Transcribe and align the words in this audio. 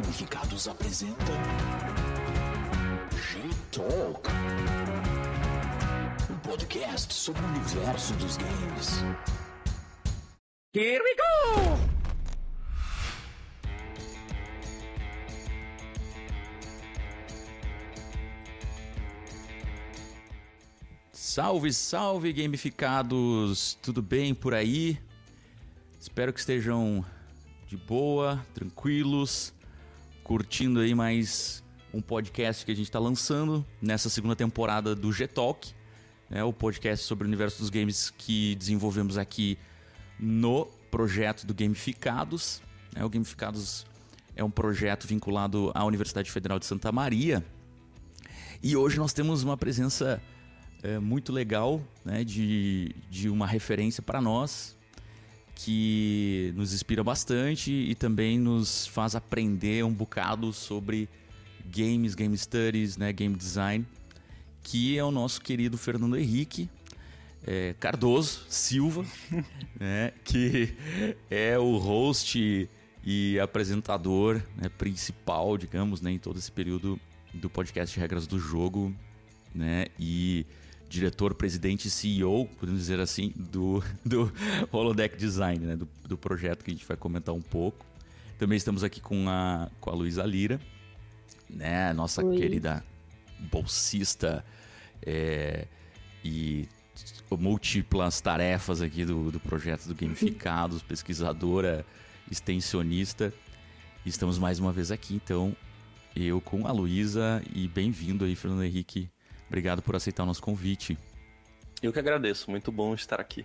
Gamificados 0.00 0.68
apresenta 0.68 1.24
G-Talk, 3.10 4.30
um 6.30 6.38
podcast 6.38 7.12
sobre 7.12 7.42
o 7.42 7.46
universo 7.46 8.14
dos 8.14 8.36
games. 8.36 9.02
Here 10.72 11.02
we 11.02 11.16
go! 11.16 11.76
Salve, 21.10 21.72
salve, 21.72 22.32
gamificados! 22.32 23.76
Tudo 23.82 24.00
bem 24.00 24.32
por 24.32 24.54
aí? 24.54 24.96
Espero 25.98 26.32
que 26.32 26.38
estejam 26.38 27.04
de 27.66 27.76
boa, 27.76 28.46
tranquilos, 28.54 29.52
curtindo 30.28 30.80
aí 30.80 30.94
mais 30.94 31.64
um 31.92 32.02
podcast 32.02 32.62
que 32.62 32.70
a 32.70 32.74
gente 32.74 32.84
está 32.84 32.98
lançando 32.98 33.64
nessa 33.80 34.10
segunda 34.10 34.36
temporada 34.36 34.94
do 34.94 35.10
G-Talk, 35.10 35.72
né, 36.28 36.44
o 36.44 36.52
podcast 36.52 37.06
sobre 37.06 37.24
o 37.24 37.28
universo 37.28 37.58
dos 37.60 37.70
games 37.70 38.10
que 38.10 38.54
desenvolvemos 38.56 39.16
aqui 39.16 39.56
no 40.20 40.66
projeto 40.90 41.46
do 41.46 41.54
Gamificados. 41.54 42.60
Né, 42.94 43.02
o 43.02 43.08
Gamificados 43.08 43.86
é 44.36 44.44
um 44.44 44.50
projeto 44.50 45.06
vinculado 45.06 45.72
à 45.74 45.82
Universidade 45.86 46.30
Federal 46.30 46.58
de 46.58 46.66
Santa 46.66 46.92
Maria. 46.92 47.42
E 48.62 48.76
hoje 48.76 48.98
nós 48.98 49.14
temos 49.14 49.42
uma 49.42 49.56
presença 49.56 50.20
é, 50.82 50.98
muito 50.98 51.32
legal 51.32 51.82
né, 52.04 52.22
de, 52.22 52.94
de 53.08 53.30
uma 53.30 53.46
referência 53.46 54.02
para 54.02 54.20
nós, 54.20 54.76
que 55.58 56.52
nos 56.54 56.72
inspira 56.72 57.02
bastante 57.02 57.72
e 57.72 57.92
também 57.96 58.38
nos 58.38 58.86
faz 58.86 59.16
aprender 59.16 59.84
um 59.84 59.92
bocado 59.92 60.52
sobre 60.52 61.08
games, 61.66 62.14
game 62.14 62.38
studies, 62.38 62.96
né, 62.96 63.12
game 63.12 63.34
design, 63.34 63.84
que 64.62 64.96
é 64.96 65.02
o 65.02 65.10
nosso 65.10 65.40
querido 65.40 65.76
Fernando 65.76 66.16
Henrique 66.16 66.70
é, 67.44 67.74
Cardoso 67.80 68.44
Silva, 68.48 69.04
né, 69.80 70.12
que 70.24 70.76
é 71.28 71.58
o 71.58 71.76
host 71.76 72.70
e 73.04 73.40
apresentador 73.40 74.40
né, 74.56 74.68
principal, 74.78 75.58
digamos, 75.58 76.00
né, 76.00 76.12
em 76.12 76.18
todo 76.20 76.38
esse 76.38 76.52
período 76.52 77.00
do 77.34 77.50
podcast 77.50 77.98
Regras 77.98 78.28
do 78.28 78.38
Jogo, 78.38 78.94
né, 79.52 79.86
e 79.98 80.46
diretor, 80.88 81.34
presidente 81.34 81.88
e 81.88 81.90
CEO, 81.90 82.46
podemos 82.58 82.80
dizer 82.80 83.00
assim, 83.00 83.32
do, 83.36 83.82
do 84.04 84.32
Holodeck 84.72 85.16
Design, 85.16 85.64
né? 85.64 85.76
do, 85.76 85.88
do 86.06 86.16
projeto 86.16 86.64
que 86.64 86.70
a 86.70 86.74
gente 86.74 86.86
vai 86.86 86.96
comentar 86.96 87.34
um 87.34 87.42
pouco. 87.42 87.84
Também 88.38 88.56
estamos 88.56 88.82
aqui 88.82 89.00
com 89.00 89.28
a, 89.28 89.68
com 89.80 89.90
a 89.90 89.94
Luísa 89.94 90.24
Lira, 90.24 90.60
né? 91.50 91.92
nossa 91.92 92.24
Oi. 92.24 92.36
querida 92.36 92.84
bolsista 93.50 94.44
é, 95.02 95.66
e 96.24 96.68
múltiplas 97.30 98.20
tarefas 98.20 98.80
aqui 98.80 99.04
do, 99.04 99.30
do 99.30 99.40
projeto 99.40 99.86
do 99.86 99.94
Gamificados, 99.94 100.82
pesquisadora, 100.82 101.84
extensionista. 102.30 103.32
Estamos 104.06 104.38
mais 104.38 104.58
uma 104.58 104.72
vez 104.72 104.90
aqui, 104.90 105.14
então, 105.14 105.54
eu 106.16 106.40
com 106.40 106.66
a 106.66 106.72
Luísa 106.72 107.42
e 107.54 107.68
bem-vindo 107.68 108.24
aí, 108.24 108.34
Fernando 108.34 108.64
Henrique, 108.64 109.10
Obrigado 109.48 109.82
por 109.82 109.96
aceitar 109.96 110.22
o 110.22 110.26
nosso 110.26 110.42
convite. 110.42 110.96
Eu 111.82 111.92
que 111.92 111.98
agradeço, 111.98 112.50
muito 112.50 112.70
bom 112.70 112.94
estar 112.94 113.20
aqui. 113.20 113.44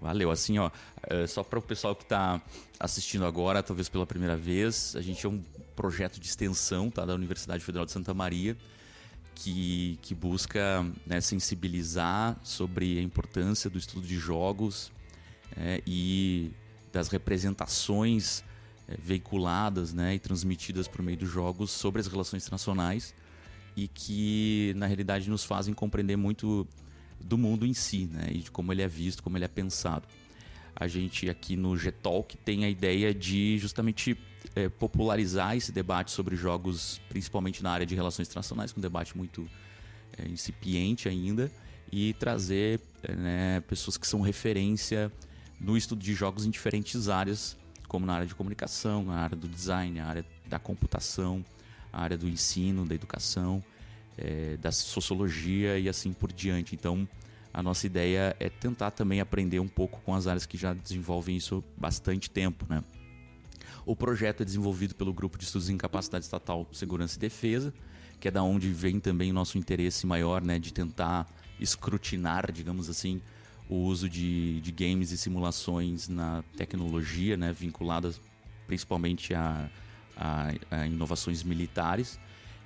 Valeu. 0.00 0.30
Assim, 0.30 0.58
ó, 0.58 0.70
é, 1.04 1.26
só 1.26 1.42
para 1.42 1.58
o 1.58 1.62
pessoal 1.62 1.94
que 1.94 2.02
está 2.02 2.42
assistindo 2.78 3.24
agora, 3.24 3.62
talvez 3.62 3.88
pela 3.88 4.06
primeira 4.06 4.36
vez, 4.36 4.94
a 4.96 5.00
gente 5.00 5.24
é 5.24 5.28
um 5.28 5.42
projeto 5.76 6.18
de 6.18 6.26
extensão 6.26 6.90
tá, 6.90 7.04
da 7.04 7.14
Universidade 7.14 7.64
Federal 7.64 7.84
de 7.84 7.92
Santa 7.92 8.12
Maria 8.12 8.56
que, 9.34 9.98
que 10.00 10.14
busca 10.14 10.86
né, 11.06 11.20
sensibilizar 11.20 12.38
sobre 12.42 12.98
a 12.98 13.02
importância 13.02 13.68
do 13.68 13.78
estudo 13.78 14.06
de 14.06 14.16
jogos 14.16 14.92
é, 15.56 15.82
e 15.86 16.52
das 16.92 17.08
representações 17.08 18.44
é, 18.86 18.96
veiculadas 18.96 19.92
né, 19.92 20.14
e 20.14 20.18
transmitidas 20.18 20.86
por 20.86 21.02
meio 21.02 21.18
dos 21.18 21.28
jogos 21.28 21.70
sobre 21.70 22.00
as 22.00 22.06
relações 22.06 22.44
internacionais 22.44 23.14
e 23.76 23.88
que 23.88 24.72
na 24.76 24.86
realidade 24.86 25.28
nos 25.28 25.44
fazem 25.44 25.74
compreender 25.74 26.16
muito 26.16 26.66
do 27.20 27.38
mundo 27.38 27.66
em 27.66 27.74
si, 27.74 28.08
né? 28.12 28.28
E 28.30 28.38
de 28.38 28.50
como 28.50 28.72
ele 28.72 28.82
é 28.82 28.88
visto, 28.88 29.22
como 29.22 29.36
ele 29.36 29.44
é 29.44 29.48
pensado. 29.48 30.06
A 30.76 30.86
gente 30.86 31.30
aqui 31.30 31.56
no 31.56 31.76
G-Talk 31.76 32.36
tem 32.38 32.64
a 32.64 32.68
ideia 32.68 33.14
de 33.14 33.58
justamente 33.58 34.18
é, 34.54 34.68
popularizar 34.68 35.56
esse 35.56 35.72
debate 35.72 36.10
sobre 36.10 36.36
jogos, 36.36 37.00
principalmente 37.08 37.62
na 37.62 37.70
área 37.70 37.86
de 37.86 37.94
relações 37.94 38.28
internacionais, 38.28 38.72
com 38.72 38.80
um 38.80 38.82
debate 38.82 39.16
muito 39.16 39.48
é, 40.18 40.28
incipiente 40.28 41.08
ainda, 41.08 41.50
e 41.90 42.12
trazer 42.14 42.80
é, 43.02 43.14
né, 43.14 43.60
pessoas 43.60 43.96
que 43.96 44.06
são 44.06 44.20
referência 44.20 45.12
no 45.60 45.76
estudo 45.76 46.02
de 46.02 46.12
jogos 46.12 46.44
em 46.44 46.50
diferentes 46.50 47.08
áreas, 47.08 47.56
como 47.88 48.04
na 48.04 48.14
área 48.14 48.26
de 48.26 48.34
comunicação, 48.34 49.04
na 49.04 49.14
área 49.14 49.36
do 49.36 49.48
design, 49.48 50.00
na 50.00 50.06
área 50.06 50.26
da 50.46 50.58
computação, 50.58 51.44
a 51.94 52.00
área 52.00 52.18
do 52.18 52.28
ensino, 52.28 52.84
da 52.84 52.94
educação, 52.94 53.62
é, 54.18 54.56
da 54.56 54.72
sociologia 54.72 55.78
e 55.78 55.88
assim 55.88 56.12
por 56.12 56.32
diante. 56.32 56.74
Então, 56.74 57.08
a 57.52 57.62
nossa 57.62 57.86
ideia 57.86 58.36
é 58.40 58.48
tentar 58.48 58.90
também 58.90 59.20
aprender 59.20 59.60
um 59.60 59.68
pouco 59.68 60.00
com 60.04 60.12
as 60.12 60.26
áreas 60.26 60.44
que 60.44 60.58
já 60.58 60.74
desenvolvem 60.74 61.36
isso 61.36 61.62
bastante 61.76 62.28
tempo, 62.28 62.66
né? 62.68 62.82
O 63.86 63.94
projeto 63.94 64.42
é 64.42 64.44
desenvolvido 64.44 64.94
pelo 64.94 65.12
Grupo 65.12 65.38
de 65.38 65.44
Estudos 65.44 65.68
em 65.68 65.76
Capacidade 65.76 66.24
Estatal, 66.24 66.66
Segurança 66.72 67.16
e 67.16 67.20
Defesa, 67.20 67.72
que 68.18 68.26
é 68.26 68.30
da 68.30 68.42
onde 68.42 68.70
vem 68.70 68.98
também 68.98 69.30
o 69.30 69.34
nosso 69.34 69.58
interesse 69.58 70.06
maior, 70.06 70.42
né, 70.42 70.58
de 70.58 70.72
tentar 70.72 71.28
escrutinar, 71.60 72.50
digamos 72.50 72.88
assim, 72.88 73.20
o 73.68 73.76
uso 73.76 74.08
de, 74.08 74.60
de 74.62 74.72
games 74.72 75.10
e 75.10 75.18
simulações 75.18 76.08
na 76.08 76.42
tecnologia, 76.56 77.36
né, 77.36 77.52
vinculadas 77.52 78.20
principalmente 78.66 79.34
a 79.34 79.70
a, 80.16 80.52
a 80.70 80.86
inovações 80.86 81.42
militares 81.42 82.18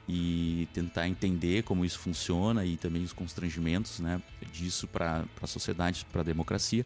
e 0.08 0.66
tentar 0.72 1.06
entender 1.06 1.62
como 1.64 1.84
isso 1.84 1.98
funciona 1.98 2.64
e 2.64 2.76
também 2.76 3.02
os 3.02 3.12
constrangimentos 3.12 4.00
né, 4.00 4.22
disso 4.52 4.88
para 4.88 5.24
a 5.40 5.46
sociedade, 5.46 6.06
para 6.10 6.22
a 6.22 6.24
democracia. 6.24 6.84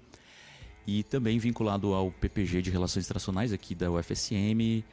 E 0.84 1.04
também 1.04 1.38
vinculado 1.38 1.94
ao 1.94 2.10
PPG 2.10 2.62
de 2.62 2.70
Relações 2.70 3.04
Internacionais 3.04 3.52
aqui 3.52 3.76
da 3.76 3.88
UFSM. 3.88 4.34
Uh, 4.80 4.84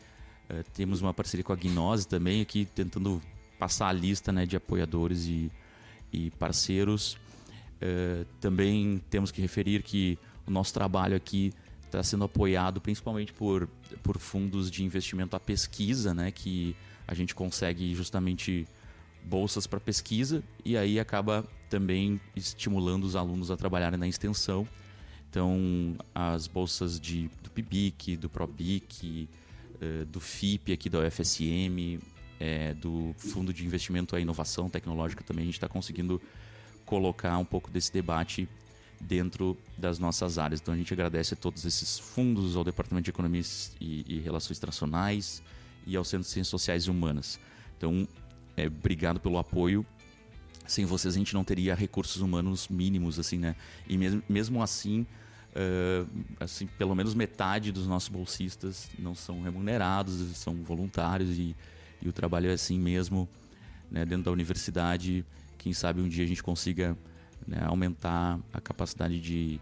eh, 0.50 0.63
temos 0.75 1.02
uma 1.02 1.12
parceria 1.12 1.44
com 1.44 1.52
a 1.52 1.56
Gnose 1.56 2.07
também 2.07 2.41
aqui, 2.41 2.66
tentando 2.66 3.19
passar 3.57 3.88
a 3.88 3.91
lista 3.91 4.31
né, 4.31 4.46
de 4.46 4.56
apoiadores 4.56 5.25
e, 5.25 5.51
e 6.13 6.30
parceiros. 6.31 7.13
Uh, 7.81 8.24
também 8.40 9.01
temos 9.09 9.31
que 9.31 9.41
referir 9.41 9.81
que 9.81 10.19
o 10.46 10.51
nosso 10.51 10.72
trabalho 10.72 11.16
aqui 11.16 11.51
está 11.89 12.03
sendo 12.03 12.23
apoiado 12.23 12.79
principalmente 12.79 13.33
por, 13.33 13.67
por 14.01 14.17
fundos 14.17 14.69
de 14.69 14.83
investimento 14.83 15.35
à 15.35 15.39
pesquisa, 15.39 16.13
né, 16.13 16.31
que 16.31 16.75
a 17.07 17.13
gente 17.13 17.33
consegue 17.35 17.94
justamente 17.95 18.67
bolsas 19.23 19.67
para 19.67 19.79
pesquisa 19.79 20.44
e 20.63 20.77
aí 20.77 21.00
acaba 21.00 21.45
também 21.69 22.19
estimulando 22.35 23.03
os 23.03 23.16
alunos 23.16 23.51
a 23.51 23.57
trabalharem 23.57 24.00
na 24.00 24.07
extensão. 24.07 24.67
Então, 25.29 25.95
as 26.13 26.47
bolsas 26.47 27.00
de, 27.00 27.29
do 27.44 27.51
PIBIC, 27.51 28.17
do 28.17 28.29
PROBIC, 28.29 29.29
uh, 29.75 30.06
do 30.06 30.19
FIP 30.19 30.73
aqui 30.73 30.89
da 30.89 31.00
UFSM, 31.00 32.00
é, 32.39 32.73
do 32.73 33.13
Fundo 33.17 33.53
de 33.53 33.66
Investimento 33.66 34.16
à 34.16 34.19
Inovação 34.19 34.69
Tecnológica 34.69 35.23
também, 35.23 35.44
a 35.44 35.45
gente 35.45 35.56
está 35.56 35.67
conseguindo 35.67 36.21
colocar 36.85 37.38
um 37.38 37.45
pouco 37.45 37.69
desse 37.69 37.91
debate 37.94 38.47
dentro 39.00 39.57
das 39.78 39.98
nossas 40.00 40.38
áreas. 40.38 40.60
Então 40.60 40.74
a 40.74 40.78
gente 40.78 40.94
agradece 40.94 41.34
a 41.34 41.38
todos 41.38 41.66
esses 41.66 41.98
fundos, 41.98 42.56
ao 42.56 42.63
Departamento 42.63 43.06
de 43.06 43.12
Economia 43.12 43.42
e, 43.80 44.06
e 44.07 44.19
Relações 44.19 44.57
Internacionais 44.57 45.42
e 45.86 45.96
ao 45.96 46.04
Centro 46.04 46.25
de 46.25 46.31
Ciências 46.31 46.50
Sociais 46.50 46.84
e 46.84 46.92
Humanas. 46.92 47.40
Então, 47.78 48.07
é, 48.57 48.68
obrigado 48.68 49.19
pelo 49.19 49.38
apoio. 49.38 49.86
Sem 50.68 50.86
vocês 50.86 51.16
a 51.16 51.18
gente 51.18 51.34
não 51.34 51.44
teria 51.44 51.74
recursos 51.74 52.22
humanos 52.22 52.68
mínimos, 52.68 53.18
assim, 53.18 53.40
né? 53.40 53.56
E 53.88 53.98
mesmo, 53.98 54.22
mesmo 54.30 54.62
assim, 54.62 55.07
uh, 55.56 56.07
assim, 56.40 56.68
pelo 56.68 56.94
menos 56.94 57.16
metade 57.16 57.72
dos 57.72 57.88
nossos 57.88 58.10
bolsistas 58.10 58.88
não 59.00 59.16
são 59.16 59.42
remunerados, 59.42 60.38
são 60.38 60.54
voluntários 60.56 61.40
e, 61.40 61.56
e 62.02 62.07
o 62.07 62.13
trabalho 62.13 62.50
é 62.50 62.54
assim 62.54 62.78
mesmo, 62.78 63.28
né? 63.90 64.06
Dentro 64.06 64.25
da 64.25 64.31
universidade, 64.31 65.25
quem 65.57 65.74
sabe 65.74 66.02
um 66.02 66.07
dia 66.07 66.24
a 66.24 66.28
gente 66.28 66.44
consiga 66.44 66.95
né, 67.47 67.59
aumentar 67.65 68.39
a 68.53 68.62
capacidade 68.62 69.19
de, 69.19 69.59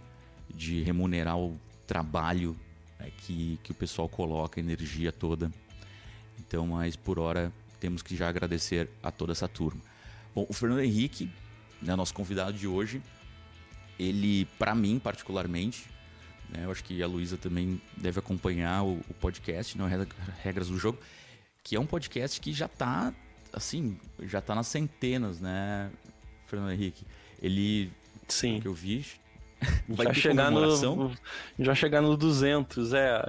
de 0.53 0.83
remunerar 0.83 1.37
o 1.37 1.59
trabalho 1.85 2.55
né, 2.99 3.11
que, 3.17 3.59
que 3.63 3.71
o 3.71 3.75
pessoal 3.75 4.09
coloca, 4.09 4.59
a 4.59 4.63
energia 4.63 5.11
toda. 5.11 5.51
Então, 6.39 6.67
mas 6.67 6.95
por 6.95 7.19
hora 7.19 7.51
temos 7.79 8.01
que 8.01 8.15
já 8.15 8.27
agradecer 8.29 8.89
a 9.01 9.11
toda 9.11 9.31
essa 9.31 9.47
turma. 9.47 9.81
Bom, 10.33 10.45
o 10.49 10.53
Fernando 10.53 10.81
Henrique, 10.81 11.29
né, 11.81 11.95
nosso 11.95 12.13
convidado 12.13 12.57
de 12.57 12.67
hoje, 12.67 13.01
ele, 13.97 14.45
para 14.59 14.75
mim 14.75 14.99
particularmente, 14.99 15.85
Né? 16.49 16.63
Eu 16.63 16.71
acho 16.71 16.83
que 16.83 17.01
a 17.03 17.07
Luísa 17.07 17.37
também 17.37 17.81
deve 17.97 18.19
acompanhar 18.19 18.83
o, 18.83 18.99
o 19.09 19.13
podcast, 19.19 19.77
não 19.77 19.87
Regras 20.41 20.69
do 20.69 20.77
Jogo, 20.77 20.97
que 21.63 21.75
é 21.75 21.79
um 21.79 21.85
podcast 21.85 22.39
que 22.39 22.53
já 22.53 22.67
está 22.67 23.13
assim, 23.51 23.97
já 24.21 24.41
tá 24.41 24.55
nas 24.55 24.67
centenas, 24.67 25.39
né, 25.39 25.91
Fernando 26.45 26.71
Henrique? 26.71 27.05
Ele, 27.41 27.91
Sim. 28.27 28.59
que 28.59 28.67
eu 28.67 28.73
vi, 28.73 29.05
vai 29.87 30.13
chegar 30.13 30.51
no 30.51 31.11
já 31.59 31.75
chegar 31.75 32.01
no 32.01 32.15
200, 32.15 32.93
é, 32.93 33.23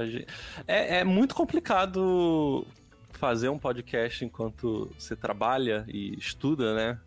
é 0.67 0.99
é 0.99 1.05
muito 1.05 1.35
complicado 1.35 2.67
fazer 3.13 3.49
um 3.49 3.59
podcast 3.59 4.25
enquanto 4.25 4.93
você 4.97 5.17
trabalha 5.17 5.85
e 5.89 6.17
estuda, 6.19 6.75
né? 6.75 7.01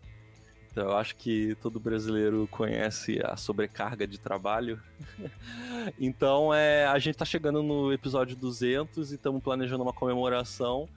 Então, 0.70 0.84
eu 0.84 0.96
acho 0.96 1.14
que 1.16 1.54
todo 1.60 1.78
brasileiro 1.78 2.48
conhece 2.50 3.20
a 3.22 3.36
sobrecarga 3.36 4.06
de 4.06 4.18
trabalho. 4.18 4.80
então, 6.00 6.52
é, 6.52 6.86
a 6.86 6.98
gente 6.98 7.14
está 7.14 7.26
chegando 7.26 7.62
no 7.62 7.92
episódio 7.92 8.34
200 8.34 9.12
e 9.12 9.16
estamos 9.16 9.42
planejando 9.42 9.82
uma 9.82 9.92
comemoração. 9.92 10.88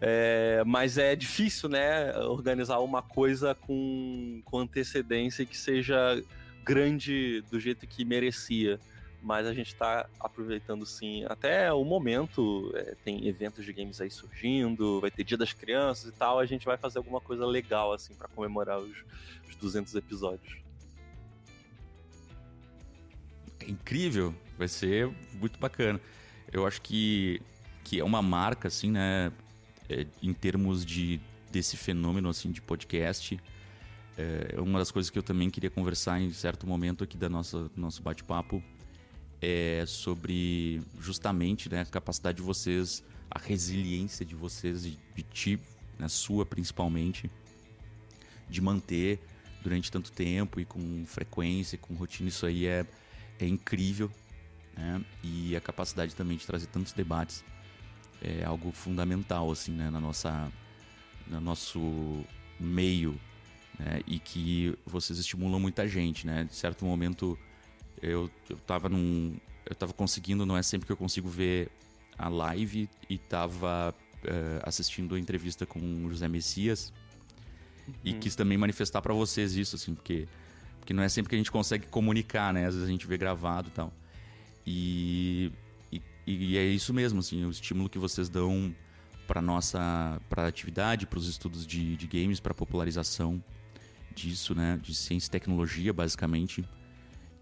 É, 0.00 0.62
mas 0.66 0.98
é 0.98 1.16
difícil, 1.16 1.68
né, 1.68 2.16
organizar 2.18 2.78
uma 2.80 3.00
coisa 3.00 3.54
com, 3.54 4.42
com 4.44 4.58
antecedência 4.58 5.46
que 5.46 5.56
seja 5.56 6.22
grande 6.64 7.42
do 7.50 7.58
jeito 7.58 7.86
que 7.86 8.04
merecia 8.04 8.78
mas 9.26 9.44
a 9.44 9.52
gente 9.52 9.68
está 9.68 10.08
aproveitando 10.20 10.86
sim 10.86 11.24
até 11.24 11.72
o 11.72 11.84
momento. 11.84 12.70
É, 12.76 12.94
tem 13.04 13.26
eventos 13.26 13.64
de 13.64 13.72
games 13.72 14.00
aí 14.00 14.08
surgindo, 14.08 15.00
vai 15.00 15.10
ter 15.10 15.24
Dia 15.24 15.36
das 15.36 15.52
Crianças 15.52 16.10
e 16.10 16.12
tal. 16.12 16.38
A 16.38 16.46
gente 16.46 16.64
vai 16.64 16.76
fazer 16.76 16.98
alguma 16.98 17.20
coisa 17.20 17.44
legal 17.44 17.92
assim 17.92 18.14
para 18.14 18.28
comemorar 18.28 18.78
os, 18.78 19.04
os 19.48 19.56
200 19.56 19.96
episódios. 19.96 20.58
É 23.58 23.68
incrível, 23.68 24.32
vai 24.56 24.68
ser 24.68 25.10
muito 25.34 25.58
bacana. 25.58 26.00
Eu 26.52 26.64
acho 26.64 26.80
que, 26.80 27.42
que 27.82 27.98
é 27.98 28.04
uma 28.04 28.22
marca 28.22 28.68
assim, 28.68 28.92
né, 28.92 29.32
é, 29.88 30.06
em 30.22 30.32
termos 30.32 30.84
de 30.84 31.20
desse 31.50 31.76
fenômeno 31.76 32.28
assim 32.28 32.50
de 32.50 32.60
podcast. 32.60 33.38
É 34.18 34.58
uma 34.60 34.78
das 34.78 34.90
coisas 34.90 35.10
que 35.10 35.18
eu 35.18 35.22
também 35.22 35.50
queria 35.50 35.68
conversar 35.68 36.20
em 36.20 36.32
certo 36.32 36.66
momento 36.66 37.04
aqui 37.04 37.18
da 37.18 37.28
nossa 37.28 37.70
nosso 37.76 38.02
bate-papo 38.02 38.62
é 39.40 39.84
sobre 39.86 40.82
justamente 40.98 41.68
né, 41.68 41.82
a 41.82 41.84
capacidade 41.84 42.38
de 42.38 42.42
vocês, 42.42 43.04
a 43.30 43.38
resiliência 43.38 44.24
de 44.24 44.34
vocês, 44.34 44.84
de, 44.84 44.98
de 45.14 45.22
ti, 45.22 45.60
né, 45.98 46.08
sua 46.08 46.46
principalmente, 46.46 47.30
de 48.48 48.60
manter 48.60 49.20
durante 49.62 49.90
tanto 49.90 50.12
tempo 50.12 50.60
e 50.60 50.64
com 50.64 51.04
frequência, 51.06 51.76
com 51.76 51.94
rotina, 51.94 52.28
isso 52.28 52.46
aí 52.46 52.66
é, 52.66 52.86
é 53.38 53.46
incrível. 53.46 54.10
Né? 54.76 55.04
E 55.22 55.56
a 55.56 55.60
capacidade 55.60 56.14
também 56.14 56.36
de 56.36 56.46
trazer 56.46 56.66
tantos 56.66 56.92
debates 56.92 57.44
é 58.20 58.44
algo 58.44 58.72
fundamental 58.72 59.50
assim, 59.50 59.72
né, 59.72 59.90
na 59.90 60.00
nossa, 60.00 60.50
no 61.26 61.40
nosso 61.40 62.24
meio. 62.58 63.18
Né? 63.78 64.00
E 64.06 64.18
que 64.18 64.76
vocês 64.86 65.18
estimulam 65.18 65.60
muita 65.60 65.86
gente. 65.86 66.26
Né? 66.26 66.44
De 66.44 66.54
certo 66.54 66.84
momento 66.84 67.38
eu, 68.02 68.30
eu 68.48 68.56
tava 68.58 68.88
num. 68.88 69.36
Eu 69.68 69.74
tava 69.74 69.92
conseguindo, 69.92 70.46
não 70.46 70.56
é 70.56 70.62
sempre 70.62 70.86
que 70.86 70.92
eu 70.92 70.96
consigo 70.96 71.28
ver 71.28 71.70
a 72.16 72.28
live 72.28 72.88
e 73.10 73.18
tava 73.18 73.94
uh, 74.24 74.62
assistindo 74.62 75.14
a 75.14 75.18
entrevista 75.18 75.66
com 75.66 75.80
o 75.80 76.08
José 76.08 76.28
Messias 76.28 76.92
uhum. 77.86 77.94
e 78.04 78.14
quis 78.14 78.36
também 78.36 78.56
manifestar 78.56 79.02
para 79.02 79.12
vocês 79.12 79.56
isso, 79.56 79.76
assim, 79.76 79.94
porque, 79.94 80.28
porque 80.78 80.94
não 80.94 81.02
é 81.02 81.08
sempre 81.08 81.30
que 81.30 81.34
a 81.34 81.38
gente 81.38 81.50
consegue 81.50 81.86
comunicar, 81.88 82.54
né? 82.54 82.66
Às 82.66 82.74
vezes 82.74 82.88
a 82.88 82.90
gente 82.90 83.06
vê 83.06 83.18
gravado 83.18 83.68
e 83.68 83.72
tal. 83.72 83.92
E, 84.64 85.52
e, 86.26 86.56
é 86.56 86.64
isso 86.64 86.92
mesmo, 86.92 87.20
assim, 87.20 87.44
o 87.44 87.50
estímulo 87.50 87.88
que 87.88 87.98
vocês 87.98 88.28
dão 88.28 88.74
para 89.26 89.42
nossa 89.42 90.20
para 90.28 90.46
atividade, 90.46 91.06
para 91.06 91.18
os 91.18 91.28
estudos 91.28 91.66
de, 91.66 91.96
de 91.96 92.06
games, 92.06 92.40
para 92.40 92.54
popularização 92.54 93.42
disso, 94.14 94.54
né? 94.54 94.78
De 94.82 94.94
ciência 94.94 95.28
e 95.28 95.30
tecnologia, 95.30 95.92
basicamente 95.92 96.64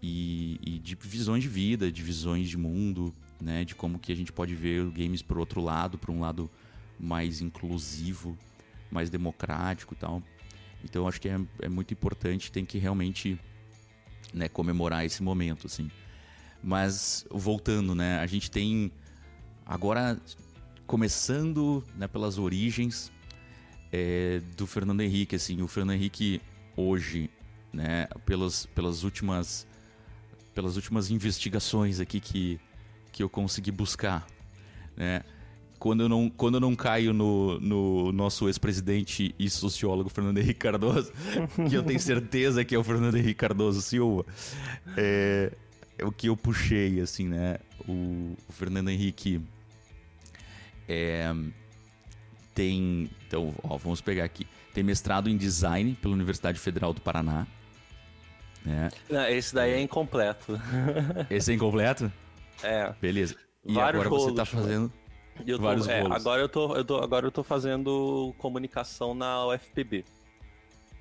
e, 0.07 0.59
e, 0.63 0.79
de 0.79 0.95
visões 0.95 1.41
de 1.41 1.49
vida, 1.49 1.91
de 1.91 2.03
visões 2.03 2.47
de 2.47 2.57
mundo, 2.57 3.13
né? 3.41 3.65
De 3.65 3.73
como 3.73 3.97
que 3.97 4.11
a 4.11 4.15
gente 4.15 4.31
pode 4.31 4.53
ver 4.53 4.87
games 4.91 5.21
por 5.21 5.39
outro 5.39 5.61
lado, 5.61 5.97
por 5.97 6.11
um 6.11 6.19
lado 6.19 6.49
mais 6.99 7.41
inclusivo, 7.41 8.37
mais 8.91 9.09
democrático 9.09 9.95
e 9.95 9.97
tal. 9.97 10.21
Então 10.83 11.07
acho 11.07 11.19
que 11.19 11.27
é, 11.27 11.39
é 11.59 11.69
muito 11.69 11.91
importante, 11.91 12.51
tem 12.51 12.63
que 12.63 12.77
realmente 12.77 13.39
né, 14.31 14.47
comemorar 14.47 15.03
esse 15.03 15.23
momento, 15.23 15.65
assim. 15.65 15.89
Mas 16.65 17.27
voltando, 17.29 17.93
né? 17.93 18.17
A 18.17 18.25
gente 18.25 18.49
tem 18.49 18.91
agora 19.63 20.19
começando 20.87 21.83
né, 21.95 22.07
pelas 22.07 22.39
origens 22.39 23.11
é, 23.91 24.41
do 24.57 24.65
Fernando 24.65 25.01
Henrique, 25.01 25.35
assim, 25.35 25.61
o 25.61 25.67
Fernando 25.67 25.95
Henrique 25.95 26.41
hoje, 26.75 27.29
né, 27.71 28.07
pelas, 28.25 28.65
pelas 28.65 29.03
últimas 29.03 29.67
pelas 30.55 30.75
últimas 30.75 31.11
investigações 31.11 31.99
aqui 31.99 32.19
que, 32.19 32.59
que 33.11 33.21
eu 33.21 33.29
consegui 33.29 33.71
buscar, 33.71 34.25
né? 34.97 35.21
Quando 35.77 36.01
eu 36.01 36.09
não, 36.09 36.29
quando 36.29 36.55
eu 36.55 36.61
não 36.61 36.73
caio 36.73 37.13
no, 37.13 37.59
no 37.59 38.11
nosso 38.13 38.47
ex-presidente 38.47 39.35
e 39.37 39.49
sociólogo 39.49 40.09
Fernando 40.09 40.37
Henrique 40.37 40.61
Cardoso, 40.61 41.11
que 41.69 41.75
eu 41.75 41.83
tenho 41.83 41.99
certeza 41.99 42.63
que 42.63 42.73
é 42.73 42.79
o 42.79 42.83
Fernando 42.83 43.17
Henrique 43.17 43.35
Cardoso 43.35 43.81
Silva, 43.81 44.25
é, 44.95 45.51
é 45.97 46.05
o 46.05 46.11
que 46.11 46.27
eu 46.27 46.37
puxei, 46.37 46.99
assim, 46.99 47.27
né? 47.27 47.57
O, 47.87 48.35
o 48.47 48.51
Fernando 48.51 48.89
Henrique 48.89 49.41
é, 50.87 51.33
tem. 52.53 53.09
Então, 53.27 53.53
ó, 53.63 53.77
vamos 53.77 54.01
pegar 54.01 54.23
aqui. 54.23 54.47
Tem 54.73 54.83
mestrado 54.83 55.29
em 55.29 55.37
design 55.37 55.97
pela 56.01 56.13
Universidade 56.13 56.59
Federal 56.59 56.93
do 56.93 57.01
Paraná. 57.01 57.47
É. 58.67 58.89
Não, 59.13 59.27
esse 59.27 59.53
daí 59.53 59.73
é 59.73 59.81
incompleto. 59.81 60.59
Esse 61.29 61.51
é 61.51 61.55
incompleto? 61.55 62.11
É. 62.63 62.91
Beleza. 62.99 63.35
E 63.63 63.73
Vários 63.73 64.01
agora 64.01 64.09
rolos, 64.09 64.25
você 64.25 64.35
tá 64.35 64.45
fazendo 64.45 64.91
eu 65.45 65.57
tô, 65.57 65.63
vários 65.63 65.87
é, 65.87 66.01
Agora 66.01 66.41
eu, 66.41 66.49
tô, 66.49 66.75
eu 66.75 66.85
tô, 66.85 66.97
agora 66.97 67.25
eu 67.25 67.31
tô 67.31 67.43
fazendo 67.43 68.33
comunicação 68.37 69.13
na 69.13 69.45
UFPB. 69.47 70.05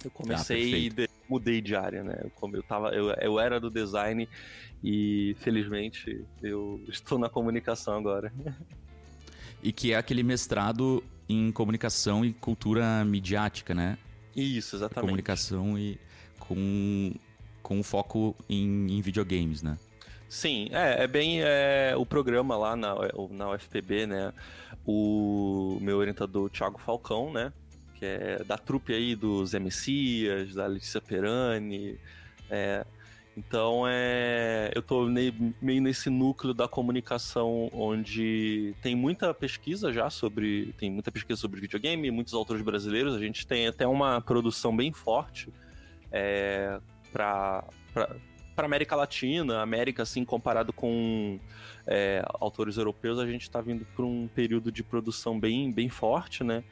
Eu 0.05 0.11
comecei 0.11 0.75
ah, 0.75 0.79
e 0.79 0.91
de, 0.91 1.09
mudei 1.29 1.61
de 1.61 1.75
área, 1.75 2.03
né? 2.03 2.21
Eu, 2.23 2.51
eu, 2.53 2.63
tava, 2.63 2.91
eu, 2.91 3.11
eu 3.11 3.41
era 3.41 3.59
do 3.59 3.71
design 3.71 4.29
e 4.83 5.35
felizmente 5.41 6.25
eu 6.43 6.81
estou 6.89 7.19
na 7.19 7.29
comunicação 7.29 7.97
agora. 7.97 8.33
E 9.63 9.73
que 9.73 9.93
é 9.93 9.97
aquele 9.97 10.23
mestrado 10.23 11.03
em 11.29 11.51
comunicação 11.51 12.25
e 12.25 12.33
cultura 12.35 13.05
midiática, 13.05 13.75
né? 13.75 13.97
Isso, 14.37 14.77
exatamente. 14.77 15.07
Comunicação 15.07 15.79
e 15.79 15.99
com 16.39 17.15
com 17.63 17.83
foco 17.83 18.37
em, 18.47 18.99
em 18.99 19.01
videogames, 19.01 19.63
né? 19.63 19.79
Sim, 20.29 20.69
é, 20.71 21.05
é 21.05 21.07
bem 21.07 21.41
é, 21.43 21.95
o 21.97 22.05
programa 22.05 22.57
lá 22.57 22.77
na, 22.77 22.95
na 23.31 23.51
UFPB, 23.53 24.07
né? 24.07 24.35
O 24.85 25.79
meu 25.81 25.97
orientador, 25.97 26.51
Thiago 26.51 26.79
Falcão, 26.79 27.33
né? 27.33 27.53
Que 27.95 28.05
é 28.05 28.45
da 28.45 28.59
trupe 28.59 28.93
aí 28.93 29.15
dos 29.15 29.55
Messias, 29.55 30.55
da 30.55 30.67
Letícia 30.67 31.01
Perani. 31.01 31.99
É, 32.51 32.85
então, 33.37 33.85
é, 33.87 34.71
eu 34.75 34.83
tô 34.83 35.07
meio 35.07 35.83
nesse 35.83 36.09
núcleo 36.09 36.55
da 36.55 36.69
comunicação 36.69 37.69
onde 37.73 38.75
tem 38.81 38.95
muita 38.95 39.35
pesquisa 39.35 39.93
já 39.93 40.09
sobre. 40.09 40.73
Tem 40.79 40.91
muita 40.91 41.11
pesquisa 41.11 41.41
sobre 41.41 41.61
videogame, 41.61 42.11
muitos 42.11 42.33
autores 42.35 42.63
brasileiros. 42.63 43.15
A 43.15 43.19
gente 43.19 43.47
tem 43.47 43.67
até 43.67 43.87
uma 43.87 44.21
produção 44.21 44.75
bem 44.77 44.93
forte. 44.93 45.53
É, 46.13 46.79
para 47.13 47.65
para 48.55 48.67
América 48.67 48.95
Latina, 48.95 49.61
América, 49.61 50.05
assim, 50.05 50.25
comparado 50.25 50.73
com 50.73 51.39
é, 51.87 52.23
autores 52.35 52.77
europeus, 52.77 53.19
a 53.19 53.27
gente 53.27 53.43
está 53.43 53.61
vindo 53.61 53.85
para 53.97 54.05
um 54.05 54.29
período 54.29 54.71
de 54.71 54.83
produção 54.83 55.39
bem, 55.39 55.73
bem 55.73 55.89
forte, 55.89 56.45
né? 56.45 56.63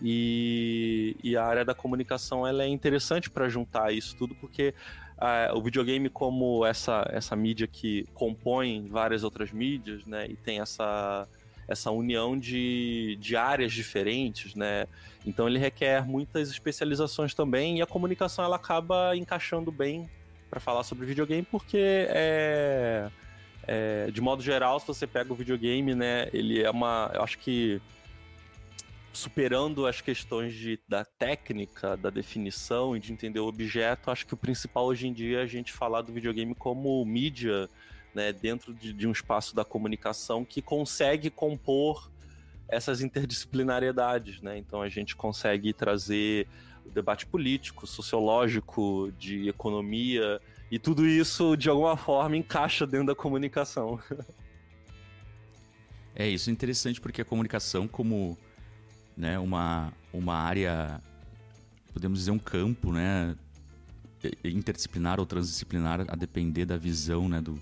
E, 0.00 1.16
e 1.22 1.36
a 1.36 1.44
área 1.44 1.64
da 1.64 1.74
comunicação 1.74 2.46
ela 2.46 2.62
é 2.62 2.68
interessante 2.68 3.28
para 3.28 3.48
juntar 3.48 3.92
isso 3.92 4.14
tudo, 4.16 4.34
porque 4.34 4.72
uh, 5.18 5.56
o 5.56 5.62
videogame, 5.62 6.08
como 6.08 6.64
essa, 6.64 7.08
essa 7.12 7.34
mídia 7.34 7.66
que 7.66 8.06
compõe 8.14 8.86
várias 8.88 9.24
outras 9.24 9.50
mídias, 9.50 10.06
né? 10.06 10.26
E 10.28 10.36
tem 10.36 10.60
essa, 10.60 11.26
essa 11.66 11.90
união 11.90 12.38
de, 12.38 13.16
de 13.20 13.36
áreas 13.36 13.72
diferentes, 13.72 14.54
né? 14.54 14.86
Então 15.26 15.48
ele 15.48 15.58
requer 15.58 16.06
muitas 16.06 16.48
especializações 16.48 17.34
também 17.34 17.78
e 17.78 17.82
a 17.82 17.86
comunicação 17.86 18.44
ela 18.44 18.56
acaba 18.56 19.16
encaixando 19.16 19.70
bem 19.72 20.08
para 20.48 20.60
falar 20.60 20.82
sobre 20.82 21.04
videogame 21.04 21.46
porque 21.50 22.06
é, 22.08 23.10
é, 23.66 24.10
de 24.10 24.20
modo 24.20 24.42
geral 24.42 24.80
se 24.80 24.86
você 24.86 25.06
pega 25.06 25.32
o 25.32 25.36
videogame, 25.36 25.94
né? 25.94 26.28
Ele 26.32 26.62
é 26.62 26.70
uma, 26.70 27.10
eu 27.12 27.22
acho 27.22 27.38
que 27.38 27.82
superando 29.12 29.86
as 29.86 30.00
questões 30.00 30.54
de, 30.54 30.78
da 30.88 31.04
técnica, 31.04 31.96
da 31.96 32.10
definição 32.10 32.96
e 32.96 33.00
de 33.00 33.12
entender 33.12 33.40
o 33.40 33.46
objeto, 33.46 34.10
acho 34.10 34.26
que 34.26 34.34
o 34.34 34.36
principal 34.36 34.86
hoje 34.86 35.08
em 35.08 35.12
dia 35.12 35.40
é 35.40 35.42
a 35.42 35.46
gente 35.46 35.72
falar 35.72 36.02
do 36.02 36.12
videogame 36.12 36.54
como 36.54 37.04
mídia 37.04 37.68
né, 38.14 38.32
dentro 38.32 38.72
de, 38.74 38.92
de 38.92 39.06
um 39.06 39.12
espaço 39.12 39.54
da 39.54 39.64
comunicação 39.64 40.44
que 40.44 40.62
consegue 40.62 41.30
compor 41.30 42.10
essas 42.68 43.00
interdisciplinariedades, 43.00 44.42
né? 44.42 44.58
Então 44.58 44.82
a 44.82 44.88
gente 44.88 45.16
consegue 45.16 45.72
trazer 45.72 46.46
o 46.84 46.90
debate 46.90 47.26
político, 47.26 47.86
sociológico, 47.86 49.10
de 49.18 49.48
economia 49.48 50.40
e 50.70 50.78
tudo 50.78 51.06
isso 51.06 51.56
de 51.56 51.70
alguma 51.70 51.96
forma 51.96 52.36
encaixa 52.36 52.86
dentro 52.86 53.08
da 53.08 53.14
comunicação. 53.14 53.98
É 56.18 56.26
isso 56.26 56.50
interessante 56.50 57.00
porque 57.00 57.22
a 57.22 57.24
comunicação 57.24 57.86
como 57.86 58.36
né, 59.18 59.36
uma, 59.36 59.92
uma 60.12 60.36
área, 60.36 61.00
podemos 61.92 62.20
dizer 62.20 62.30
um 62.30 62.38
campo, 62.38 62.92
né, 62.92 63.34
interdisciplinar 64.44 65.18
ou 65.18 65.26
transdisciplinar, 65.26 66.02
a 66.06 66.14
depender 66.14 66.64
da 66.64 66.76
visão 66.76 67.28
né, 67.28 67.40
do, 67.40 67.60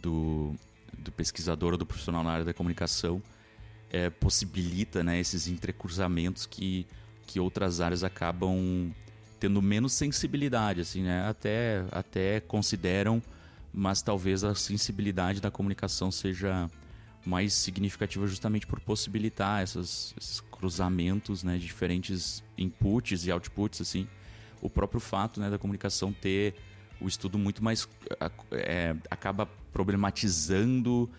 do, 0.00 0.54
do 0.96 1.10
pesquisador 1.10 1.72
ou 1.72 1.78
do 1.78 1.84
profissional 1.84 2.22
na 2.22 2.30
área 2.30 2.44
da 2.44 2.54
comunicação, 2.54 3.20
é, 3.90 4.08
possibilita 4.08 5.02
né, 5.02 5.18
esses 5.18 5.48
entrecruzamentos 5.48 6.46
que, 6.46 6.86
que 7.26 7.40
outras 7.40 7.80
áreas 7.80 8.04
acabam 8.04 8.94
tendo 9.40 9.60
menos 9.60 9.92
sensibilidade, 9.92 10.80
assim, 10.80 11.02
né? 11.02 11.28
Até, 11.28 11.84
até 11.92 12.40
consideram, 12.40 13.22
mas 13.72 14.00
talvez 14.00 14.42
a 14.42 14.54
sensibilidade 14.54 15.42
da 15.42 15.50
comunicação 15.50 16.10
seja 16.10 16.70
mais 17.26 17.52
significativa 17.52 18.26
justamente 18.26 18.66
por 18.66 18.80
possibilitar 18.80 19.62
essas, 19.62 20.14
esses 20.16 20.40
cruzamentos 20.40 21.42
né, 21.42 21.58
de 21.58 21.66
diferentes 21.66 22.42
inputs 22.56 23.26
e 23.26 23.32
outputs, 23.32 23.80
assim. 23.80 24.06
O 24.62 24.70
próprio 24.70 25.00
fato 25.00 25.40
né, 25.40 25.50
da 25.50 25.58
comunicação 25.58 26.12
ter 26.12 26.54
o 27.00 27.08
estudo 27.08 27.38
muito 27.38 27.62
mais... 27.62 27.88
É, 28.52 28.94
acaba 29.10 29.46
problematizando 29.72 31.10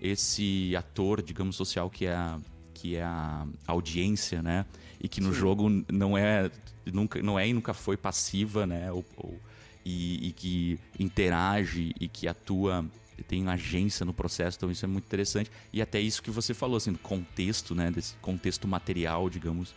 esse 0.00 0.76
ator, 0.76 1.22
digamos, 1.22 1.56
social 1.56 1.88
que 1.88 2.06
é 2.06 2.14
a, 2.14 2.38
que 2.74 2.96
é 2.96 3.02
a 3.02 3.46
audiência, 3.66 4.42
né? 4.42 4.66
E 5.00 5.08
que 5.08 5.20
no 5.20 5.32
Sim. 5.32 5.40
jogo 5.40 5.84
não 5.90 6.16
é, 6.16 6.50
nunca, 6.92 7.22
não 7.22 7.38
é 7.38 7.48
e 7.48 7.52
nunca 7.54 7.72
foi 7.72 7.96
passiva, 7.96 8.66
né? 8.66 8.92
Ou, 8.92 9.04
ou, 9.16 9.40
e, 9.84 10.28
e, 10.28 10.32
que 10.32 10.78
interage 10.98 11.94
e 11.98 12.08
que 12.08 12.28
atua, 12.28 12.84
tem 13.22 13.48
agência 13.48 14.04
no 14.04 14.12
processo, 14.12 14.56
então 14.56 14.70
isso 14.70 14.84
é 14.84 14.88
muito 14.88 15.04
interessante. 15.04 15.50
E 15.72 15.80
até 15.80 16.00
isso 16.00 16.22
que 16.22 16.30
você 16.30 16.52
falou, 16.52 16.76
assim, 16.76 16.92
do 16.92 16.98
contexto, 16.98 17.74
né? 17.74 17.90
Desse 17.90 18.14
contexto 18.16 18.66
material, 18.66 19.30
digamos, 19.30 19.74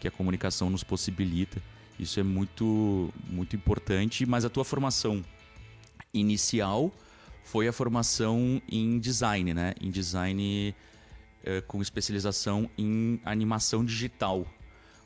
que 0.00 0.06
a 0.06 0.10
comunicação 0.10 0.70
nos 0.70 0.84
possibilita. 0.84 1.60
Isso 1.98 2.20
é 2.20 2.22
muito, 2.22 3.12
muito 3.28 3.56
importante, 3.56 4.24
mas 4.24 4.44
a 4.44 4.48
tua 4.48 4.64
formação 4.64 5.24
inicial 6.14 6.92
foi 7.42 7.66
a 7.66 7.72
formação 7.72 8.62
em 8.70 8.98
design, 8.98 9.52
né? 9.52 9.74
Em 9.80 9.90
design 9.90 10.74
é, 11.42 11.60
com 11.62 11.82
especialização 11.82 12.70
em 12.76 13.20
animação 13.24 13.84
digital. 13.84 14.46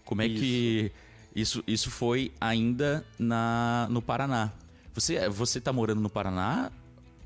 Como 0.04 0.20
é 0.20 0.26
isso. 0.26 0.42
que 0.42 0.92
isso, 1.34 1.64
isso 1.66 1.90
foi 1.90 2.32
ainda 2.40 3.06
na, 3.18 3.86
no 3.90 4.02
Paraná? 4.02 4.52
Você 4.92 5.28
você 5.28 5.60
tá 5.60 5.72
morando 5.72 6.00
no 6.00 6.10
Paraná? 6.10 6.70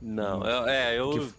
Não, 0.06 0.46
eu, 0.46 0.68
é, 0.68 0.96
eu 0.96 1.10
que... 1.10 1.34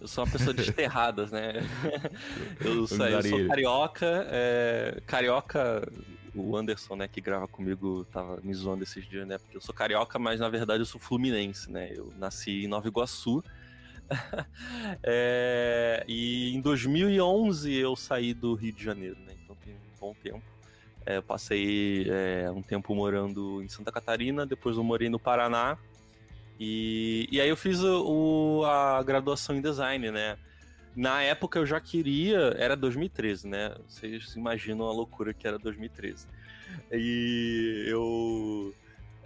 eu 0.00 0.08
sou 0.08 0.24
uma 0.24 0.30
pessoa 0.30 0.54
desterrada, 0.54 1.26
né? 1.26 1.60
eu, 2.64 2.86
sou, 2.86 3.06
eu 3.06 3.22
sou 3.22 3.46
carioca, 3.46 4.26
é, 4.30 4.98
carioca 5.06 5.86
o 6.34 6.56
Anderson, 6.56 6.96
né, 6.96 7.08
que 7.08 7.20
grava 7.20 7.46
comigo, 7.46 8.04
tava 8.06 8.40
me 8.42 8.54
zoando 8.54 8.82
esses 8.82 9.06
dias, 9.06 9.26
né? 9.26 9.36
Porque 9.36 9.56
eu 9.56 9.60
sou 9.60 9.74
carioca, 9.74 10.18
mas 10.18 10.40
na 10.40 10.48
verdade 10.48 10.80
eu 10.80 10.86
sou 10.86 11.00
fluminense, 11.00 11.70
né? 11.70 11.90
Eu 11.94 12.12
nasci 12.16 12.64
em 12.64 12.66
Nova 12.68 12.88
Iguaçu. 12.88 13.44
é, 15.02 16.02
e 16.08 16.54
em 16.54 16.60
2011 16.62 17.74
eu 17.74 17.94
saí 17.94 18.32
do 18.32 18.54
Rio 18.54 18.72
de 18.72 18.82
Janeiro, 18.82 19.18
né? 19.26 19.34
Então 19.44 19.54
tem 19.56 19.74
um 19.74 20.00
bom 20.00 20.14
tempo. 20.14 20.42
É, 21.04 21.18
eu 21.18 21.22
passei 21.22 22.06
é, 22.08 22.50
um 22.50 22.62
tempo 22.62 22.94
morando 22.94 23.62
em 23.62 23.68
Santa 23.68 23.92
Catarina, 23.92 24.46
depois 24.46 24.76
eu 24.76 24.84
morei 24.84 25.08
no 25.10 25.18
Paraná. 25.18 25.76
E, 26.58 27.28
e 27.30 27.40
aí 27.40 27.48
eu 27.48 27.56
fiz 27.56 27.82
o, 27.82 28.64
a 28.64 29.02
graduação 29.02 29.56
em 29.56 29.60
design, 29.60 30.10
né? 30.10 30.36
Na 30.96 31.22
época 31.22 31.58
eu 31.58 31.66
já 31.66 31.80
queria, 31.80 32.54
era 32.58 32.74
2013, 32.74 33.46
né? 33.46 33.74
Vocês 33.86 34.34
imaginam 34.34 34.86
a 34.88 34.92
loucura 34.92 35.32
que 35.32 35.46
era 35.46 35.58
2013. 35.58 36.26
E 36.92 37.84
eu 37.86 38.74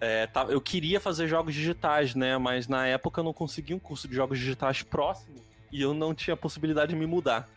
é, 0.01 0.27
tá, 0.27 0.45
eu 0.49 0.61
queria 0.61 1.01
fazer 1.01 1.29
jogos 1.29 1.55
digitais, 1.55 2.15
né? 2.15 2.37
Mas 2.37 2.69
na 2.69 2.87
época 2.87 3.21
eu 3.21 3.25
não 3.25 3.33
conseguia 3.33 3.77
um 3.77 3.79
curso 3.79 4.09
de 4.09 4.15
jogos 4.15 4.39
digitais 4.39 4.83
próximo 4.83 5.37
e 5.71 5.81
eu 5.81 5.95
não 5.95 6.15
tinha 6.15 6.37
possibilidade 6.37 6.93
de 6.93 6.99
me 6.99 7.07
mudar. 7.07 7.49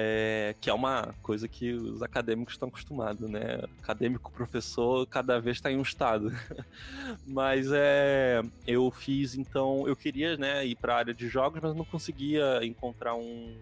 É, 0.00 0.54
que 0.60 0.70
é 0.70 0.72
uma 0.72 1.12
coisa 1.22 1.48
que 1.48 1.72
os 1.72 2.04
acadêmicos 2.04 2.54
estão 2.54 2.68
acostumados, 2.68 3.28
né? 3.28 3.60
Acadêmico, 3.82 4.30
professor, 4.30 5.04
cada 5.08 5.40
vez 5.40 5.56
está 5.56 5.72
em 5.72 5.76
um 5.76 5.82
estado. 5.82 6.32
mas 7.26 7.66
é, 7.72 8.40
eu 8.64 8.88
fiz, 8.92 9.34
então, 9.34 9.88
eu 9.88 9.96
queria 9.96 10.36
né, 10.36 10.64
ir 10.64 10.76
para 10.76 10.94
a 10.94 10.98
área 10.98 11.12
de 11.12 11.26
jogos, 11.26 11.60
mas 11.60 11.74
não 11.74 11.84
conseguia 11.84 12.64
encontrar 12.64 13.16
um, 13.16 13.56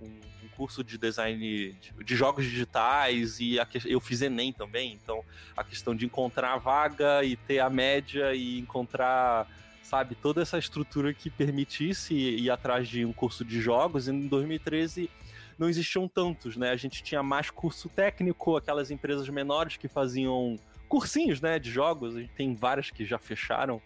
um, 0.00 0.06
um 0.06 0.48
curso 0.56 0.82
de 0.82 0.96
design 0.96 1.38
de, 1.38 1.92
de, 2.02 2.16
jogos 2.16 2.46
digitais 2.46 3.38
e 3.38 3.60
a, 3.60 3.68
eu 3.84 4.00
fiz 4.00 4.22
Enem 4.22 4.54
também, 4.54 4.94
então 4.94 5.22
a 5.54 5.62
questão 5.62 5.94
de 5.94 6.06
encontrar 6.06 6.54
a 6.54 6.56
vaga 6.56 7.22
e 7.22 7.36
ter 7.36 7.58
a 7.58 7.68
média 7.68 8.34
e 8.34 8.58
encontrar 8.58 9.46
sabe, 9.82 10.14
toda 10.14 10.40
essa 10.40 10.58
estrutura 10.58 11.12
que 11.12 11.28
permitisse 11.28 12.14
ir 12.14 12.50
atrás 12.50 12.88
de 12.88 13.04
um 13.04 13.12
curso 13.12 13.44
de 13.44 13.60
jogos. 13.60 14.08
Em 14.08 14.26
2013 14.26 15.10
não 15.58 15.68
existiam 15.68 16.06
tantos, 16.06 16.56
né? 16.56 16.70
A 16.70 16.76
gente 16.76 17.02
tinha 17.02 17.22
mais 17.22 17.50
curso 17.50 17.88
técnico, 17.88 18.56
aquelas 18.56 18.90
empresas 18.90 19.28
menores 19.28 19.76
que 19.76 19.88
faziam 19.88 20.58
cursinhos, 20.88 21.40
né, 21.40 21.58
de 21.58 21.70
jogos. 21.70 22.16
A 22.16 22.20
gente 22.20 22.32
tem 22.34 22.54
várias 22.54 22.90
que 22.90 23.04
já 23.04 23.18
fecharam. 23.18 23.80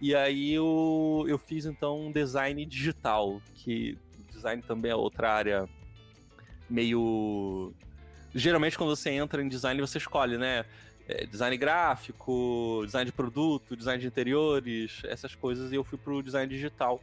E 0.00 0.14
aí 0.14 0.52
eu, 0.52 1.24
eu 1.28 1.38
fiz 1.38 1.66
então 1.66 2.06
um 2.06 2.12
design 2.12 2.64
digital, 2.66 3.40
que 3.54 3.96
design 4.30 4.62
também 4.62 4.90
é 4.90 4.96
outra 4.96 5.32
área 5.32 5.68
meio 6.68 7.72
geralmente 8.34 8.76
quando 8.76 8.94
você 8.94 9.10
entra 9.10 9.42
em 9.42 9.48
design 9.48 9.80
você 9.80 9.98
escolhe, 9.98 10.36
né? 10.36 10.64
É, 11.06 11.26
design 11.26 11.56
gráfico, 11.56 12.82
design 12.84 13.04
de 13.04 13.12
produto, 13.12 13.76
design 13.76 14.00
de 14.00 14.06
interiores, 14.06 15.02
essas 15.04 15.34
coisas, 15.34 15.70
e 15.70 15.74
eu 15.74 15.84
fui 15.84 15.98
pro 15.98 16.22
design 16.22 16.48
digital. 16.48 17.00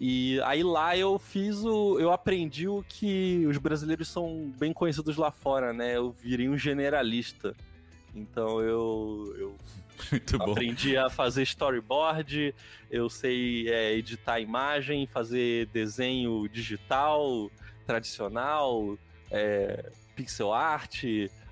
E 0.00 0.40
aí 0.42 0.62
lá 0.62 0.96
eu 0.96 1.18
fiz 1.18 1.64
o. 1.64 1.98
Eu 1.98 2.12
aprendi 2.12 2.68
o 2.68 2.84
que 2.88 3.44
os 3.46 3.58
brasileiros 3.58 4.08
são 4.08 4.52
bem 4.56 4.72
conhecidos 4.72 5.16
lá 5.16 5.30
fora, 5.30 5.72
né? 5.72 5.96
Eu 5.96 6.12
virei 6.12 6.48
um 6.48 6.56
generalista. 6.56 7.54
Então 8.14 8.60
eu, 8.60 9.34
eu 9.38 9.56
aprendi 10.40 10.96
a 10.96 11.10
fazer 11.10 11.42
storyboard, 11.42 12.54
eu 12.90 13.10
sei 13.10 13.68
é, 13.68 13.92
editar 13.94 14.40
imagem, 14.40 15.06
fazer 15.06 15.66
desenho 15.66 16.48
digital, 16.48 17.50
tradicional, 17.86 18.96
é, 19.30 19.90
pixel 20.14 20.52
art, 20.52 21.04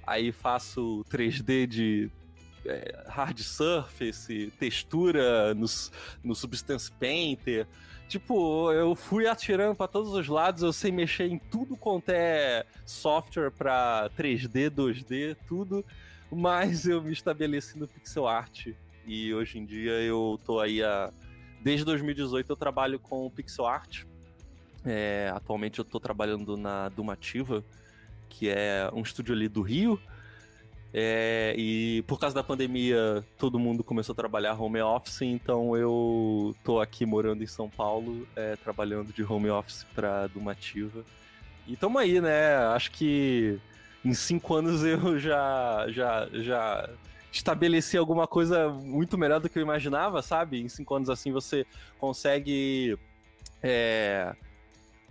aí 0.06 0.30
faço 0.32 1.04
3D 1.10 1.66
de 1.66 2.10
é, 2.64 3.04
hard 3.08 3.38
surface, 3.40 4.52
textura 4.58 5.54
no, 5.54 5.66
no 6.22 6.34
Substance 6.34 6.90
Painter. 6.92 7.66
Tipo, 8.08 8.72
eu 8.72 8.94
fui 8.94 9.26
atirando 9.26 9.74
para 9.74 9.88
todos 9.88 10.12
os 10.12 10.28
lados, 10.28 10.62
eu 10.62 10.72
sei 10.72 10.92
mexer 10.92 11.26
em 11.26 11.38
tudo 11.38 11.76
quanto 11.76 12.10
é 12.10 12.64
software 12.84 13.50
para 13.50 14.08
3D, 14.16 14.70
2D, 14.70 15.36
tudo, 15.46 15.84
mas 16.30 16.86
eu 16.86 17.02
me 17.02 17.12
estabeleci 17.12 17.76
no 17.78 17.88
pixel 17.88 18.28
art. 18.28 18.68
E 19.04 19.34
hoje 19.34 19.58
em 19.58 19.64
dia 19.64 19.92
eu 20.02 20.38
tô 20.44 20.60
aí 20.60 20.82
a 20.82 21.12
desde 21.62 21.84
2018 21.84 22.48
eu 22.48 22.56
trabalho 22.56 23.00
com 23.00 23.28
pixel 23.28 23.66
art. 23.66 24.04
É, 24.84 25.32
atualmente 25.34 25.80
eu 25.80 25.84
tô 25.84 25.98
trabalhando 25.98 26.56
na 26.56 26.88
Dumativa, 26.88 27.64
que 28.28 28.48
é 28.48 28.88
um 28.92 29.02
estúdio 29.02 29.34
ali 29.34 29.48
do 29.48 29.62
Rio, 29.62 30.00
é, 30.98 31.54
e 31.58 32.02
por 32.06 32.18
causa 32.18 32.34
da 32.34 32.42
pandemia, 32.42 33.22
todo 33.36 33.58
mundo 33.58 33.84
começou 33.84 34.14
a 34.14 34.16
trabalhar 34.16 34.58
home 34.58 34.80
office, 34.80 35.20
então 35.20 35.76
eu 35.76 36.56
tô 36.64 36.80
aqui 36.80 37.04
morando 37.04 37.44
em 37.44 37.46
São 37.46 37.68
Paulo, 37.68 38.26
é, 38.34 38.56
trabalhando 38.56 39.12
de 39.12 39.22
home 39.22 39.50
office 39.50 39.84
pra 39.94 40.26
Dumativa. 40.26 41.04
E 41.66 41.76
tamo 41.76 41.98
aí, 41.98 42.18
né? 42.18 42.56
Acho 42.74 42.90
que 42.92 43.60
em 44.02 44.14
cinco 44.14 44.54
anos 44.54 44.82
eu 44.88 45.18
já, 45.18 45.84
já, 45.90 46.30
já 46.32 46.88
estabeleci 47.30 47.98
alguma 47.98 48.26
coisa 48.26 48.70
muito 48.70 49.18
melhor 49.18 49.38
do 49.38 49.50
que 49.50 49.58
eu 49.58 49.62
imaginava, 49.62 50.22
sabe? 50.22 50.62
Em 50.62 50.68
cinco 50.70 50.94
anos 50.94 51.10
assim 51.10 51.30
você 51.30 51.66
consegue. 51.98 52.98
É, 53.62 54.34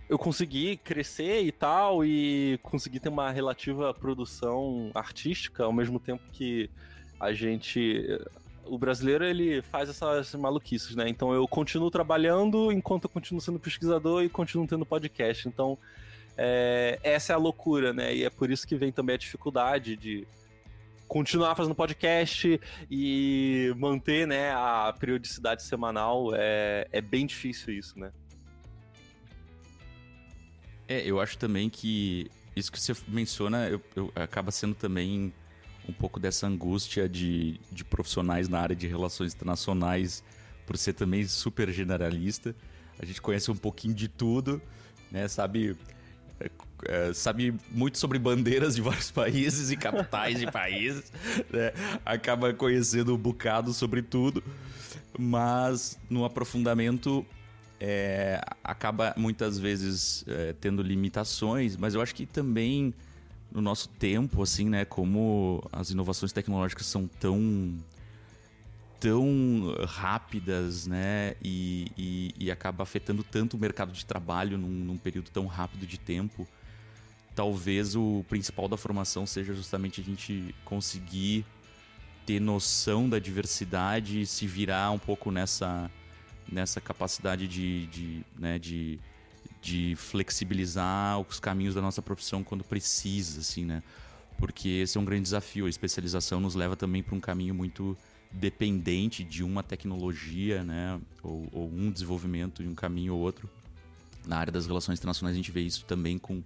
eu 0.08 0.18
consegui 0.18 0.76
crescer 0.76 1.42
e 1.42 1.52
tal, 1.52 2.04
e 2.04 2.58
consegui 2.62 3.00
ter 3.00 3.08
uma 3.08 3.30
relativa 3.30 3.92
produção 3.92 4.90
artística, 4.94 5.64
ao 5.64 5.72
mesmo 5.72 5.98
tempo 5.98 6.22
que 6.32 6.70
a 7.18 7.32
gente. 7.32 8.20
o 8.64 8.78
brasileiro 8.78 9.24
ele 9.24 9.62
faz 9.62 9.88
essas 9.88 10.34
maluquices, 10.34 10.94
né? 10.94 11.08
Então 11.08 11.32
eu 11.32 11.46
continuo 11.48 11.90
trabalhando 11.90 12.70
enquanto 12.70 13.04
eu 13.04 13.10
continuo 13.10 13.40
sendo 13.40 13.58
pesquisador 13.58 14.22
e 14.22 14.28
continuo 14.28 14.66
tendo 14.66 14.86
podcast. 14.86 15.48
Então 15.48 15.76
é, 16.36 16.98
essa 17.02 17.32
é 17.32 17.34
a 17.34 17.38
loucura, 17.38 17.92
né? 17.92 18.14
E 18.14 18.24
é 18.24 18.30
por 18.30 18.50
isso 18.50 18.66
que 18.66 18.76
vem 18.76 18.92
também 18.92 19.14
a 19.14 19.18
dificuldade 19.18 19.96
de 19.96 20.26
continuar 21.08 21.54
fazendo 21.54 21.74
podcast 21.74 22.60
e 22.90 23.72
manter 23.76 24.26
né, 24.26 24.52
a 24.52 24.94
periodicidade 24.98 25.62
semanal. 25.62 26.30
É, 26.34 26.86
é 26.92 27.00
bem 27.00 27.26
difícil 27.26 27.72
isso, 27.74 27.98
né? 27.98 28.12
É, 30.88 31.00
eu 31.08 31.20
acho 31.20 31.36
também 31.38 31.68
que 31.68 32.30
isso 32.54 32.70
que 32.72 32.80
você 32.80 32.94
menciona 33.08 33.68
eu, 33.68 33.80
eu, 33.94 34.12
acaba 34.14 34.50
sendo 34.50 34.74
também 34.74 35.32
um 35.88 35.92
pouco 35.92 36.18
dessa 36.18 36.46
angústia 36.46 37.08
de, 37.08 37.60
de 37.70 37.84
profissionais 37.84 38.48
na 38.48 38.58
área 38.58 38.74
de 38.74 38.86
relações 38.86 39.34
internacionais, 39.34 40.22
por 40.66 40.76
ser 40.76 40.94
também 40.94 41.24
super 41.26 41.70
generalista. 41.70 42.54
A 42.98 43.04
gente 43.04 43.20
conhece 43.22 43.50
um 43.50 43.56
pouquinho 43.56 43.94
de 43.94 44.08
tudo, 44.08 44.60
né? 45.12 45.28
Sabe, 45.28 45.76
é, 46.40 46.50
é 46.86 47.14
sabe 47.14 47.54
muito 47.70 47.98
sobre 47.98 48.18
bandeiras 48.18 48.74
de 48.74 48.82
vários 48.82 49.10
países 49.12 49.70
e 49.70 49.76
capitais 49.76 50.40
de 50.40 50.50
países, 50.50 51.12
né? 51.52 51.72
acaba 52.04 52.52
conhecendo 52.52 53.14
um 53.14 53.18
bocado 53.18 53.72
sobre 53.72 54.02
tudo, 54.02 54.42
mas 55.16 55.98
no 56.10 56.24
aprofundamento 56.24 57.24
é, 57.80 58.40
acaba 58.64 59.14
muitas 59.16 59.58
vezes 59.58 60.24
é, 60.26 60.54
tendo 60.54 60.82
limitações, 60.82 61.76
mas 61.76 61.94
eu 61.94 62.00
acho 62.00 62.14
que 62.14 62.26
também 62.26 62.94
no 63.52 63.60
nosso 63.60 63.88
tempo, 63.88 64.42
assim, 64.42 64.68
né? 64.68 64.84
Como 64.84 65.62
as 65.72 65.90
inovações 65.90 66.32
tecnológicas 66.32 66.86
são 66.86 67.06
tão 67.06 67.74
tão 68.98 69.74
rápidas, 69.86 70.86
né? 70.86 71.34
E, 71.42 71.90
e, 71.96 72.34
e 72.38 72.50
acaba 72.50 72.82
afetando 72.82 73.22
tanto 73.22 73.56
o 73.56 73.60
mercado 73.60 73.92
de 73.92 74.04
trabalho 74.04 74.56
num, 74.56 74.68
num, 74.68 74.96
período 74.96 75.30
tão 75.30 75.46
rápido 75.46 75.86
de 75.86 75.98
tempo. 75.98 76.46
Talvez 77.34 77.94
o 77.94 78.24
principal 78.28 78.68
da 78.68 78.76
formação 78.76 79.26
seja 79.26 79.52
justamente 79.54 80.00
a 80.00 80.04
gente 80.04 80.54
conseguir 80.64 81.44
ter 82.24 82.40
noção 82.40 83.08
da 83.08 83.18
diversidade 83.18 84.22
e 84.22 84.26
se 84.26 84.46
virar 84.46 84.90
um 84.90 84.98
pouco 84.98 85.30
nessa, 85.30 85.90
nessa 86.50 86.80
capacidade 86.80 87.48
de, 87.48 87.86
de, 87.86 88.24
né, 88.38 88.58
de 88.58 88.98
de 89.66 89.96
flexibilizar 89.96 91.18
os 91.20 91.40
caminhos 91.40 91.74
da 91.74 91.82
nossa 91.82 92.00
profissão 92.00 92.44
quando 92.44 92.62
precisa, 92.62 93.40
assim, 93.40 93.64
né? 93.64 93.82
Porque 94.38 94.68
esse 94.68 94.96
é 94.96 95.00
um 95.00 95.04
grande 95.04 95.22
desafio. 95.22 95.66
A 95.66 95.68
especialização 95.68 96.38
nos 96.38 96.54
leva 96.54 96.76
também 96.76 97.02
para 97.02 97.16
um 97.16 97.20
caminho 97.20 97.52
muito 97.52 97.96
dependente 98.30 99.24
de 99.24 99.42
uma 99.42 99.62
tecnologia, 99.64 100.62
né? 100.62 101.00
Ou, 101.20 101.48
ou, 101.52 101.68
um 101.68 101.90
desenvolvimento 101.90 102.62
em 102.62 102.68
um 102.68 102.74
caminho 102.76 103.14
ou 103.14 103.20
outro. 103.20 103.50
Na 104.24 104.38
área 104.38 104.52
das 104.52 104.66
relações 104.66 104.98
internacionais 104.98 105.34
a 105.34 105.36
gente 105.36 105.50
vê 105.50 105.62
isso 105.62 105.84
também 105.84 106.16
com, 106.16 106.42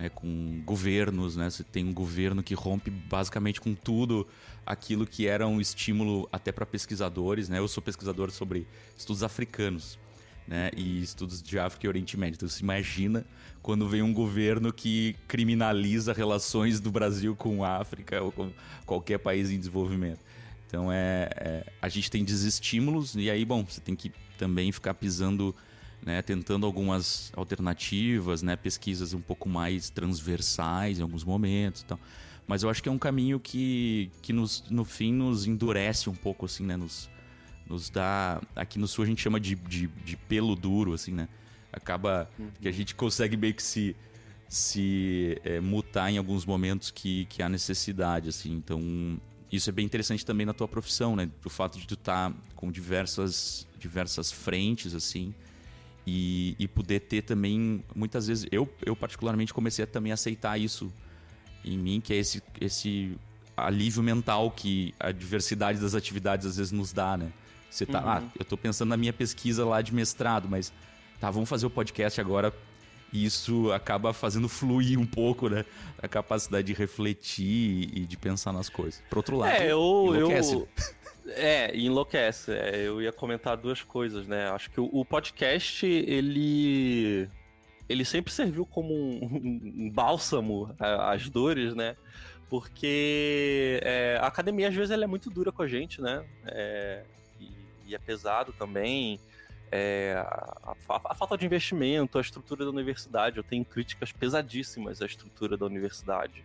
né, 0.00 0.08
com 0.08 0.62
governos, 0.64 1.36
né? 1.36 1.50
Você 1.50 1.62
tem 1.62 1.84
um 1.84 1.92
governo 1.92 2.42
que 2.42 2.54
rompe 2.54 2.90
basicamente 2.90 3.60
com 3.60 3.74
tudo 3.74 4.26
aquilo 4.64 5.06
que 5.06 5.26
era 5.26 5.46
um 5.46 5.60
estímulo 5.60 6.26
até 6.32 6.50
para 6.50 6.64
pesquisadores, 6.64 7.50
né? 7.50 7.58
Eu 7.58 7.68
sou 7.68 7.82
pesquisador 7.82 8.30
sobre 8.30 8.66
estudos 8.96 9.22
africanos 9.22 9.98
né, 10.48 10.70
e 10.76 11.02
estudos 11.02 11.42
de 11.42 11.58
África 11.58 11.86
e 11.86 11.88
Oriente 11.88 12.16
Médio. 12.16 12.36
Então, 12.36 12.48
você 12.48 12.62
imagina 12.62 13.26
quando 13.62 13.86
vem 13.86 14.02
um 14.02 14.12
governo 14.12 14.72
que 14.72 15.14
criminaliza 15.28 16.12
relações 16.12 16.80
do 16.80 16.90
Brasil 16.90 17.36
com 17.36 17.62
a 17.62 17.76
África 17.76 18.22
ou 18.22 18.32
com 18.32 18.50
qualquer 18.86 19.18
país 19.18 19.50
em 19.50 19.58
desenvolvimento. 19.58 20.20
Então, 20.66 20.90
é, 20.90 21.28
é, 21.36 21.72
a 21.80 21.88
gente 21.88 22.10
tem 22.10 22.24
desestímulos 22.24 23.14
e 23.14 23.30
aí, 23.30 23.44
bom, 23.44 23.64
você 23.64 23.80
tem 23.80 23.94
que 23.94 24.12
também 24.38 24.72
ficar 24.72 24.94
pisando, 24.94 25.54
né, 26.04 26.22
tentando 26.22 26.66
algumas 26.66 27.32
alternativas, 27.36 28.42
né, 28.42 28.56
pesquisas 28.56 29.12
um 29.12 29.20
pouco 29.20 29.48
mais 29.48 29.90
transversais 29.90 30.98
em 30.98 31.02
alguns 31.02 31.24
momentos 31.24 31.82
então. 31.84 31.98
Mas 32.50 32.64
eu 32.64 32.68
acho 32.68 32.82
que 32.82 32.88
é 32.88 32.92
um 32.92 32.98
caminho 32.98 33.38
que, 33.38 34.10
que 34.20 34.32
nos, 34.32 34.64
no 34.68 34.84
fim 34.84 35.12
nos 35.12 35.46
endurece 35.46 36.10
um 36.10 36.14
pouco, 36.14 36.46
assim, 36.46 36.64
né, 36.64 36.76
nos, 36.76 37.08
nos 37.64 37.88
dá. 37.88 38.42
Aqui 38.56 38.76
no 38.76 38.88
sul 38.88 39.04
a 39.04 39.06
gente 39.06 39.22
chama 39.22 39.38
de, 39.38 39.54
de, 39.54 39.86
de 39.86 40.16
pelo 40.16 40.56
duro, 40.56 40.92
assim, 40.92 41.12
né? 41.12 41.28
Acaba 41.72 42.28
que 42.60 42.66
a 42.66 42.72
gente 42.72 42.92
consegue 42.96 43.36
meio 43.36 43.54
que 43.54 43.62
se, 43.62 43.94
se 44.48 45.40
é, 45.44 45.60
mutar 45.60 46.10
em 46.12 46.18
alguns 46.18 46.44
momentos 46.44 46.90
que, 46.90 47.26
que 47.26 47.40
há 47.40 47.48
necessidade, 47.48 48.28
assim. 48.28 48.50
Então, 48.50 49.20
isso 49.52 49.70
é 49.70 49.72
bem 49.72 49.86
interessante 49.86 50.26
também 50.26 50.44
na 50.44 50.52
tua 50.52 50.66
profissão, 50.66 51.14
né? 51.14 51.30
O 51.44 51.48
fato 51.48 51.78
de 51.78 51.86
tu 51.86 51.94
estar 51.94 52.30
tá 52.30 52.36
com 52.56 52.72
diversas, 52.72 53.64
diversas 53.78 54.32
frentes, 54.32 54.92
assim. 54.92 55.32
E, 56.12 56.56
e 56.58 56.66
poder 56.66 56.98
ter 56.98 57.22
também, 57.22 57.84
muitas 57.94 58.26
vezes, 58.26 58.44
eu, 58.50 58.68
eu 58.84 58.96
particularmente 58.96 59.54
comecei 59.54 59.84
a 59.84 59.86
também 59.86 60.10
aceitar 60.10 60.58
isso 60.58 60.92
em 61.64 61.78
mim, 61.78 62.00
que 62.00 62.12
é 62.12 62.16
esse, 62.16 62.42
esse 62.60 63.16
alívio 63.56 64.02
mental 64.02 64.50
que 64.50 64.92
a 64.98 65.12
diversidade 65.12 65.78
das 65.78 65.94
atividades 65.94 66.44
às 66.46 66.56
vezes 66.56 66.72
nos 66.72 66.92
dá, 66.92 67.16
né? 67.16 67.30
Você 67.70 67.86
tá, 67.86 68.00
ah, 68.00 68.18
uhum. 68.18 68.26
ah, 68.26 68.32
eu 68.36 68.44
tô 68.44 68.56
pensando 68.56 68.88
na 68.88 68.96
minha 68.96 69.12
pesquisa 69.12 69.64
lá 69.64 69.80
de 69.80 69.94
mestrado, 69.94 70.48
mas 70.50 70.72
tá, 71.20 71.30
vamos 71.30 71.48
fazer 71.48 71.66
o 71.66 71.70
podcast 71.70 72.20
agora. 72.20 72.52
E 73.12 73.24
isso 73.24 73.70
acaba 73.70 74.12
fazendo 74.12 74.48
fluir 74.48 74.98
um 74.98 75.06
pouco, 75.06 75.48
né? 75.48 75.64
A 76.02 76.08
capacidade 76.08 76.66
de 76.66 76.72
refletir 76.72 77.88
e 77.96 78.04
de 78.04 78.16
pensar 78.16 78.52
nas 78.52 78.68
coisas. 78.68 79.00
Por 79.08 79.18
outro 79.18 79.36
lado, 79.36 79.52
é, 79.52 79.70
eu. 79.70 80.12
Eu... 80.12 80.68
É, 81.28 81.76
enlouquece. 81.76 82.52
É, 82.52 82.86
eu 82.86 83.00
ia 83.00 83.12
comentar 83.12 83.56
duas 83.56 83.82
coisas, 83.82 84.26
né? 84.26 84.48
Acho 84.50 84.70
que 84.70 84.80
o, 84.80 84.88
o 84.92 85.04
podcast, 85.04 85.86
ele 85.86 87.28
ele 87.88 88.04
sempre 88.04 88.32
serviu 88.32 88.64
como 88.64 88.94
um, 88.94 89.18
um 89.86 89.90
bálsamo 89.90 90.74
às 90.78 91.28
dores, 91.28 91.74
né? 91.74 91.96
Porque 92.48 93.80
é, 93.82 94.18
a 94.20 94.26
academia, 94.26 94.68
às 94.68 94.74
vezes, 94.74 94.90
ela 94.90 95.04
é 95.04 95.06
muito 95.06 95.28
dura 95.30 95.52
com 95.52 95.62
a 95.62 95.66
gente, 95.66 96.00
né? 96.00 96.24
É, 96.46 97.04
e 97.86 97.94
é 97.94 97.98
pesado 97.98 98.52
também. 98.52 99.20
É, 99.72 100.14
a, 100.16 100.74
a, 100.88 101.00
a, 101.10 101.14
falta 101.14 101.36
de 101.38 101.46
investimento, 101.46 102.18
a 102.18 102.20
estrutura 102.20 102.64
da 102.64 102.70
universidade. 102.70 103.36
Eu 103.36 103.44
tenho 103.44 103.64
críticas 103.64 104.12
pesadíssimas 104.12 105.02
à 105.02 105.06
estrutura 105.06 105.56
da 105.56 105.66
universidade. 105.66 106.44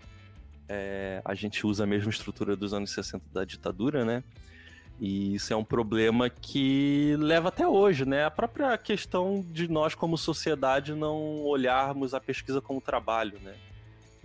É, 0.67 1.21
a 1.23 1.33
gente 1.35 1.65
usa 1.65 1.83
a 1.83 1.87
mesma 1.87 2.09
estrutura 2.09 2.55
dos 2.55 2.73
anos 2.73 2.91
60 2.91 3.23
da 3.31 3.45
ditadura, 3.45 4.03
né? 4.03 4.23
E 4.99 5.35
isso 5.35 5.51
é 5.51 5.55
um 5.55 5.63
problema 5.63 6.29
que 6.29 7.15
leva 7.19 7.49
até 7.49 7.67
hoje, 7.67 8.05
né? 8.05 8.25
A 8.25 8.31
própria 8.31 8.77
questão 8.77 9.45
de 9.49 9.67
nós, 9.67 9.93
como 9.93 10.17
sociedade, 10.17 10.93
não 10.93 11.43
olharmos 11.43 12.13
a 12.13 12.19
pesquisa 12.19 12.61
como 12.61 12.79
trabalho, 12.79 13.39
né? 13.43 13.55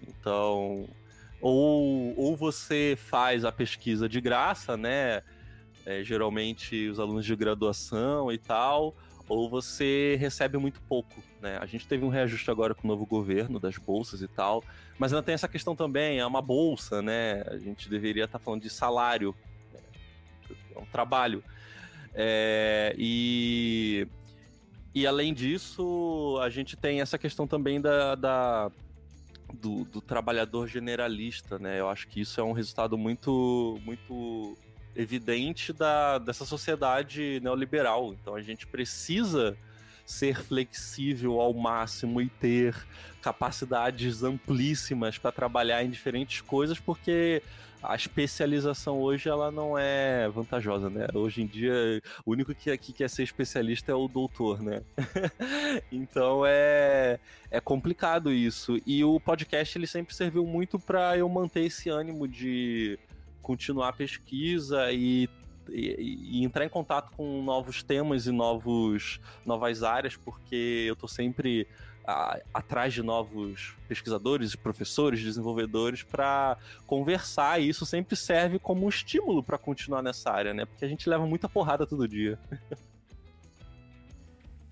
Então, 0.06 0.88
ou, 1.40 2.14
ou 2.16 2.36
você 2.36 2.96
faz 2.96 3.44
a 3.44 3.50
pesquisa 3.50 4.08
de 4.08 4.20
graça, 4.20 4.76
né? 4.76 5.22
é, 5.84 6.02
geralmente 6.02 6.88
os 6.88 7.00
alunos 7.00 7.24
de 7.24 7.34
graduação 7.34 8.30
e 8.30 8.38
tal, 8.38 8.94
ou 9.28 9.48
você 9.48 10.16
recebe 10.18 10.58
muito 10.58 10.80
pouco, 10.82 11.22
né? 11.40 11.58
A 11.60 11.66
gente 11.66 11.86
teve 11.86 12.04
um 12.04 12.08
reajuste 12.08 12.50
agora 12.50 12.74
com 12.74 12.86
o 12.86 12.90
novo 12.90 13.06
governo 13.06 13.58
das 13.60 13.76
bolsas 13.76 14.22
e 14.22 14.28
tal, 14.28 14.62
mas 14.98 15.12
ainda 15.12 15.22
tem 15.22 15.34
essa 15.34 15.48
questão 15.48 15.76
também, 15.76 16.18
é 16.18 16.26
uma 16.26 16.42
bolsa, 16.42 17.00
né? 17.00 17.42
A 17.46 17.56
gente 17.58 17.88
deveria 17.88 18.24
estar 18.24 18.38
tá 18.38 18.44
falando 18.44 18.62
de 18.62 18.70
salário, 18.70 19.34
um 20.80 20.86
trabalho. 20.86 21.42
É, 22.14 22.94
e, 22.98 24.06
e 24.94 25.06
além 25.06 25.32
disso, 25.32 26.38
a 26.42 26.48
gente 26.48 26.76
tem 26.76 27.00
essa 27.00 27.18
questão 27.18 27.46
também 27.46 27.80
da, 27.80 28.14
da 28.14 28.70
do, 29.52 29.84
do, 29.84 30.00
trabalhador 30.00 30.66
generalista, 30.68 31.58
né? 31.58 31.80
Eu 31.80 31.88
acho 31.88 32.08
que 32.08 32.20
isso 32.20 32.40
é 32.40 32.44
um 32.44 32.52
resultado 32.52 32.96
muito, 32.96 33.78
muito 33.84 34.56
evidente 34.94 35.72
da, 35.72 36.18
dessa 36.18 36.44
sociedade 36.44 37.40
neoliberal. 37.42 38.12
Então 38.12 38.34
a 38.34 38.42
gente 38.42 38.66
precisa 38.66 39.56
ser 40.10 40.42
flexível 40.42 41.40
ao 41.40 41.54
máximo 41.54 42.20
e 42.20 42.28
ter 42.28 42.74
capacidades 43.22 44.22
amplíssimas 44.22 45.16
para 45.16 45.30
trabalhar 45.30 45.84
em 45.84 45.90
diferentes 45.90 46.40
coisas, 46.40 46.80
porque 46.80 47.42
a 47.82 47.94
especialização 47.94 49.00
hoje 49.00 49.28
ela 49.28 49.50
não 49.50 49.78
é 49.78 50.28
vantajosa, 50.28 50.90
né? 50.90 51.06
Hoje 51.14 51.42
em 51.42 51.46
dia, 51.46 51.72
o 52.26 52.32
único 52.32 52.54
que 52.54 52.70
aqui 52.70 52.92
quer 52.92 53.08
ser 53.08 53.22
especialista 53.22 53.92
é 53.92 53.94
o 53.94 54.08
doutor, 54.08 54.60
né? 54.60 54.82
então 55.90 56.44
é, 56.44 57.18
é 57.50 57.60
complicado 57.60 58.32
isso. 58.32 58.78
E 58.84 59.02
o 59.04 59.18
podcast 59.20 59.78
ele 59.78 59.86
sempre 59.86 60.14
serviu 60.14 60.44
muito 60.44 60.78
para 60.78 61.16
eu 61.16 61.28
manter 61.28 61.64
esse 61.64 61.88
ânimo 61.88 62.26
de 62.26 62.98
continuar 63.40 63.88
a 63.88 63.92
pesquisa 63.92 64.92
e 64.92 65.28
e, 65.72 66.38
e, 66.40 66.44
entrar 66.44 66.64
em 66.64 66.68
contato 66.68 67.12
com 67.16 67.42
novos 67.42 67.82
temas 67.82 68.26
e 68.26 68.32
novos, 68.32 69.20
novas 69.44 69.82
áreas, 69.82 70.16
porque 70.16 70.84
eu 70.88 70.96
tô 70.96 71.06
sempre 71.08 71.66
a, 72.06 72.40
atrás 72.52 72.92
de 72.92 73.02
novos 73.02 73.74
pesquisadores, 73.88 74.54
professores, 74.54 75.22
desenvolvedores 75.22 76.02
para 76.02 76.56
conversar 76.86 77.60
e 77.60 77.68
isso 77.68 77.86
sempre 77.86 78.16
serve 78.16 78.58
como 78.58 78.86
um 78.86 78.88
estímulo 78.88 79.42
para 79.42 79.58
continuar 79.58 80.02
nessa 80.02 80.30
área, 80.30 80.52
né? 80.52 80.64
Porque 80.64 80.84
a 80.84 80.88
gente 80.88 81.08
leva 81.08 81.26
muita 81.26 81.48
porrada 81.48 81.86
todo 81.86 82.08
dia. 82.08 82.38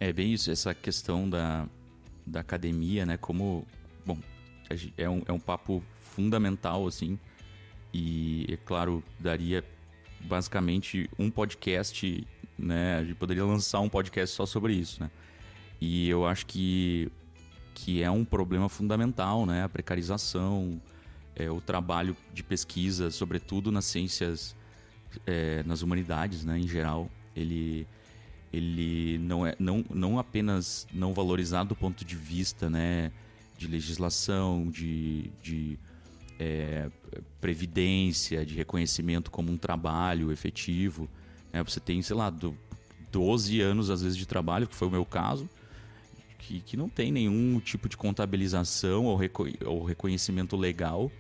é 0.01 0.13
bem 0.13 0.33
isso, 0.33 0.51
essa 0.51 0.75
questão 0.75 1.29
da, 1.29 1.67
da 2.27 2.41
academia, 2.41 3.07
né? 3.07 3.17
Como, 3.17 3.67
bom, 4.05 4.19
é 4.97 5.09
um, 5.09 5.23
é 5.27 5.33
um 5.33 5.41
papo 5.41 5.83
fundamental, 6.01 6.87
assim, 6.87 7.19
e, 7.93 8.47
é 8.49 8.57
claro, 8.57 9.03
daria 9.19 9.65
basicamente 10.21 11.09
um 11.19 11.31
podcast, 11.31 12.27
né? 12.59 12.99
A 12.99 13.05
gente 13.05 13.15
poderia 13.15 13.45
lançar 13.45 13.81
um 13.81 13.89
podcast 13.89 14.35
só 14.35 14.47
sobre 14.47 14.75
isso, 14.75 15.03
né? 15.03 15.11
E 15.81 16.09
eu 16.09 16.27
acho 16.27 16.47
que, 16.47 17.11
que 17.75 18.03
é 18.03 18.11
um 18.11 18.25
problema 18.25 18.69
fundamental, 18.69 19.47
né? 19.47 19.63
A 19.65 19.69
precarização, 19.69 20.81
é, 21.37 21.51
o 21.51 21.61
trabalho 21.61 22.17
de 22.35 22.43
pesquisa, 22.43 23.11
sobretudo 23.11 23.71
nas 23.71 23.85
ciências, 23.85 24.57
é, 25.27 25.63
nas 25.65 25.83
humanidades, 25.83 26.45
né? 26.45 26.59
Em 26.59 26.67
geral, 26.67 27.11
ele 27.35 27.87
ele 28.51 29.19
não 29.19 29.47
é 29.47 29.55
não, 29.59 29.85
não 29.91 30.19
apenas 30.19 30.87
não 30.93 31.13
valorizado 31.13 31.71
do 31.71 31.77
ponto 31.77 32.05
de 32.05 32.17
vista, 32.17 32.69
né? 32.69 33.13
De 33.57 33.67
legislação, 33.67 34.69
de, 34.71 35.31
de 35.43 35.79
é, 36.39 36.89
previdência, 37.41 38.45
de 38.45 38.55
reconhecimento 38.55 39.31
como 39.31 39.51
um 39.51 39.57
trabalho 39.57 40.31
efetivo. 40.31 41.09
Né? 41.53 41.63
Você 41.63 41.81
tem, 41.81 42.01
sei 42.03 42.17
lá, 42.17 42.31
do, 42.31 42.57
12 43.11 43.61
anos 43.61 43.91
às 43.91 44.03
vezes 44.03 44.17
de 44.17 44.27
trabalho, 44.27 44.67
que 44.67 44.75
foi 44.75 44.89
o 44.89 44.91
meu 44.91 45.05
caso, 45.05 45.49
que, 46.39 46.61
que 46.61 46.77
não 46.77 46.89
tem 46.89 47.11
nenhum 47.11 47.59
tipo 47.61 47.89
de 47.89 47.97
contabilização 47.97 49.07
ou, 49.07 49.17
reco 49.17 49.47
ou 49.65 49.85
reconhecimento 49.85 50.57
legal 50.57 51.11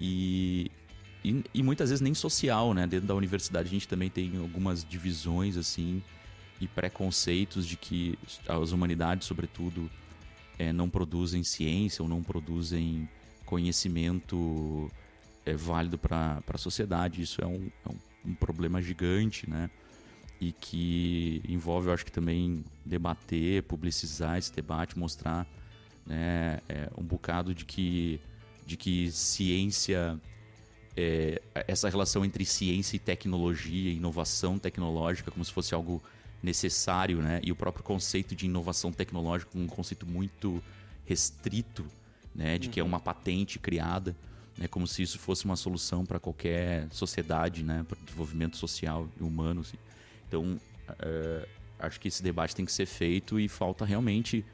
e, 0.00 0.70
e, 1.24 1.44
e, 1.54 1.62
muitas 1.62 1.90
vezes 1.90 2.00
nem 2.00 2.14
social, 2.14 2.72
né? 2.74 2.86
Dentro 2.86 3.06
da 3.06 3.14
universidade 3.14 3.68
a 3.68 3.70
gente 3.70 3.88
também 3.88 4.10
tem 4.10 4.36
algumas 4.38 4.84
divisões 4.84 5.56
assim 5.56 6.02
e 6.60 6.66
preconceitos 6.66 7.66
de 7.66 7.76
que 7.76 8.18
as 8.48 8.72
humanidades, 8.72 9.26
sobretudo, 9.26 9.90
é, 10.58 10.72
não 10.72 10.88
produzem 10.88 11.42
ciência 11.42 12.02
ou 12.02 12.08
não 12.08 12.22
produzem 12.22 13.08
conhecimento 13.46 14.90
é, 15.46 15.54
válido 15.54 15.96
para 15.96 16.42
a 16.46 16.58
sociedade. 16.58 17.22
Isso 17.22 17.40
é 17.40 17.46
um, 17.46 17.70
é 17.86 17.88
um, 17.88 18.30
um, 18.30 18.34
problema 18.34 18.82
gigante, 18.82 19.48
né? 19.48 19.70
E 20.38 20.52
que 20.52 21.40
envolve, 21.48 21.88
eu 21.88 21.94
acho 21.94 22.04
que 22.04 22.12
também 22.12 22.62
debater, 22.84 23.62
publicizar 23.62 24.36
esse 24.36 24.52
debate, 24.52 24.98
mostrar 24.98 25.46
né, 26.04 26.60
é, 26.68 26.90
um 26.98 27.02
bocado 27.02 27.54
de 27.54 27.64
que, 27.64 28.20
de 28.66 28.76
que 28.76 29.10
ciência, 29.10 30.20
é, 30.94 31.40
essa 31.66 31.88
relação 31.88 32.22
entre 32.22 32.44
ciência 32.44 32.96
e 32.96 32.98
tecnologia, 32.98 33.90
inovação 33.90 34.58
tecnológica, 34.58 35.30
como 35.30 35.42
se 35.42 35.52
fosse 35.52 35.74
algo 35.74 36.02
necessário, 36.42 37.22
né? 37.22 37.40
E 37.42 37.50
o 37.50 37.56
próprio 37.56 37.82
conceito 37.82 38.34
de 38.34 38.44
inovação 38.44 38.92
tecnológica, 38.92 39.56
um 39.56 39.66
conceito 39.66 40.06
muito 40.06 40.62
restrito, 41.06 41.86
né, 42.36 42.58
de 42.58 42.66
uhum. 42.68 42.72
que 42.72 42.80
é 42.80 42.84
uma 42.84 43.00
patente 43.00 43.58
criada, 43.58 44.14
né, 44.58 44.68
como 44.68 44.86
se 44.86 45.02
isso 45.02 45.18
fosse 45.18 45.44
uma 45.44 45.56
solução 45.56 46.04
para 46.04 46.20
qualquer 46.20 46.86
sociedade, 46.90 47.62
né, 47.62 47.84
para 47.88 47.98
o 47.98 48.04
desenvolvimento 48.04 48.56
social 48.56 49.08
e 49.18 49.24
humano. 49.24 49.62
Assim. 49.62 49.78
Então, 50.28 50.60
uh, 50.90 51.48
acho 51.78 51.98
que 51.98 52.08
esse 52.08 52.22
debate 52.22 52.54
tem 52.54 52.64
que 52.64 52.72
ser 52.72 52.86
feito 52.86 53.40
e 53.40 53.48
falta 53.48 53.84
realmente 53.84 54.44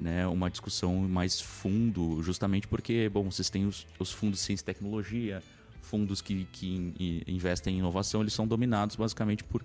né, 0.00 0.26
uma 0.26 0.50
discussão 0.50 0.96
mais 1.08 1.40
fundo, 1.40 2.20
justamente 2.22 2.66
porque, 2.66 3.08
bom, 3.08 3.30
vocês 3.30 3.48
têm 3.48 3.66
os, 3.66 3.86
os 3.98 4.10
fundos 4.10 4.40
de 4.40 4.46
ciência 4.46 4.64
e 4.64 4.66
tecnologia, 4.66 5.42
fundos 5.80 6.20
que, 6.20 6.44
que 6.52 6.66
in, 6.98 7.22
investem 7.26 7.76
em 7.76 7.78
inovação, 7.78 8.20
eles 8.20 8.32
são 8.32 8.46
dominados 8.46 8.96
basicamente 8.96 9.44
por, 9.44 9.64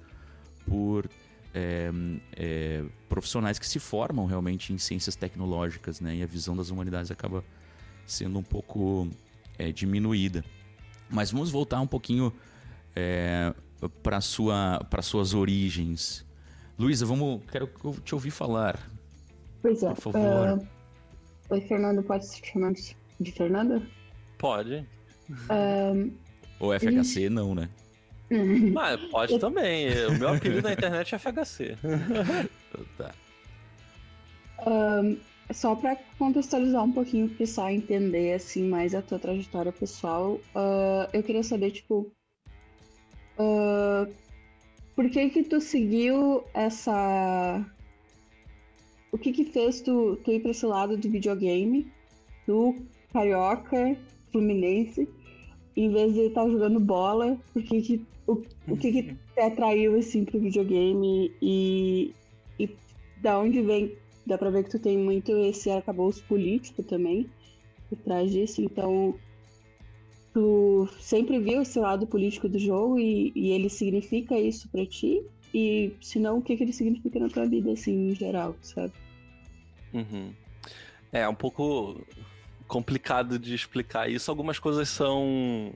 por 0.68 1.10
é, 1.54 1.92
é, 2.36 2.84
profissionais 3.10 3.58
que 3.58 3.68
se 3.68 3.80
formam 3.80 4.26
realmente 4.26 4.74
em 4.74 4.78
ciências 4.78 5.16
tecnológicas, 5.16 6.00
né? 6.00 6.16
E 6.16 6.24
a 6.24 6.26
visão 6.26 6.56
das 6.56 6.70
humanidades 6.70 7.12
acaba 7.12 7.44
sendo 8.06 8.40
um 8.40 8.44
pouco 8.44 9.08
é, 9.58 9.72
diminuída. 9.72 10.44
Mas 11.10 11.32
vamos 11.32 11.50
voltar 11.50 11.80
um 11.82 11.88
pouquinho 11.88 12.34
é, 12.96 13.54
para 14.04 14.22
sua, 14.22 14.86
para 14.90 15.02
suas 15.02 15.34
origens. 15.34 16.26
Luísa, 16.78 17.06
vamos, 17.06 17.42
quero 17.52 17.70
te 18.04 18.14
ouvir 18.14 18.32
falar. 18.32 18.80
Pois 19.62 19.84
é. 19.84 19.94
Por 19.94 20.14
favor. 20.14 20.60
Uh, 20.60 20.68
oi, 21.50 21.62
Fernando, 21.62 22.04
pode 22.04 22.26
se 22.26 22.46
chamar 22.46 22.74
de 23.20 23.32
Fernanda? 23.32 23.82
Pode. 24.38 24.86
Uh, 25.30 26.12
Ou 26.60 26.78
FHC, 26.78 27.22
gente... 27.22 27.30
não, 27.30 27.56
né? 27.56 27.70
Mas 28.74 29.00
pode 29.10 29.40
também. 29.40 29.90
O 30.08 30.18
meu 30.18 30.30
apelido 30.30 30.62
na 30.62 30.74
internet 30.74 31.16
é 31.16 31.20
FHC. 31.20 31.78
tá. 32.98 33.16
Um, 34.66 35.18
só 35.54 35.76
para 35.76 35.96
contextualizar 36.18 36.84
um 36.84 36.92
pouquinho, 36.92 37.28
o 37.28 37.30
pessoal 37.30 37.70
entender 37.70 38.34
assim 38.34 38.68
mais 38.68 38.94
a 38.94 39.02
tua 39.02 39.18
trajetória 39.18 39.72
pessoal, 39.72 40.34
uh, 40.34 41.08
eu 41.14 41.24
queria 41.24 41.44
saber 41.44 41.72
tipo 41.72 42.12
uh, 43.40 44.12
por 44.96 45.10
que 45.10 45.30
que 45.30 45.44
tu 45.44 45.62
seguiu 45.62 46.44
essa 46.54 47.66
o 49.12 49.18
que 49.18 49.32
que 49.32 49.46
fez 49.46 49.80
tu, 49.80 50.18
tu 50.24 50.32
ir 50.32 50.42
para 50.42 50.52
esse 50.52 50.66
lado 50.66 50.98
do 50.98 51.10
videogame, 51.10 51.90
do 52.46 52.76
carioca, 53.14 53.98
fluminense, 54.32 55.08
em 55.78 55.92
vez 55.92 56.14
de 56.14 56.22
estar 56.22 56.44
tá 56.44 56.50
jogando 56.50 56.80
bola, 56.80 57.38
por 57.54 57.62
que 57.62 57.82
que 57.82 58.06
o, 58.26 58.42
o 58.68 58.76
que, 58.76 58.92
que 58.92 59.04
te 59.04 59.40
atraiu 59.40 59.96
assim 59.98 60.26
pro 60.26 60.40
videogame 60.40 61.32
e, 61.42 62.14
e 62.60 62.70
da 63.22 63.40
onde 63.40 63.62
vem. 63.62 63.96
Dá 64.26 64.38
pra 64.38 64.50
ver 64.50 64.66
que 64.66 64.72
tu 64.72 64.80
tem 64.80 64.98
muito 64.98 65.32
esse 65.38 65.70
arcabouço 65.70 66.22
político 66.26 66.84
também 66.84 67.30
por 67.90 67.98
trás 68.00 68.30
disso, 68.30 68.62
então 68.62 69.16
tu 70.34 70.90
sempre 71.00 71.40
viu 71.40 71.62
esse 71.62 71.80
lado 71.80 72.06
político 72.06 72.50
do 72.50 72.60
jogo 72.60 73.00
e, 73.00 73.32
e 73.34 73.52
ele 73.52 73.70
significa 73.70 74.38
isso 74.38 74.68
para 74.70 74.86
ti? 74.86 75.24
E 75.54 75.94
se 76.02 76.20
não, 76.20 76.40
o 76.40 76.42
que, 76.42 76.58
que 76.58 76.64
ele 76.64 76.74
significa 76.74 77.20
na 77.20 77.30
tua 77.30 77.48
vida, 77.48 77.72
assim, 77.72 78.10
em 78.10 78.16
geral, 78.16 78.56
sabe? 78.62 78.92
Uhum. 79.94 80.34
É 81.14 81.28
um 81.30 81.34
pouco 81.34 82.02
complicado 82.68 83.40
de 83.40 83.54
explicar 83.56 84.10
isso. 84.10 84.30
Algumas 84.30 84.60
coisas 84.60 84.90
são 84.90 85.74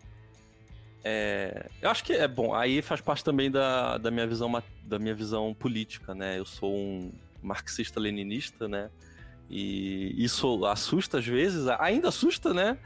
é, 1.04 1.68
eu 1.82 1.90
acho 1.90 2.04
que 2.04 2.14
é 2.14 2.28
bom. 2.28 2.54
Aí 2.54 2.82
faz 2.82 3.02
parte 3.02 3.24
também 3.24 3.50
da, 3.50 3.98
da, 3.98 4.12
minha 4.12 4.28
visão, 4.28 4.64
da 4.84 5.00
minha 5.00 5.16
visão 5.16 5.54
política, 5.54 6.14
né? 6.14 6.38
Eu 6.38 6.46
sou 6.46 6.76
um 6.76 7.12
marxista-leninista, 7.42 8.68
né? 8.68 8.90
E 9.50 10.24
isso 10.24 10.66
assusta 10.66 11.18
às 11.18 11.26
vezes, 11.26 11.68
ainda 11.68 12.10
assusta, 12.10 12.54
né? 12.54 12.78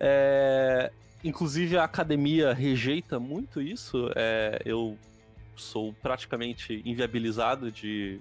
É, 0.00 0.90
inclusive 1.22 1.76
a 1.76 1.84
academia 1.84 2.52
rejeita 2.52 3.20
muito 3.20 3.60
isso. 3.60 4.10
É, 4.16 4.60
eu 4.64 4.98
sou 5.54 5.92
praticamente 5.92 6.82
inviabilizado 6.84 7.70
de 7.70 8.20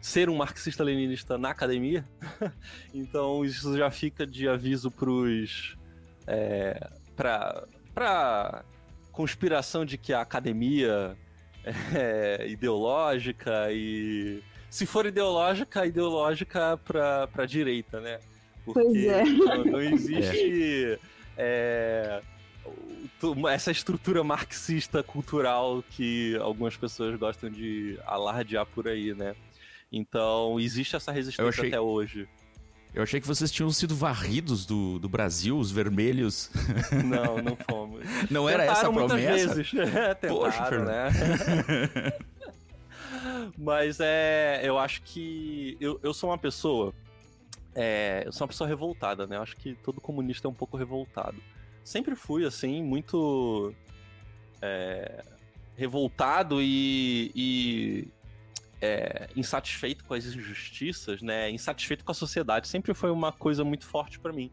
ser 0.00 0.28
um 0.28 0.36
marxista-leninista 0.36 1.36
na 1.36 1.50
academia. 1.50 2.04
então 2.94 3.44
isso 3.44 3.76
já 3.76 3.90
fica 3.90 4.26
de 4.26 4.48
aviso 4.48 4.90
pros. 4.90 5.76
É, 6.26 6.90
para 7.16 8.64
conspiração 9.12 9.84
de 9.84 9.98
que 9.98 10.12
a 10.12 10.20
academia 10.20 11.16
é 11.94 12.46
ideológica 12.48 13.72
e. 13.72 14.42
Se 14.70 14.84
for 14.84 15.06
ideológica, 15.06 15.86
ideológica 15.86 16.76
pra, 16.84 17.26
pra 17.28 17.46
direita, 17.46 18.00
né? 18.00 18.20
Porque 18.64 18.80
pois 18.82 19.04
é. 19.04 19.24
não, 19.24 19.64
não 19.64 19.80
existe. 19.80 20.98
É, 21.40 22.20
essa 23.48 23.70
estrutura 23.70 24.24
marxista 24.24 25.04
cultural 25.04 25.84
que 25.88 26.36
algumas 26.38 26.76
pessoas 26.76 27.16
gostam 27.16 27.48
de 27.48 27.96
alardear 28.04 28.66
por 28.66 28.88
aí, 28.88 29.14
né? 29.14 29.36
Então, 29.90 30.60
existe 30.60 30.96
essa 30.96 31.10
resistência 31.12 31.48
achei... 31.48 31.68
até 31.68 31.80
hoje. 31.80 32.28
Eu 32.94 33.02
achei 33.02 33.20
que 33.20 33.26
vocês 33.26 33.50
tinham 33.50 33.70
sido 33.70 33.94
varridos 33.94 34.64
do, 34.64 34.98
do 34.98 35.08
Brasil, 35.08 35.58
os 35.58 35.70
vermelhos. 35.70 36.50
Não, 37.04 37.38
não 37.42 37.56
fomos. 37.68 38.04
Não 38.30 38.48
era 38.48 38.64
essa 38.64 38.88
a 38.88 38.92
promessa? 38.92 39.54
Vezes. 39.54 39.70
Tentaram, 39.70 40.36
Poxa, 40.36 40.84
né? 40.84 41.08
Mas 43.56 43.98
é. 44.00 44.60
Eu 44.64 44.78
acho 44.78 45.02
que. 45.02 45.76
Eu, 45.80 46.00
eu 46.02 46.14
sou 46.14 46.30
uma 46.30 46.38
pessoa. 46.38 46.94
É, 47.74 48.22
eu 48.26 48.32
sou 48.32 48.44
uma 48.44 48.48
pessoa 48.48 48.66
revoltada, 48.66 49.26
né? 49.26 49.36
Eu 49.36 49.42
acho 49.42 49.56
que 49.56 49.74
todo 49.76 50.00
comunista 50.00 50.48
é 50.48 50.50
um 50.50 50.54
pouco 50.54 50.76
revoltado. 50.76 51.36
Sempre 51.84 52.16
fui, 52.16 52.44
assim, 52.44 52.82
muito. 52.82 53.72
É, 54.60 55.22
revoltado 55.76 56.60
e, 56.60 57.30
e 57.36 58.08
é, 58.80 59.28
insatisfeito 59.36 60.04
com 60.04 60.14
as 60.14 60.24
injustiças, 60.24 61.22
né? 61.22 61.50
Insatisfeito 61.50 62.04
com 62.04 62.12
a 62.12 62.14
sociedade. 62.14 62.68
Sempre 62.68 62.94
foi 62.94 63.10
uma 63.10 63.32
coisa 63.32 63.64
muito 63.64 63.86
forte 63.86 64.18
para 64.18 64.32
mim. 64.32 64.50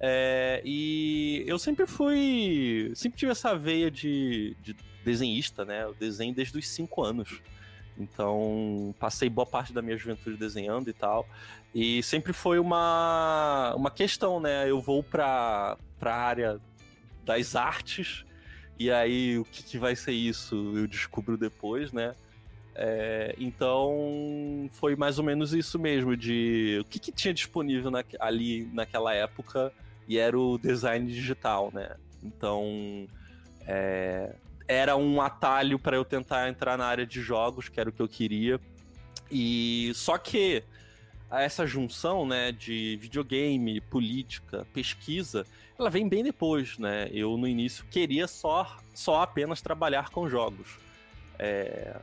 É, 0.00 0.62
e 0.64 1.44
eu 1.46 1.58
sempre 1.58 1.86
fui. 1.86 2.92
Sempre 2.94 3.18
tive 3.18 3.32
essa 3.32 3.56
veia 3.56 3.90
de, 3.90 4.56
de 4.62 4.76
desenhista, 5.04 5.64
né? 5.64 5.84
Eu 5.84 5.94
desenho 5.94 6.34
desde 6.34 6.56
os 6.58 6.68
5 6.68 7.02
anos. 7.04 7.40
Então, 7.98 8.94
passei 8.98 9.28
boa 9.28 9.46
parte 9.46 9.72
da 9.72 9.82
minha 9.82 9.96
juventude 9.96 10.36
desenhando 10.36 10.88
e 10.88 10.92
tal. 10.92 11.26
E 11.74 12.02
sempre 12.02 12.32
foi 12.32 12.58
uma, 12.58 13.74
uma 13.76 13.90
questão, 13.90 14.38
né? 14.38 14.70
Eu 14.70 14.80
vou 14.80 15.02
para 15.02 15.76
a 16.00 16.14
área 16.14 16.60
das 17.24 17.54
artes, 17.56 18.24
e 18.78 18.90
aí 18.90 19.38
o 19.38 19.44
que, 19.44 19.62
que 19.62 19.78
vai 19.78 19.94
ser 19.94 20.12
isso 20.12 20.54
eu 20.76 20.86
descubro 20.86 21.36
depois, 21.36 21.92
né? 21.92 22.14
É, 22.80 23.34
então 23.38 24.70
foi 24.70 24.94
mais 24.94 25.18
ou 25.18 25.24
menos 25.24 25.52
isso 25.52 25.80
mesmo, 25.80 26.16
de 26.16 26.78
o 26.80 26.84
que, 26.84 27.00
que 27.00 27.10
tinha 27.10 27.34
disponível 27.34 27.90
na, 27.90 28.04
ali 28.20 28.70
naquela 28.72 29.12
época 29.12 29.72
e 30.06 30.16
era 30.16 30.38
o 30.38 30.56
design 30.56 31.10
digital, 31.10 31.72
né? 31.74 31.96
Então 32.22 33.08
é, 33.66 34.32
era 34.68 34.96
um 34.96 35.20
atalho 35.20 35.76
para 35.76 35.96
eu 35.96 36.04
tentar 36.04 36.48
entrar 36.48 36.78
na 36.78 36.86
área 36.86 37.04
de 37.04 37.20
jogos, 37.20 37.68
que 37.68 37.80
era 37.80 37.90
o 37.90 37.92
que 37.92 38.00
eu 38.00 38.08
queria. 38.08 38.60
E 39.28 39.90
só 39.96 40.16
que 40.16 40.62
essa 41.32 41.66
junção, 41.66 42.24
né, 42.24 42.52
de 42.52 42.96
videogame, 43.00 43.80
política, 43.80 44.64
pesquisa, 44.72 45.44
ela 45.76 45.90
vem 45.90 46.08
bem 46.08 46.22
depois, 46.22 46.78
né? 46.78 47.10
Eu 47.12 47.36
no 47.36 47.48
início 47.48 47.84
queria 47.90 48.28
só, 48.28 48.78
só 48.94 49.20
apenas 49.20 49.60
trabalhar 49.60 50.10
com 50.10 50.28
jogos. 50.28 50.78
É, 51.40 51.96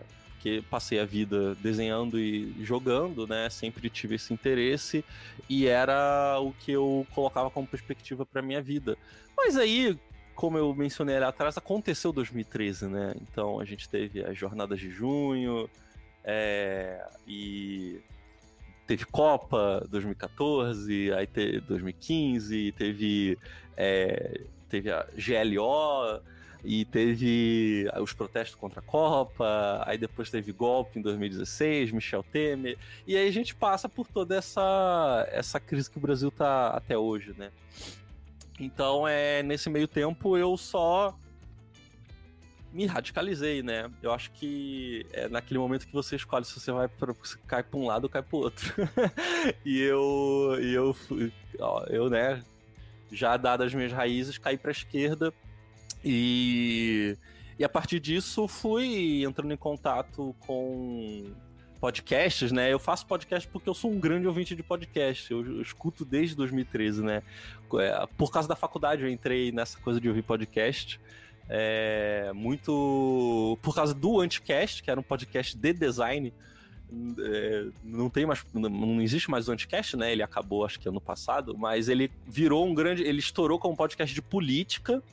porque 0.46 0.64
passei 0.70 1.00
a 1.00 1.06
vida 1.06 1.56
desenhando 1.56 2.20
e 2.20 2.54
jogando, 2.64 3.26
né? 3.26 3.50
Sempre 3.50 3.90
tive 3.90 4.14
esse 4.14 4.32
interesse 4.32 5.04
e 5.50 5.66
era 5.66 6.38
o 6.40 6.54
que 6.54 6.72
eu 6.72 7.08
colocava 7.16 7.50
como 7.50 7.66
perspectiva 7.66 8.28
para 8.28 8.44
minha 8.44 8.62
vida. 8.62 8.96
Mas 9.36 9.58
aí, 9.58 9.98
como 10.36 10.56
eu 10.56 10.72
mencionei 10.76 11.16
ali 11.16 11.26
atrás, 11.26 11.58
aconteceu 11.58 12.14
2013, 12.14 12.86
né? 12.86 13.16
Então 13.24 13.60
a 13.60 13.66
gente 13.66 13.90
teve 13.90 14.24
as 14.24 14.38
jornadas 14.38 14.80
de 14.80 14.92
junho 14.92 15.68
é, 16.24 17.04
e 17.28 18.00
teve 18.86 19.04
Copa 19.06 19.84
2014, 19.90 21.12
aí 21.14 21.26
teve 21.26 21.60
2015, 21.62 22.72
teve 22.74 23.36
é, 23.76 24.42
teve 24.70 24.92
a 24.92 25.08
GLO 25.16 26.22
e 26.66 26.84
teve 26.84 27.88
os 28.02 28.12
protestos 28.12 28.56
contra 28.56 28.80
a 28.80 28.84
Copa, 28.84 29.84
aí 29.86 29.98
depois 29.98 30.30
teve 30.30 30.52
golpe 30.52 30.98
em 30.98 31.02
2016, 31.02 31.92
Michel 31.92 32.24
Temer, 32.24 32.78
e 33.06 33.16
aí 33.16 33.28
a 33.28 33.32
gente 33.32 33.56
passa 33.56 33.88
por 33.88 34.08
toda 34.08 34.36
essa, 34.36 35.28
essa 35.32 35.60
crise 35.60 35.90
que 35.90 35.98
o 35.98 36.02
Brasil 36.02 36.32
tá 36.32 36.70
até 36.70 36.98
hoje, 36.98 37.36
né? 37.38 37.52
Então, 38.60 39.08
é, 39.08 39.44
nesse 39.44 39.70
meio 39.70 39.88
tempo, 39.88 40.38
eu 40.38 40.58
só 40.58 41.16
me 42.74 42.86
radicalizei, 42.86 43.62
né? 43.62 43.90
Eu 44.02 44.12
acho 44.12 44.32
que 44.32 45.06
é 45.14 45.30
naquele 45.30 45.60
momento 45.60 45.86
que 45.88 45.94
você 45.94 46.16
escolhe 46.16 46.44
se 46.46 46.60
você 46.60 46.72
vai 46.72 46.88
para 46.88 47.14
cai 47.48 47.64
para 47.64 47.80
um 47.80 47.86
lado 47.86 48.06
ou 48.06 48.10
cai 48.10 48.22
para 48.22 48.38
outro. 48.38 48.74
e 49.64 49.80
eu 49.80 50.58
e 50.60 50.74
eu 50.74 50.96
ó, 51.60 51.86
eu, 51.86 52.10
né, 52.10 52.44
já 53.12 53.38
dadas 53.38 53.68
as 53.68 53.74
minhas 53.74 53.94
raízes, 53.94 54.38
caí 54.38 54.58
para 54.58 54.72
a 54.72 54.74
esquerda 54.74 55.34
e, 56.06 57.18
e 57.58 57.64
a 57.64 57.70
partir 57.70 58.00
disso 58.00 58.48
fui 58.48 59.26
entrando 59.26 59.52
em 59.52 59.58
contato 59.58 60.36
com 60.42 61.34
podcasts, 61.80 62.52
né? 62.52 62.72
Eu 62.72 62.80
faço 62.80 63.06
podcast 63.08 63.48
porque 63.48 63.68
eu 63.68 63.74
sou 63.74 63.92
um 63.92 64.00
grande 64.00 64.28
ouvinte 64.28 64.56
de 64.56 64.62
podcast. 64.62 65.32
Eu, 65.32 65.46
eu 65.46 65.62
escuto 65.62 66.06
desde 66.06 66.36
2013, 66.36 67.04
né? 67.04 67.24
É, 67.80 68.08
por 68.16 68.32
causa 68.32 68.48
da 68.48 68.56
faculdade 68.56 69.04
eu 69.04 69.10
entrei 69.10 69.52
nessa 69.52 69.80
coisa 69.80 70.00
de 70.00 70.08
ouvir 70.08 70.22
podcast. 70.22 71.00
É, 71.50 72.32
muito 72.34 73.58
por 73.62 73.74
causa 73.74 73.94
do 73.94 74.20
Anticast, 74.20 74.82
que 74.82 74.92
era 74.92 75.00
um 75.00 75.04
podcast 75.04 75.58
de 75.58 75.74
design. 75.74 76.34
É, 77.20 77.66
não 77.84 78.12
tem 78.12 78.26
mais, 78.28 78.46
não 78.54 79.02
existe 79.02 79.30
mais 79.30 79.48
o 79.48 79.52
Anticast, 79.52 79.98
né? 79.98 80.12
Ele 80.12 80.22
acabou, 80.24 80.66
acho 80.66 80.80
que 80.80 80.88
ano 80.88 81.02
passado, 81.02 81.58
mas 81.58 81.90
ele 81.90 82.12
virou 82.28 82.66
um 82.66 82.74
grande, 82.76 83.04
ele 83.04 83.20
estourou 83.20 83.58
como 83.58 83.76
podcast 83.76 84.14
de 84.14 84.22
política 84.22 85.04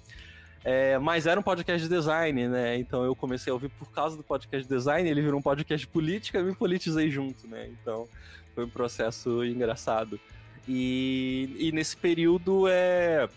é, 0.65 0.99
mas 0.99 1.27
era 1.27 1.39
um 1.39 1.43
podcast 1.43 1.83
de 1.83 1.93
design, 1.93 2.49
né? 2.49 2.77
Então 2.77 3.05
eu 3.05 3.17
comecei 3.17 3.51
a 3.51 3.55
ouvir 3.55 3.69
por 3.71 3.91
causa 3.91 4.17
do 4.17 4.23
podcast 4.23 4.69
de 4.69 4.75
design, 4.75 5.09
ele 5.09 5.23
virou 5.23 5.41
um 5.41 5.43
podcast 5.43 5.87
de 5.87 5.93
política 5.93 6.39
e 6.39 6.43
me 6.43 6.55
politizei 6.55 7.11
junto, 7.11 7.49
né? 7.49 7.69
Então 7.69 8.09
foi 8.55 8.65
um 8.65 8.69
processo 8.69 9.45
engraçado. 9.45 10.21
E, 10.69 11.57
e 11.59 11.73
nesse 11.73 11.97
período 11.97 12.69
é 12.69 13.29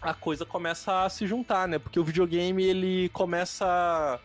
a 0.00 0.14
coisa 0.14 0.44
começa 0.44 1.04
a 1.04 1.08
se 1.10 1.26
juntar, 1.26 1.68
né? 1.68 1.78
Porque 1.78 2.00
o 2.00 2.04
videogame 2.04 2.64
ele 2.64 3.08
começa 3.10 4.20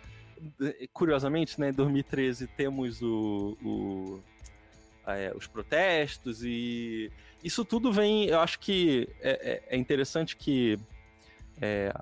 curiosamente, 0.93 1.59
né, 1.59 1.69
em 1.69 1.73
2013 1.73 2.47
temos 2.47 3.01
o, 3.01 3.57
o 3.61 4.19
é, 5.05 5.33
os 5.35 5.47
protestos 5.47 6.43
e 6.43 7.11
isso 7.43 7.65
tudo 7.65 7.91
vem, 7.91 8.25
eu 8.25 8.39
acho 8.39 8.59
que 8.59 9.09
é, 9.21 9.63
é, 9.69 9.75
é 9.75 9.77
interessante 9.77 10.37
que 10.37 10.79
é, 11.61 11.93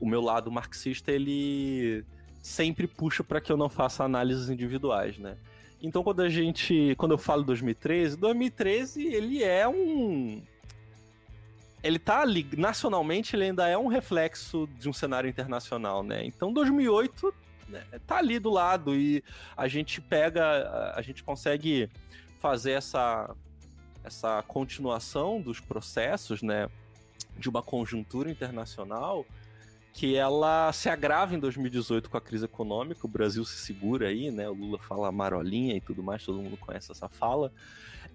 o 0.00 0.08
meu 0.08 0.20
lado 0.20 0.50
marxista 0.50 1.12
ele 1.12 2.04
sempre 2.42 2.86
puxa 2.86 3.24
para 3.24 3.40
que 3.40 3.50
eu 3.50 3.56
não 3.56 3.68
faça 3.68 4.04
análises 4.04 4.50
individuais, 4.50 5.18
né? 5.18 5.36
Então 5.82 6.02
quando 6.02 6.20
a 6.20 6.28
gente, 6.28 6.94
quando 6.96 7.12
eu 7.12 7.18
falo 7.18 7.42
2013, 7.42 8.16
2013 8.16 9.06
ele 9.06 9.42
é 9.42 9.66
um 9.68 10.42
ele 11.82 11.98
tá 11.98 12.22
ali, 12.22 12.48
nacionalmente 12.56 13.36
ele 13.36 13.44
ainda 13.44 13.68
é 13.68 13.76
um 13.76 13.88
reflexo 13.88 14.66
de 14.78 14.88
um 14.88 14.92
cenário 14.92 15.28
internacional, 15.28 16.02
né? 16.02 16.24
Então 16.24 16.52
2008 16.52 17.34
né, 17.68 17.82
tá 18.06 18.18
ali 18.18 18.38
do 18.38 18.50
lado 18.50 18.94
e 18.94 19.22
a 19.56 19.68
gente 19.68 20.00
pega, 20.00 20.92
a 20.94 21.02
gente 21.02 21.22
consegue 21.22 21.90
fazer 22.38 22.72
essa 22.72 23.34
essa 24.02 24.42
continuação 24.42 25.40
dos 25.40 25.60
processos, 25.60 26.42
né, 26.42 26.68
de 27.38 27.48
uma 27.48 27.62
conjuntura 27.62 28.30
internacional 28.30 29.24
que 29.94 30.16
ela 30.16 30.72
se 30.72 30.88
agrava 30.88 31.36
em 31.36 31.38
2018 31.38 32.10
com 32.10 32.16
a 32.16 32.20
crise 32.20 32.44
econômica, 32.44 33.06
o 33.06 33.08
Brasil 33.08 33.44
se 33.44 33.58
segura 33.58 34.08
aí, 34.08 34.28
né? 34.28 34.48
O 34.48 34.52
Lula 34.52 34.76
fala 34.76 35.10
marolinha 35.12 35.76
e 35.76 35.80
tudo 35.80 36.02
mais, 36.02 36.24
todo 36.24 36.42
mundo 36.42 36.56
conhece 36.56 36.90
essa 36.90 37.08
fala. 37.08 37.52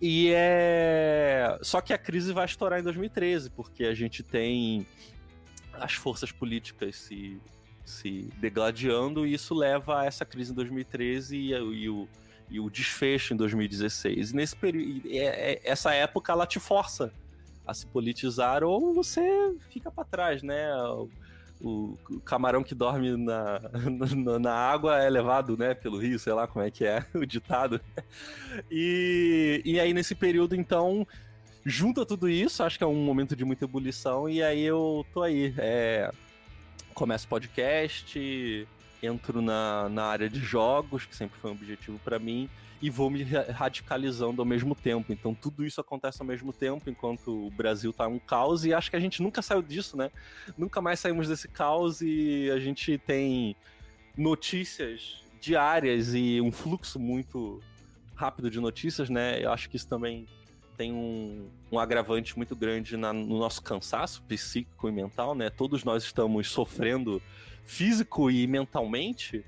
E 0.01 0.29
é. 0.35 1.57
Só 1.61 1.79
que 1.79 1.93
a 1.93 1.97
crise 1.97 2.33
vai 2.33 2.43
estourar 2.43 2.81
em 2.81 2.83
2013, 2.83 3.49
porque 3.51 3.85
a 3.85 3.93
gente 3.93 4.21
tem 4.21 4.85
as 5.73 5.93
forças 5.93 6.33
políticas 6.33 6.97
se, 6.97 7.39
se 7.85 8.29
degladiando, 8.37 9.25
e 9.25 9.33
isso 9.33 9.55
leva 9.55 10.01
a 10.01 10.05
essa 10.05 10.25
crise 10.25 10.51
em 10.51 10.55
2013 10.55 11.37
e, 11.37 11.51
e 11.51 11.89
o, 11.89 12.09
e 12.49 12.59
o 12.59 12.69
desfecho 12.69 13.33
em 13.33 13.37
2016. 13.37 14.31
E 14.31 14.35
nesse 14.35 14.55
período, 14.55 15.07
é, 15.07 15.53
é, 15.53 15.61
essa 15.63 15.93
época 15.93 16.33
ela 16.33 16.45
te 16.45 16.59
força 16.59 17.13
a 17.65 17.73
se 17.73 17.85
politizar 17.85 18.65
ou 18.65 18.93
você 18.93 19.21
fica 19.69 19.89
para 19.89 20.03
trás, 20.03 20.43
né? 20.43 20.67
O, 21.61 21.97
camarão 22.23 22.63
que 22.63 22.73
dorme 22.73 23.17
na, 23.17 23.59
na, 24.15 24.39
na, 24.39 24.53
água 24.53 25.01
é 25.01 25.09
levado, 25.09 25.57
né, 25.57 25.73
pelo 25.73 25.97
rio, 25.97 26.17
sei 26.17 26.33
lá 26.33 26.47
como 26.47 26.63
é 26.63 26.71
que 26.71 26.85
é 26.85 27.05
o 27.13 27.25
ditado. 27.25 27.81
E, 28.71 29.61
e 29.65 29.79
aí, 29.79 29.93
nesse 29.93 30.15
período, 30.15 30.55
então, 30.55 31.05
junta 31.65 32.05
tudo 32.05 32.29
isso, 32.29 32.63
acho 32.63 32.77
que 32.77 32.83
é 32.83 32.87
um 32.87 33.03
momento 33.03 33.35
de 33.35 33.43
muita 33.43 33.65
ebulição, 33.65 34.29
e 34.29 34.41
aí 34.41 34.63
eu 34.63 35.05
tô 35.13 35.23
aí. 35.23 35.53
É, 35.57 36.11
começo 36.93 37.27
podcast, 37.27 38.67
entro 39.01 39.41
na, 39.41 39.87
na 39.87 40.03
área 40.03 40.29
de 40.29 40.39
jogos, 40.39 41.05
que 41.05 41.15
sempre 41.15 41.39
foi 41.39 41.51
um 41.51 41.53
objetivo 41.53 41.99
para 42.03 42.19
mim, 42.19 42.49
e 42.81 42.89
vou 42.89 43.09
me 43.09 43.23
radicalizando 43.23 44.41
ao 44.41 44.45
mesmo 44.45 44.73
tempo. 44.73 45.11
Então 45.11 45.33
tudo 45.33 45.65
isso 45.65 45.81
acontece 45.81 46.21
ao 46.21 46.27
mesmo 46.27 46.53
tempo, 46.53 46.89
enquanto 46.89 47.47
o 47.47 47.51
Brasil 47.51 47.91
tá 47.91 48.07
um 48.07 48.19
caos, 48.19 48.65
e 48.65 48.73
acho 48.73 48.89
que 48.89 48.95
a 48.95 48.99
gente 48.99 49.21
nunca 49.21 49.41
saiu 49.41 49.61
disso, 49.61 49.97
né? 49.97 50.11
Nunca 50.57 50.81
mais 50.81 50.99
saímos 50.99 51.27
desse 51.27 51.47
caos 51.47 52.01
e 52.01 52.49
a 52.51 52.59
gente 52.59 52.97
tem 52.97 53.55
notícias 54.17 55.23
diárias 55.39 56.13
e 56.13 56.41
um 56.41 56.51
fluxo 56.51 56.99
muito 56.99 57.61
rápido 58.15 58.49
de 58.49 58.59
notícias, 58.59 59.09
né? 59.09 59.43
Eu 59.43 59.51
acho 59.51 59.69
que 59.69 59.75
isso 59.75 59.87
também 59.87 60.25
tem 60.77 60.93
um, 60.93 61.49
um 61.69 61.77
agravante 61.77 62.37
muito 62.37 62.55
grande 62.55 62.95
na, 62.95 63.11
no 63.11 63.37
nosso 63.37 63.61
cansaço 63.61 64.21
psíquico 64.23 64.87
e 64.87 64.91
mental, 64.91 65.35
né? 65.35 65.49
Todos 65.49 65.83
nós 65.83 66.03
estamos 66.03 66.49
sofrendo 66.49 67.21
físico 67.65 68.31
e 68.31 68.47
mentalmente 68.47 69.43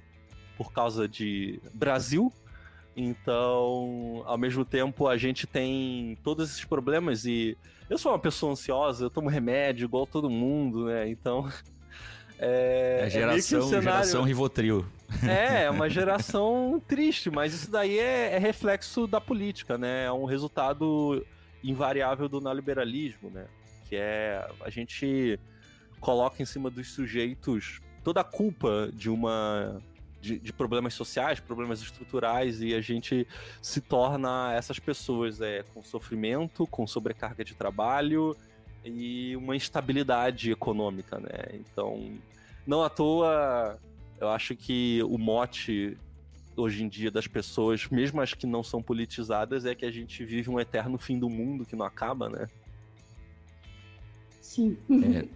por 0.57 0.73
causa 0.73 1.07
de 1.07 1.59
Brasil, 1.73 2.31
então, 2.95 4.23
ao 4.25 4.37
mesmo 4.37 4.65
tempo, 4.65 5.07
a 5.07 5.17
gente 5.17 5.47
tem 5.47 6.17
todos 6.23 6.49
esses 6.49 6.65
problemas 6.65 7.25
e 7.25 7.57
eu 7.89 7.97
sou 7.97 8.11
uma 8.11 8.19
pessoa 8.19 8.51
ansiosa, 8.53 9.05
eu 9.05 9.09
tomo 9.09 9.29
remédio 9.29 9.85
igual 9.85 10.05
todo 10.07 10.29
mundo, 10.29 10.85
né? 10.85 11.07
Então, 11.09 11.49
É, 12.43 13.01
É 13.05 13.09
geração, 13.11 13.59
que 13.59 13.65
um 13.65 13.69
cenário- 13.69 13.83
geração 13.83 14.23
Rivotril. 14.23 14.83
É, 15.29 15.65
é 15.65 15.69
uma 15.69 15.87
geração 15.91 16.81
triste, 16.87 17.29
mas 17.29 17.53
isso 17.53 17.69
daí 17.69 17.99
é, 17.99 18.33
é 18.33 18.39
reflexo 18.39 19.05
da 19.05 19.21
política, 19.21 19.77
né? 19.77 20.05
É 20.05 20.11
um 20.11 20.25
resultado 20.25 21.23
invariável 21.63 22.27
do 22.27 22.41
neoliberalismo, 22.41 23.29
né? 23.29 23.45
Que 23.87 23.95
é 23.95 24.43
a 24.61 24.71
gente 24.71 25.39
coloca 25.99 26.41
em 26.41 26.45
cima 26.45 26.71
dos 26.71 26.91
sujeitos 26.91 27.79
toda 28.03 28.21
a 28.21 28.23
culpa 28.23 28.89
de 28.91 29.07
uma 29.07 29.79
de, 30.21 30.39
de 30.39 30.53
problemas 30.53 30.93
sociais, 30.93 31.39
problemas 31.39 31.81
estruturais 31.81 32.61
e 32.61 32.73
a 32.73 32.81
gente 32.81 33.27
se 33.61 33.81
torna 33.81 34.53
essas 34.53 34.79
pessoas 34.79 35.41
é, 35.41 35.63
com 35.73 35.83
sofrimento, 35.83 36.67
com 36.67 36.85
sobrecarga 36.85 37.43
de 37.43 37.55
trabalho 37.55 38.35
e 38.85 39.35
uma 39.35 39.55
instabilidade 39.55 40.51
econômica, 40.51 41.19
né? 41.19 41.55
Então, 41.55 42.13
não 42.65 42.83
à 42.83 42.89
toa 42.89 43.79
eu 44.21 44.29
acho 44.29 44.55
que 44.55 45.01
o 45.03 45.17
mote 45.17 45.97
hoje 46.55 46.83
em 46.83 46.87
dia 46.87 47.09
das 47.09 47.25
pessoas, 47.25 47.87
mesmo 47.89 48.21
as 48.21 48.35
que 48.35 48.45
não 48.45 48.63
são 48.63 48.81
politizadas, 48.81 49.65
é 49.65 49.73
que 49.73 49.83
a 49.83 49.91
gente 49.91 50.23
vive 50.23 50.47
um 50.47 50.59
eterno 50.59 50.99
fim 50.99 51.17
do 51.17 51.27
mundo 51.27 51.65
que 51.65 51.75
não 51.75 51.85
acaba, 51.85 52.29
né? 52.29 52.47
Sim. 54.39 54.77
É, 55.03 55.27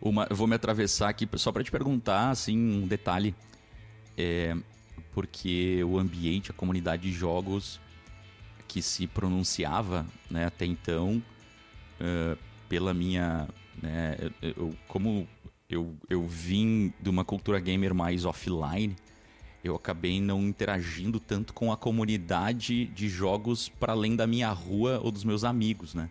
uma, 0.00 0.26
eu 0.28 0.36
vou 0.36 0.46
me 0.46 0.54
atravessar 0.54 1.08
aqui 1.08 1.26
só 1.36 1.50
para 1.50 1.64
te 1.64 1.70
perguntar, 1.70 2.30
assim, 2.30 2.58
um 2.58 2.86
detalhe. 2.86 3.34
É, 4.16 4.56
porque 5.12 5.82
o 5.84 5.98
ambiente, 5.98 6.50
a 6.50 6.54
comunidade 6.54 7.02
de 7.02 7.12
jogos 7.12 7.80
que 8.68 8.82
se 8.82 9.06
pronunciava 9.06 10.06
né, 10.30 10.46
até 10.46 10.66
então, 10.66 11.22
eh, 12.00 12.36
pela 12.68 12.92
minha. 12.92 13.48
Né, 13.82 14.16
eu- 14.42 14.74
como 14.88 15.28
eu, 15.68 15.94
eu 16.08 16.26
vim 16.26 16.92
de 17.00 17.10
uma 17.10 17.24
cultura 17.24 17.58
gamer 17.60 17.94
mais 17.94 18.24
offline, 18.24 18.96
eu 19.62 19.74
acabei 19.74 20.20
não 20.20 20.42
interagindo 20.42 21.18
tanto 21.18 21.52
com 21.52 21.72
a 21.72 21.76
comunidade 21.76 22.86
de 22.86 23.08
jogos 23.08 23.68
para 23.68 23.92
além 23.92 24.14
da 24.16 24.26
minha 24.26 24.50
rua 24.50 25.00
ou 25.02 25.10
dos 25.10 25.24
meus 25.24 25.44
amigos, 25.44 25.94
né? 25.94 26.08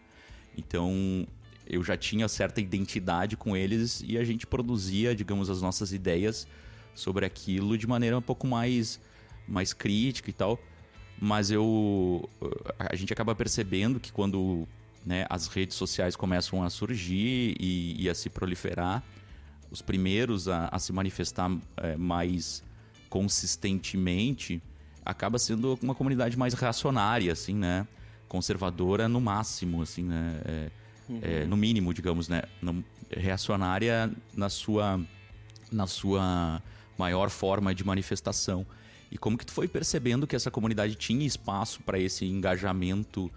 Então, 0.57 1.25
eu 1.65 1.83
já 1.83 1.97
tinha 1.97 2.27
certa 2.27 2.61
identidade 2.61 3.37
com 3.37 3.55
eles 3.55 4.03
e 4.05 4.17
a 4.17 4.23
gente 4.23 4.45
produzia, 4.45 5.15
digamos, 5.15 5.49
as 5.49 5.61
nossas 5.61 5.93
ideias 5.93 6.47
sobre 6.95 7.25
aquilo 7.25 7.77
de 7.77 7.85
maneira 7.85 8.17
um 8.17 8.21
pouco 8.21 8.47
mais, 8.47 8.99
mais 9.47 9.73
crítica 9.73 10.29
e 10.29 10.33
tal. 10.33 10.59
Mas 11.19 11.51
eu. 11.51 12.27
A 12.79 12.95
gente 12.95 13.13
acaba 13.13 13.35
percebendo 13.35 13.99
que 13.99 14.11
quando 14.11 14.67
né, 15.05 15.25
as 15.29 15.47
redes 15.47 15.77
sociais 15.77 16.15
começam 16.15 16.63
a 16.63 16.69
surgir 16.69 17.55
e, 17.59 17.95
e 17.99 18.09
a 18.09 18.15
se 18.15 18.29
proliferar, 18.29 19.03
os 19.69 19.81
primeiros 19.81 20.47
a, 20.47 20.67
a 20.71 20.79
se 20.79 20.91
manifestar 20.91 21.51
é, 21.77 21.95
mais 21.95 22.63
consistentemente 23.09 24.61
acaba 25.05 25.37
sendo 25.37 25.77
uma 25.81 25.93
comunidade 25.93 26.37
mais 26.37 26.53
reacionária, 26.53 27.31
assim, 27.31 27.53
né? 27.55 27.87
Conservadora 28.27 29.07
no 29.07 29.21
máximo, 29.21 29.81
assim, 29.83 30.03
né? 30.03 30.41
É, 30.45 30.71
é, 31.21 31.45
no 31.45 31.55
mínimo, 31.55 31.93
digamos, 31.93 32.27
né? 32.27 32.41
Não- 32.61 32.83
reacionária 33.15 34.11
na 34.33 34.49
sua, 34.49 34.99
na 35.71 35.85
sua 35.85 36.61
maior 36.97 37.29
forma 37.29 37.73
de 37.73 37.83
manifestação. 37.85 38.65
E 39.11 39.17
como 39.17 39.37
que 39.37 39.45
tu 39.45 39.51
foi 39.53 39.67
percebendo 39.67 40.25
que 40.27 40.35
essa 40.35 40.49
comunidade 40.51 40.95
tinha 40.95 41.25
espaço 41.25 41.81
para 41.83 41.99
esse 41.99 42.25
engajamento 42.25 43.31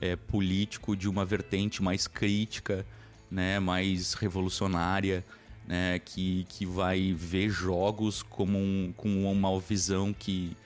é, 0.00 0.16
político 0.16 0.96
de 0.96 1.08
uma 1.08 1.24
vertente 1.24 1.82
mais 1.82 2.06
crítica, 2.06 2.84
né? 3.30 3.58
Mais 3.60 4.14
revolucionária, 4.14 5.24
né? 5.66 5.98
Que, 6.00 6.44
que 6.48 6.66
vai 6.66 7.14
ver 7.16 7.48
jogos 7.50 8.22
como 8.22 8.58
um, 8.58 8.92
com 8.96 9.30
uma 9.30 9.60
visão 9.60 10.12
que, 10.12 10.56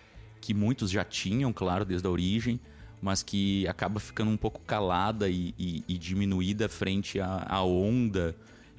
que 0.40 0.54
muitos 0.54 0.90
já 0.90 1.04
tinham, 1.04 1.52
claro, 1.52 1.84
desde 1.84 2.06
a 2.06 2.10
origem, 2.10 2.58
mas 3.02 3.22
que 3.22 3.68
acaba 3.68 4.00
ficando 4.00 4.30
um 4.30 4.36
pouco 4.38 4.60
calada 4.62 5.28
e, 5.28 5.54
e- 5.58 5.84
e 5.86 5.98
diminuída 5.98 6.66
frente 6.68 7.20
à, 7.20 7.44
à 7.46 7.62
onda 7.62 8.34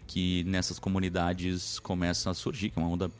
que 0.08 0.44
nessas 0.46 0.80
comunidades 0.80 1.80
começa 1.80 2.32
a 2.32 2.34
surgir, 2.34 2.72
que 2.72 2.80
é 2.80 2.82
uma 2.82 2.90
onda 2.92 3.12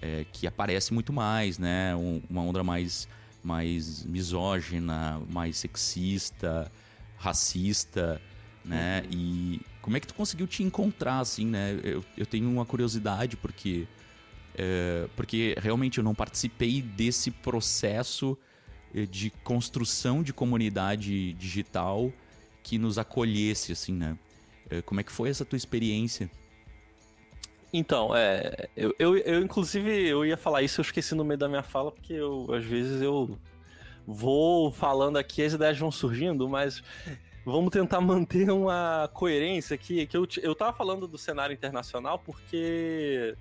é, 0.00 0.24
que 0.32 0.46
aparece 0.46 0.92
muito 0.94 1.12
mais, 1.12 1.58
né? 1.58 1.94
Um- 1.96 2.22
uma 2.28 2.42
onda 2.42 2.62
mais, 2.64 3.08
mais 3.42 4.04
misógina, 4.04 5.20
mais 5.30 5.56
sexista, 5.58 6.70
racista, 7.16 8.20
né? 8.64 9.02
E 9.10 9.60
como 9.82 9.96
é 9.96 10.00
que 10.00 10.06
tu 10.06 10.14
conseguiu 10.14 10.46
te 10.46 10.62
encontrar, 10.62 11.20
assim, 11.20 11.46
né? 11.46 11.78
Eu, 11.82 12.04
eu 12.16 12.26
tenho 12.26 12.48
uma 12.50 12.64
curiosidade, 12.66 13.36
porque... 13.36 13.86
é, 14.54 15.08
porque 15.16 15.54
realmente 15.60 15.98
eu 15.98 16.04
não 16.04 16.14
participei 16.14 16.82
desse 16.82 17.30
processo 17.30 18.36
eh, 18.94 19.06
de 19.06 19.30
construção 19.44 20.22
de 20.22 20.32
comunidade 20.32 21.32
digital 21.34 22.12
que 22.62 22.78
nos 22.78 22.98
acolhesse, 22.98 23.72
assim, 23.72 23.92
né? 23.92 24.16
Eh, 24.70 24.82
Como 24.82 25.00
é 25.00 25.04
que 25.04 25.12
foi 25.12 25.28
essa 25.30 25.44
tua 25.44 25.56
experiência? 25.56 26.30
Então, 27.72 28.14
é. 28.16 28.68
Eu, 28.76 28.94
eu, 28.98 29.16
eu, 29.18 29.42
inclusive, 29.42 29.90
eu 29.90 30.24
ia 30.24 30.36
falar 30.36 30.62
isso, 30.62 30.80
eu 30.80 30.82
esqueci 30.82 31.14
no 31.14 31.24
meio 31.24 31.38
da 31.38 31.48
minha 31.48 31.62
fala, 31.62 31.92
porque 31.92 32.14
eu, 32.14 32.46
às 32.52 32.64
vezes 32.64 33.02
eu 33.02 33.38
vou 34.06 34.72
falando 34.72 35.18
aqui, 35.18 35.42
as 35.42 35.52
ideias 35.52 35.78
vão 35.78 35.90
surgindo, 35.90 36.48
mas 36.48 36.82
vamos 37.44 37.70
tentar 37.70 38.00
manter 38.00 38.50
uma 38.50 39.10
coerência 39.12 39.74
aqui. 39.74 40.06
Que 40.06 40.16
eu, 40.16 40.26
eu 40.42 40.54
tava 40.54 40.76
falando 40.76 41.06
do 41.06 41.18
cenário 41.18 41.52
internacional 41.52 42.18
porque. 42.18 43.36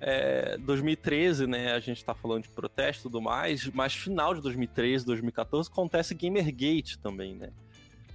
É, 0.00 0.56
2013, 0.58 1.48
né? 1.48 1.72
A 1.72 1.80
gente 1.80 2.04
tá 2.04 2.14
falando 2.14 2.44
de 2.44 2.48
protesto 2.50 3.00
e 3.00 3.10
tudo 3.10 3.20
mais, 3.20 3.66
mas 3.66 3.92
final 3.92 4.32
de 4.32 4.40
2013, 4.40 5.04
2014 5.04 5.68
acontece 5.68 6.14
Gamergate 6.14 7.00
também, 7.00 7.34
né? 7.34 7.50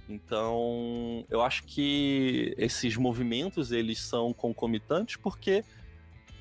Então, 0.08 1.24
eu 1.30 1.40
acho 1.40 1.64
que 1.64 2.54
esses 2.58 2.96
movimentos 2.96 3.72
eles 3.72 4.00
são 4.00 4.32
concomitantes 4.32 5.16
porque 5.16 5.64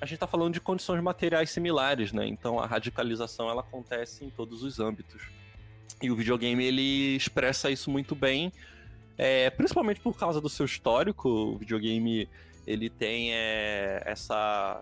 a 0.01 0.05
gente 0.05 0.15
está 0.15 0.27
falando 0.27 0.53
de 0.53 0.59
condições 0.59 1.01
materiais 1.01 1.49
similares, 1.49 2.11
né? 2.11 2.27
Então, 2.27 2.59
a 2.59 2.65
radicalização 2.65 3.49
ela 3.49 3.61
acontece 3.61 4.25
em 4.25 4.29
todos 4.29 4.61
os 4.61 4.79
âmbitos. 4.79 5.21
E 6.01 6.11
o 6.11 6.15
videogame 6.15 6.65
ele 6.65 7.15
expressa 7.15 7.71
isso 7.71 7.89
muito 7.89 8.13
bem, 8.13 8.51
é, 9.17 9.49
principalmente 9.49 10.01
por 10.01 10.17
causa 10.17 10.41
do 10.41 10.49
seu 10.49 10.65
histórico. 10.65 11.29
O 11.29 11.57
videogame 11.57 12.27
ele 12.67 12.89
tem 12.89 13.33
é, 13.33 14.03
essa 14.05 14.81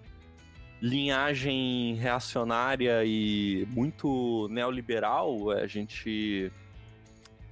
linhagem 0.81 1.93
reacionária 1.95 3.05
e 3.05 3.67
muito 3.69 4.47
neoliberal. 4.49 5.51
A 5.51 5.67
gente 5.67 6.51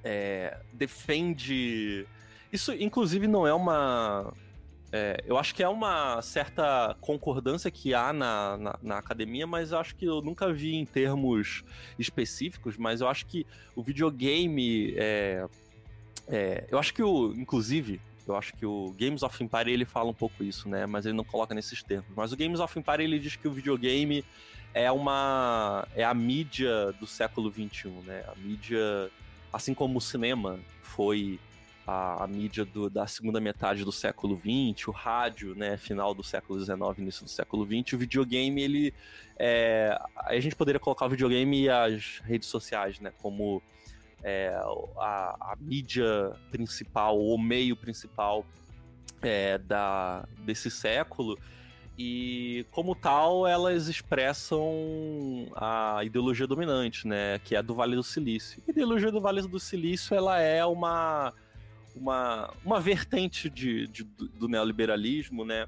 é, 0.04 0.58
defende. 0.74 2.06
Isso, 2.52 2.74
inclusive, 2.74 3.28
não 3.28 3.46
é 3.46 3.54
uma. 3.54 4.34
é, 4.92 5.24
eu 5.26 5.38
acho 5.38 5.54
que 5.54 5.62
é 5.62 5.68
uma 5.68 6.22
certa 6.22 6.96
concordância 7.02 7.70
que 7.70 7.94
há 7.94 8.12
na, 8.12 8.58
na, 8.58 8.80
na 8.82 8.98
academia, 8.98 9.46
mas 9.46 9.72
eu 9.72 9.80
acho 9.80 9.96
que 9.96 10.06
eu 10.06 10.22
nunca 10.22 10.52
vi 10.52 10.76
em 10.76 10.86
termos 10.86 11.64
específicos. 11.98 12.78
Mas 12.78 13.02
eu 13.02 13.08
acho 13.08 13.26
que 13.26 13.46
o 13.76 13.84
videogame. 13.84 14.94
é, 14.98 15.46
é, 16.28 16.66
eu 16.70 16.80
acho 16.80 16.94
que 16.94 17.04
o. 17.04 17.34
Inclusive, 17.34 18.02
eu 18.28 18.36
acho 18.36 18.54
que 18.54 18.66
o 18.66 18.94
Games 18.98 19.24
of 19.24 19.44
Empire 19.44 19.72
ele 19.72 19.86
fala 19.86 20.10
um 20.10 20.14
pouco 20.14 20.44
isso, 20.44 20.70
né? 20.70 20.86
Mas 20.86 21.06
ele 21.06 21.16
não 21.16 21.24
coloca 21.24 21.54
nesses 21.54 21.84
termos. 21.84 22.10
Mas 22.16 22.32
o 22.32 22.38
Games 22.38 22.60
of 22.60 22.78
Empire 22.78 23.04
ele 23.04 23.20
diz 23.20 23.36
que 23.36 23.48
o 23.48 23.52
videogame 23.52 24.24
é 24.74 24.92
uma. 24.92 25.88
é 25.96 26.04
a 26.04 26.14
mídia 26.14 26.92
do 27.00 27.08
século 27.08 27.52
XXI, 27.52 27.90
né? 28.06 28.24
A 28.28 28.36
mídia 28.36 29.12
assim 29.52 29.74
como 29.74 29.98
o 29.98 30.02
cinema 30.02 30.60
foi 30.82 31.40
a, 31.86 32.24
a 32.24 32.28
mídia 32.28 32.64
do- 32.66 32.90
da 32.90 33.08
segunda 33.08 33.40
metade 33.40 33.84
do 33.84 33.92
século 33.92 34.38
XX, 34.38 34.88
o 34.88 34.92
rádio, 34.92 35.56
né, 35.56 35.78
final 35.78 36.14
do 36.14 36.24
século 36.24 36.60
XIX, 36.60 36.80
início 37.00 37.24
do 37.24 37.30
século 37.30 37.66
XX, 37.66 37.94
o 37.94 37.98
videogame, 37.98 38.62
ele, 38.62 38.94
é, 39.38 40.00
a 40.18 40.40
gente 40.40 40.56
poderia 40.56 40.80
colocar 40.80 41.06
o 41.08 41.10
videogame 41.10 41.64
e 41.64 41.70
as 41.70 42.20
redes 42.24 42.48
sociais, 42.48 43.00
né, 43.00 43.12
como 43.22 43.62
é, 44.24 44.50
a, 44.98 45.54
a 45.54 45.56
mídia 45.60 46.32
principal, 46.52 47.20
o 47.20 47.38
meio 47.38 47.76
principal 47.76 48.46
é, 49.22 49.58
da, 49.58 50.28
desse 50.40 50.70
século, 50.70 51.38
e 52.02 52.66
como 52.72 52.96
tal 52.96 53.46
elas 53.46 53.90
expressam 53.90 54.72
a 55.54 56.00
ideologia 56.04 56.48
dominante, 56.48 57.06
né, 57.06 57.40
que 57.40 57.56
é 57.56 57.58
a 57.60 57.62
do 57.62 57.76
Vale 57.76 57.96
do 57.98 58.04
Silício. 58.04 58.64
A 58.66 58.72
ideologia 58.72 59.12
do 59.12 59.20
Vale 59.20 59.42
do 59.42 59.60
Silício 59.60 60.16
ela 60.16 60.40
é 60.40 60.66
uma 60.66 61.34
uma, 61.96 62.54
uma 62.64 62.80
vertente 62.80 63.50
de, 63.50 63.86
de- 63.88 64.04
do 64.06 64.48
neoliberalismo, 64.48 65.44
né? 65.44 65.68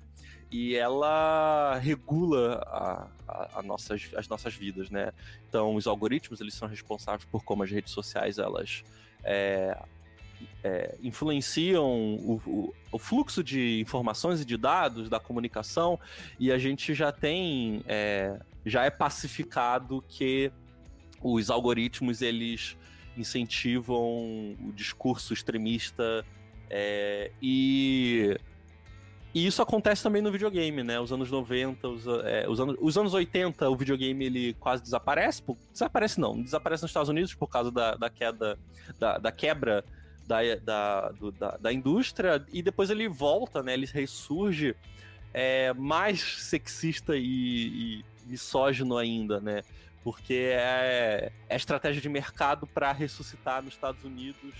E 0.49 0.75
ela 0.75 1.75
regula 1.81 2.61
a, 2.67 3.07
a- 3.27 3.49
a 3.59 3.61
nossas, 3.63 4.09
as 4.15 4.27
nossas 4.29 4.53
vidas, 4.53 4.89
né? 4.89 5.11
Então, 5.49 5.75
os 5.75 5.87
algoritmos 5.87 6.39
eles 6.39 6.53
são 6.53 6.67
responsáveis 6.69 7.25
por 7.25 7.43
como 7.43 7.63
as 7.63 7.71
redes 7.71 7.91
sociais 7.91 8.37
elas 8.37 8.83
é, 9.23 9.77
é, 10.63 10.95
influenciam 11.01 12.15
o, 12.15 12.41
o, 12.45 12.73
o, 12.91 12.99
fluxo 12.99 13.43
de 13.43 13.79
informações 13.79 14.41
e 14.41 14.45
de 14.45 14.57
dados 14.57 15.09
da 15.09 15.19
comunicação 15.19 15.99
e 16.39 16.51
a 16.51 16.57
gente 16.57 16.93
já 16.93 17.11
tem 17.11 17.83
é, 17.87 18.39
já 18.65 18.85
é 18.85 18.89
pacificado 18.89 20.03
que 20.07 20.51
os 21.21 21.49
algoritmos 21.49 22.21
eles 22.21 22.77
incentivam 23.17 24.55
o 24.59 24.71
discurso 24.73 25.33
extremista 25.33 26.25
é, 26.69 27.31
e 27.41 28.37
e 29.33 29.47
isso 29.47 29.61
acontece 29.61 30.03
também 30.03 30.21
no 30.21 30.29
videogame, 30.29 30.83
né? 30.83 30.99
Os 30.99 31.11
anos 31.11 31.31
90, 31.31 31.87
os, 31.87 32.05
é, 32.25 32.49
os, 32.49 32.59
anos, 32.59 32.75
os 32.81 32.97
anos 32.97 33.13
80, 33.13 33.69
o 33.69 33.77
videogame 33.77 34.25
ele 34.25 34.53
quase 34.55 34.83
desaparece. 34.83 35.41
Desaparece 35.71 36.19
não, 36.19 36.41
desaparece 36.41 36.83
nos 36.83 36.89
Estados 36.89 37.07
Unidos 37.07 37.33
por 37.33 37.47
causa 37.47 37.71
da, 37.71 37.95
da 37.95 38.09
queda, 38.09 38.59
da, 38.99 39.17
da 39.17 39.31
quebra 39.31 39.85
da, 40.31 40.55
da, 40.55 41.09
do, 41.09 41.31
da, 41.31 41.57
da, 41.57 41.73
indústria, 41.73 42.43
e 42.53 42.61
depois 42.61 42.89
ele 42.89 43.09
volta, 43.09 43.61
né? 43.61 43.73
Ele 43.73 43.85
ressurge 43.85 44.75
é, 45.33 45.73
mais 45.73 46.21
sexista 46.21 47.17
e, 47.17 47.21
e 47.23 48.05
misógino 48.25 48.97
ainda, 48.97 49.41
né? 49.41 49.61
Porque 50.03 50.51
é, 50.53 51.31
é 51.49 51.55
estratégia 51.55 52.01
de 52.01 52.07
mercado 52.07 52.65
para 52.65 52.91
ressuscitar 52.93 53.61
nos 53.61 53.73
Estados 53.73 54.03
Unidos 54.03 54.53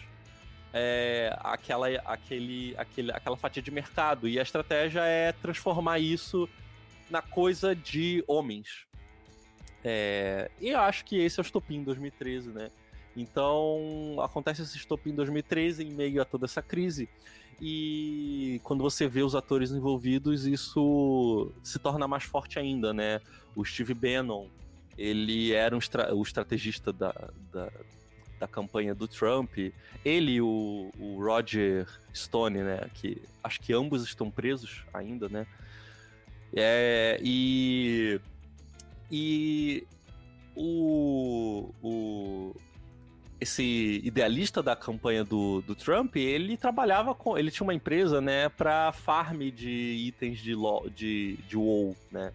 é, 0.74 1.36
aquela, 1.40 1.88
aquele, 2.06 2.76
aquele, 2.78 3.12
aquela 3.12 3.38
fatia 3.38 3.62
de 3.62 3.72
mercado. 3.72 4.28
E 4.28 4.38
a 4.38 4.44
estratégia 4.44 5.02
é 5.02 5.32
transformar 5.32 6.00
isso 6.00 6.50
na 7.10 7.22
coisa 7.22 7.74
de 7.74 8.24
homens. 8.28 8.86
É, 9.84 10.52
e 10.60 10.70
eu 10.70 10.80
acho 10.80 11.06
que 11.06 11.18
esse 11.18 11.40
é 11.40 11.42
o 11.42 11.46
estopim 11.46 11.78
em 11.78 11.84
2013, 11.84 12.50
né? 12.50 12.70
Então 13.16 14.18
acontece 14.22 14.62
esse 14.62 14.78
estopim 14.78 15.12
em 15.12 15.16
2013 15.16 15.84
em 15.84 15.92
meio 15.92 16.22
a 16.22 16.26
toda 16.26 16.46
essa 16.46 16.62
crise. 16.62 17.10
E 17.62 18.60
quando 18.64 18.82
você 18.82 19.08
vê 19.08 19.22
os 19.22 19.36
atores 19.36 19.72
envolvidos, 19.72 20.48
isso 20.48 21.52
se 21.64 21.78
torna 21.78 22.08
mais 22.08 22.24
forte 22.24 22.58
ainda, 22.58 22.94
né? 22.94 23.22
O 23.56 23.64
Steve 23.64 23.94
Bannon, 23.94 24.48
ele 24.98 25.54
era 25.54 25.76
um 25.76 25.80
estra 25.80 26.16
o 26.16 26.22
estrategista 26.24 26.92
da, 26.92 27.14
da 27.52 27.70
da 28.42 28.48
campanha 28.48 28.96
do 28.96 29.08
Trump, 29.08 29.56
ele 30.04 30.32
e 30.32 30.42
o, 30.42 30.92
o 31.00 31.24
Roger 31.24 31.88
Stone, 32.14 32.58
né? 32.58 32.90
Que 32.96 33.22
acho 33.44 33.62
que 33.62 33.72
ambos 33.72 34.04
estão 34.04 34.32
presos 34.32 34.84
ainda, 34.92 35.30
né? 35.30 35.46
É, 36.52 37.20
e. 37.22 38.20
E. 39.12 39.88
O. 40.56 41.70
o 41.84 42.56
esse 43.42 44.00
idealista 44.04 44.62
da 44.62 44.76
campanha 44.76 45.24
do, 45.24 45.64
do 45.64 45.74
Trump, 45.74 46.16
ele 46.16 46.56
trabalhava 46.56 47.16
com. 47.16 47.36
Ele 47.36 47.50
tinha 47.50 47.66
uma 47.66 47.74
empresa, 47.74 48.22
né, 48.22 48.48
para 48.50 48.92
farm 48.92 49.50
de 49.50 49.70
itens 49.70 50.38
de, 50.38 50.54
de, 50.96 51.38
de 51.38 51.58
WoW, 51.58 51.98
né? 52.12 52.32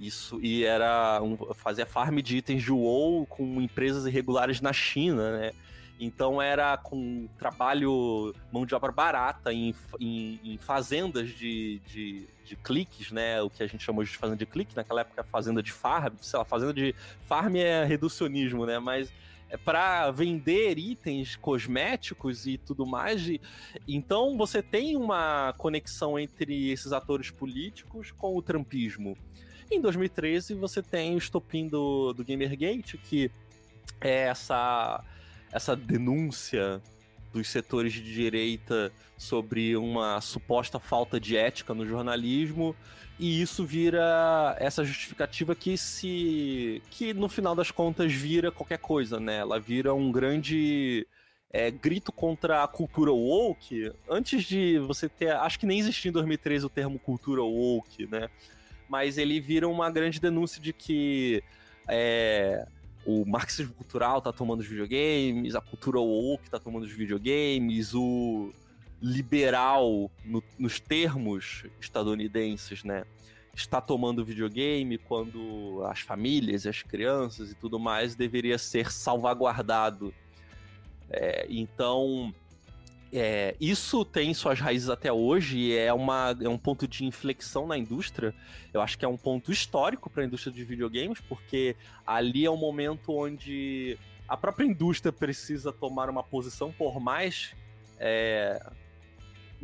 Isso, 0.00 0.40
e 0.42 0.64
era 0.64 1.22
um, 1.22 1.36
fazia 1.54 1.86
farm 1.86 2.18
de 2.18 2.38
itens 2.38 2.64
de 2.64 2.72
WoW 2.72 3.26
com 3.26 3.62
empresas 3.62 4.06
irregulares 4.06 4.60
na 4.60 4.72
China, 4.72 5.38
né? 5.38 5.52
Então 6.00 6.42
era 6.42 6.76
com 6.76 7.28
trabalho, 7.38 8.34
mão 8.50 8.66
de 8.66 8.74
obra 8.74 8.90
barata 8.90 9.52
em, 9.52 9.72
em, 10.00 10.40
em 10.42 10.58
fazendas 10.58 11.28
de, 11.28 11.80
de, 11.86 12.26
de, 12.44 12.56
cliques, 12.56 13.12
né? 13.12 13.40
O 13.40 13.48
que 13.48 13.62
a 13.62 13.68
gente 13.68 13.84
chamou 13.84 14.02
de 14.02 14.10
fazenda 14.10 14.36
de 14.36 14.46
clique, 14.46 14.74
naquela 14.74 15.02
época 15.02 15.22
fazenda 15.22 15.62
de 15.62 15.70
farm, 15.70 16.12
sei 16.20 16.40
lá, 16.40 16.44
fazenda 16.44 16.74
de 16.74 16.92
farm 17.28 17.54
é 17.54 17.84
reducionismo, 17.84 18.66
né? 18.66 18.80
Mas 18.80 19.12
para 19.58 20.10
vender 20.10 20.78
itens 20.78 21.36
cosméticos 21.36 22.46
e 22.46 22.58
tudo 22.58 22.86
mais. 22.86 23.22
Então 23.86 24.36
você 24.36 24.62
tem 24.62 24.96
uma 24.96 25.52
conexão 25.58 26.18
entre 26.18 26.70
esses 26.70 26.92
atores 26.92 27.30
políticos 27.30 28.10
com 28.10 28.36
o 28.36 28.42
trampismo. 28.42 29.16
Em 29.70 29.80
2013, 29.80 30.54
você 30.54 30.82
tem 30.82 31.14
o 31.14 31.18
estopim 31.18 31.66
do, 31.66 32.12
do 32.12 32.24
Gamergate, 32.24 32.98
que 32.98 33.30
é 34.00 34.24
essa, 34.24 35.02
essa 35.50 35.74
denúncia 35.74 36.82
dos 37.32 37.48
setores 37.48 37.92
de 37.92 38.02
direita 38.02 38.92
sobre 39.16 39.76
uma 39.76 40.20
suposta 40.20 40.78
falta 40.78 41.18
de 41.18 41.36
ética 41.36 41.74
no 41.74 41.86
jornalismo 41.86 42.76
e 43.18 43.40
isso 43.40 43.64
vira 43.64 44.56
essa 44.58 44.84
justificativa 44.84 45.54
que 45.54 45.76
se 45.78 46.82
que 46.90 47.14
no 47.14 47.28
final 47.28 47.54
das 47.54 47.70
contas 47.70 48.12
vira 48.12 48.50
qualquer 48.50 48.78
coisa, 48.78 49.20
né? 49.20 49.38
Ela 49.38 49.60
vira 49.60 49.94
um 49.94 50.10
grande 50.10 51.06
é, 51.52 51.70
grito 51.70 52.10
contra 52.10 52.64
a 52.64 52.68
cultura 52.68 53.12
woke. 53.12 53.92
Antes 54.08 54.44
de 54.44 54.78
você 54.78 55.08
ter, 55.08 55.30
acho 55.30 55.58
que 55.58 55.66
nem 55.66 55.78
existia 55.78 56.08
em 56.08 56.12
2013 56.12 56.66
o 56.66 56.68
termo 56.68 56.98
cultura 56.98 57.42
woke, 57.42 58.06
né? 58.06 58.28
mas 58.88 59.18
ele 59.18 59.40
vira 59.40 59.68
uma 59.68 59.90
grande 59.90 60.20
denúncia 60.20 60.60
de 60.60 60.72
que 60.72 61.42
é, 61.88 62.66
o 63.04 63.24
marxismo 63.24 63.74
cultural 63.74 64.20
tá 64.20 64.32
tomando 64.32 64.60
os 64.60 64.66
videogames, 64.66 65.54
a 65.54 65.60
cultura 65.60 65.98
woke 66.00 66.50
tá 66.50 66.58
tomando 66.58 66.84
os 66.84 66.92
videogames, 66.92 67.94
o 67.94 68.52
liberal, 69.04 70.10
no, 70.24 70.42
nos 70.58 70.80
termos 70.80 71.66
estadunidenses, 71.78 72.82
né, 72.82 73.04
está 73.54 73.78
tomando 73.78 74.24
videogame 74.24 74.96
quando 74.96 75.82
as 75.84 76.00
famílias, 76.00 76.66
as 76.66 76.82
crianças 76.82 77.52
e 77.52 77.54
tudo 77.54 77.78
mais 77.78 78.14
deveria 78.14 78.56
ser 78.56 78.90
salvaguardado. 78.90 80.12
É, 81.10 81.46
então, 81.50 82.34
é, 83.12 83.54
isso 83.60 84.06
tem 84.06 84.32
suas 84.32 84.58
raízes 84.58 84.88
até 84.88 85.12
hoje 85.12 85.58
e 85.58 85.76
é, 85.76 85.92
uma, 85.92 86.34
é 86.40 86.48
um 86.48 86.58
ponto 86.58 86.88
de 86.88 87.04
inflexão 87.04 87.66
na 87.66 87.76
indústria. 87.76 88.34
Eu 88.72 88.80
acho 88.80 88.98
que 88.98 89.04
é 89.04 89.08
um 89.08 89.18
ponto 89.18 89.52
histórico 89.52 90.08
para 90.08 90.22
a 90.22 90.26
indústria 90.26 90.52
de 90.52 90.64
videogames, 90.64 91.20
porque 91.20 91.76
ali 92.06 92.46
é 92.46 92.50
um 92.50 92.56
momento 92.56 93.12
onde 93.12 93.98
a 94.26 94.34
própria 94.34 94.64
indústria 94.64 95.12
precisa 95.12 95.70
tomar 95.70 96.08
uma 96.08 96.22
posição, 96.22 96.72
por 96.72 96.98
mais 96.98 97.54
é, 97.98 98.60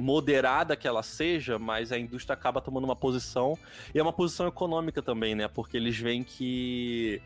moderada 0.01 0.77
que 0.77 0.89
ela 0.89 1.03
seja, 1.03 1.59
mas 1.59 1.93
a 1.93 1.99
indústria 1.99 2.35
acaba 2.35 2.61
tomando 2.61 2.85
uma 2.85 2.97
posição, 2.97 3.59
e 3.95 3.99
é 3.99 4.03
uma 4.03 4.13
posição 4.13 4.47
econômica 4.47 5.03
também, 5.03 5.35
né? 5.35 5.49
Porque 5.49 5.77
eles 5.77 5.97
veem 5.97 6.23
que 6.23 7.21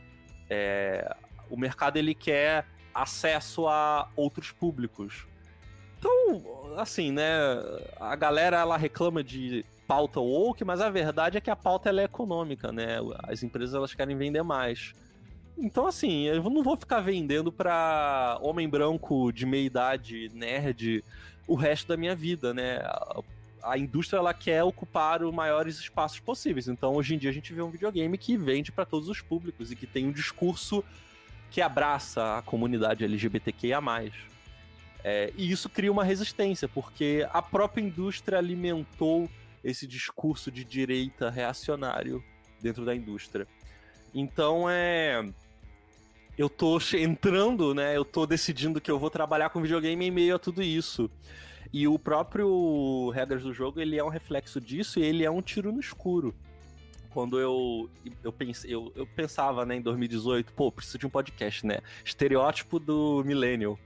é, 0.49 1.15
o 1.51 1.57
mercado 1.57 1.97
ele 1.97 2.15
quer 2.15 2.67
acesso 2.95 3.67
a 3.67 4.09
outros 4.17 4.51
públicos 4.53 5.27
então, 6.05 6.43
assim, 6.77 7.11
né? 7.11 7.25
A 7.99 8.15
galera 8.15 8.59
ela 8.59 8.77
reclama 8.77 9.25
de 9.25 9.65
pauta 9.87 10.21
woke, 10.21 10.63
mas 10.63 10.81
a 10.81 10.91
verdade 10.91 11.39
é 11.39 11.41
que 11.41 11.51
a 11.51 11.57
pauta 11.57 11.89
ela 11.89 12.03
é 12.03 12.05
econômica, 12.05 12.71
né? 12.71 12.99
As 13.23 13.43
empresas 13.43 13.75
elas 13.75 13.95
querem 13.95 14.15
vender 14.15 14.43
mais. 14.43 14.93
Então, 15.57 15.87
assim, 15.87 16.25
eu 16.25 16.43
não 16.51 16.63
vou 16.63 16.77
ficar 16.77 17.01
vendendo 17.01 17.51
pra 17.51 18.39
homem 18.43 18.69
branco 18.69 19.33
de 19.33 19.47
meia 19.47 19.65
idade, 19.65 20.31
nerd, 20.35 21.03
o 21.47 21.55
resto 21.55 21.89
da 21.89 21.97
minha 21.97 22.15
vida, 22.15 22.55
né? 22.55 22.81
A 23.63 23.79
indústria 23.79 24.19
ela 24.19 24.35
quer 24.35 24.63
ocupar 24.63 25.23
os 25.23 25.33
maiores 25.33 25.79
espaços 25.79 26.21
possíveis. 26.21 26.69
Então, 26.69 26.95
hoje 26.95 27.15
em 27.15 27.19
dia, 27.19 27.31
a 27.31 27.33
gente 27.33 27.53
vê 27.53 27.63
um 27.63 27.71
videogame 27.71 28.19
que 28.19 28.37
vende 28.37 28.71
para 28.71 28.85
todos 28.85 29.09
os 29.09 29.21
públicos 29.21 29.73
e 29.73 29.77
que 29.77 29.87
tem 29.87 30.07
um 30.07 30.13
discurso 30.13 30.85
que 31.51 31.61
abraça 31.61 32.39
a 32.39 32.43
comunidade 32.43 33.05
LGBTQIA. 33.05 33.79
É, 35.03 35.33
e 35.37 35.51
isso 35.51 35.69
cria 35.69 35.93
uma 35.93 36.03
resistência, 36.03 36.67
porque 36.67 37.27
a 37.31 37.41
própria 37.41 37.83
indústria 37.83 38.39
alimentou 38.39 39.31
esse 39.63 39.87
discurso 39.87 40.51
de 40.51 40.65
direita 40.65 41.31
reacionário 41.31 42.23
dentro 42.61 42.85
da 42.85 42.95
indústria. 42.95 43.47
Então 44.15 44.69
é. 44.69 45.25
Eu 46.37 46.49
tô 46.49 46.79
entrando, 46.95 47.75
né? 47.75 47.97
Eu 47.97 48.05
tô 48.05 48.27
decidindo 48.27 48.81
que 48.81 48.91
eu 48.91 48.99
vou 48.99 49.09
trabalhar 49.09 49.51
com 49.51 49.63
videogame 49.63 50.07
em 50.07 50.11
meio 50.11 50.35
a 50.35 50.39
tudo 50.39 50.63
isso. 50.63 51.09
E 51.73 51.87
o 51.87 51.99
próprio 51.99 53.11
Regras 53.11 53.43
do 53.43 53.53
Jogo, 53.53 53.81
ele 53.81 53.99
é 53.99 54.05
um 54.05 54.09
reflexo 54.09 54.61
disso 54.61 54.99
e 54.99 55.03
ele 55.03 55.25
é 55.25 55.31
um 55.31 55.41
tiro 55.41 55.73
no 55.73 55.81
escuro. 55.81 56.35
Quando 57.11 57.39
eu, 57.39 57.89
eu, 58.25 58.33
pense, 58.33 58.69
eu, 58.69 58.93
eu 58.97 59.07
pensava, 59.07 59.65
né, 59.65 59.77
em 59.77 59.81
2018, 59.81 60.53
pô, 60.53 60.73
preciso 60.73 60.99
de 60.99 61.07
um 61.07 61.11
podcast, 61.11 61.65
né? 61.65 61.79
Estereótipo 62.05 62.81
do 62.81 63.23
Millennial. 63.25 63.79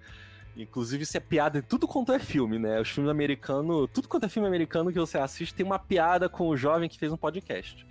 Inclusive, 0.57 1.03
isso 1.03 1.17
é 1.17 1.21
piada 1.21 1.59
em 1.59 1.63
tudo 1.63 1.87
quanto 1.87 2.13
é 2.13 2.19
filme, 2.19 2.59
né? 2.59 2.81
Os 2.81 2.89
filmes 2.89 3.11
americanos, 3.11 3.89
tudo 3.93 4.09
quanto 4.09 4.25
é 4.25 4.29
filme 4.29 4.49
americano 4.49 4.91
que 4.91 4.99
você 4.99 5.19
assiste 5.19 5.55
tem 5.55 5.65
uma 5.65 5.79
piada 5.79 6.29
com 6.29 6.49
o 6.49 6.57
jovem 6.57 6.89
que 6.89 6.99
fez 6.99 7.13
um 7.13 7.17
podcast. 7.17 7.87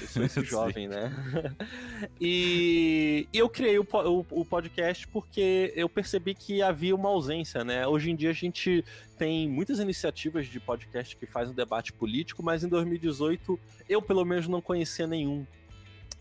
Eu 0.00 0.08
sou 0.08 0.24
esse 0.24 0.44
jovem, 0.44 0.88
né? 0.88 1.12
e 2.20 3.28
eu 3.32 3.48
criei 3.48 3.78
o, 3.78 3.86
o, 3.90 4.26
o, 4.30 4.44
podcast 4.44 5.06
porque 5.08 5.72
eu 5.76 5.88
percebi 5.88 6.34
que 6.34 6.62
havia 6.62 6.94
uma 6.94 7.08
ausência, 7.08 7.64
né? 7.64 7.86
Hoje 7.86 8.10
em 8.10 8.16
dia 8.16 8.30
a 8.30 8.34
gente 8.34 8.84
tem 9.16 9.48
muitas 9.48 9.78
iniciativas 9.78 10.46
de 10.46 10.60
podcast 10.60 11.16
que 11.16 11.26
fazem 11.26 11.52
um 11.52 11.56
debate 11.56 11.92
político, 11.92 12.42
mas 12.42 12.64
em 12.64 12.68
2018 12.68 13.58
eu 13.88 14.00
pelo 14.00 14.24
menos 14.24 14.48
não 14.48 14.60
conhecia 14.60 15.06
nenhum. 15.06 15.46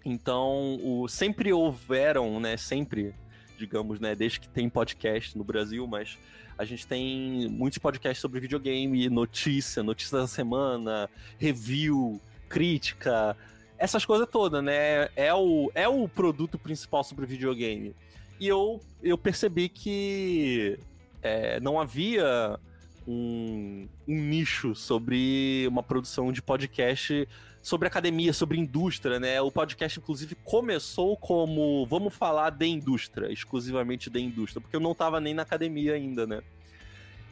Então, 0.06 0.80
o, 0.82 1.08
sempre 1.08 1.52
houveram, 1.52 2.40
né? 2.40 2.56
Sempre 2.58 3.14
digamos, 3.58 4.00
né, 4.00 4.16
desde 4.16 4.40
que 4.40 4.48
tem 4.48 4.70
podcast 4.70 5.38
no 5.38 5.44
Brasil, 5.44 5.86
mas 5.88 6.18
a 6.58 6.64
gente 6.64 6.86
tem 6.88 7.50
muitos 7.50 7.80
podcasts 7.80 8.22
sobre 8.22 8.40
videogame, 8.40 9.10
notícia, 9.10 9.84
notícia 9.84 10.20
da 10.20 10.28
semana, 10.28 11.10
review, 11.40 12.22
crítica, 12.48 13.36
essas 13.78 14.06
coisas 14.06 14.28
todas, 14.28 14.64
né? 14.64 15.10
É 15.16 15.34
o, 15.34 15.72
é 15.74 15.88
o 15.88 16.08
produto 16.08 16.58
principal 16.58 17.04
sobre 17.04 17.26
videogame. 17.26 17.96
E 18.40 18.48
eu, 18.48 18.82
eu 19.02 19.18
percebi 19.18 19.70
que 19.70 20.80
é, 21.22 21.60
não 21.60 21.80
havia 21.80 22.60
um, 23.08 23.88
um 24.08 24.16
nicho 24.16 24.76
sobre 24.76 25.66
uma 25.68 25.82
produção 25.82 26.32
de 26.32 26.42
podcast 26.42 27.28
sobre 27.68 27.86
academia, 27.86 28.32
sobre 28.32 28.58
indústria, 28.58 29.20
né? 29.20 29.42
O 29.42 29.52
podcast, 29.52 30.00
inclusive, 30.00 30.36
começou 30.36 31.18
como 31.18 31.86
vamos 31.86 32.16
falar 32.16 32.52
de 32.52 32.66
indústria, 32.66 33.30
exclusivamente 33.30 34.10
de 34.10 34.22
indústria, 34.22 34.62
porque 34.62 34.76
eu 34.78 34.80
não 34.80 34.94
estava 34.94 35.20
nem 35.20 35.34
na 35.34 35.42
academia 35.42 35.94
ainda, 35.94 36.26
né? 36.26 36.42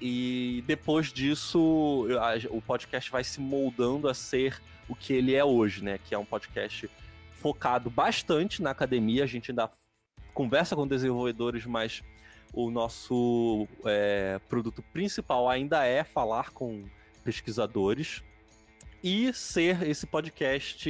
E 0.01 0.63
depois 0.67 1.11
disso, 1.11 2.07
o 2.49 2.61
podcast 2.61 3.09
vai 3.09 3.23
se 3.23 3.39
moldando 3.39 4.09
a 4.09 4.13
ser 4.13 4.61
o 4.89 4.95
que 4.95 5.13
ele 5.13 5.33
é 5.33 5.43
hoje, 5.43 5.83
né? 5.83 5.97
Que 5.97 6.13
é 6.13 6.17
um 6.17 6.25
podcast 6.25 6.89
focado 7.33 7.89
bastante 7.89 8.61
na 8.61 8.71
academia. 8.71 9.23
A 9.23 9.27
gente 9.27 9.51
ainda 9.51 9.69
conversa 10.33 10.75
com 10.75 10.85
desenvolvedores, 10.85 11.65
mas 11.65 12.03
o 12.53 12.69
nosso 12.69 13.67
é, 13.85 14.39
produto 14.49 14.81
principal 14.93 15.49
ainda 15.49 15.85
é 15.85 16.03
falar 16.03 16.51
com 16.51 16.85
pesquisadores 17.23 18.23
e 19.03 19.31
ser 19.33 19.83
esse 19.83 20.07
podcast 20.07 20.89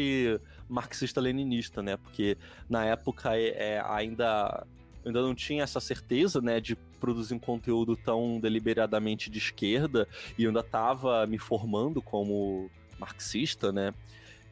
marxista-leninista, 0.70 1.82
né? 1.82 1.98
Porque 1.98 2.38
na 2.70 2.86
época 2.86 3.36
é, 3.36 3.74
é, 3.74 3.84
ainda 3.86 4.66
ainda 5.06 5.22
não 5.22 5.36
tinha 5.36 5.64
essa 5.64 5.80
certeza, 5.80 6.42
né, 6.42 6.60
de 6.60 6.76
produzir 7.00 7.34
um 7.34 7.40
conteúdo 7.40 7.96
tão 7.96 8.40
deliberadamente 8.40 9.30
de 9.30 9.38
esquerda 9.38 10.08
e 10.38 10.44
eu 10.44 10.50
ainda 10.50 10.62
estava 10.62 11.26
me 11.28 11.38
formando 11.38 12.02
como 12.02 12.70
marxista, 13.00 13.72
né? 13.72 13.94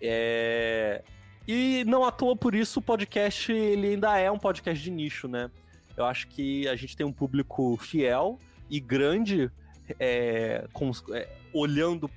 É... 0.01 1.01
E 1.47 1.84
não 1.86 2.06
à 2.06 2.12
toa 2.12 2.36
por 2.36 2.56
isso 2.56 2.80
o 2.80 2.82
podcast 2.82 3.51
ele 3.51 3.88
ainda 3.89 4.18
é 4.18 4.32
um 4.32 4.39
podcast 4.39 4.82
de 4.82 4.91
nicho, 4.91 5.28
né? 5.28 5.49
Eu 5.95 6.06
acho 6.06 6.28
que 6.28 6.68
a 6.68 6.76
gente 6.76 6.95
tem 6.95 7.06
um 7.06 7.12
público 7.12 7.78
fiel 7.78 8.39
e 8.70 8.80
grande 8.80 9.51
é, 9.99 10.68
com, 10.72 10.91
é, 11.12 11.28
olhando 11.54 12.10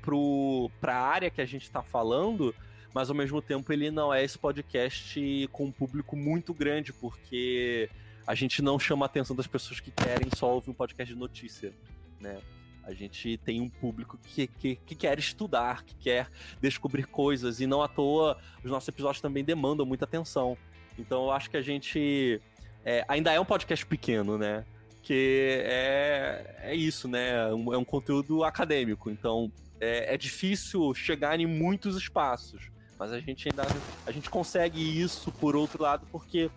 para 0.80 0.94
a 0.94 1.00
área 1.00 1.30
que 1.30 1.40
a 1.40 1.46
gente 1.46 1.64
está 1.64 1.82
falando, 1.82 2.54
mas 2.94 3.10
ao 3.10 3.16
mesmo 3.16 3.42
tempo 3.42 3.72
ele 3.72 3.90
não 3.90 4.12
é 4.12 4.24
esse 4.24 4.38
podcast 4.38 5.48
com 5.52 5.66
um 5.66 5.72
público 5.72 6.16
muito 6.16 6.54
grande, 6.54 6.92
porque 6.92 7.90
a 8.26 8.34
gente 8.34 8.60
não 8.60 8.78
chama 8.78 9.04
a 9.04 9.06
atenção 9.06 9.36
das 9.36 9.46
pessoas 9.46 9.78
que 9.78 9.90
querem 9.90 10.28
só 10.34 10.52
ouvir 10.52 10.70
um 10.70 10.74
podcast 10.74 11.12
de 11.12 11.18
notícia, 11.18 11.72
né? 12.20 12.40
A 12.82 12.92
gente 12.92 13.36
tem 13.38 13.60
um 13.60 13.68
público 13.68 14.18
que, 14.22 14.46
que, 14.46 14.76
que, 14.76 14.94
quer 14.94 15.18
estudar, 15.18 15.84
que 15.84 15.94
quer 15.96 16.30
descobrir 16.60 17.04
coisas, 17.04 17.60
e 17.60 17.66
não 17.66 17.82
à 17.82 17.88
toa 17.88 18.38
os 18.62 18.70
nossos 18.70 18.88
episódios 18.88 19.20
também 19.20 19.44
demandam 19.44 19.84
muita 19.84 20.04
atenção. 20.04 20.56
Então 20.98 21.24
eu 21.24 21.32
acho 21.32 21.50
que 21.50 21.56
a 21.56 21.62
gente 21.62 22.40
é, 22.84 23.04
ainda 23.08 23.32
é 23.32 23.40
um 23.40 23.44
podcast 23.44 23.84
pequeno, 23.84 24.38
né? 24.38 24.64
Que 25.02 25.62
é, 25.64 26.56
é 26.62 26.74
isso, 26.74 27.08
né? 27.08 27.48
É 27.48 27.54
um, 27.54 27.74
é 27.74 27.78
um 27.78 27.84
conteúdo 27.84 28.44
acadêmico. 28.44 29.10
Então 29.10 29.50
é, 29.80 30.14
é 30.14 30.16
difícil 30.16 30.94
chegar 30.94 31.38
em 31.40 31.46
muitos 31.46 31.96
espaços. 31.96 32.70
Mas 32.98 33.12
a 33.12 33.20
gente 33.20 33.48
ainda 33.48 33.64
a 34.06 34.12
gente 34.12 34.30
consegue 34.30 34.80
isso 34.80 35.30
por 35.32 35.54
outro 35.54 35.82
lado, 35.82 36.06
porque 36.10 36.50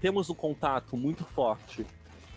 temos 0.00 0.30
um 0.30 0.34
contato 0.34 0.96
muito 0.96 1.24
forte, 1.24 1.84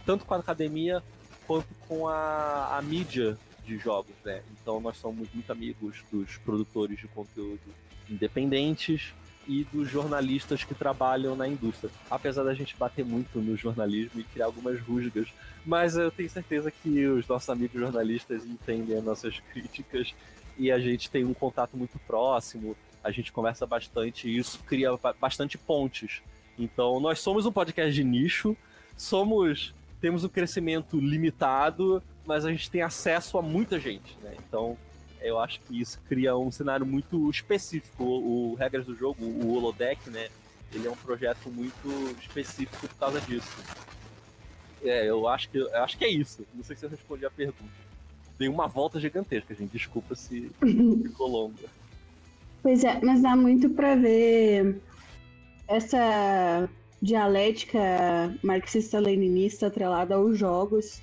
tanto 0.05 0.26
com 0.26 0.34
a 0.34 0.38
academia 0.38 1.03
quanto 1.47 1.68
com 1.88 2.07
a, 2.07 2.78
a 2.78 2.82
mídia 2.82 3.38
de 3.66 3.78
jogos, 3.78 4.16
né? 4.24 4.41
Então 4.51 4.80
nós 4.80 4.97
somos 4.97 5.28
muito 5.34 5.51
amigos 5.51 6.03
dos 6.12 6.38
produtores 6.38 6.99
de 6.99 7.07
conteúdo 7.07 7.62
independentes 8.09 9.14
e 9.47 9.64
dos 9.66 9.89
jornalistas 9.89 10.64
que 10.64 10.74
trabalham 10.74 11.36
na 11.36 11.47
indústria. 11.47 11.91
Apesar 12.09 12.43
da 12.43 12.53
gente 12.53 12.76
bater 12.76 13.03
muito 13.03 13.39
no 13.39 13.55
jornalismo 13.55 14.20
e 14.20 14.24
criar 14.24 14.45
algumas 14.45 14.80
rusgas, 14.80 15.30
mas 15.66 15.95
eu 15.95 16.12
tenho 16.12 16.30
certeza 16.30 16.72
que 16.72 17.07
os 17.07 17.28
nossos 17.28 17.49
amigos 17.49 17.80
jornalistas 17.80 18.45
entendem 18.45 18.97
as 18.97 19.03
nossas 19.03 19.39
críticas 19.51 20.14
e 20.57 20.72
a 20.72 20.80
gente 20.80 21.09
tem 21.09 21.26
um 21.26 21.34
contato 21.34 21.76
muito 21.76 21.97
próximo, 21.99 22.76
a 23.03 23.12
gente 23.12 23.32
conversa 23.32 23.66
bastante 23.66 24.28
e 24.28 24.38
isso 24.38 24.59
cria 24.64 24.89
bastante 25.20 25.57
pontes. 25.57 26.22
Então, 26.58 26.99
nós 26.99 27.20
somos 27.20 27.45
um 27.45 27.52
podcast 27.52 27.93
de 27.93 28.04
nicho, 28.04 28.56
somos 28.95 29.74
temos 30.02 30.24
um 30.24 30.30
crescimento 30.30 30.99
limitado, 30.99 32.02
mas 32.26 32.43
a 32.43 32.52
gente 32.52 32.72
tem 32.72 32.82
acesso 32.82 33.38
a 33.38 33.41
muita 33.41 33.80
gente, 33.80 34.18
né? 34.24 34.36
Então, 34.47 34.76
eu 35.22 35.39
acho 35.39 35.60
que 35.62 35.80
isso 35.80 36.02
cria 36.10 36.36
um 36.36 36.52
cenário 36.52 36.86
muito 36.86 37.30
específico. 37.30 38.04
O, 38.04 38.52
o 38.52 38.56
Regras 38.56 38.86
do 38.86 38.95
Jogo, 38.95 39.24
o 39.24 39.56
Holodeck, 39.56 40.10
né? 40.10 40.30
Ele 40.74 40.88
é 40.88 40.91
um 40.91 40.95
projeto 40.95 41.49
muito 41.49 42.18
específico 42.20 42.88
por 42.88 42.95
causa 42.95 43.22
disso. 43.22 43.47
É, 44.84 45.08
eu 45.08 45.28
acho 45.28 45.49
que, 45.49 45.60
eu 45.60 45.84
acho 45.84 45.97
que 45.97 46.04
é 46.04 46.10
isso. 46.10 46.45
Não 46.56 46.64
sei 46.64 46.76
se 46.76 46.84
eu 46.84 46.89
respondi 46.89 47.24
a 47.26 47.30
pergunta. 47.30 47.62
Dei 48.39 48.47
uma 48.47 48.68
volta 48.68 48.99
gigantesca, 48.99 49.54
gente. 49.54 49.72
Desculpa 49.72 50.16
se 50.16 50.49
ficou 50.60 51.28
longa. 51.28 51.70
Pois 52.64 52.84
é, 52.84 52.99
mas 53.04 53.22
dá 53.22 53.36
muito 53.36 53.70
para 53.70 53.95
ver 53.95 54.82
essa 55.72 56.69
dialética 57.01 57.80
marxista-leninista 58.43 59.67
atrelada 59.67 60.15
aos 60.15 60.38
jogos 60.38 61.01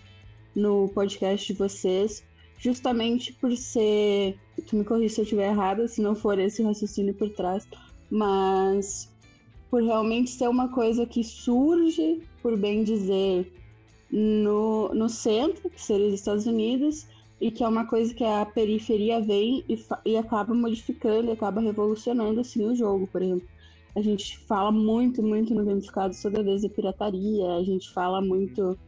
no 0.55 0.89
podcast 0.91 1.53
de 1.53 1.59
vocês, 1.59 2.23
justamente 2.59 3.33
por 3.33 3.57
ser. 3.57 4.39
Tu 4.67 4.77
me 4.77 4.85
corrija 4.85 5.15
se 5.15 5.21
eu 5.21 5.25
estiver 5.25 5.51
errada, 5.51 5.89
se 5.89 6.03
não 6.03 6.15
for 6.15 6.39
esse 6.39 6.63
raciocínio 6.63 7.15
por 7.15 7.31
trás, 7.31 7.67
mas 8.11 9.11
por 9.71 9.83
realmente 9.83 10.31
ser 10.31 10.49
uma 10.49 10.69
coisa 10.69 11.07
que 11.07 11.25
surge, 11.25 12.23
por 12.43 12.57
bem 12.57 12.85
dizer, 12.85 13.53
no, 14.11 14.89
no 14.95 15.09
centro, 15.09 15.71
que 15.71 15.81
seria 15.81 16.09
os 16.09 16.15
Estados 16.15 16.47
Unidos, 16.47 17.07
e 17.41 17.51
que 17.51 17.63
é 17.63 17.69
uma 17.69 17.87
coisa 17.87 18.13
que 18.13 18.25
a 18.25 18.45
periferia 18.45 19.21
vem 19.21 19.65
e, 19.69 19.79
e 20.05 20.17
acaba 20.17 20.55
modificando, 20.55 21.29
e 21.29 21.33
acaba 21.33 21.61
revolucionando 21.61 22.41
assim 22.41 22.67
o 22.67 22.75
jogo, 22.75 23.07
por 23.07 23.23
exemplo. 23.23 23.47
A 23.95 24.03
gente 24.03 24.39
fala 24.39 24.71
muito, 24.71 25.23
muito 25.23 25.55
no 25.55 25.65
Gamificado 25.65 26.15
sobre 26.15 26.41
a 26.41 26.43
vez 26.43 26.63
da 26.63 26.69
pirataria, 26.69 27.55
a 27.55 27.65
gente 27.65 27.91
fala 27.91 28.21
muito 28.21 28.79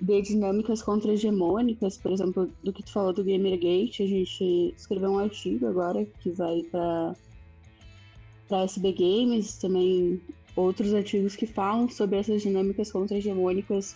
de 0.00 0.22
dinâmicas 0.22 0.82
contra-hegemônicas, 0.82 1.98
por 1.98 2.12
exemplo, 2.12 2.50
do 2.62 2.72
que 2.72 2.82
tu 2.82 2.92
falou 2.92 3.12
do 3.12 3.24
Gamergate, 3.24 4.02
a 4.02 4.06
gente 4.06 4.74
escreveu 4.76 5.10
um 5.10 5.18
artigo 5.18 5.66
agora 5.66 6.04
que 6.20 6.30
vai 6.30 6.62
para 6.70 7.14
para 8.48 8.62
SB 8.62 8.92
Games, 8.92 9.58
também 9.58 10.20
outros 10.56 10.94
artigos 10.94 11.36
que 11.36 11.46
falam 11.46 11.88
sobre 11.88 12.16
essas 12.16 12.40
dinâmicas 12.42 12.90
contra-hegemônicas 12.90 13.94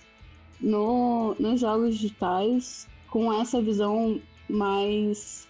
no, 0.61 1.35
nos 1.39 1.61
jogos 1.61 1.95
digitais, 1.97 2.87
com 3.11 3.33
essa 3.33 3.61
visão 3.61 4.21
mais. 4.49 5.49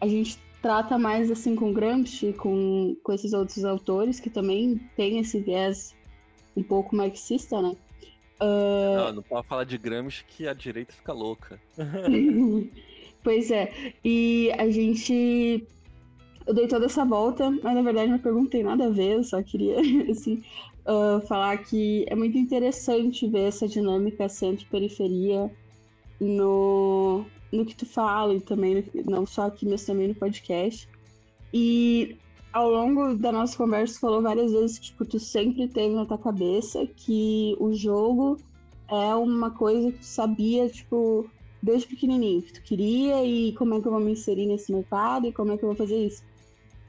A 0.00 0.06
gente 0.06 0.38
trata 0.64 0.96
mais 0.96 1.30
assim 1.30 1.54
com 1.54 1.74
Gramsci, 1.74 2.32
com, 2.32 2.96
com 3.02 3.12
esses 3.12 3.34
outros 3.34 3.66
autores 3.66 4.18
que 4.18 4.30
também 4.30 4.80
tem 4.96 5.18
esse 5.18 5.38
viés 5.38 5.94
um 6.56 6.62
pouco 6.62 6.96
marxista, 6.96 7.60
né? 7.60 7.76
Uh... 8.40 8.96
Não, 8.96 9.12
não 9.16 9.22
pode 9.22 9.46
falar 9.46 9.64
de 9.64 9.76
Gramsci 9.76 10.24
que 10.26 10.48
a 10.48 10.54
direita 10.54 10.94
fica 10.94 11.12
louca. 11.12 11.60
pois 13.22 13.50
é, 13.50 13.70
e 14.02 14.50
a 14.56 14.70
gente. 14.70 15.66
Eu 16.46 16.54
dei 16.54 16.66
toda 16.66 16.86
essa 16.86 17.04
volta, 17.04 17.50
mas 17.50 17.74
na 17.74 17.82
verdade 17.82 18.10
não 18.10 18.18
perguntei 18.18 18.62
nada 18.62 18.86
a 18.86 18.90
ver, 18.90 19.16
eu 19.16 19.24
só 19.24 19.42
queria 19.42 19.76
assim, 20.10 20.42
uh, 20.86 21.20
falar 21.26 21.58
que 21.58 22.06
é 22.08 22.14
muito 22.14 22.38
interessante 22.38 23.28
ver 23.28 23.48
essa 23.48 23.68
dinâmica 23.68 24.30
centro-periferia 24.30 25.50
no, 26.18 27.26
no 27.52 27.64
que 27.64 27.74
tu 27.74 27.86
fala 27.86 28.34
e 28.34 28.40
também, 28.40 28.84
não 29.06 29.26
só 29.26 29.46
aqui, 29.46 29.66
mas 29.66 29.84
também 29.84 30.08
no 30.08 30.14
podcast. 30.14 30.88
E 31.52 32.16
ao 32.52 32.70
longo 32.70 33.14
da 33.14 33.32
nossa 33.32 33.56
conversa, 33.56 33.98
falou 33.98 34.22
várias 34.22 34.52
vezes 34.52 34.78
que 34.78 34.86
tipo, 34.86 35.04
tu 35.04 35.18
sempre 35.18 35.68
teve 35.68 35.94
na 35.94 36.06
tua 36.06 36.18
cabeça 36.18 36.86
que 36.86 37.56
o 37.58 37.72
jogo 37.74 38.38
é 38.88 39.14
uma 39.14 39.50
coisa 39.50 39.90
que 39.90 39.98
tu 39.98 40.06
sabia, 40.06 40.68
tipo, 40.68 41.28
desde 41.62 41.88
pequenininho, 41.88 42.42
que 42.42 42.52
tu 42.52 42.62
queria 42.62 43.24
e 43.24 43.52
como 43.54 43.74
é 43.74 43.80
que 43.80 43.88
eu 43.88 43.92
vou 43.92 44.00
me 44.00 44.12
inserir 44.12 44.46
nesse 44.46 44.72
mercado 44.72 45.26
e 45.26 45.32
como 45.32 45.52
é 45.52 45.56
que 45.56 45.64
eu 45.64 45.68
vou 45.68 45.76
fazer 45.76 46.06
isso. 46.06 46.22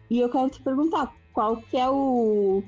E 0.10 0.20
eu 0.20 0.30
quero 0.30 0.50
te 0.50 0.62
perguntar, 0.62 1.16
qual 1.34 1.58
que 1.58 1.78
é 1.78 1.90
o... 1.90 2.64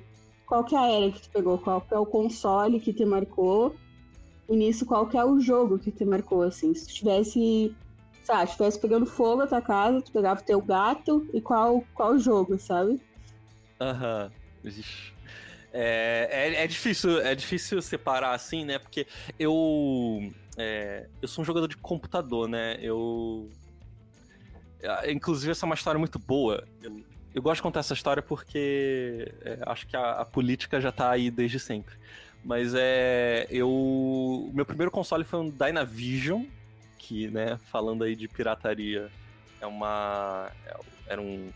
Qual 0.45 0.63
que 0.63 0.75
é 0.75 0.79
a 0.79 0.89
era 0.89 1.11
que 1.11 1.21
tu 1.21 1.29
pegou? 1.29 1.57
Qual 1.57 1.81
que 1.81 1.93
é 1.93 1.99
o 1.99 2.05
console 2.05 2.79
que 2.79 2.93
te 2.93 3.03
marcou? 3.05 3.75
E 4.49 4.55
nisso, 4.55 4.85
qual 4.85 5.07
que 5.07 5.17
é 5.17 5.25
o 5.25 5.39
jogo 5.39 5.77
que 5.77 5.91
te 5.91 6.05
marcou, 6.05 6.41
assim? 6.41 6.73
Se 6.73 6.87
tu 6.87 6.93
tivesse 6.93 7.75
sabe, 8.23 8.43
estivesse 8.43 8.79
pegando 8.79 9.05
fogo 9.05 9.37
na 9.37 9.47
tua 9.47 9.61
casa, 9.61 10.01
tu 10.01 10.11
pegava 10.11 10.41
o 10.41 10.43
teu 10.43 10.61
gato 10.61 11.29
e 11.33 11.39
qual, 11.41 11.81
qual 11.93 12.19
jogo, 12.19 12.59
sabe? 12.59 12.99
Aham. 13.79 14.31
Uhum. 14.63 14.71
É, 15.73 16.27
é, 16.31 16.63
é 16.63 16.67
difícil, 16.67 17.21
é 17.21 17.35
difícil 17.35 17.81
separar 17.81 18.33
assim, 18.33 18.65
né? 18.65 18.79
Porque 18.79 19.05
eu. 19.37 20.19
É, 20.57 21.07
eu 21.21 21.27
sou 21.27 21.41
um 21.41 21.45
jogador 21.45 21.67
de 21.67 21.77
computador, 21.77 22.49
né? 22.49 22.77
Eu. 22.81 23.49
é, 24.81 25.11
Inclusive, 25.11 25.51
essa 25.51 25.65
é 25.65 25.67
uma 25.67 25.75
história 25.75 25.99
muito 25.99 26.17
boa. 26.19 26.67
Eu, 26.81 27.01
eu 27.33 27.41
gosto 27.41 27.57
de 27.57 27.61
contar 27.61 27.81
essa 27.81 27.93
história 27.93 28.23
porque 28.23 29.31
é, 29.41 29.59
acho 29.67 29.87
que 29.87 29.95
a, 29.95 30.13
a 30.13 30.25
política 30.25 30.81
já 30.81 30.91
tá 30.91 31.11
aí 31.11 31.29
desde 31.29 31.59
sempre. 31.59 31.93
Mas 32.43 32.73
é. 32.75 33.45
Eu. 33.49 34.49
Meu 34.53 34.65
primeiro 34.65 34.89
console 34.91 35.23
foi 35.23 35.39
um 35.39 35.49
Dynavision, 35.49 36.43
que, 36.97 37.27
né, 37.29 37.59
falando 37.71 38.03
aí 38.03 38.15
de 38.15 38.27
pirataria, 38.27 39.09
é 39.61 39.65
uma. 39.67 40.49
é- 40.65 40.77
Era 41.07 41.21
um. 41.21 41.51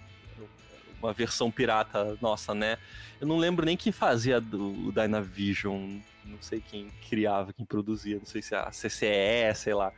Uma 1.01 1.13
versão 1.13 1.49
pirata 1.49 2.15
nossa, 2.21 2.53
né? 2.53 2.77
Eu 3.19 3.25
não 3.27 3.37
lembro 3.37 3.65
nem 3.65 3.75
quem 3.75 3.91
fazia 3.91 4.37
o 4.37 4.91
Dynavision. 4.91 5.97
Não 6.23 6.39
sei 6.39 6.61
quem 6.61 6.89
criava, 7.09 7.51
quem 7.51 7.65
produzia. 7.65 8.17
Não 8.17 8.25
sei 8.25 8.41
se 8.43 8.53
a 8.53 8.71
CCE, 8.71 9.55
sei 9.55 9.73
lá. 9.73 9.91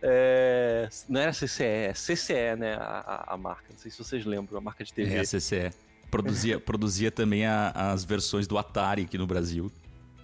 É, 0.00 0.88
não 1.08 1.20
era 1.20 1.32
CCE, 1.32 1.64
é 1.64 1.92
CCE, 1.94 2.54
né? 2.56 2.74
A, 2.74 3.24
a- 3.28 3.34
a 3.34 3.36
marca. 3.36 3.64
Não 3.70 3.78
sei 3.78 3.90
se 3.90 3.98
vocês 3.98 4.24
lembram, 4.24 4.56
a 4.56 4.60
marca 4.60 4.84
de 4.84 4.92
TV. 4.92 5.16
É, 5.16 5.24
CCE. 5.24 5.72
Produzia, 6.10 6.60
produzia 6.60 7.10
também 7.10 7.44
a- 7.44 7.70
as 7.74 8.04
versões 8.04 8.46
do 8.46 8.56
Atari 8.56 9.02
aqui 9.02 9.18
no 9.18 9.26
Brasil. 9.26 9.70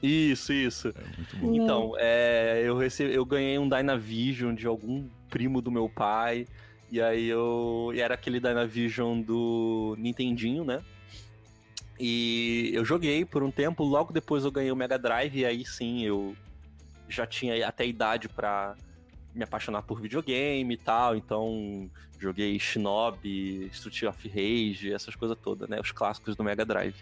Isso, 0.03 0.53
isso. 0.53 0.93
Muito 1.17 1.37
bom. 1.37 1.55
Então, 1.55 1.95
é, 1.97 2.63
eu, 2.65 2.77
recebi, 2.77 3.15
eu 3.15 3.25
ganhei 3.25 3.59
um 3.59 3.69
Dynavision 3.69 4.55
de 4.55 4.67
algum 4.67 5.09
primo 5.31 5.63
do 5.63 5.71
meu 5.71 5.89
pai. 5.89 6.47
E 6.91 7.01
aí 7.01 7.29
eu. 7.29 7.93
E 7.95 8.01
era 8.01 8.15
aquele 8.15 8.41
Dynavision 8.41 9.23
do 9.23 9.95
Nintendinho, 9.99 10.65
né? 10.65 10.83
E 11.99 12.71
eu 12.75 12.85
joguei 12.85 13.25
por 13.25 13.43
um 13.45 13.51
tempo, 13.51 13.85
logo 13.85 14.13
depois 14.13 14.45
eu 14.45 14.51
ganhei 14.51 14.73
o 14.73 14.77
Mega 14.77 14.99
Drive, 14.99 15.39
e 15.39 15.47
aí 15.47 15.65
sim 15.65 16.05
eu 16.05 16.35
já 17.09 17.25
tinha 17.27 17.67
até 17.67 17.87
idade 17.87 18.29
pra 18.29 18.75
me 19.33 19.45
apaixonar 19.45 19.83
por 19.83 20.01
videogame 20.01 20.75
e 20.75 20.77
tal, 20.77 21.17
então 21.17 21.89
joguei 22.19 22.59
Shinobi, 22.59 23.67
Street 23.73 24.03
of 24.03 24.29
Rage, 24.29 24.93
essas 24.93 25.15
coisas 25.15 25.39
todas, 25.41 25.69
né? 25.69 25.81
Os 25.81 25.93
clássicos 25.93 26.35
do 26.35 26.43
Mega 26.43 26.65
Drive. 26.65 26.97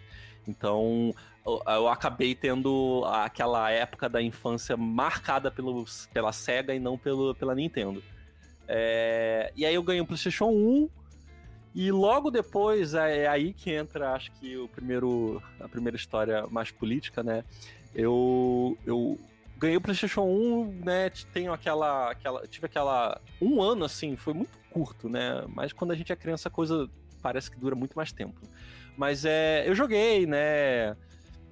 Então 0.46 1.14
eu, 1.44 1.88
acabei 1.88 2.34
tendo 2.34 3.02
aquela 3.06 3.70
época 3.70 4.08
da 4.08 4.20
infância 4.20 4.76
marcada 4.76 5.50
pelo, 5.50 5.84
pela 6.12 6.32
SEGA 6.32 6.74
e 6.74 6.78
não 6.78 6.98
pelo, 6.98 7.34
pela 7.34 7.54
Nintendo. 7.54 8.02
É, 8.68 9.52
e 9.56 9.64
aí 9.64 9.74
eu 9.74 9.82
ganhei 9.82 10.00
o 10.00 10.06
PlayStation 10.06 10.46
1 10.46 10.88
e 11.74 11.90
logo 11.90 12.30
depois 12.30 12.94
é 12.94 13.26
aí 13.26 13.52
que 13.52 13.72
entra, 13.72 14.12
acho 14.12 14.30
que 14.32 14.56
o 14.56 14.68
primeiro, 14.68 15.42
a 15.58 15.68
primeira 15.68 15.96
história 15.96 16.46
mais 16.48 16.70
política, 16.70 17.22
né? 17.22 17.44
Eu, 17.94 18.76
eu 18.84 19.18
ganhei 19.56 19.76
o 19.76 19.80
PlayStation 19.80 20.22
1, 20.22 20.80
né? 20.84 21.10
Tenho 21.32 21.52
aquela, 21.52 22.10
aquela, 22.10 22.46
tive 22.46 22.66
aquela 22.66 23.20
um 23.40 23.62
ano 23.62 23.84
assim, 23.84 24.16
foi 24.16 24.34
muito 24.34 24.58
curto, 24.70 25.08
né? 25.08 25.44
Mas 25.48 25.72
quando 25.72 25.92
a 25.92 25.96
gente 25.96 26.12
é 26.12 26.16
criança, 26.16 26.48
a 26.48 26.52
coisa 26.52 26.88
parece 27.22 27.50
que 27.50 27.58
dura 27.58 27.74
muito 27.74 27.94
mais 27.94 28.12
tempo. 28.12 28.40
Mas 28.96 29.24
é, 29.24 29.68
eu 29.68 29.74
joguei, 29.74 30.26
né? 30.26 30.96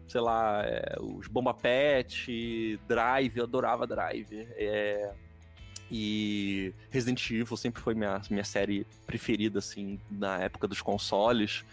Sei 0.09 0.21
lá, 0.21 0.63
é, 0.65 0.97
os 1.01 1.29
Bomba 1.29 1.53
Pet, 1.55 2.81
Drive, 2.89 3.37
eu 3.37 3.45
adorava 3.45 3.87
Drive. 3.87 4.49
É, 4.57 5.13
e 5.91 6.73
Resident 6.91 7.31
Evil 7.31 7.57
sempre 7.57 7.81
foi 7.81 7.95
minha, 7.95 8.21
minha 8.31 8.45
série 8.45 8.87
preferida, 9.07 9.59
assim, 9.59 9.99
na 10.11 10.39
época 10.39 10.69
dos 10.69 10.83
consoles. 10.83 11.65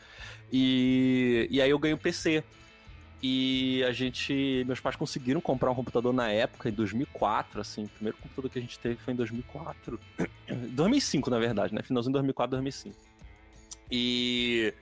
E, 0.52 1.48
e 1.50 1.62
aí 1.62 1.70
eu 1.70 1.80
ganhei 1.80 1.94
o 1.94 1.98
PC. 1.98 2.44
E 3.22 3.84
a 3.84 3.92
gente. 3.92 4.64
Meus 4.68 4.80
pais 4.80 4.96
conseguiram 4.96 5.42
comprar 5.42 5.72
um 5.72 5.76
computador 5.76 6.14
na 6.14 6.30
época, 6.30 6.70
em 6.70 6.72
2004, 6.72 7.60
assim. 7.60 7.86
O 7.86 7.90
primeiro 7.90 8.18
computador 8.18 8.52
que 8.52 8.60
a 8.60 8.62
gente 8.62 8.78
teve 8.78 8.98
foi 8.98 9.14
em 9.14 9.18
2004. 9.18 10.00
2005, 10.70 11.30
na 11.32 11.40
verdade, 11.40 11.74
né? 11.74 11.82
Finalzinho 11.82 12.12
de 12.12 12.18
2004, 12.20 12.52
2005. 12.52 12.96
E. 13.92 14.74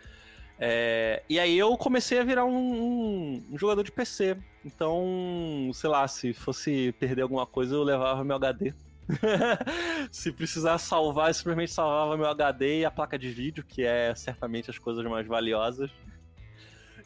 é, 0.60 1.24
e 1.28 1.40
aí 1.40 1.58
eu 1.58 1.76
comecei 1.78 2.20
a 2.20 2.24
virar 2.24 2.46
um, 2.46 3.42
um- 3.52 3.58
jogador 3.58 3.84
de 3.84 3.92
PC. 3.92 4.38
Então, 4.64 5.70
sei 5.74 5.90
lá, 5.90 6.08
se 6.08 6.34
fosse 6.34 6.94
perder 7.00 7.24
alguma 7.24 7.46
coisa, 7.46 7.76
eu 7.76 7.84
levava 7.84 8.24
meu 8.24 8.36
HD. 8.36 8.74
se 10.12 10.32
precisar 10.32 10.78
salvar, 10.78 11.30
eu 11.30 11.34
simplesmente 11.34 11.72
salvava 11.72 12.16
meu 12.16 12.28
HD 12.28 12.80
e 12.80 12.86
a 12.86 12.92
placa 12.92 13.18
de 13.20 13.30
vídeo, 13.30 13.64
que 13.68 13.84
é 13.84 14.16
certamente 14.16 14.70
as 14.70 14.78
coisas 14.78 15.04
mais 15.06 15.28
valiosas. 15.28 15.92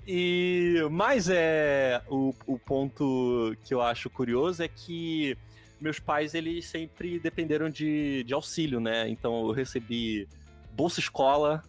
E 0.08 0.76
mas 0.90 1.28
é 1.30 2.02
o, 2.08 2.34
o 2.46 2.58
ponto 2.58 3.56
que 3.66 3.74
eu 3.74 3.82
acho 3.82 4.10
curioso 4.10 4.64
é 4.64 4.68
que 4.68 5.38
meus 5.82 6.00
pais 6.00 6.34
eles 6.34 6.66
sempre 6.66 7.20
dependeram 7.20 7.70
de, 7.70 8.24
de 8.24 8.34
auxílio, 8.34 8.80
né? 8.80 9.10
Então 9.10 9.46
eu 9.46 9.52
recebi 9.52 10.28
bolsa 10.72 11.00
escola, 11.00 11.62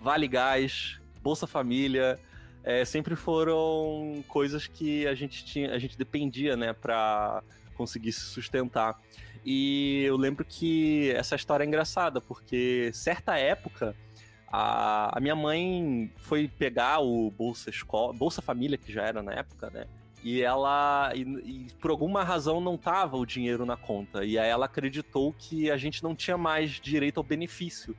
vale 0.00 0.26
gás, 0.26 1.01
bolsa 1.22 1.46
família, 1.46 2.18
é, 2.64 2.84
sempre 2.84 3.16
foram 3.16 4.22
coisas 4.28 4.66
que 4.66 5.06
a 5.06 5.14
gente 5.14 5.44
tinha, 5.44 5.72
a 5.72 5.78
gente 5.78 5.96
dependia, 5.96 6.56
né, 6.56 6.72
para 6.72 7.42
conseguir 7.74 8.12
se 8.12 8.20
sustentar. 8.20 9.00
E 9.44 10.04
eu 10.04 10.16
lembro 10.16 10.44
que 10.44 11.10
essa 11.12 11.34
história 11.34 11.64
é 11.64 11.66
engraçada 11.66 12.20
porque 12.20 12.90
certa 12.92 13.36
época 13.36 13.96
a, 14.52 15.16
a 15.16 15.20
minha 15.20 15.34
mãe 15.34 16.12
foi 16.18 16.46
pegar 16.46 17.00
o 17.00 17.30
Bolsa 17.30 17.70
Escola, 17.70 18.12
Bolsa 18.12 18.42
Família, 18.42 18.76
que 18.76 18.92
já 18.92 19.02
era 19.02 19.22
na 19.22 19.32
época, 19.32 19.70
né? 19.70 19.86
E 20.22 20.40
ela, 20.40 21.10
e, 21.16 21.22
e 21.22 21.66
por 21.80 21.90
alguma 21.90 22.22
razão, 22.22 22.60
não 22.60 22.76
tava 22.76 23.16
o 23.16 23.26
dinheiro 23.26 23.66
na 23.66 23.76
conta. 23.76 24.24
E 24.24 24.38
aí 24.38 24.48
ela 24.48 24.66
acreditou 24.66 25.34
que 25.36 25.70
a 25.70 25.76
gente 25.76 26.02
não 26.02 26.14
tinha 26.14 26.38
mais 26.38 26.72
direito 26.72 27.18
ao 27.18 27.24
benefício. 27.24 27.96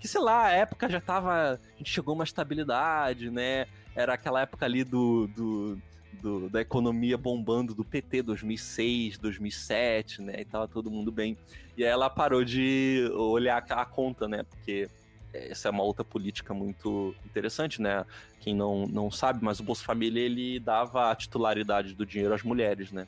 Que, 0.00 0.06
sei 0.08 0.20
lá, 0.20 0.46
a 0.46 0.50
época 0.52 0.88
já 0.88 1.00
tava. 1.00 1.54
A 1.54 1.78
gente 1.78 1.90
chegou 1.90 2.12
a 2.12 2.14
uma 2.16 2.24
estabilidade, 2.24 3.30
né? 3.30 3.66
Era 3.94 4.14
aquela 4.14 4.40
época 4.42 4.64
ali 4.64 4.84
do, 4.84 5.26
do, 5.28 5.78
do- 6.22 6.48
da 6.50 6.60
economia 6.60 7.18
bombando 7.18 7.74
do 7.74 7.84
PT 7.84 8.22
2006, 8.22 9.18
2007, 9.18 10.22
né? 10.22 10.34
E 10.40 10.44
tava 10.44 10.68
todo 10.68 10.90
mundo 10.90 11.10
bem. 11.10 11.36
E 11.76 11.82
aí 11.84 11.90
ela 11.90 12.08
parou 12.08 12.44
de 12.44 13.10
olhar 13.14 13.58
a 13.68 13.84
conta, 13.84 14.28
né? 14.28 14.44
Porque 14.44 14.88
essa 15.32 15.68
é 15.68 15.70
uma 15.70 15.82
outra 15.82 16.04
política 16.04 16.54
muito 16.54 17.14
interessante, 17.24 17.82
né? 17.82 18.06
Quem 18.40 18.54
não, 18.54 18.86
não 18.86 19.10
sabe, 19.10 19.44
mas 19.44 19.58
o 19.58 19.64
Bolsa 19.64 19.84
Família 19.84 20.20
ele 20.20 20.60
dava 20.60 21.10
a 21.10 21.14
titularidade 21.16 21.92
do 21.94 22.06
dinheiro 22.06 22.32
às 22.34 22.42
mulheres, 22.42 22.92
né? 22.92 23.06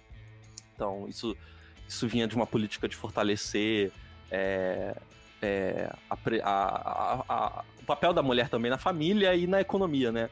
Então, 0.75 1.07
isso, 1.09 1.37
isso 1.89 2.09
vinha 2.09 2.27
de 2.27 2.35
uma 2.35 2.47
política 2.47 2.89
de 2.89 2.97
fortalecer 2.97 3.93
é, 4.31 4.97
é, 5.43 5.91
a 6.09 6.17
a- 6.45 7.25
a- 7.29 7.65
o 7.81 7.85
papel 7.85 8.13
da 8.13 8.23
mulher 8.23 8.49
também 8.49 8.71
na 8.71 8.79
família 8.79 9.35
e 9.35 9.47
na 9.47 9.61
economia, 9.61 10.13
né? 10.13 10.31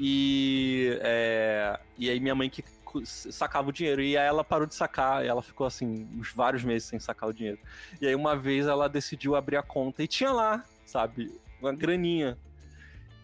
E, 0.00 0.98
é, 1.00 1.78
e 1.96 2.08
aí 2.08 2.20
minha 2.20 2.34
mãe 2.34 2.48
que 2.48 2.64
sacava 3.04 3.68
o 3.68 3.72
dinheiro 3.72 4.00
e 4.00 4.16
aí 4.16 4.26
ela 4.26 4.42
parou 4.42 4.66
de 4.66 4.74
sacar, 4.74 5.24
e 5.24 5.28
ela 5.28 5.42
ficou 5.42 5.66
assim 5.66 6.08
uns 6.16 6.32
vários 6.32 6.64
meses 6.64 6.88
sem 6.88 6.98
sacar 6.98 7.28
o 7.28 7.32
dinheiro. 7.34 7.58
E 8.00 8.06
aí 8.06 8.14
uma 8.14 8.34
vez 8.36 8.66
ela 8.66 8.88
decidiu 8.88 9.34
abrir 9.36 9.56
a 9.56 9.62
conta 9.62 10.02
e 10.02 10.08
tinha 10.08 10.32
lá, 10.32 10.64
sabe, 10.86 11.30
uma 11.60 11.72
graninha. 11.74 12.38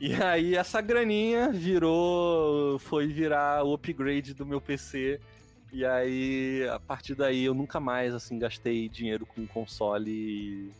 E 0.01 0.13
aí 0.23 0.55
essa 0.57 0.81
graninha 0.81 1.51
virou, 1.51 2.79
foi 2.81 3.07
virar 3.07 3.65
o 3.65 3.73
upgrade 3.75 4.35
do 4.35 4.45
meu 4.45 4.61
PC. 4.61 5.21
E 5.73 5.85
aí, 5.85 6.69
a 6.69 6.79
partir 6.79 7.15
daí, 7.17 7.45
eu 7.45 7.55
nunca 7.55 7.81
mais, 7.81 8.15
assim, 8.15 8.39
gastei 8.39 8.89
dinheiro 8.89 9.27
com 9.27 9.45
console. 9.45 10.71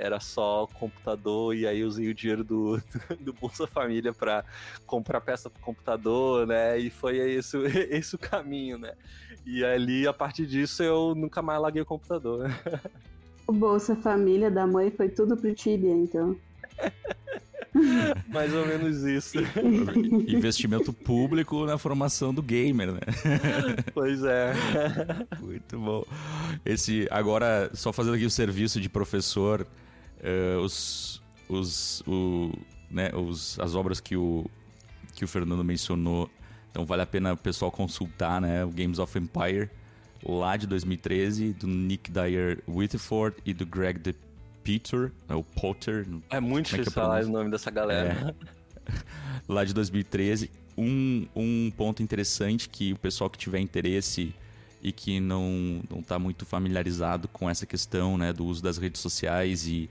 Era 0.00 0.18
só 0.18 0.66
computador, 0.66 1.54
e 1.54 1.66
aí 1.66 1.80
eu 1.80 1.88
usei 1.88 2.08
o 2.08 2.14
dinheiro 2.14 2.42
do, 2.42 2.80
do 3.20 3.32
Bolsa 3.32 3.66
Família 3.66 4.12
pra 4.12 4.44
comprar 4.86 5.20
peça 5.20 5.50
pro 5.50 5.62
computador, 5.62 6.46
né? 6.46 6.78
E 6.78 6.88
foi 6.88 7.18
esse, 7.18 7.56
esse 7.90 8.14
o 8.14 8.18
caminho, 8.18 8.78
né? 8.78 8.94
E 9.44 9.64
ali, 9.64 10.06
a 10.06 10.12
partir 10.12 10.46
disso, 10.46 10.82
eu 10.82 11.14
nunca 11.14 11.42
mais 11.42 11.60
larguei 11.60 11.82
o 11.82 11.86
computador. 11.86 12.50
O 13.46 13.52
Bolsa 13.52 13.96
Família 13.96 14.50
da 14.50 14.66
mãe 14.66 14.90
foi 14.90 15.08
tudo 15.08 15.36
pro 15.36 15.54
Tibia, 15.54 15.92
então. 15.92 16.36
Mais 18.28 18.52
ou 18.52 18.66
menos 18.66 19.02
isso. 19.04 19.38
Investimento 20.28 20.92
público 20.92 21.64
na 21.64 21.78
formação 21.78 22.34
do 22.34 22.42
gamer, 22.42 22.92
né? 22.92 23.00
pois 23.94 24.22
é. 24.24 24.52
Muito 25.40 25.78
bom. 25.78 26.04
Esse, 26.64 27.06
agora, 27.10 27.70
só 27.74 27.92
fazendo 27.92 28.14
aqui 28.14 28.24
o 28.24 28.30
serviço 28.30 28.80
de 28.80 28.88
professor, 28.88 29.66
eh, 30.22 30.56
os, 30.56 31.22
os, 31.48 32.02
o, 32.06 32.52
né, 32.90 33.10
os, 33.14 33.58
as 33.58 33.74
obras 33.74 34.00
que 34.00 34.16
o, 34.16 34.44
que 35.14 35.24
o 35.24 35.28
Fernando 35.28 35.64
mencionou, 35.64 36.30
então 36.70 36.84
vale 36.84 37.02
a 37.02 37.06
pena 37.06 37.32
o 37.32 37.36
pessoal 37.36 37.70
consultar, 37.70 38.40
né? 38.40 38.64
O 38.64 38.70
Games 38.70 38.98
of 38.98 39.18
Empire, 39.18 39.68
lá 40.24 40.56
de 40.56 40.66
2013, 40.66 41.52
do 41.54 41.66
Nick 41.66 42.10
Dyer 42.10 42.62
Whitford 42.68 43.36
e 43.44 43.52
do 43.52 43.66
Greg 43.66 43.98
De 43.98 44.14
Peter, 44.62 45.12
né, 45.28 45.34
o 45.34 45.42
Potter, 45.42 46.06
É 46.28 46.38
muito 46.38 46.66
é 46.66 46.70
difícil 46.78 46.84
eu 46.90 46.92
falar 46.92 47.24
o 47.24 47.28
nome 47.28 47.50
dessa 47.50 47.70
galera. 47.70 48.34
lá 49.48 49.64
de 49.64 49.72
2013. 49.72 50.50
um, 50.76 51.26
um 51.34 51.72
ponto 51.76 52.02
interessante 52.02 52.68
que 52.68 52.92
o 52.92 52.96
pessoal 52.98 53.28
que 53.28 53.38
tiver 53.38 53.58
interesse 53.58 54.34
e 54.82 54.92
que 54.92 55.20
não 55.20 55.82
está 55.98 56.18
muito 56.18 56.46
familiarizado 56.46 57.28
com 57.28 57.48
essa 57.50 57.66
questão 57.66 58.16
né, 58.16 58.32
do 58.32 58.44
uso 58.44 58.62
das 58.62 58.78
redes 58.78 59.00
sociais 59.00 59.66
e, 59.66 59.90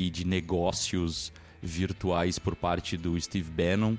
e 0.00 0.08
de 0.08 0.26
negócios 0.26 1.30
virtuais 1.60 2.38
por 2.38 2.56
parte 2.56 2.96
do 2.96 3.20
Steve 3.20 3.50
Bannon. 3.50 3.96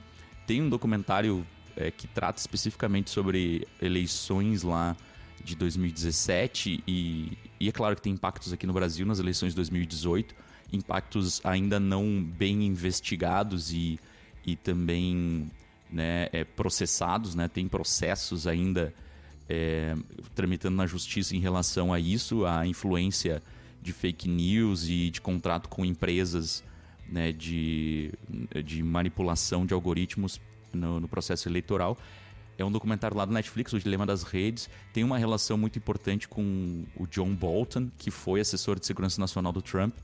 Tem 0.48 0.60
um 0.60 0.68
documentário 0.68 1.46
é, 1.76 1.92
que 1.92 2.08
trata 2.08 2.40
especificamente 2.40 3.12
sobre 3.12 3.68
eleições 3.80 4.64
lá 4.64 4.98
de 5.44 5.56
2017 5.56 6.84
e, 6.88 7.38
e 7.60 7.70
é 7.70 7.72
claro 7.72 7.96
que 7.96 8.02
tem 8.02 8.14
impactos 8.14 8.52
aqui 8.52 8.66
no 8.66 8.74
Brasil 8.74 9.06
nas 9.06 9.20
eleições 9.20 9.50
de 9.50 9.58
2018, 9.58 10.34
impactos 10.74 11.40
ainda 11.44 11.80
não 11.80 12.24
bem 12.24 12.66
investigados 12.66 13.72
e, 13.72 14.00
e 14.44 14.56
também 14.56 15.52
né, 15.92 16.30
é, 16.34 16.44
processados, 16.44 17.36
né, 17.36 17.48
tem 17.48 17.68
processos 17.68 18.48
ainda 18.48 18.92
é, 19.48 19.96
tramitando 20.34 20.78
na 20.78 20.88
justiça 20.88 21.36
em 21.36 21.40
relação 21.40 21.94
a 21.94 22.00
isso, 22.00 22.44
a 22.44 22.66
influência 22.66 23.44
de 23.82 23.92
fake 23.92 24.30
news 24.30 24.88
e 24.88 25.10
de 25.10 25.20
contrato 25.20 25.68
com 25.68 25.84
empresas 25.84 26.64
né, 27.10 27.32
de, 27.32 28.14
de 28.64 28.82
manipulação 28.84 29.66
de 29.66 29.74
algoritmos 29.74 30.40
no, 30.72 31.00
no, 31.00 31.08
processo 31.08 31.50
eleitoral. 31.50 31.98
É 32.58 32.64
um 32.64 32.72
documentário 32.72 33.18
lá 33.18 33.26
do 33.26 33.34
Netflix, 33.34 33.74
O 33.74 33.80
Dilema 33.80 34.06
das 34.06 34.24
Redes. 34.24 34.70
Tem 34.94 35.04
uma 35.04 35.18
relação 35.18 35.58
muito 35.58 35.78
importante 35.78 36.28
com 36.28 36.86
o 36.96 37.08
John 37.08 37.34
Bolton, 37.34 37.90
que 37.98 38.12
foi 38.12 38.40
assessor 38.40 38.80
de 38.80 38.86
segurança 38.86 39.20
nacional 39.20 39.52
do 39.52 39.62
Trump 39.62 39.96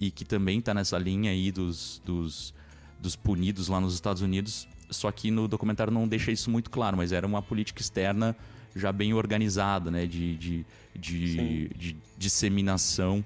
e 0.00 0.10
que 0.10 0.24
também 0.24 0.58
está 0.58 0.72
nessa 0.72 0.98
linha 0.98 1.30
aí 1.30 1.52
dos, 1.52 2.00
dos, 2.04 2.54
dos 2.98 3.14
punidos 3.14 3.68
lá 3.68 3.80
nos 3.80 3.94
Estados 3.94 4.22
Unidos. 4.22 4.66
Só 4.88 5.12
que 5.12 5.30
no 5.30 5.46
documentário 5.46 5.92
não 5.92 6.08
deixa 6.08 6.32
isso 6.32 6.50
muito 6.50 6.70
claro, 6.70 6.96
mas 6.96 7.12
era 7.12 7.26
uma 7.26 7.42
política 7.42 7.80
externa 7.80 8.34
já 8.74 8.92
bem 8.92 9.12
organizada, 9.14 9.90
né, 9.90 10.06
de, 10.06 10.36
de, 10.36 10.66
de, 10.94 11.68
de 11.68 11.96
disseminação 12.16 13.24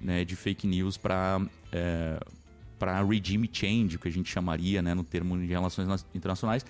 né, 0.00 0.24
de 0.24 0.36
fake 0.36 0.66
news 0.66 0.96
para 0.96 1.40
é, 1.72 2.18
para 2.78 3.02
regime 3.02 3.48
change, 3.50 3.96
o 3.96 3.98
que 3.98 4.08
a 4.08 4.12
gente 4.12 4.30
chamaria 4.30 4.82
né, 4.82 4.94
no 4.94 5.02
termo 5.02 5.38
de 5.38 5.46
relações 5.46 6.04
internacionais, 6.14 6.64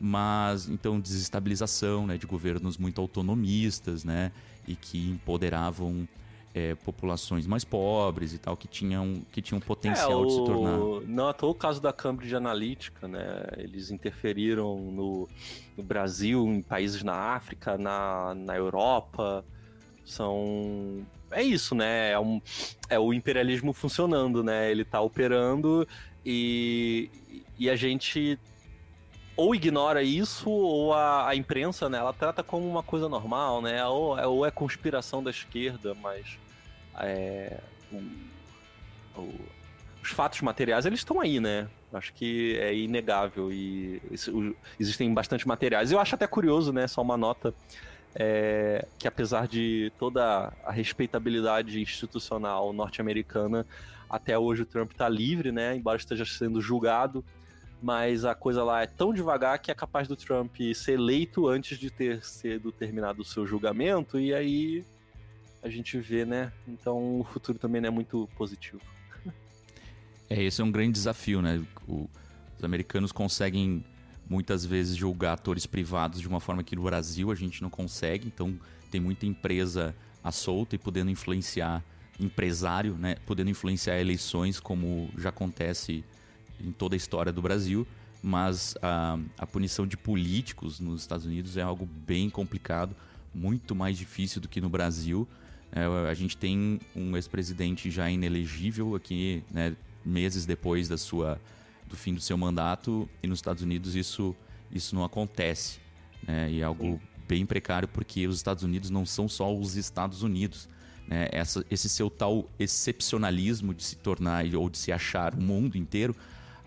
mas 0.00 0.68
então 0.68 0.98
desestabilização 0.98 2.06
né, 2.06 2.16
de 2.16 2.26
governos 2.26 2.78
muito 2.78 3.00
autonomistas 3.00 4.04
né, 4.04 4.32
e 4.66 4.74
que 4.74 5.10
empoderavam 5.10 6.08
é, 6.54 6.74
populações 6.74 7.46
mais 7.46 7.64
pobres 7.64 8.32
e 8.34 8.38
tal, 8.38 8.56
que 8.56 8.66
tinham, 8.66 9.22
que 9.30 9.40
tinham 9.40 9.60
potencial 9.60 10.12
é, 10.12 10.16
o... 10.16 10.26
de 10.26 10.32
se 10.32 10.44
tornar. 10.44 10.78
Não 11.06 11.28
à 11.28 11.32
toa 11.32 11.50
o 11.50 11.54
caso 11.54 11.80
da 11.80 11.92
Cambridge 11.92 12.34
Analytica, 12.34 13.06
né? 13.06 13.44
Eles 13.56 13.90
interferiram 13.90 14.76
no, 14.78 15.28
no 15.76 15.82
Brasil, 15.82 16.44
em 16.46 16.62
países 16.62 17.02
na 17.02 17.14
África, 17.14 17.78
na, 17.78 18.34
na 18.34 18.56
Europa. 18.56 19.44
São. 20.04 21.06
É 21.30 21.42
isso, 21.42 21.74
né? 21.74 22.12
É, 22.12 22.18
um, 22.18 22.40
é 22.88 22.98
o 22.98 23.14
imperialismo 23.14 23.72
funcionando, 23.72 24.42
né? 24.42 24.70
Ele 24.70 24.84
tá 24.84 25.00
operando 25.00 25.86
e, 26.26 27.08
e 27.56 27.70
a 27.70 27.76
gente 27.76 28.36
ou 29.40 29.54
ignora 29.54 30.02
isso, 30.02 30.50
ou 30.50 30.92
a, 30.92 31.28
a, 31.28 31.34
imprensa, 31.34 31.88
né, 31.88 31.96
ela 31.96 32.12
trata 32.12 32.42
como 32.42 32.68
uma 32.68 32.82
coisa 32.82 33.08
normal, 33.08 33.62
né? 33.62 33.82
Ou, 33.86 34.18
é, 34.18 34.26
ou 34.26 34.44
é 34.44 34.50
conspiração 34.50 35.24
da 35.24 35.30
esquerda, 35.30 35.94
mas 35.94 36.38
é, 36.98 37.58
o, 37.90 38.02
o, 39.18 39.34
os 40.02 40.10
fatos 40.10 40.42
materiais, 40.42 40.84
eles 40.84 41.00
estão 41.00 41.18
aí, 41.22 41.40
né? 41.40 41.68
Acho 41.90 42.12
que 42.12 42.58
é 42.58 42.74
inegável 42.74 43.50
e 43.50 44.02
isso, 44.10 44.54
existem 44.78 45.12
bastante 45.14 45.48
materiais. 45.48 45.90
Eu 45.90 45.98
acho 45.98 46.14
até 46.14 46.26
curioso, 46.26 46.70
né? 46.70 46.86
Só 46.86 47.00
uma 47.00 47.16
nota. 47.16 47.54
É, 48.14 48.86
que 48.98 49.08
apesar 49.08 49.48
de 49.48 49.90
toda 49.98 50.52
a 50.64 50.70
respeitabilidade 50.70 51.80
institucional 51.80 52.72
norte-americana, 52.72 53.64
até 54.08 54.36
hoje 54.36 54.62
o 54.62 54.66
Trump 54.66 54.90
está 54.90 55.08
livre, 55.08 55.50
né? 55.50 55.76
Embora 55.76 55.96
esteja 55.96 56.26
sendo 56.26 56.60
julgado 56.60 57.24
mas 57.82 58.24
a 58.24 58.34
coisa 58.34 58.62
lá 58.62 58.82
é 58.82 58.86
tão 58.86 59.12
devagar 59.12 59.58
que 59.58 59.70
é 59.70 59.74
capaz 59.74 60.06
do 60.06 60.16
Trump 60.16 60.56
ser 60.74 60.92
eleito 60.92 61.48
antes 61.48 61.78
de 61.78 61.90
ter 61.90 62.24
sido 62.24 62.70
terminado 62.70 63.22
o 63.22 63.24
seu 63.24 63.46
julgamento, 63.46 64.18
e 64.18 64.34
aí 64.34 64.84
a 65.62 65.68
gente 65.68 65.98
vê, 65.98 66.24
né? 66.24 66.52
Então 66.66 67.20
o 67.20 67.24
futuro 67.24 67.58
também 67.58 67.80
não 67.80 67.88
é 67.88 67.90
muito 67.90 68.28
positivo. 68.36 68.80
É, 70.28 70.42
esse 70.42 70.60
é 70.60 70.64
um 70.64 70.70
grande 70.70 70.92
desafio, 70.92 71.42
né? 71.42 71.62
O, 71.88 72.08
os 72.56 72.64
americanos 72.64 73.12
conseguem 73.12 73.84
muitas 74.28 74.64
vezes 74.64 74.96
julgar 74.96 75.32
atores 75.32 75.66
privados 75.66 76.20
de 76.20 76.28
uma 76.28 76.38
forma 76.38 76.62
que 76.62 76.76
no 76.76 76.82
Brasil 76.82 77.32
a 77.32 77.34
gente 77.34 77.62
não 77.62 77.68
consegue, 77.68 78.28
então 78.28 78.56
tem 78.90 79.00
muita 79.00 79.26
empresa 79.26 79.94
à 80.22 80.30
solta 80.30 80.76
e 80.76 80.78
podendo 80.78 81.10
influenciar 81.10 81.82
empresário, 82.18 82.94
né? 82.94 83.16
Podendo 83.26 83.50
influenciar 83.50 83.98
eleições, 83.98 84.60
como 84.60 85.10
já 85.16 85.30
acontece 85.30 86.04
em 86.62 86.72
toda 86.72 86.94
a 86.94 86.98
história 86.98 87.32
do 87.32 87.42
Brasil, 87.42 87.86
mas 88.22 88.74
a, 88.82 89.18
a 89.38 89.46
punição 89.46 89.86
de 89.86 89.96
políticos 89.96 90.80
nos 90.80 91.00
Estados 91.00 91.26
Unidos 91.26 91.56
é 91.56 91.62
algo 91.62 91.86
bem 91.86 92.28
complicado, 92.28 92.94
muito 93.34 93.74
mais 93.74 93.96
difícil 93.96 94.40
do 94.40 94.48
que 94.48 94.60
no 94.60 94.68
Brasil. 94.68 95.26
É, 95.72 95.84
a 96.10 96.14
gente 96.14 96.36
tem 96.36 96.80
um 96.94 97.16
ex-presidente 97.16 97.90
já 97.90 98.10
inelegível 98.10 98.94
aqui, 98.94 99.42
né, 99.50 99.74
meses 100.04 100.44
depois 100.44 100.88
da 100.88 100.98
sua, 100.98 101.40
do 101.88 101.96
fim 101.96 102.12
do 102.14 102.20
seu 102.20 102.36
mandato, 102.36 103.08
e 103.22 103.26
nos 103.26 103.38
Estados 103.38 103.62
Unidos 103.62 103.94
isso, 103.94 104.34
isso 104.70 104.94
não 104.94 105.04
acontece. 105.04 105.78
Né, 106.26 106.50
e 106.50 106.60
é 106.60 106.64
algo 106.64 107.00
bem 107.26 107.46
precário 107.46 107.88
porque 107.88 108.26
os 108.26 108.36
Estados 108.36 108.64
Unidos 108.64 108.90
não 108.90 109.06
são 109.06 109.28
só 109.28 109.54
os 109.54 109.76
Estados 109.76 110.22
Unidos. 110.22 110.68
Né, 111.06 111.28
essa, 111.32 111.64
esse 111.70 111.88
seu 111.88 112.10
tal 112.10 112.48
excepcionalismo 112.58 113.72
de 113.72 113.84
se 113.84 113.96
tornar 113.96 114.44
ou 114.54 114.68
de 114.68 114.76
se 114.76 114.92
achar 114.92 115.34
o 115.34 115.40
mundo 115.40 115.78
inteiro 115.78 116.14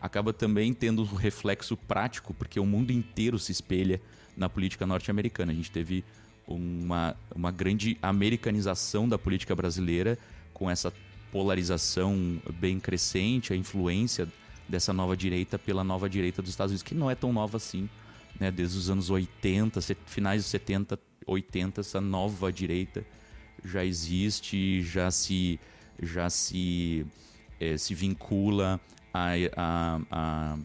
acaba 0.03 0.33
também 0.33 0.73
tendo 0.73 1.01
um 1.01 1.15
reflexo 1.15 1.77
prático, 1.77 2.33
porque 2.33 2.59
o 2.59 2.65
mundo 2.65 2.91
inteiro 2.91 3.39
se 3.39 3.53
espelha 3.53 4.01
na 4.35 4.49
política 4.49 4.85
norte-americana. 4.85 5.53
A 5.53 5.55
gente 5.55 5.71
teve 5.71 6.03
uma, 6.45 7.15
uma 7.33 7.51
grande 7.51 7.97
americanização 8.01 9.07
da 9.07 9.17
política 9.17 9.55
brasileira, 9.55 10.19
com 10.53 10.69
essa 10.69 10.91
polarização 11.31 12.37
bem 12.59 12.81
crescente, 12.81 13.53
a 13.53 13.55
influência 13.55 14.27
dessa 14.67 14.91
nova 14.91 15.15
direita 15.15 15.57
pela 15.57 15.85
nova 15.85 16.09
direita 16.09 16.41
dos 16.41 16.51
Estados 16.51 16.71
Unidos, 16.71 16.83
que 16.83 16.93
não 16.93 17.09
é 17.09 17.15
tão 17.15 17.31
nova 17.31 17.55
assim, 17.55 17.89
né? 18.37 18.51
desde 18.51 18.77
os 18.77 18.89
anos 18.89 19.09
80, 19.09 19.79
finais 20.05 20.41
dos 20.41 20.51
70, 20.51 20.99
80, 21.25 21.79
essa 21.79 22.01
nova 22.01 22.51
direita 22.51 23.05
já 23.63 23.85
existe, 23.85 24.81
já 24.83 25.09
se, 25.09 25.57
já 26.01 26.29
se, 26.29 27.05
é, 27.57 27.77
se 27.77 27.95
vincula 27.95 28.81
a, 29.13 29.31
a, 29.55 30.57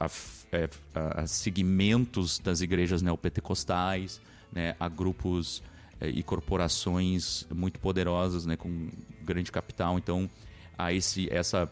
a, 0.00 0.10
é, 0.52 0.70
a, 0.94 1.22
a 1.22 1.26
segmentos 1.26 2.38
das 2.38 2.60
igrejas 2.60 3.02
neopentecostais, 3.02 4.20
né, 4.52 4.76
a 4.78 4.88
grupos 4.88 5.62
é, 6.00 6.08
e 6.08 6.22
corporações 6.22 7.46
muito 7.52 7.80
poderosas, 7.80 8.46
né, 8.46 8.56
com 8.56 8.88
grande 9.22 9.50
capital. 9.50 9.98
Então, 9.98 10.30
há 10.76 10.92
esse, 10.92 11.28
essa 11.32 11.70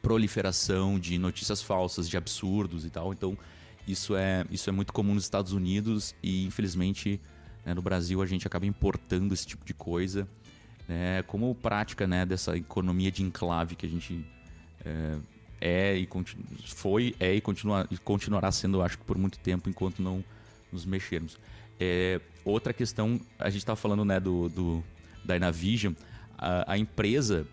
proliferação 0.00 0.98
de 0.98 1.18
notícias 1.18 1.60
falsas, 1.60 2.08
de 2.08 2.16
absurdos 2.16 2.84
e 2.84 2.90
tal. 2.90 3.12
Então, 3.12 3.36
isso 3.86 4.16
é, 4.16 4.44
isso 4.50 4.70
é 4.70 4.72
muito 4.72 4.92
comum 4.92 5.14
nos 5.14 5.24
Estados 5.24 5.52
Unidos 5.52 6.14
e, 6.22 6.46
infelizmente, 6.46 7.20
né, 7.64 7.74
no 7.74 7.82
Brasil 7.82 8.22
a 8.22 8.26
gente 8.26 8.46
acaba 8.46 8.64
importando 8.64 9.34
esse 9.34 9.46
tipo 9.46 9.64
de 9.64 9.74
coisa 9.74 10.26
né, 10.88 11.22
como 11.22 11.54
prática 11.54 12.06
né, 12.06 12.24
dessa 12.26 12.56
economia 12.56 13.10
de 13.10 13.22
enclave 13.22 13.76
que 13.76 13.86
a 13.86 13.88
gente 13.88 14.24
é, 14.84 15.18
é 15.60 15.96
e 15.96 16.08
foi, 16.66 17.14
é 17.20 17.34
e, 17.34 17.40
continua, 17.40 17.86
e 17.90 17.98
continuará 17.98 18.50
sendo, 18.50 18.82
acho 18.82 18.98
que 18.98 19.04
por 19.04 19.16
muito 19.16 19.38
tempo, 19.38 19.68
enquanto 19.68 20.02
não 20.02 20.24
nos 20.72 20.84
mexermos. 20.84 21.38
É, 21.78 22.20
outra 22.44 22.72
questão, 22.72 23.20
a 23.38 23.50
gente 23.50 23.60
estava 23.60 23.76
falando 23.76 24.04
né, 24.04 24.18
do, 24.18 24.48
do, 24.48 24.84
da 25.24 25.36
Inavision, 25.36 25.94
a, 26.38 26.72
a 26.72 26.78
empresa 26.78 27.46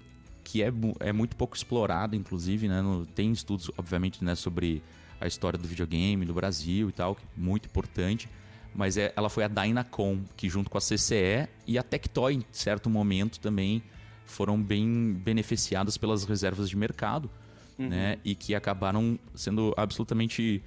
que 0.44 0.64
é, 0.64 0.72
é 1.00 1.14
muito 1.14 1.36
pouco 1.36 1.56
explorada, 1.56 2.16
inclusive, 2.16 2.68
né, 2.68 2.82
no, 2.82 3.06
tem 3.06 3.32
estudos, 3.32 3.70
obviamente, 3.78 4.24
né, 4.24 4.34
sobre 4.34 4.82
a 5.22 5.28
história 5.28 5.60
do 5.60 5.68
videogame 5.68 6.26
no 6.26 6.34
Brasil 6.34 6.90
e 6.90 6.92
tal, 6.92 7.18
é 7.22 7.40
muito 7.40 7.68
importante, 7.68 8.28
mas 8.74 8.98
é, 8.98 9.14
ela 9.16 9.30
foi 9.30 9.44
a 9.44 9.48
Dynacom, 9.48 10.22
que 10.36 10.50
junto 10.50 10.70
com 10.70 10.78
a 10.78 10.82
CCE 10.82 11.48
e 11.68 11.78
a 11.78 11.84
Tectoy, 11.84 12.36
em 12.36 12.46
certo 12.52 12.90
momento, 12.90 13.40
também 13.40 13.84
foram 14.30 14.62
bem 14.62 15.14
beneficiadas 15.14 15.98
pelas 15.98 16.24
reservas 16.24 16.70
de 16.70 16.78
mercado, 16.78 17.30
uhum. 17.78 17.90
né? 17.90 18.18
E 18.24 18.36
que 18.36 18.56
acabaram 18.56 19.20
sendo 19.36 19.74
absolutamente 19.76 20.64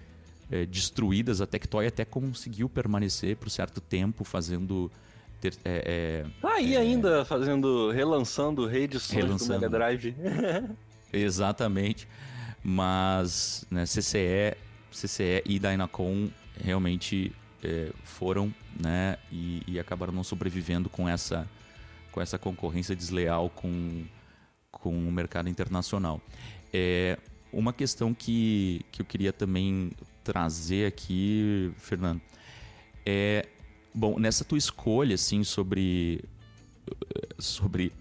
é, 0.51 0.67
destruídas. 0.67 1.41
A 1.41 1.47
Tectoy 1.47 1.87
até 1.87 2.05
conseguiu 2.05 2.69
permanecer 2.69 3.37
por 3.37 3.51
certo 3.51 3.81
tempo 3.81 4.25
fazendo... 4.25 4.91
Ter, 5.41 5.55
é, 5.65 6.25
é, 6.25 6.27
tá 6.41 6.55
aí 6.55 6.77
ainda 6.77 7.25
fazendo, 7.25 7.91
relançando 7.91 8.67
reedições 8.67 9.25
relançando. 9.25 9.55
do 9.55 9.63
Mega 9.63 9.71
Drive. 9.71 10.15
Exatamente. 11.13 12.07
Mas 12.63 13.67
né, 13.69 13.85
CCE 13.85 14.57
CCE 14.93 15.43
e 15.45 15.59
Dynacon 15.59 16.29
realmente 16.63 17.33
é, 17.63 17.91
foram, 18.05 18.55
né, 18.79 19.17
e, 19.31 19.63
e, 19.67 19.79
acabaram 19.79 20.13
não 20.13 20.23
sobrevivendo 20.23 20.89
com 20.89 21.09
essa, 21.09 21.49
com 22.13 22.21
essa 22.21 22.39
concorrência 22.39 22.95
desleal 22.95 23.51
com, 23.51 24.05
com 24.71 24.91
o 24.91 25.11
mercado 25.11 25.49
internacional. 25.49 26.21
É, 26.73 27.19
uma 27.53 27.73
questão 27.73 28.15
que, 28.15 28.85
que 28.93 29.03
eu 29.03 29.07
queria 29.07 29.33
também 29.33 29.91
trazer 30.23 30.87
aqui, 30.87 31.73
Fernando, 31.79 32.21
é 33.05 33.49
bom 33.93 34.19
nessa 34.19 34.45
tua 34.45 34.57
escolha 34.59 35.17
assim 35.17 35.43
sobre 35.43 36.25
sobre 37.39 37.93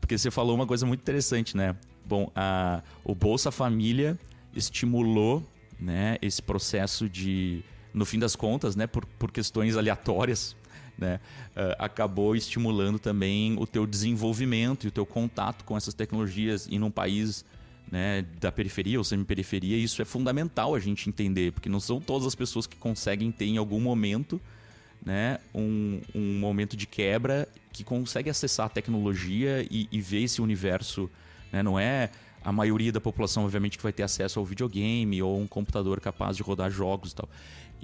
porque 0.00 0.16
você 0.16 0.30
falou 0.30 0.54
uma 0.54 0.66
coisa 0.66 0.86
muito 0.86 1.00
interessante, 1.00 1.56
né? 1.56 1.74
Bom, 2.04 2.30
a, 2.34 2.80
o 3.02 3.14
Bolsa 3.14 3.50
Família 3.50 4.16
estimulou, 4.54 5.42
né, 5.78 6.16
esse 6.22 6.40
processo 6.40 7.08
de 7.08 7.64
no 7.92 8.04
fim 8.04 8.18
das 8.18 8.36
contas, 8.36 8.76
né, 8.76 8.86
por, 8.86 9.04
por 9.04 9.32
questões 9.32 9.76
aleatórias, 9.76 10.54
né, 10.98 11.20
uh, 11.56 11.76
acabou 11.78 12.34
estimulando 12.34 12.98
também 12.98 13.56
o 13.58 13.66
teu 13.66 13.86
desenvolvimento 13.86 14.84
e 14.84 14.88
o 14.88 14.90
teu 14.90 15.04
contato 15.04 15.64
com 15.64 15.76
essas 15.76 15.94
tecnologias 15.94 16.66
e 16.70 16.78
num 16.78 16.90
país 16.90 17.44
né, 17.90 18.24
da 18.40 18.50
periferia 18.50 18.98
ou 18.98 19.04
semi-periferia, 19.04 19.76
isso 19.76 20.02
é 20.02 20.04
fundamental 20.04 20.74
a 20.74 20.80
gente 20.80 21.08
entender, 21.08 21.52
porque 21.52 21.68
não 21.68 21.80
são 21.80 22.00
todas 22.00 22.26
as 22.26 22.34
pessoas 22.34 22.66
que 22.66 22.76
conseguem 22.76 23.30
ter 23.30 23.46
em 23.46 23.58
algum 23.58 23.80
momento 23.80 24.40
né, 25.04 25.38
um, 25.54 26.00
um 26.14 26.38
momento 26.38 26.76
de 26.76 26.86
quebra 26.86 27.48
que 27.72 27.84
consegue 27.84 28.28
acessar 28.28 28.66
a 28.66 28.68
tecnologia 28.68 29.64
e, 29.70 29.88
e 29.92 30.00
ver 30.00 30.22
esse 30.24 30.40
universo. 30.42 31.08
Né, 31.52 31.62
não 31.62 31.78
é 31.78 32.10
a 32.42 32.50
maioria 32.52 32.90
da 32.90 33.00
população, 33.00 33.44
obviamente, 33.44 33.76
que 33.76 33.82
vai 33.82 33.92
ter 33.92 34.02
acesso 34.02 34.38
ao 34.38 34.44
videogame 34.44 35.22
ou 35.22 35.40
um 35.40 35.46
computador 35.46 36.00
capaz 36.00 36.36
de 36.36 36.42
rodar 36.42 36.70
jogos 36.70 37.12
e 37.12 37.14
tal. 37.16 37.28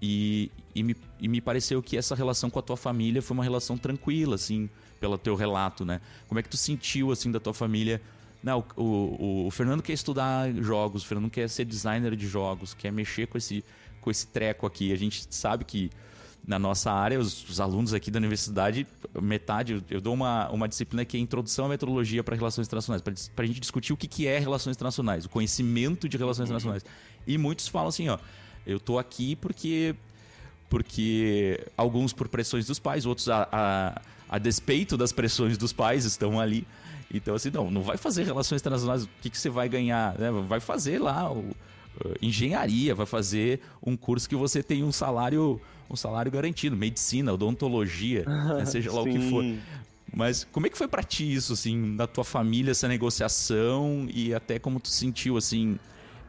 E, 0.04 0.50
e, 0.74 0.82
me, 0.82 0.96
e 1.20 1.28
me 1.28 1.40
pareceu 1.40 1.80
que 1.80 1.96
essa 1.96 2.16
relação 2.16 2.50
com 2.50 2.58
a 2.58 2.62
tua 2.62 2.76
família 2.76 3.22
foi 3.22 3.34
uma 3.34 3.44
relação 3.44 3.78
tranquila, 3.78 4.34
assim, 4.34 4.68
pelo 5.00 5.16
teu 5.16 5.36
relato, 5.36 5.84
né? 5.84 6.00
Como 6.26 6.40
é 6.40 6.42
que 6.42 6.48
tu 6.48 6.56
sentiu, 6.56 7.12
assim, 7.12 7.30
da 7.30 7.38
tua 7.38 7.54
família 7.54 8.02
não, 8.42 8.64
o, 8.76 8.82
o, 8.82 9.46
o, 9.46 9.50
Fernando 9.50 9.82
quer 9.82 9.92
estudar 9.92 10.52
jogos, 10.54 11.04
o 11.04 11.06
Fernando 11.06 11.30
quer 11.30 11.48
ser 11.48 11.64
designer 11.64 12.16
de 12.16 12.26
jogos, 12.26 12.74
quer 12.74 12.90
mexer 12.90 13.28
com 13.28 13.38
esse, 13.38 13.64
com 14.00 14.10
esse 14.10 14.26
treco 14.26 14.66
aqui. 14.66 14.92
A 14.92 14.96
gente 14.96 15.24
sabe 15.30 15.64
que 15.64 15.90
na 16.44 16.58
nossa 16.58 16.90
área, 16.90 17.20
os, 17.20 17.48
os 17.48 17.60
alunos 17.60 17.94
aqui 17.94 18.10
da 18.10 18.18
universidade, 18.18 18.84
metade, 19.20 19.80
eu, 19.88 20.00
dou 20.00 20.12
uma, 20.12 20.50
uma 20.50 20.68
disciplina 20.68 21.04
que 21.04 21.16
é 21.16 21.20
Introdução 21.20 21.66
à 21.66 21.68
Metodologia 21.68 22.24
para 22.24 22.34
Relações 22.34 22.66
Internacionais, 22.66 23.00
para 23.00 23.44
a 23.44 23.46
gente 23.46 23.60
discutir 23.60 23.92
o 23.92 23.96
que, 23.96 24.08
que 24.08 24.26
é 24.26 24.40
relações 24.40 24.74
internacionais, 24.74 25.24
o 25.24 25.28
conhecimento 25.28 26.08
de 26.08 26.16
relações 26.16 26.46
internacionais. 26.46 26.84
E 27.24 27.38
muitos 27.38 27.68
falam 27.68 27.88
assim, 27.90 28.08
ó, 28.08 28.18
eu 28.66 28.78
tô 28.80 28.98
aqui 28.98 29.36
porque 29.36 29.94
porque 30.68 31.60
alguns 31.76 32.14
por 32.14 32.28
pressões 32.28 32.64
dos 32.66 32.78
pais, 32.78 33.04
outros 33.04 33.28
a, 33.28 33.46
a, 33.52 34.00
a 34.26 34.38
despeito 34.38 34.96
das 34.96 35.12
pressões 35.12 35.58
dos 35.58 35.70
pais 35.70 36.06
estão 36.06 36.40
ali. 36.40 36.66
Então, 37.12 37.34
assim, 37.34 37.50
não, 37.50 37.70
não 37.70 37.82
vai 37.82 37.98
fazer 37.98 38.24
relações 38.24 38.62
internacionais, 38.62 39.04
o 39.04 39.08
que, 39.20 39.28
que 39.28 39.36
você 39.36 39.50
vai 39.50 39.68
ganhar? 39.68 40.18
Né? 40.18 40.30
Vai 40.48 40.60
fazer 40.60 40.98
lá 40.98 41.30
o, 41.30 41.40
uh, 41.40 41.54
engenharia, 42.22 42.94
vai 42.94 43.04
fazer 43.04 43.60
um 43.84 43.94
curso 43.94 44.26
que 44.26 44.34
você 44.34 44.62
tem 44.62 44.82
um 44.82 44.90
salário, 44.90 45.60
um 45.90 45.96
salário 45.96 46.32
garantido, 46.32 46.74
medicina, 46.74 47.34
odontologia, 47.34 48.24
né? 48.24 48.64
seja 48.66 48.90
lá 48.90 49.02
o 49.02 49.04
que 49.04 49.28
for. 49.28 49.44
Mas 50.14 50.46
como 50.50 50.66
é 50.66 50.70
que 50.70 50.78
foi 50.78 50.88
para 50.88 51.02
ti 51.02 51.30
isso, 51.34 51.52
assim, 51.52 51.76
na 51.76 52.06
tua 52.06 52.24
família, 52.24 52.70
essa 52.70 52.88
negociação 52.88 54.06
e 54.12 54.32
até 54.34 54.58
como 54.58 54.80
tu 54.80 54.88
sentiu, 54.88 55.36
assim, 55.36 55.78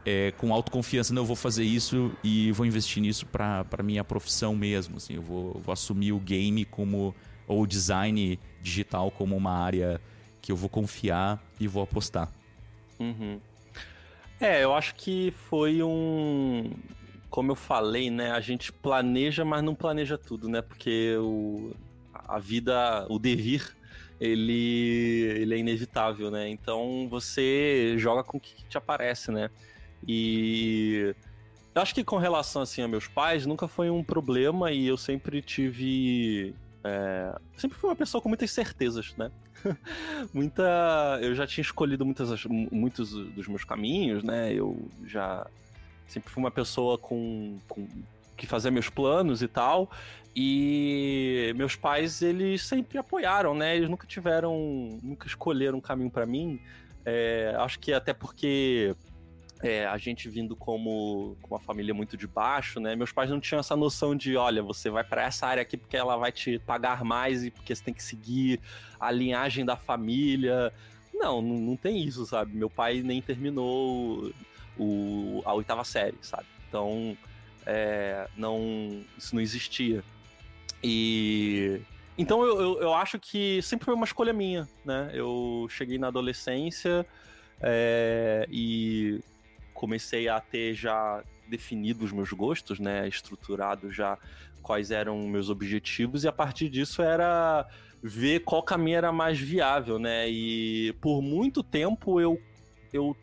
é, 0.06 0.32
com 0.38 0.54
autoconfiança, 0.54 1.14
não, 1.14 1.22
eu 1.22 1.26
vou 1.26 1.36
fazer 1.36 1.64
isso 1.64 2.12
e 2.24 2.52
vou 2.52 2.66
investir 2.66 3.02
nisso 3.02 3.26
para 3.26 3.84
minha 3.84 4.04
profissão 4.04 4.56
mesmo, 4.56 4.98
assim, 4.98 5.16
eu 5.16 5.22
vou, 5.22 5.54
vou 5.64 5.72
assumir 5.72 6.12
o 6.12 6.20
game 6.20 6.66
como, 6.66 7.16
ou 7.48 7.62
o 7.62 7.68
design 7.68 8.40
digital 8.62 9.10
como 9.12 9.36
uma 9.36 9.52
área 9.52 10.02
que 10.42 10.52
eu 10.52 10.56
vou 10.56 10.70
confiar 10.70 11.42
e 11.60 11.68
vou 11.68 11.84
apostar. 11.84 12.30
Uhum. 13.00 13.40
É, 14.40 14.64
eu 14.64 14.74
acho 14.74 14.96
que 14.96 15.34
foi 15.50 15.82
um. 15.82 16.72
Como 17.30 17.52
eu 17.52 17.56
falei, 17.56 18.12
né? 18.12 18.32
A 18.32 18.42
gente 18.42 18.72
planeja, 18.72 19.46
mas 19.46 19.64
não 19.64 19.74
planeja 19.74 20.18
tudo, 20.18 20.50
né? 20.50 20.62
Porque 20.62 21.16
o, 21.18 21.74
a 22.14 22.40
vida, 22.40 23.06
o 23.10 23.18
devir, 23.18 23.76
ele, 24.20 25.38
ele 25.40 25.56
é 25.56 25.58
inevitável, 25.58 26.30
né? 26.30 26.50
Então 26.50 27.08
você 27.10 27.96
joga 27.98 28.24
com 28.24 28.38
o 28.38 28.40
que 28.42 28.66
te 28.66 28.78
aparece, 28.78 29.32
né? 29.32 29.50
E 30.08 31.16
eu 31.74 31.82
acho 31.82 31.94
que 31.94 32.04
com 32.04 32.18
relação 32.18 32.62
assim 32.62 32.82
a 32.82 32.88
meus 32.88 33.08
pais 33.08 33.46
nunca 33.46 33.68
foi 33.68 33.90
um 33.90 34.04
problema 34.04 34.72
e 34.72 34.88
eu 34.88 34.98
sempre 34.98 35.42
tive 35.42 36.54
é, 36.84 37.40
sempre 37.56 37.78
fui 37.78 37.90
uma 37.90 37.96
pessoa 37.96 38.22
com 38.22 38.28
muitas 38.28 38.52
certezas, 38.52 39.16
né? 39.16 39.32
Muita. 40.34 41.20
Eu 41.22 41.34
já 41.34 41.48
tinha 41.48 41.62
escolhido 41.62 42.06
muitas, 42.06 42.46
muitos 42.46 43.12
dos 43.12 43.48
meus 43.48 43.64
caminhos, 43.64 44.22
né? 44.24 44.54
Eu 44.54 44.78
já 45.06 45.48
sempre 46.08 46.30
fui 46.30 46.44
uma 46.44 46.52
pessoa 46.52 46.98
com, 46.98 47.58
com 47.70 47.88
que 48.36 48.46
fazia 48.46 48.70
meus 48.70 48.90
planos 48.90 49.42
e 49.42 49.48
tal. 49.48 49.90
E 50.36 51.54
meus 51.56 51.76
pais, 51.76 52.22
eles 52.22 52.64
sempre 52.64 52.98
apoiaram, 52.98 53.56
né? 53.56 53.78
Eles 53.78 53.90
nunca 53.90 54.06
tiveram. 54.06 55.00
Nunca 55.02 55.26
escolheram 55.26 55.78
um 55.78 55.82
caminho 55.82 56.12
para 56.12 56.26
mim. 56.26 56.60
É, 57.06 57.56
acho 57.60 57.80
que 57.80 57.94
até 57.94 58.14
porque 58.14 58.94
é, 59.64 59.86
a 59.86 59.98
gente 59.98 60.28
vindo 60.28 60.58
como, 60.58 61.38
como 61.42 61.56
uma 61.56 61.60
família 61.60 61.94
muito 61.94 62.18
de 62.18 62.28
baixo, 62.28 62.82
né? 62.82 62.98
Meus 62.98 63.14
pais 63.14 63.30
não 63.30 63.40
tinham 63.40 63.62
essa 63.62 63.78
noção 63.78 64.14
de, 64.14 64.36
olha, 64.36 64.62
você 64.62 64.90
vai 64.90 65.06
para 65.06 65.24
essa 65.24 65.48
área 65.48 65.62
aqui 65.62 65.78
porque 65.78 65.96
ela 65.96 66.18
vai 66.18 66.34
te 66.34 66.60
pagar 66.60 67.06
mais 67.06 67.46
e 67.46 67.50
porque 67.50 67.74
você 67.74 67.82
tem 67.82 67.94
que 67.94 68.04
seguir 68.04 68.60
a 69.00 69.10
linhagem 69.10 69.64
da 69.64 69.78
família. 69.78 70.74
Não, 71.14 71.42
não, 71.42 71.56
não 71.56 71.76
tem 71.78 72.04
isso, 72.04 72.26
sabe? 72.26 72.54
Meu 72.54 72.70
pai 72.70 73.02
nem 73.02 73.22
terminou 73.22 74.34
o, 74.78 75.42
a 75.46 75.54
oitava 75.54 75.86
série, 75.86 76.18
sabe? 76.22 76.46
Então, 76.68 77.18
é, 77.66 78.28
não, 78.36 79.02
isso 79.18 79.34
não 79.34 79.42
existia. 79.42 80.04
E 80.84 81.80
então 82.18 82.44
eu, 82.44 82.60
eu, 82.60 82.82
eu, 82.82 82.94
acho 82.94 83.18
que 83.18 83.62
sempre 83.62 83.86
foi 83.86 83.94
uma 83.94 84.06
escolha 84.06 84.34
minha, 84.34 84.68
né? 84.84 85.10
Eu 85.14 85.68
cheguei 85.70 85.98
na 85.98 86.08
adolescência 86.08 87.06
é, 87.62 88.46
e 88.52 89.24
comecei 89.84 90.30
a 90.30 90.40
ter 90.40 90.74
já 90.74 91.22
definido 91.50 92.06
os 92.06 92.14
meus 92.14 92.32
gostos, 92.32 92.80
né, 92.80 93.06
estruturado 93.06 93.92
já 93.92 94.18
quais 94.62 94.92
eram 94.92 95.28
meus 95.28 95.50
objetivos 95.50 96.24
e 96.24 96.28
a 96.30 96.32
partir 96.32 96.70
disso 96.70 97.02
era 97.02 97.68
ver 98.02 98.40
qual 98.46 98.64
caminho 98.64 98.96
era 98.96 99.12
mais 99.12 99.38
viável, 99.38 100.00
né? 100.00 100.30
E 100.30 100.94
por 101.02 101.22
muito 101.22 101.62
tempo 101.62 102.22
eu 102.22 102.42
eu 102.94 103.14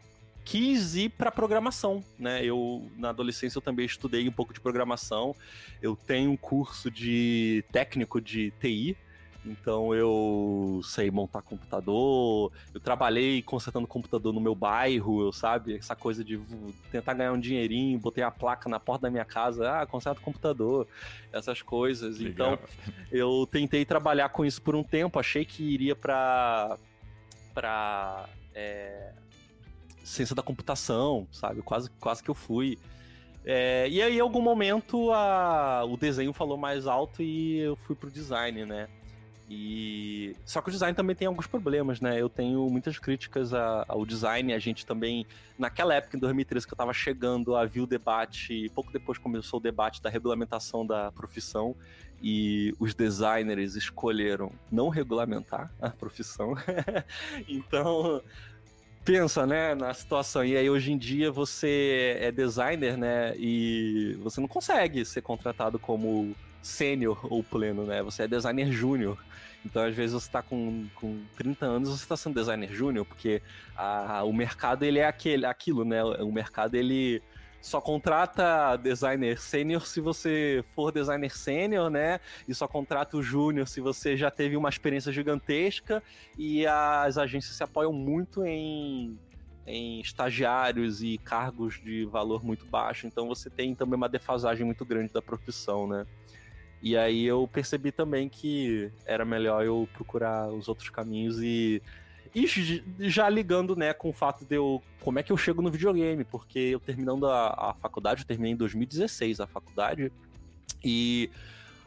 quis 0.44 0.96
ir 0.96 1.08
para 1.08 1.30
programação, 1.30 2.04
né? 2.18 2.44
Eu 2.44 2.86
na 2.98 3.08
adolescência 3.08 3.56
eu 3.56 3.62
também 3.62 3.86
estudei 3.86 4.28
um 4.28 4.32
pouco 4.32 4.52
de 4.52 4.60
programação. 4.60 5.34
Eu 5.80 5.96
tenho 5.96 6.30
um 6.30 6.36
curso 6.36 6.90
de 6.90 7.64
técnico 7.72 8.20
de 8.20 8.52
TI, 8.60 8.98
então 9.44 9.94
eu 9.94 10.80
sei 10.84 11.10
montar 11.10 11.40
computador, 11.42 12.52
eu 12.74 12.80
trabalhei 12.80 13.40
consertando 13.42 13.86
computador 13.86 14.32
no 14.32 14.40
meu 14.40 14.54
bairro, 14.54 15.22
eu 15.22 15.32
sabe? 15.32 15.76
Essa 15.76 15.96
coisa 15.96 16.22
de 16.22 16.38
tentar 16.92 17.14
ganhar 17.14 17.32
um 17.32 17.40
dinheirinho, 17.40 17.98
botei 17.98 18.22
a 18.22 18.30
placa 18.30 18.68
na 18.68 18.78
porta 18.78 19.02
da 19.02 19.10
minha 19.10 19.24
casa, 19.24 19.80
ah, 19.80 19.86
conserto 19.86 20.20
computador, 20.20 20.86
essas 21.32 21.62
coisas. 21.62 22.18
Legal. 22.18 22.54
Então 22.54 22.68
eu 23.10 23.48
tentei 23.50 23.84
trabalhar 23.84 24.28
com 24.28 24.44
isso 24.44 24.60
por 24.60 24.76
um 24.76 24.82
tempo, 24.82 25.18
achei 25.18 25.44
que 25.44 25.62
iria 25.62 25.96
para 25.96 26.76
para 27.54 28.28
é, 28.54 29.12
ciência 30.04 30.34
da 30.34 30.42
computação, 30.42 31.26
sabe? 31.32 31.62
Quase, 31.62 31.90
quase 31.98 32.22
que 32.22 32.30
eu 32.30 32.34
fui. 32.34 32.78
É, 33.44 33.88
e 33.88 34.02
aí, 34.02 34.18
em 34.18 34.20
algum 34.20 34.40
momento, 34.40 35.10
a, 35.12 35.84
o 35.84 35.96
desenho 35.96 36.32
falou 36.32 36.56
mais 36.56 36.86
alto 36.86 37.22
e 37.22 37.58
eu 37.58 37.74
fui 37.74 37.96
pro 37.96 38.10
design, 38.10 38.66
né? 38.66 38.88
E 39.52 40.36
só 40.46 40.62
que 40.62 40.68
o 40.68 40.72
design 40.72 40.94
também 40.94 41.16
tem 41.16 41.26
alguns 41.26 41.48
problemas, 41.48 42.00
né? 42.00 42.20
Eu 42.20 42.28
tenho 42.28 42.70
muitas 42.70 43.00
críticas 43.00 43.52
ao 43.52 44.06
design. 44.06 44.54
A 44.54 44.60
gente 44.60 44.86
também, 44.86 45.26
naquela 45.58 45.92
época, 45.92 46.16
em 46.16 46.20
2013, 46.20 46.64
que 46.64 46.72
eu 46.72 46.76
estava 46.76 46.92
chegando, 46.92 47.56
havia 47.56 47.82
o 47.82 47.86
debate, 47.86 48.70
pouco 48.72 48.92
depois 48.92 49.18
começou 49.18 49.58
o 49.58 49.62
debate 49.62 50.00
da 50.00 50.08
regulamentação 50.08 50.86
da 50.86 51.10
profissão 51.10 51.74
e 52.22 52.72
os 52.78 52.94
designers 52.94 53.74
escolheram 53.74 54.52
não 54.70 54.88
regulamentar 54.88 55.68
a 55.82 55.90
profissão. 55.90 56.54
então, 57.48 58.22
pensa, 59.04 59.44
né, 59.46 59.74
na 59.74 59.92
situação. 59.92 60.44
E 60.44 60.56
aí 60.56 60.70
hoje 60.70 60.92
em 60.92 60.98
dia 60.98 61.32
você 61.32 62.18
é 62.20 62.30
designer, 62.30 62.96
né, 62.96 63.34
e 63.36 64.16
você 64.22 64.40
não 64.40 64.46
consegue 64.46 65.04
ser 65.04 65.22
contratado 65.22 65.76
como 65.76 66.36
sênior 66.62 67.18
ou 67.30 67.42
pleno, 67.42 67.84
né? 67.84 68.02
Você 68.02 68.24
é 68.24 68.28
designer 68.28 68.70
júnior. 68.70 69.18
Então, 69.64 69.82
às 69.82 69.94
vezes, 69.94 70.14
você 70.14 70.26
está 70.26 70.42
com, 70.42 70.86
com 70.94 71.22
30 71.36 71.66
anos, 71.66 71.88
você 71.90 72.02
está 72.02 72.16
sendo 72.16 72.34
designer 72.34 72.72
júnior, 72.72 73.04
porque 73.04 73.42
a, 73.76 74.22
o 74.24 74.32
mercado, 74.32 74.84
ele 74.84 74.98
é 74.98 75.06
aquele, 75.06 75.44
aquilo, 75.44 75.84
né? 75.84 76.02
O 76.02 76.32
mercado, 76.32 76.74
ele 76.74 77.22
só 77.60 77.80
contrata 77.80 78.76
designer 78.76 79.38
sênior 79.38 79.86
se 79.86 80.00
você 80.00 80.64
for 80.74 80.90
designer 80.90 81.30
sênior, 81.30 81.90
né? 81.90 82.18
E 82.48 82.54
só 82.54 82.66
contrata 82.66 83.16
o 83.16 83.22
júnior 83.22 83.68
se 83.68 83.80
você 83.80 84.16
já 84.16 84.30
teve 84.30 84.56
uma 84.56 84.68
experiência 84.68 85.12
gigantesca. 85.12 86.02
E 86.38 86.66
as 86.66 87.18
agências 87.18 87.54
se 87.54 87.62
apoiam 87.62 87.92
muito 87.92 88.44
em, 88.46 89.18
em 89.66 90.00
estagiários 90.00 91.02
e 91.02 91.18
cargos 91.18 91.78
de 91.82 92.06
valor 92.06 92.42
muito 92.42 92.64
baixo. 92.64 93.06
Então 93.06 93.28
você 93.28 93.50
tem 93.50 93.74
também 93.74 93.96
uma 93.96 94.08
defasagem 94.08 94.64
muito 94.64 94.84
grande 94.86 95.12
da 95.12 95.20
profissão, 95.20 95.86
né? 95.86 96.06
E 96.82 96.96
aí 96.96 97.24
eu 97.24 97.46
percebi 97.46 97.92
também 97.92 98.28
que 98.28 98.90
era 99.04 99.24
melhor 99.24 99.64
eu 99.64 99.88
procurar 99.92 100.48
os 100.48 100.68
outros 100.68 100.88
caminhos 100.88 101.42
e 101.42 101.82
e 102.34 102.46
já 103.10 103.28
ligando, 103.28 103.74
né, 103.74 103.92
com 103.92 104.10
o 104.10 104.12
fato 104.12 104.44
de 104.44 104.54
eu. 104.54 104.80
Como 105.00 105.18
é 105.18 105.22
que 105.22 105.32
eu 105.32 105.36
chego 105.36 105.60
no 105.60 105.70
videogame? 105.70 106.24
Porque 106.24 106.58
eu 106.58 106.78
terminando 106.78 107.26
a, 107.26 107.70
a 107.70 107.74
faculdade, 107.74 108.22
eu 108.22 108.26
terminei 108.26 108.52
em 108.52 108.56
2016 108.56 109.40
a 109.40 109.46
faculdade. 109.46 110.12
E 110.84 111.28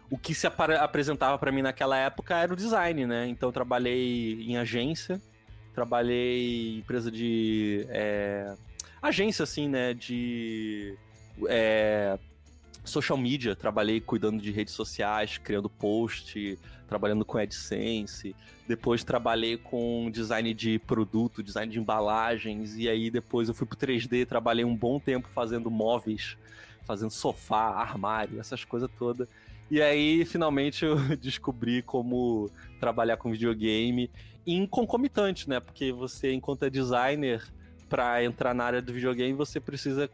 o 0.10 0.18
que 0.18 0.36
se 0.36 0.46
ap 0.46 0.60
apresentava 0.60 1.38
para 1.38 1.52
mim 1.52 1.62
naquela 1.62 1.98
época 1.98 2.38
era 2.38 2.52
o 2.52 2.58
design, 2.58 3.06
né? 3.06 3.28
Então 3.28 3.50
eu 3.50 3.54
trabalhei 3.54 4.44
em 4.44 4.58
agência, 4.58 5.22
trabalhei 5.74 6.76
em 6.76 6.80
empresa 6.80 7.10
de. 7.10 7.86
É, 7.90 8.54
agência, 9.02 9.44
assim, 9.44 9.70
né? 9.70 9.94
De. 9.94 10.98
É, 11.48 12.20
social 12.84 13.18
media, 13.18 13.56
trabalhei 13.56 14.00
cuidando 14.02 14.42
de 14.42 14.52
redes 14.52 14.74
sociais, 14.74 15.38
criando 15.38 15.70
post, 15.70 16.58
trabalhando 16.88 17.26
com 17.26 17.38
AdSense. 17.38 18.36
Depois 18.68 19.04
trabalhei 19.04 19.58
com 19.58 20.10
design 20.12 20.54
de 20.54 20.80
produto, 20.80 21.44
design 21.44 21.72
de 21.72 21.80
embalagens. 21.80 22.78
E 22.78 22.90
aí 22.90 23.10
depois 23.10 23.48
eu 23.48 23.56
fui 23.56 23.66
pro 23.66 23.78
3D, 23.78 24.26
trabalhei 24.26 24.66
um 24.66 24.76
bom 24.76 25.00
tempo 25.00 25.28
fazendo 25.30 25.72
móveis, 25.72 26.38
fazendo 26.86 27.12
sofá, 27.12 27.76
armário, 27.76 28.40
essas 28.40 28.64
coisas 28.64 28.90
todas. 28.98 29.28
E 29.72 29.82
aí, 29.82 30.26
finalmente, 30.26 30.86
eu 30.86 30.98
descobri 31.18 31.82
como 31.82 32.50
trabalhar 32.80 33.18
com 33.18 33.32
videogame 33.32 34.12
em 34.46 34.68
concomitante, 34.68 35.50
né? 35.50 35.60
Porque 35.60 35.92
você, 35.92 36.34
enquanto 36.34 36.64
é 36.64 36.70
designer, 36.70 37.42
para 37.90 38.24
entrar 38.24 38.54
na 38.54 38.64
área 38.64 38.82
do 38.82 38.92
videogame, 38.92 39.34
você 39.34 39.60
precisa 39.60 40.10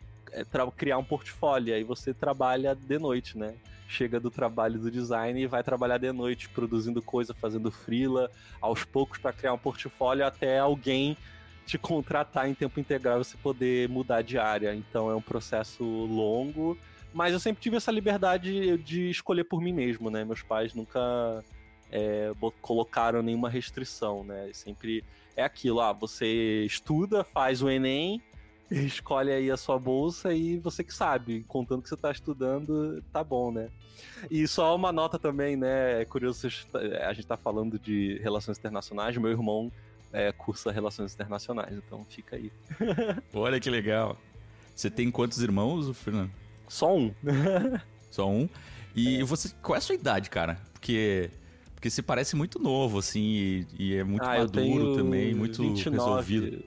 criar 0.75 0.97
um 0.97 1.03
portfólio. 1.03 1.73
Aí 1.73 1.83
você 1.83 2.13
trabalha 2.13 2.75
de 2.75 2.97
noite, 2.97 3.37
né? 3.37 3.55
Chega 3.87 4.19
do 4.19 4.29
trabalho 4.29 4.79
do 4.79 4.91
design 4.91 5.41
e 5.41 5.47
vai 5.47 5.63
trabalhar 5.63 5.97
de 5.97 6.11
noite, 6.11 6.49
produzindo 6.49 7.01
coisa, 7.01 7.33
fazendo 7.33 7.71
freela, 7.71 8.29
aos 8.61 8.83
poucos 8.83 9.17
para 9.17 9.33
criar 9.33 9.53
um 9.53 9.57
portfólio 9.57 10.25
até 10.25 10.59
alguém 10.59 11.17
te 11.65 11.77
contratar 11.77 12.49
em 12.49 12.55
tempo 12.55 12.79
integral 12.79 13.23
você 13.23 13.37
poder 13.37 13.87
mudar 13.89 14.23
de 14.23 14.39
área. 14.39 14.73
Então 14.73 15.09
é 15.09 15.15
um 15.15 15.21
processo 15.21 15.83
longo, 15.83 16.75
mas 17.13 17.31
eu 17.31 17.39
sempre 17.39 17.61
tive 17.61 17.77
essa 17.77 17.91
liberdade 17.91 18.77
de 18.79 19.09
escolher 19.09 19.43
por 19.43 19.61
mim 19.61 19.71
mesmo, 19.71 20.09
né? 20.09 20.25
Meus 20.25 20.41
pais 20.41 20.73
nunca 20.73 21.43
é, 21.91 22.31
colocaram 22.59 23.21
nenhuma 23.21 23.49
restrição, 23.49 24.23
né? 24.23 24.49
Sempre 24.51 25.03
é 25.35 25.43
aquilo, 25.43 25.79
ah, 25.79 25.93
você 25.93 26.65
estuda, 26.65 27.23
faz 27.23 27.61
o 27.61 27.69
Enem, 27.69 28.21
escolhe 28.85 29.31
aí 29.31 29.49
a 29.51 29.57
sua 29.57 29.79
bolsa 29.79 30.33
e 30.33 30.57
você 30.57 30.83
que 30.83 30.93
sabe, 30.93 31.43
contando 31.47 31.81
que 31.81 31.89
você 31.89 31.95
está 31.95 32.11
estudando, 32.11 33.03
tá 33.11 33.23
bom, 33.23 33.51
né? 33.51 33.69
E 34.29 34.47
só 34.47 34.75
uma 34.75 34.91
nota 34.91 35.17
também, 35.17 35.55
né? 35.55 36.01
É 36.01 36.05
curioso, 36.05 36.47
a 36.47 36.49
gente 37.13 37.19
está 37.19 37.37
falando 37.37 37.79
de 37.79 38.19
relações 38.21 38.57
internacionais, 38.57 39.17
meu 39.17 39.31
irmão 39.31 39.71
é, 40.11 40.31
cursa 40.31 40.71
relações 40.71 41.13
internacionais, 41.13 41.75
então 41.77 42.03
fica 42.05 42.35
aí. 42.35 42.51
Olha 43.33 43.59
que 43.59 43.69
legal. 43.69 44.17
Você 44.75 44.89
tem 44.89 45.11
quantos 45.11 45.41
irmãos, 45.41 45.95
Fernando? 45.97 46.31
Só 46.67 46.95
um. 46.95 47.13
Só 48.09 48.29
um. 48.29 48.49
E 48.95 49.19
é. 49.19 49.23
você, 49.23 49.49
qual 49.61 49.75
é 49.75 49.77
a 49.77 49.81
sua 49.81 49.95
idade, 49.95 50.29
cara? 50.29 50.59
Porque 50.73 51.29
porque 51.79 51.89
você 51.89 52.01
parece 52.01 52.35
muito 52.35 52.59
novo, 52.59 52.99
assim, 52.99 53.21
e, 53.21 53.67
e 53.79 53.95
é 53.95 54.03
muito 54.03 54.25
ah, 54.25 54.39
maduro 54.39 54.97
também, 54.97 55.33
muito 55.33 55.61
29, 55.61 55.89
resolvido. 55.95 56.63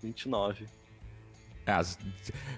29. 0.00 0.66
Ah, 1.66 1.82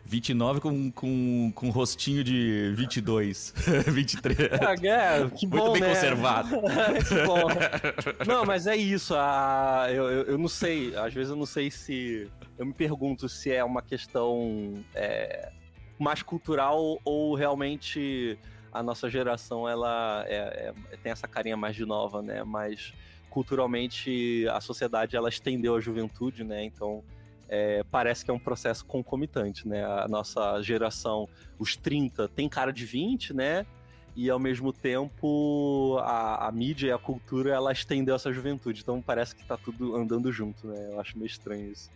29 0.05 0.61
com, 0.61 0.93
com, 0.93 1.53
com 1.55 1.71
rostinho 1.71 2.23
de 2.23 2.73
22, 2.77 3.55
23. 3.87 4.39
Ah, 4.61 4.75
é, 4.87 5.31
que 5.31 5.47
bom, 5.47 5.57
Muito 5.57 5.73
bem 5.73 5.83
né? 5.83 5.89
conservado. 5.89 6.51
que 7.09 7.27
bom. 7.27 8.27
Não, 8.27 8.45
mas 8.45 8.67
é 8.67 8.77
isso. 8.77 9.15
A, 9.17 9.87
eu, 9.89 10.05
eu, 10.11 10.23
eu, 10.25 10.39
não 10.39 10.49
sei, 10.49 10.95
às 10.95 11.15
vezes 11.15 11.31
eu 11.31 11.37
não 11.37 11.47
sei 11.47 11.71
se... 11.71 12.31
Eu 12.59 12.67
me 12.67 12.75
pergunto 12.75 13.29
se 13.29 13.51
é 13.51 13.65
uma 13.65 13.81
questão 13.81 14.75
é, 14.95 15.53
mais 15.99 16.23
cultural 16.23 17.01
ou 17.03 17.35
realmente 17.35 18.39
a 18.73 18.83
nossa 18.83 19.09
geração 19.09 19.69
ela 19.69 20.25
é, 20.27 20.73
é, 20.93 20.97
tem 20.99 21.11
essa 21.13 21.27
carinha 21.27 21.57
mais 21.57 21.75
de 21.75 21.87
nova, 21.87 22.21
né? 22.21 22.45
Mas 22.45 22.93
culturalmente 23.31 24.47
a 24.51 24.61
sociedade 24.61 25.17
ela 25.17 25.29
estendeu 25.29 25.75
a 25.75 25.81
juventude, 25.81 26.45
né? 26.45 26.65
Então 26.65 27.03
é, 27.49 27.83
parece 27.91 28.25
que 28.25 28.31
é 28.31 28.35
um 28.35 28.39
processo 28.39 28.85
concomitante, 28.85 29.67
né? 29.67 29.85
A 29.85 30.07
nossa 30.07 30.61
geração, 30.63 31.29
os 31.59 31.77
30, 31.77 32.29
tem 32.29 32.49
cara 32.49 32.73
de 32.73 32.85
20, 32.85 33.33
né? 33.35 33.67
E 34.15 34.29
ao 34.29 34.39
mesmo 34.39 34.73
tempo 34.73 35.97
a, 36.01 36.49
a 36.49 36.53
mídia 36.53 36.89
e 36.89 36.93
a 36.93 36.99
cultura 36.99 37.55
ela 37.55 37.73
estendeu 37.73 38.15
essa 38.15 38.33
juventude. 38.33 38.83
Então 38.83 39.01
parece 39.01 39.35
que 39.35 39.45
tá 39.45 39.57
tudo 39.57 39.97
andando 39.97 40.31
junto, 40.31 40.67
né? 40.67 40.89
Eu 40.93 41.01
acho 41.01 41.17
meio 41.17 41.27
estranho 41.27 41.71
isso. 41.71 41.91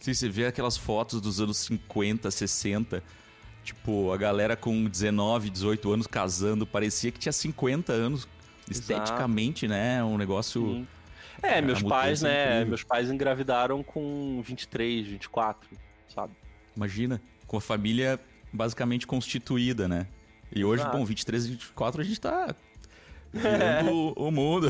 Sim, 0.00 0.14
você 0.14 0.28
vê 0.28 0.46
aquelas 0.46 0.76
fotos 0.76 1.20
dos 1.20 1.40
anos 1.40 1.58
50, 1.58 2.30
60, 2.30 3.02
tipo, 3.64 4.12
a 4.12 4.16
galera 4.16 4.56
com 4.56 4.84
19, 4.84 5.50
18 5.50 5.92
anos 5.92 6.06
casando, 6.06 6.64
parecia 6.66 7.10
que 7.10 7.18
tinha 7.18 7.32
50 7.32 7.92
anos. 7.92 8.28
Esteticamente, 8.70 9.64
Exato. 9.64 9.80
né? 9.80 10.04
Um 10.04 10.18
negócio. 10.18 10.62
Sim 10.62 10.86
é, 11.42 11.60
meus 11.60 11.82
pais, 11.82 12.22
né? 12.22 12.46
Incrível. 12.46 12.68
Meus 12.68 12.84
pais 12.84 13.10
engravidaram 13.10 13.82
com 13.82 14.42
23, 14.42 15.06
24, 15.06 15.68
sabe? 16.08 16.32
Imagina, 16.76 17.20
com 17.46 17.56
a 17.56 17.60
família 17.60 18.18
basicamente 18.52 19.06
constituída, 19.06 19.86
né? 19.86 20.06
E 20.54 20.64
hoje, 20.64 20.84
bom, 20.90 21.04
23 21.04 21.46
e 21.46 21.50
24 21.50 22.00
a 22.00 22.04
gente 22.04 22.20
tá 22.20 22.54
virando 23.32 23.92
o, 23.92 24.28
o 24.28 24.30
mundo, 24.30 24.68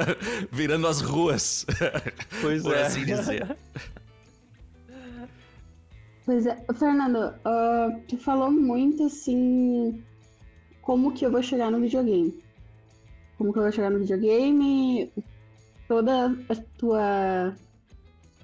virando 0.50 0.86
as 0.86 1.00
ruas. 1.00 1.64
Pois 2.40 2.62
por 2.64 2.74
é. 2.74 2.82
assim 2.82 3.04
dizer. 3.04 3.56
Pois 6.26 6.46
é, 6.46 6.56
Fernando, 6.78 7.34
uh, 7.44 8.00
tu 8.08 8.16
falou 8.18 8.50
muito 8.50 9.04
assim, 9.04 10.02
como 10.82 11.12
que 11.12 11.24
eu 11.24 11.30
vou 11.30 11.42
chegar 11.42 11.70
no 11.70 11.80
videogame? 11.80 12.42
Como 13.36 13.52
que 13.52 13.58
eu 13.58 13.62
vou 13.62 13.72
chegar 13.72 13.90
no 13.90 14.00
videogame? 14.00 15.10
Toda 15.90 16.26
a 16.48 16.54
tua. 16.78 17.52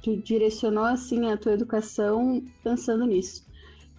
Tu 0.03 0.17
direcionou 0.17 0.83
assim 0.83 1.31
a 1.31 1.37
tua 1.37 1.53
educação 1.53 2.43
pensando 2.65 3.07
nisso. 3.07 3.47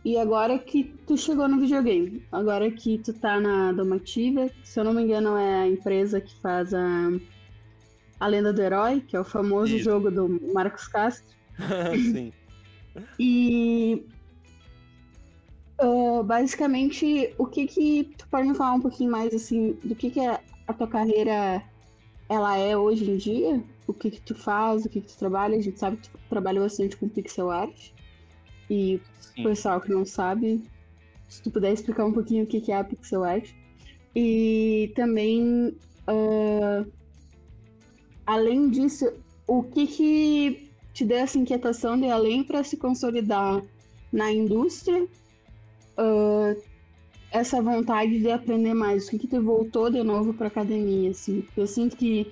E 0.04 0.18
agora 0.18 0.60
que 0.60 0.84
tu 1.06 1.18
chegou 1.18 1.48
no 1.48 1.58
videogame, 1.58 2.26
agora 2.30 2.70
que 2.70 2.98
tu 2.98 3.14
tá 3.14 3.40
na 3.40 3.72
Domativa, 3.72 4.50
se 4.66 4.78
eu 4.78 4.84
não 4.84 4.94
me 4.94 5.04
engano 5.04 5.38
é 5.38 5.62
a 5.62 5.68
empresa 5.68 6.20
que 6.20 6.36
faz 6.42 6.74
a, 6.74 7.10
a 8.20 8.28
Lenda 8.28 8.52
do 8.52 8.62
Herói, 8.62 9.00
que 9.00 9.16
é 9.16 9.20
o 9.20 9.24
famoso 9.24 9.74
Isso. 9.74 9.86
jogo 9.86 10.12
do 10.12 10.28
Marcos 10.54 10.90
Castro. 10.90 11.34
Sim. 11.96 12.34
e 13.18 14.06
uh, 15.82 16.22
basicamente, 16.22 17.34
o 17.38 17.46
que 17.46 17.66
que 17.66 18.14
tu 18.18 18.28
pode 18.28 18.46
me 18.50 18.56
falar 18.56 18.74
um 18.74 18.82
pouquinho 18.82 19.12
mais 19.12 19.34
assim 19.34 19.78
do 19.86 19.96
que 19.96 20.10
que 20.10 20.20
é 20.20 20.38
a 20.68 20.74
tua 20.74 20.88
carreira 20.88 21.64
ela 22.30 22.58
é 22.58 22.76
hoje 22.76 23.10
em 23.10 23.18
dia, 23.18 23.64
o 23.86 23.94
que, 23.94 24.12
que 24.12 24.22
tu 24.22 24.36
faz, 24.36 24.86
o 24.86 24.90
que, 24.90 25.02
que 25.02 25.08
tu 25.08 25.18
trabalha. 25.18 25.58
A 25.58 25.62
gente 25.62 25.80
sabe 25.80 25.98
que 25.98 26.10
tu 26.10 26.20
trabalha 26.30 26.62
bastante 26.62 26.98
com 26.98 27.08
pixel 27.08 27.50
art. 27.50 27.92
E 28.70 29.00
o 29.38 29.44
pessoal 29.44 29.80
que 29.80 29.90
não 29.90 30.06
sabe, 30.06 30.62
se 31.30 31.42
tu 31.42 31.50
puder 31.50 31.72
explicar 31.72 32.06
um 32.06 32.12
pouquinho 32.12 32.44
o 32.44 32.48
que, 32.48 32.60
que 32.60 32.72
é 32.72 32.78
a 32.78 32.84
pixel 32.84 33.24
art. 33.24 33.50
E 34.16 34.92
também, 34.96 35.76
uh, 36.08 36.92
além 38.26 38.70
disso, 38.70 39.14
o 39.48 39.64
que, 39.64 39.88
que 39.88 40.70
te 40.94 41.06
deu 41.06 41.18
essa 41.18 41.38
inquietação 41.38 41.98
de 41.98 42.10
além 42.10 42.44
para 42.44 42.64
se 42.64 42.76
consolidar 42.76 43.64
na 44.12 44.32
indústria, 44.32 45.04
uh, 45.04 46.62
essa 47.40 47.62
vontade 47.62 48.20
de 48.20 48.32
aprender 48.32 48.74
mais? 48.74 49.08
O 49.08 49.12
que, 49.12 49.20
que 49.20 49.28
te 49.28 49.40
voltou 49.40 49.90
de 49.90 50.04
novo 50.04 50.34
para 50.34 50.48
academia? 50.48 51.12
Assim? 51.12 51.46
Eu 51.56 51.68
sinto 51.68 51.96
que 51.96 52.32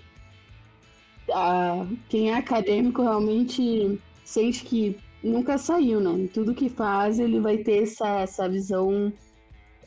a, 1.32 1.86
quem 2.10 2.32
é 2.32 2.36
acadêmico 2.36 3.02
realmente 3.02 4.00
sente 4.24 4.64
que 4.64 4.98
nunca 5.24 5.58
saiu, 5.58 6.00
né? 6.00 6.28
Tudo 6.34 6.54
que 6.54 6.70
faz, 6.70 7.20
ele 7.20 7.40
vai 7.40 7.58
ter 7.58 7.84
essa, 7.84 8.22
essa 8.22 8.50
visão. 8.50 9.12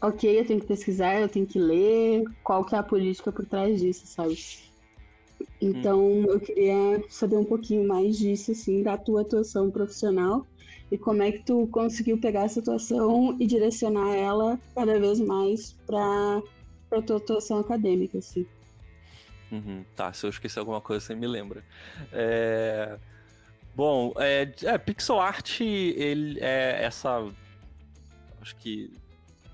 Ok, 0.00 0.38
eu 0.38 0.46
tenho 0.46 0.60
que 0.60 0.66
pesquisar, 0.66 1.20
eu 1.20 1.28
tenho 1.28 1.46
que 1.46 1.58
ler. 1.58 2.24
Qual 2.42 2.64
que 2.64 2.74
é 2.74 2.78
a 2.78 2.82
política 2.82 3.32
por 3.32 3.46
trás 3.46 3.80
disso, 3.80 4.06
sabe? 4.06 4.36
Então 5.60 6.24
eu 6.24 6.40
queria 6.40 7.02
saber 7.08 7.36
um 7.36 7.44
pouquinho 7.44 7.86
mais 7.86 8.16
disso, 8.16 8.52
assim, 8.52 8.82
da 8.82 8.96
tua 8.96 9.22
atuação 9.22 9.70
profissional 9.70 10.46
e 10.90 10.98
como 10.98 11.22
é 11.22 11.32
que 11.32 11.44
tu 11.44 11.66
conseguiu 11.68 12.18
pegar 12.18 12.44
essa 12.44 12.60
atuação 12.60 13.36
e 13.38 13.46
direcionar 13.46 14.14
ela 14.14 14.58
cada 14.74 14.98
vez 14.98 15.20
mais 15.20 15.72
para 15.86 16.42
para 16.88 17.02
tua 17.02 17.18
atuação 17.18 17.58
acadêmica, 17.58 18.18
assim. 18.18 18.46
Uhum, 19.50 19.84
tá, 19.94 20.12
se 20.12 20.24
eu 20.24 20.30
esquecer 20.30 20.58
alguma 20.58 20.80
coisa, 20.80 21.04
você 21.04 21.14
me 21.14 21.26
lembra. 21.26 21.62
É... 22.12 22.98
Bom, 23.74 24.12
é, 24.16 24.52
é, 24.64 24.78
pixel 24.78 25.20
art, 25.20 25.60
ele 25.60 26.40
é 26.40 26.82
essa. 26.82 27.30
Acho 28.40 28.56
que 28.56 28.90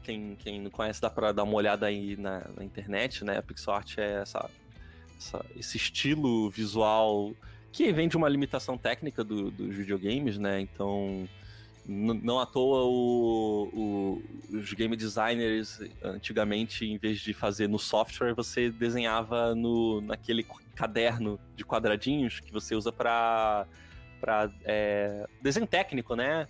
quem, 0.02 0.34
quem 0.36 0.60
não 0.60 0.70
conhece 0.70 1.00
dá 1.00 1.10
pra 1.10 1.32
dar 1.32 1.42
uma 1.42 1.54
olhada 1.54 1.86
aí 1.86 2.16
na, 2.16 2.48
na 2.56 2.64
internet, 2.64 3.24
né? 3.24 3.42
Pixel 3.42 3.74
art 3.74 3.98
é 3.98 4.22
essa, 4.22 4.48
essa, 5.18 5.44
esse 5.56 5.76
estilo 5.76 6.48
visual 6.48 7.34
que 7.74 7.92
vem 7.92 8.06
de 8.06 8.16
uma 8.16 8.28
limitação 8.28 8.78
técnica 8.78 9.24
do, 9.24 9.50
dos 9.50 9.74
videogames, 9.74 10.38
né? 10.38 10.60
Então, 10.60 11.28
não 11.84 12.38
à 12.38 12.46
toa 12.46 12.84
o, 12.84 13.68
o, 13.74 14.56
os 14.56 14.72
game 14.72 14.96
designers 14.96 15.80
antigamente, 16.00 16.86
em 16.86 16.96
vez 16.96 17.18
de 17.18 17.34
fazer 17.34 17.68
no 17.68 17.78
software, 17.80 18.32
você 18.32 18.70
desenhava 18.70 19.56
no, 19.56 20.00
naquele 20.02 20.46
caderno 20.76 21.38
de 21.56 21.64
quadradinhos 21.64 22.38
que 22.38 22.52
você 22.52 22.76
usa 22.76 22.92
para 22.92 23.66
para 24.20 24.48
é, 24.64 25.26
desenho 25.42 25.66
técnico, 25.66 26.14
né? 26.14 26.46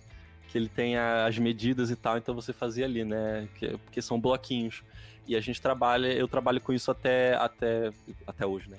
Que 0.49 0.59
ele 0.59 0.69
tem 0.69 0.95
as 0.95 1.37
medidas 1.39 1.89
e 1.89 1.95
tal, 1.95 2.19
então 2.19 2.35
você 2.35 2.53
fazia 2.53 2.85
ali, 2.85 3.03
né? 3.03 3.49
Que, 3.55 3.77
porque 3.79 3.99
são 3.99 4.21
bloquinhos. 4.21 4.83
E 5.27 5.35
a 5.35 5.41
gente 5.41 5.59
trabalha, 5.59 6.13
eu 6.13 6.27
trabalho 6.27 6.61
com 6.61 6.71
isso 6.71 6.91
até, 6.91 7.33
até, 7.33 7.91
até 8.27 8.45
hoje, 8.45 8.69
né? 8.69 8.77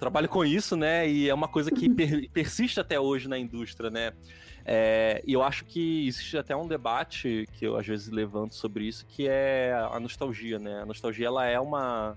Trabalho 0.00 0.28
com 0.28 0.44
isso, 0.44 0.76
né? 0.76 1.08
E 1.08 1.28
é 1.28 1.34
uma 1.34 1.46
coisa 1.46 1.70
que 1.70 1.88
per, 1.94 2.28
persiste 2.30 2.80
até 2.80 2.98
hoje 2.98 3.28
na 3.28 3.38
indústria, 3.38 3.90
né? 3.90 4.12
É, 4.64 5.22
e 5.26 5.32
eu 5.32 5.42
acho 5.42 5.64
que 5.64 6.06
existe 6.06 6.36
até 6.36 6.56
um 6.56 6.66
debate 6.66 7.46
que 7.54 7.66
eu 7.66 7.76
às 7.76 7.86
vezes 7.86 8.08
levanto 8.08 8.54
sobre 8.54 8.84
isso, 8.84 9.06
que 9.06 9.28
é 9.28 9.72
a 9.90 10.00
nostalgia, 10.00 10.58
né? 10.58 10.80
A 10.80 10.86
nostalgia 10.86 11.26
ela 11.26 11.46
é 11.46 11.60
uma 11.60 12.16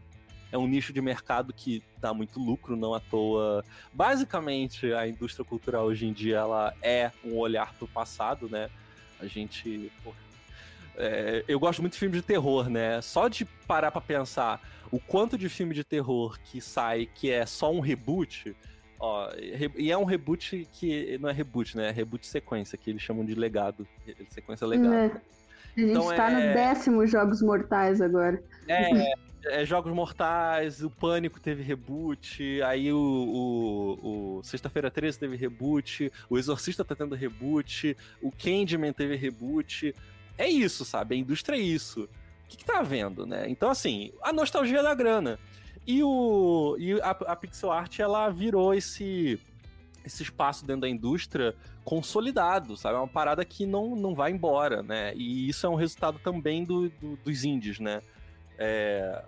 é 0.52 0.58
um 0.58 0.68
nicho 0.68 0.94
de 0.94 1.02
mercado 1.02 1.52
que 1.52 1.84
dá 1.98 2.14
muito 2.14 2.40
lucro, 2.40 2.76
não 2.76 2.94
à 2.94 3.00
toa. 3.00 3.66
Basicamente, 3.92 4.94
a 4.94 5.08
indústria 5.08 5.44
cultural 5.44 5.86
hoje 5.86 6.06
em 6.06 6.14
dia 6.14 6.38
ela 6.38 6.74
é 6.80 7.12
um 7.26 7.36
olhar 7.38 7.74
para 7.74 7.86
o 7.86 7.88
passado, 7.88 8.48
né? 8.48 8.70
A 9.20 9.26
gente. 9.26 9.92
é, 10.96 11.44
eu 11.48 11.60
gosto 11.60 11.82
muito 11.82 11.94
de 11.94 12.00
filme 12.00 12.16
de 12.16 12.22
terror, 12.22 12.70
né? 12.70 13.02
Só 13.02 13.28
de 13.28 13.46
parar 13.46 13.90
para 13.90 14.00
pensar 14.00 14.62
o 14.94 15.00
quanto 15.00 15.40
de 15.40 15.50
filme 15.50 15.74
de 15.74 15.84
terror 15.84 16.40
que 16.40 16.62
sai 16.62 17.10
que 17.16 17.32
é 17.32 17.48
só 17.48 17.74
um 17.74 17.80
reboot. 17.80 18.56
Ó, 19.00 19.28
e 19.76 19.92
é 19.92 19.98
um 19.98 20.04
reboot 20.04 20.68
que 20.72 21.18
não 21.18 21.30
é 21.30 21.34
reboot, 21.34 21.76
né? 21.76 21.90
É 21.90 21.92
reboot 21.92 22.28
sequência, 22.28 22.78
que 22.78 22.92
eles 22.92 23.02
chamam 23.02 23.26
de 23.26 23.34
legado. 23.34 23.88
Sequência 24.30 24.68
legado. 24.68 24.94
É. 24.94 25.06
A 25.06 25.80
gente 25.80 25.90
então 25.90 26.16
tá 26.16 26.30
é... 26.30 26.34
no 26.36 26.54
décimo 26.54 27.08
Jogos 27.08 27.42
Mortais 27.42 28.02
agora. 28.02 28.40
É, 28.68 29.16
é, 29.46 29.66
Jogos 29.66 29.92
Mortais, 29.92 30.84
o 30.84 30.92
Pânico 30.92 31.40
teve 31.40 31.64
reboot, 31.64 32.62
aí 32.62 32.94
o, 32.94 32.98
o, 33.00 34.38
o 34.38 34.44
Sexta-feira 34.44 34.92
13 34.92 35.18
teve 35.18 35.36
reboot, 35.36 36.12
o 36.30 36.38
Exorcista 36.38 36.86
tá 36.86 36.94
tendo 36.94 37.16
reboot, 37.16 37.98
o 38.22 38.32
Candyman 38.32 38.94
teve 38.94 39.16
reboot. 39.16 39.96
É 40.38 40.48
isso, 40.48 40.86
sabe? 40.86 41.16
A 41.16 41.18
indústria 41.18 41.56
é 41.58 41.60
isso. 41.60 42.08
Que, 42.54 42.58
que 42.58 42.66
tá 42.66 42.82
vendo, 42.82 43.26
né? 43.26 43.46
Então, 43.50 43.70
assim, 43.70 44.12
a 44.22 44.32
nostalgia 44.32 44.84
da 44.84 44.94
grana. 44.94 45.40
E, 45.86 46.04
o, 46.04 46.76
e 46.80 46.94
a, 47.02 47.10
a 47.10 47.36
pixel 47.36 47.72
art, 47.72 48.00
ela 48.00 48.30
virou 48.30 48.74
esse 48.74 49.40
esse 50.06 50.22
espaço 50.22 50.66
dentro 50.66 50.82
da 50.82 50.90
indústria 50.90 51.56
consolidado, 51.86 52.76
sabe? 52.76 52.96
É 52.96 52.98
uma 52.98 53.08
parada 53.08 53.46
que 53.46 53.66
não, 53.66 53.96
não 53.96 54.14
vai 54.14 54.32
embora, 54.32 54.84
né? 54.84 55.14
E 55.16 55.48
isso 55.48 55.66
é 55.66 55.70
um 55.70 55.76
resultado 55.76 56.20
também 56.20 56.66
do, 56.66 56.90
do 56.90 57.16
dos 57.24 57.46
indies, 57.46 57.80
né? 57.80 58.02
É, 58.58 59.24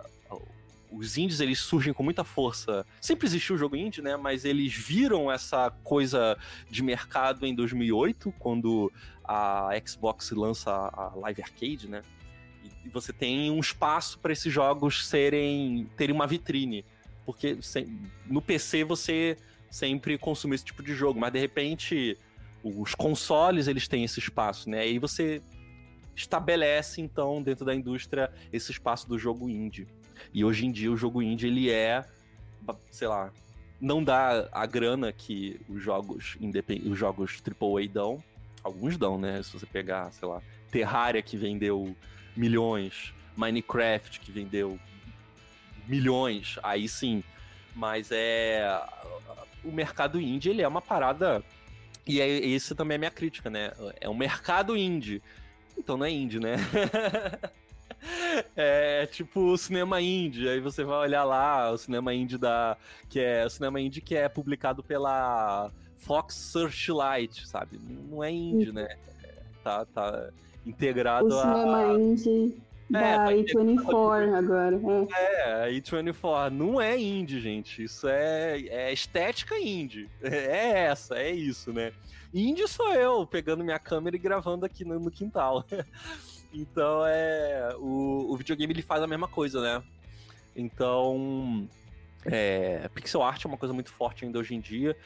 os 0.90 1.16
indies 1.16 1.40
eles 1.40 1.60
surgem 1.60 1.92
com 1.92 2.02
muita 2.02 2.24
força. 2.24 2.86
Sempre 3.00 3.26
existiu 3.26 3.56
o 3.56 3.58
jogo 3.58 3.74
indie, 3.74 4.02
né? 4.02 4.16
Mas 4.16 4.44
eles 4.44 4.74
viram 4.74 5.32
essa 5.32 5.70
coisa 5.82 6.36
de 6.70 6.82
mercado 6.82 7.46
em 7.46 7.54
2008, 7.54 8.32
quando 8.38 8.92
a 9.24 9.70
Xbox 9.84 10.30
lança 10.30 10.70
a 10.70 11.12
Live 11.16 11.42
Arcade, 11.42 11.88
né? 11.88 12.02
Você 12.92 13.12
tem 13.12 13.50
um 13.50 13.60
espaço 13.60 14.18
para 14.18 14.32
esses 14.32 14.52
jogos 14.52 15.06
serem 15.06 15.88
terem 15.96 16.14
uma 16.14 16.26
vitrine, 16.26 16.84
porque 17.24 17.58
no 18.26 18.40
PC 18.40 18.84
você 18.84 19.36
sempre 19.70 20.16
consome 20.16 20.54
esse 20.54 20.64
tipo 20.64 20.82
de 20.82 20.94
jogo, 20.94 21.18
mas 21.20 21.32
de 21.32 21.38
repente 21.38 22.18
os 22.62 22.94
consoles 22.94 23.68
eles 23.68 23.86
têm 23.86 24.04
esse 24.04 24.18
espaço, 24.18 24.68
né? 24.68 24.88
E 24.88 24.98
você 24.98 25.42
estabelece 26.14 27.00
então 27.00 27.42
dentro 27.42 27.64
da 27.64 27.74
indústria 27.74 28.32
esse 28.52 28.72
espaço 28.72 29.08
do 29.08 29.18
jogo 29.18 29.48
indie. 29.48 29.86
E 30.32 30.44
hoje 30.44 30.66
em 30.66 30.72
dia 30.72 30.90
o 30.90 30.96
jogo 30.96 31.22
indie 31.22 31.46
ele 31.46 31.70
é, 31.70 32.04
sei 32.90 33.06
lá, 33.06 33.30
não 33.80 34.02
dá 34.02 34.48
a 34.50 34.64
grana 34.66 35.12
que 35.12 35.60
os 35.68 35.82
jogos 35.82 36.36
independ... 36.40 36.88
os 36.88 36.98
jogos 36.98 37.42
AAA 37.46 37.88
dão. 37.88 38.22
Alguns 38.62 38.96
dão, 38.96 39.18
né? 39.18 39.42
Se 39.42 39.52
você 39.52 39.66
pegar, 39.66 40.10
sei 40.12 40.26
lá, 40.26 40.42
Terraria 40.70 41.22
que 41.22 41.36
vendeu 41.36 41.94
milhões, 42.36 43.12
Minecraft 43.36 44.20
que 44.20 44.30
vendeu 44.30 44.78
milhões, 45.86 46.58
aí 46.62 46.88
sim. 46.88 47.22
Mas 47.74 48.08
é 48.10 48.80
o 49.64 49.72
mercado 49.72 50.20
indie, 50.20 50.50
ele 50.50 50.62
é 50.62 50.68
uma 50.68 50.80
parada 50.80 51.44
e 52.06 52.20
é, 52.20 52.28
esse 52.28 52.74
também 52.74 52.94
é 52.94 52.96
a 52.96 52.98
minha 52.98 53.10
crítica, 53.10 53.50
né? 53.50 53.72
É 54.00 54.08
um 54.08 54.14
mercado 54.14 54.76
indie. 54.76 55.20
Então 55.76 55.96
não 55.96 56.06
é 56.06 56.10
indie, 56.10 56.38
né? 56.38 56.56
é 58.54 59.06
tipo 59.06 59.40
o 59.40 59.58
cinema 59.58 60.00
indie. 60.00 60.48
Aí 60.48 60.60
você 60.60 60.84
vai 60.84 60.98
olhar 60.98 61.24
lá 61.24 61.70
o 61.70 61.76
cinema 61.76 62.14
indie 62.14 62.38
da. 62.38 62.76
Que 63.10 63.18
é 63.18 63.44
o 63.44 63.50
cinema 63.50 63.80
indie 63.80 64.00
que 64.00 64.14
é 64.14 64.28
publicado 64.28 64.84
pela 64.84 65.70
Fox 65.96 66.34
Searchlight, 66.34 67.46
sabe? 67.48 67.78
Não 67.78 68.22
é 68.22 68.30
indie, 68.30 68.72
né? 68.72 68.96
Tá, 69.64 69.84
tá 69.86 70.30
integrado 70.66 71.28
o 71.28 71.38
a. 71.38 71.42
cinema 71.42 71.94
indie 71.94 72.66
da 72.88 73.00
é, 73.00 73.16
tá 73.16 73.24
A24 73.32 74.34
agora. 74.34 74.80
É. 75.12 75.40
é, 75.40 75.64
a 75.64 75.68
A24. 75.68 76.50
Não 76.50 76.80
é 76.80 76.98
indie, 76.98 77.40
gente. 77.40 77.82
Isso 77.82 78.08
é, 78.08 78.60
é 78.60 78.92
estética 78.92 79.58
indie. 79.58 80.08
É 80.22 80.86
essa, 80.86 81.16
é 81.16 81.32
isso, 81.32 81.72
né? 81.72 81.92
Indie 82.32 82.68
sou 82.68 82.92
eu, 82.92 83.26
pegando 83.26 83.64
minha 83.64 83.78
câmera 83.78 84.16
e 84.16 84.18
gravando 84.18 84.64
aqui 84.64 84.84
no, 84.84 84.98
no 85.00 85.10
quintal. 85.10 85.64
então, 86.54 87.04
é. 87.06 87.74
O, 87.78 88.32
o 88.32 88.36
videogame 88.36 88.72
ele 88.72 88.82
faz 88.82 89.02
a 89.02 89.06
mesma 89.06 89.28
coisa, 89.28 89.60
né? 89.60 89.82
Então. 90.54 91.68
É, 92.24 92.88
pixel 92.92 93.22
art 93.22 93.44
é 93.44 93.48
uma 93.48 93.56
coisa 93.56 93.72
muito 93.72 93.90
forte 93.92 94.24
ainda 94.24 94.38
hoje 94.38 94.54
em 94.54 94.60
dia. 94.60 94.96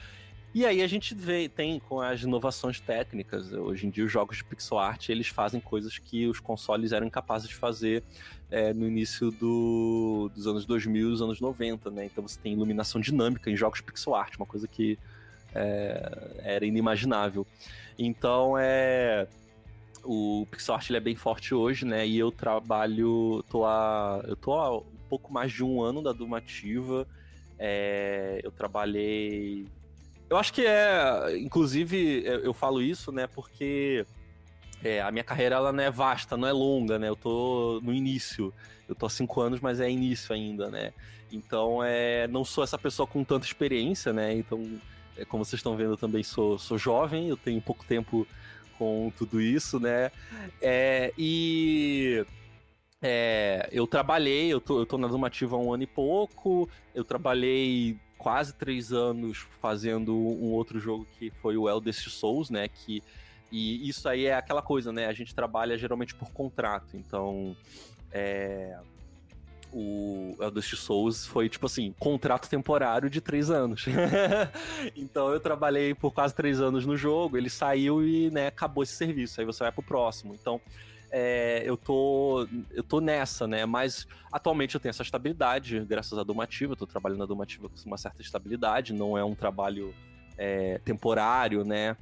E 0.53 0.67
aí 0.67 0.83
a 0.83 0.87
gente 0.89 1.15
vê, 1.15 1.49
tem 1.49 1.79
com 1.79 2.01
as 2.01 2.23
inovações 2.23 2.81
técnicas, 2.81 3.53
hoje 3.53 3.87
em 3.87 3.91
dia 3.91 4.05
os 4.05 4.11
jogos 4.11 4.39
de 4.39 4.45
pixel 4.45 4.81
art, 4.81 5.09
eles 5.09 5.29
fazem 5.29 5.61
coisas 5.61 5.97
que 5.97 6.27
os 6.27 6.41
consoles 6.41 6.91
eram 6.91 7.07
incapazes 7.07 7.49
de 7.49 7.55
fazer 7.55 8.03
é, 8.51 8.73
no 8.75 8.85
início 8.85 9.31
do, 9.31 10.29
dos 10.35 10.49
anos 10.49 10.67
2000 10.67 11.07
e 11.07 11.11
dos 11.13 11.23
anos 11.23 11.41
90, 11.41 11.89
né? 11.93 12.05
Então 12.07 12.27
você 12.27 12.37
tem 12.41 12.53
iluminação 12.53 13.01
dinâmica 13.01 13.49
em 13.49 13.57
jogos 13.57 13.79
de 13.79 13.85
pixel 13.85 14.13
art, 14.13 14.35
uma 14.37 14.47
coisa 14.47 14.67
que 14.67 14.99
é, 15.55 16.41
era 16.43 16.67
inimaginável. 16.67 17.47
Então 17.97 18.59
é 18.59 19.29
o 20.03 20.47
pixel 20.51 20.75
art 20.75 20.89
ele 20.91 20.97
é 20.97 21.01
bem 21.01 21.15
forte 21.15 21.55
hoje, 21.55 21.85
né? 21.85 22.05
E 22.05 22.19
eu 22.19 22.33
trabalho, 22.33 23.45
tô 23.49 23.65
a, 23.65 24.21
eu 24.27 24.35
tô 24.35 24.55
há 24.55 24.79
um 24.79 24.85
pouco 25.09 25.33
mais 25.33 25.53
de 25.53 25.63
um 25.63 25.81
ano 25.81 26.03
da 26.03 26.11
Dumativa. 26.11 27.07
É, 27.57 28.41
eu 28.43 28.51
trabalhei, 28.51 29.67
eu 30.31 30.37
acho 30.37 30.53
que 30.53 30.65
é, 30.65 31.37
inclusive 31.37 32.23
eu, 32.25 32.55
falo 32.55 32.81
isso, 32.81 33.11
né? 33.11 33.27
Porque 33.27 34.07
é, 34.83 35.03
a 35.03 35.11
minha 35.11 35.25
carreira 35.25 35.57
ela 35.57 35.73
não 35.73 35.83
é 35.83 35.91
vasta, 35.91 36.37
não 36.37 36.47
é 36.47 36.53
longa, 36.53 37.01
né? 37.01 37.09
Eu 37.09 37.17
tô 37.17 37.81
no 37.83 37.93
início. 37.93 38.55
Eu 38.89 38.95
tô 38.95 39.07
há 39.07 39.11
cinco 39.11 39.41
anos, 39.41 39.61
mas 39.61 39.81
é 39.81 39.91
início 39.91 40.33
ainda, 40.33 40.71
né? 40.71 40.93
Então, 41.33 41.83
é, 41.83 42.29
não 42.29 42.45
sou 42.45 42.63
essa 42.63 42.79
pessoa 42.79 43.09
com 43.09 43.25
tanta 43.25 43.45
experiência, 43.45 44.13
né? 44.13 44.33
Então, 44.33 44.81
é, 45.17 45.25
como 45.25 45.45
vocês 45.45 45.59
estão 45.59 45.77
vendo, 45.77 45.93
eu 45.93 45.97
também 45.97 46.23
sou, 46.23 46.59
sou 46.59 46.79
jovem, 46.79 47.29
eu 47.29 47.37
tenho 47.37 47.61
pouco 47.61 47.85
tempo 47.85 48.27
com 48.79 49.13
tudo 49.19 49.41
isso, 49.41 49.81
né? 49.81 50.13
É, 50.63 51.13
e 51.19 52.25
é, 53.03 53.69
eu 53.73 53.85
trabalhei, 53.85 54.53
eu 54.53 54.61
tô, 54.61 54.79
eu 54.79 54.87
tô 54.87 54.97
na 54.97 55.09
Dumativa 55.09 55.57
há 55.57 55.59
um 55.59 55.75
ano 55.75 55.83
e 55.83 55.87
pouco, 55.89 56.69
eu 56.95 57.05
trabalhei 57.05 57.99
quase 58.21 58.53
três 58.53 58.93
anos 58.93 59.47
fazendo 59.63 60.15
um 60.15 60.53
outro 60.53 60.79
jogo 60.79 61.07
que 61.19 61.31
foi 61.43 61.57
o 61.57 61.69
Eldest 61.69 62.11
Souls, 62.11 62.51
né? 62.51 62.69
Que, 62.69 63.03
e 63.51 63.89
isso 63.89 64.07
aí 64.07 64.27
é 64.27 64.35
aquela 64.35 64.61
coisa, 64.61 64.93
né? 64.93 65.07
A 65.07 65.13
gente 65.15 65.35
trabalha 65.35 65.79
geralmente 65.79 66.15
por 66.15 66.31
contrato, 66.31 66.99
então 66.99 67.57
é, 68.13 68.79
o 69.73 70.37
Elder 70.39 70.63
Souls 70.63 71.27
foi, 71.27 71.49
tipo 71.49 71.65
assim, 71.65 71.95
contrato 71.99 72.49
temporário 72.49 73.09
de 73.09 73.23
três 73.23 73.51
anos. 73.51 73.87
então 74.95 75.33
eu 75.33 75.41
trabalhei 75.41 75.95
por 75.95 76.13
quase 76.13 76.35
três 76.35 76.61
anos 76.61 76.85
no 76.85 76.97
jogo, 76.97 77.39
ele 77.39 77.49
saiu 77.49 78.07
e, 78.07 78.31
né, 78.31 78.49
acabou 78.49 78.83
esse 78.83 78.95
serviço. 78.95 79.41
Aí 79.41 79.47
você 79.47 79.63
vai 79.63 79.73
pro 79.73 79.83
próximo. 79.83 80.35
Então, 80.35 80.61
é, 81.11 81.63
eu, 81.65 81.77
tô, 81.77 82.47
eu 82.71 82.83
tô 82.83 83.01
nessa, 83.01 83.47
né? 83.47 83.67
Mas 83.67 84.07
atualmente 84.33 84.75
eu 84.75 84.81
tenho 84.81 84.91
essa 84.91 85.03
estabilidade, 85.03 85.81
graças 85.81 86.19
à 86.19 86.23
Domativa. 86.23 86.73
Eu 86.73 86.77
tô 86.77 86.87
trabalhando 86.87 87.21
na 87.21 87.27
Domativa 87.27 87.69
com 87.69 87.77
uma 87.87 87.99
certa 87.99 88.23
estabilidade, 88.23 88.93
não 88.93 89.17
é 89.17 89.25
um 89.25 89.35
trabalho 89.35 89.95
é, 90.37 90.79
temporário, 90.85 91.65
né? 91.65 91.97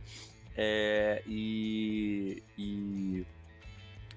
É, 0.56 1.22
e, 1.26 2.42
e, 2.58 3.24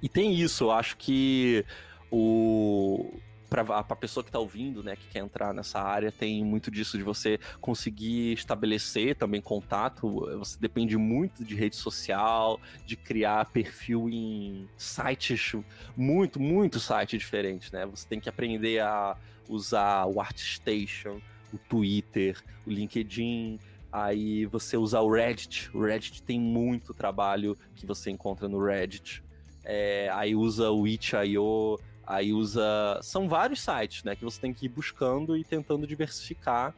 e 0.01 0.09
tem 0.09 0.33
isso, 0.33 0.65
eu 0.65 0.71
acho 0.71 0.97
que 0.97 1.63
o 2.11 3.13
para 3.51 3.79
a 3.79 3.95
pessoa 3.97 4.23
que 4.23 4.29
está 4.29 4.39
ouvindo, 4.39 4.81
né, 4.81 4.95
que 4.95 5.05
quer 5.09 5.19
entrar 5.19 5.53
nessa 5.53 5.81
área, 5.81 6.09
tem 6.09 6.41
muito 6.41 6.71
disso 6.71 6.97
de 6.97 7.03
você 7.03 7.37
conseguir 7.59 8.31
estabelecer 8.31 9.17
também 9.17 9.41
contato. 9.41 10.21
Você 10.39 10.57
depende 10.57 10.95
muito 10.95 11.43
de 11.43 11.53
rede 11.53 11.75
social, 11.75 12.61
de 12.85 12.95
criar 12.95 13.51
perfil 13.51 14.07
em 14.09 14.69
sites, 14.77 15.51
muito, 15.97 16.39
muito 16.39 16.79
sites 16.79 17.19
diferentes, 17.19 17.73
né? 17.73 17.85
Você 17.87 18.07
tem 18.07 18.21
que 18.21 18.29
aprender 18.29 18.79
a 18.79 19.17
usar 19.49 20.05
o 20.05 20.21
ArtStation, 20.21 21.19
o 21.51 21.57
Twitter, 21.57 22.41
o 22.65 22.69
LinkedIn, 22.69 23.59
aí 23.91 24.45
você 24.45 24.77
usa 24.77 25.01
o 25.01 25.11
Reddit. 25.11 25.69
O 25.73 25.83
Reddit 25.83 26.23
tem 26.23 26.39
muito 26.39 26.93
trabalho 26.93 27.57
que 27.75 27.85
você 27.85 28.09
encontra 28.09 28.47
no 28.47 28.63
Reddit. 28.63 29.21
É, 29.65 30.09
aí 30.13 30.33
usa 30.35 30.71
o 30.71 30.87
itch.io, 30.87 31.77
Aí 32.11 32.33
usa. 32.33 32.99
São 33.01 33.29
vários 33.29 33.61
sites, 33.61 34.03
né? 34.03 34.17
Que 34.17 34.25
você 34.25 34.39
tem 34.39 34.53
que 34.53 34.65
ir 34.65 34.69
buscando 34.69 35.37
e 35.37 35.45
tentando 35.45 35.87
diversificar 35.87 36.75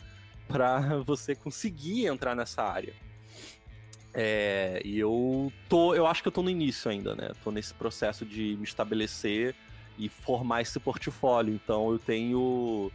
para 0.48 0.98
você 1.04 1.34
conseguir 1.34 2.06
entrar 2.06 2.36
nessa 2.36 2.62
área. 2.62 2.94
É, 4.14 4.80
e 4.86 5.00
eu 5.00 5.52
tô. 5.68 5.96
Eu 5.96 6.06
acho 6.06 6.22
que 6.22 6.28
eu 6.28 6.32
tô 6.32 6.44
no 6.44 6.52
início 6.52 6.92
ainda, 6.92 7.16
né? 7.16 7.32
Tô 7.44 7.50
nesse 7.50 7.74
processo 7.74 8.24
de 8.24 8.56
me 8.58 8.64
estabelecer 8.64 9.56
e 9.98 10.08
formar 10.08 10.62
esse 10.62 10.80
portfólio. 10.80 11.56
Então 11.56 11.92
eu 11.92 11.98
tenho. 11.98 12.92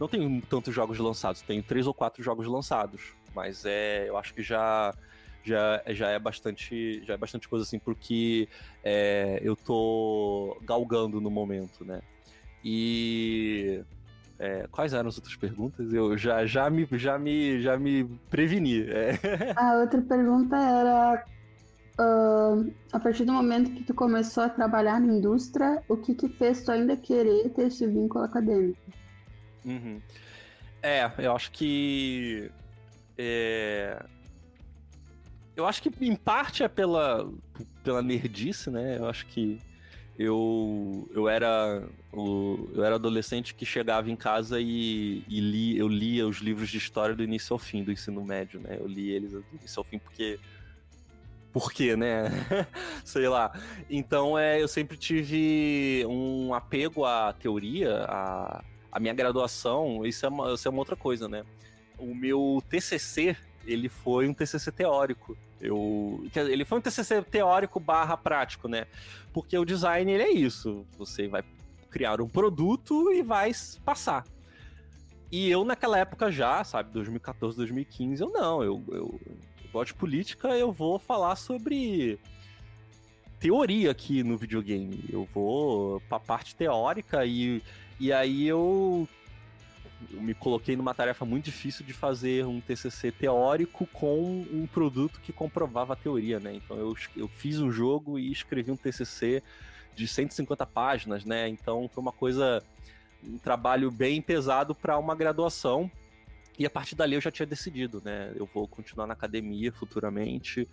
Não 0.00 0.08
tenho 0.08 0.40
tantos 0.48 0.74
jogos 0.74 0.98
lançados, 0.98 1.42
tenho 1.42 1.62
três 1.62 1.86
ou 1.86 1.92
quatro 1.92 2.22
jogos 2.22 2.46
lançados. 2.46 3.12
Mas 3.34 3.66
é. 3.66 4.08
Eu 4.08 4.16
acho 4.16 4.32
que 4.32 4.42
já 4.42 4.94
já, 5.42 5.82
já 5.88 6.08
é 6.08 6.18
bastante 6.18 7.02
já 7.04 7.14
é 7.14 7.16
bastante 7.16 7.48
coisa 7.48 7.64
assim 7.64 7.78
porque 7.78 8.48
é, 8.82 9.40
eu 9.42 9.56
tô 9.56 10.56
galgando 10.62 11.20
no 11.20 11.30
momento, 11.30 11.84
né? 11.84 12.00
E 12.64 13.82
é, 14.38 14.66
quais 14.70 14.92
eram 14.92 15.08
as 15.08 15.16
outras 15.16 15.36
perguntas? 15.36 15.92
Eu 15.92 16.18
já, 16.18 16.44
já, 16.44 16.68
me, 16.68 16.86
já, 16.92 17.18
me, 17.18 17.60
já 17.60 17.76
me 17.76 18.04
preveni. 18.28 18.82
É. 18.82 19.18
A 19.56 19.76
outra 19.76 20.00
pergunta 20.02 20.56
era: 20.56 21.24
uh, 22.00 22.72
a 22.92 22.98
partir 22.98 23.24
do 23.24 23.32
momento 23.32 23.70
que 23.70 23.84
tu 23.84 23.94
começou 23.94 24.42
a 24.42 24.48
trabalhar 24.48 25.00
na 25.00 25.12
indústria, 25.12 25.82
o 25.88 25.96
que, 25.96 26.14
que 26.14 26.28
fez 26.28 26.64
tu 26.64 26.72
ainda 26.72 26.96
querer 26.96 27.50
ter 27.50 27.68
esse 27.68 27.86
vínculo 27.86 28.24
acadêmico? 28.24 28.80
Uhum. 29.64 30.00
É, 30.82 31.10
eu 31.18 31.36
acho 31.36 31.52
que. 31.52 32.50
É, 33.16 34.04
eu 35.56 35.66
acho 35.66 35.82
que 35.82 35.90
em 36.00 36.16
parte 36.16 36.62
é 36.62 36.68
pela, 36.68 37.30
pela 37.84 38.02
nerdice, 38.02 38.70
né? 38.70 38.98
Eu 38.98 39.06
acho 39.08 39.26
que 39.26 39.58
eu, 40.18 41.08
eu 41.12 41.28
era 41.28 41.82
o, 42.12 42.68
eu 42.74 42.84
era 42.84 42.96
adolescente 42.96 43.54
que 43.54 43.64
chegava 43.64 44.10
em 44.10 44.16
casa 44.16 44.60
e, 44.60 45.24
e 45.28 45.40
li, 45.40 45.78
eu 45.78 45.88
lia 45.88 46.26
os 46.26 46.38
livros 46.38 46.70
de 46.70 46.78
história 46.78 47.14
do 47.14 47.22
início 47.22 47.52
ao 47.52 47.58
fim 47.58 47.82
do 47.82 47.92
ensino 47.92 48.22
médio, 48.24 48.60
né? 48.60 48.76
Eu 48.78 48.86
li 48.86 49.10
eles 49.10 49.32
do 49.32 49.44
início 49.52 49.80
ao 49.80 49.84
fim 49.84 49.98
porque 49.98 50.38
por 51.52 51.70
quê, 51.72 51.96
né? 51.96 52.30
Sei 53.04 53.28
lá. 53.28 53.52
Então, 53.90 54.38
é, 54.38 54.60
eu 54.62 54.66
sempre 54.66 54.96
tive 54.96 56.04
um 56.08 56.54
apego 56.54 57.04
à 57.04 57.32
teoria, 57.32 58.04
à, 58.08 58.64
à 58.90 58.98
minha 58.98 59.12
graduação. 59.12 60.04
Isso 60.06 60.24
é, 60.24 60.28
uma, 60.28 60.54
isso 60.54 60.66
é 60.66 60.70
uma 60.70 60.78
outra 60.78 60.96
coisa, 60.96 61.28
né? 61.28 61.44
O 61.98 62.14
meu 62.14 62.62
TCC 62.70 63.36
ele 63.66 63.88
foi 63.88 64.28
um 64.28 64.34
TCC 64.34 64.70
teórico. 64.72 65.36
Eu, 65.60 66.24
ele 66.34 66.64
foi 66.64 66.78
um 66.78 66.80
TCC 66.80 67.22
teórico 67.22 67.78
barra 67.78 68.16
prático, 68.16 68.68
né? 68.68 68.86
Porque 69.32 69.56
o 69.56 69.64
design 69.64 70.10
ele 70.10 70.22
é 70.22 70.30
isso. 70.30 70.84
Você 70.98 71.28
vai 71.28 71.42
criar 71.90 72.20
um 72.20 72.28
produto 72.28 73.12
e 73.12 73.22
vai 73.22 73.52
passar. 73.84 74.24
E 75.30 75.50
eu 75.50 75.64
naquela 75.64 75.98
época 75.98 76.30
já, 76.30 76.62
sabe, 76.64 76.92
2014, 76.92 77.56
2015, 77.56 78.22
eu 78.22 78.30
não. 78.30 78.62
Eu, 78.62 78.82
eu, 78.88 79.20
eu 79.24 79.70
gosto 79.72 79.88
de 79.88 79.94
política, 79.94 80.48
eu 80.48 80.72
vou 80.72 80.98
falar 80.98 81.36
sobre 81.36 82.18
teoria 83.38 83.90
aqui 83.90 84.22
no 84.22 84.36
videogame. 84.36 85.04
Eu 85.08 85.28
vou 85.32 86.00
pra 86.08 86.20
parte 86.20 86.54
teórica 86.54 87.24
e, 87.24 87.62
e 87.98 88.12
aí 88.12 88.46
eu 88.46 89.08
eu 90.10 90.20
me 90.20 90.34
coloquei 90.34 90.76
numa 90.76 90.94
tarefa 90.94 91.24
muito 91.24 91.46
difícil 91.46 91.84
de 91.84 91.92
fazer 91.92 92.46
um 92.46 92.60
TCC 92.60 93.12
teórico 93.12 93.86
com 93.92 94.46
um 94.50 94.66
produto 94.66 95.20
que 95.20 95.32
comprovava 95.32 95.92
a 95.92 95.96
teoria, 95.96 96.40
né? 96.40 96.54
Então 96.54 96.76
eu, 96.76 96.96
eu 97.16 97.28
fiz 97.28 97.60
um 97.60 97.70
jogo 97.70 98.18
e 98.18 98.30
escrevi 98.30 98.70
um 98.70 98.76
TCC 98.76 99.42
de 99.94 100.06
150 100.06 100.66
páginas, 100.66 101.24
né? 101.24 101.48
Então 101.48 101.88
foi 101.92 102.02
uma 102.02 102.12
coisa, 102.12 102.62
um 103.26 103.38
trabalho 103.38 103.90
bem 103.90 104.20
pesado 104.20 104.74
para 104.74 104.98
uma 104.98 105.14
graduação. 105.14 105.90
E 106.58 106.66
a 106.66 106.70
partir 106.70 106.94
dali 106.94 107.14
eu 107.14 107.20
já 107.20 107.30
tinha 107.30 107.46
decidido, 107.46 108.02
né? 108.04 108.32
Eu 108.34 108.48
vou 108.52 108.66
continuar 108.68 109.06
na 109.06 109.14
academia 109.14 109.72
futuramente. 109.72 110.68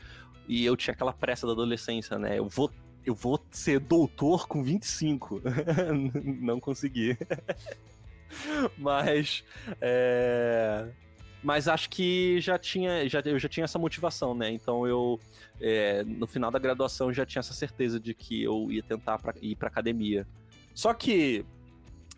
E 0.48 0.66
eu 0.66 0.76
tinha 0.76 0.94
aquela 0.94 1.14
pressa 1.14 1.46
da 1.46 1.54
adolescência, 1.54 2.18
né? 2.18 2.40
Eu 2.40 2.48
vou 2.48 2.72
eu 3.06 3.16
vou 3.16 3.44
ser 3.50 3.80
doutor 3.80 4.48
com 4.48 4.62
25. 4.62 5.42
Não 6.42 6.60
consegui. 6.60 7.18
Mas. 8.78 9.44
É... 9.82 10.88
Mas 11.42 11.70
acho 11.70 11.90
que 11.90 12.42
já 12.42 12.58
tinha, 12.58 13.08
já, 13.08 13.22
eu 13.24 13.40
já 13.40 13.48
tinha 13.48 13.64
essa 13.64 13.80
motivação, 13.80 14.36
né? 14.36 14.52
Então 14.52 14.86
eu, 14.86 15.18
é, 15.62 16.04
no 16.04 16.28
final 16.28 16.52
da 16.52 16.60
graduação, 16.60 17.14
já 17.14 17.26
tinha 17.26 17.40
essa 17.40 17.54
certeza 17.54 17.98
de 17.98 18.14
que 18.14 18.44
eu 18.44 18.70
ia 18.70 18.84
tentar 18.84 19.18
pra, 19.20 19.34
ir 19.42 19.56
para 19.56 19.70
academia. 19.70 20.28
Só 20.74 20.94
que 20.94 21.46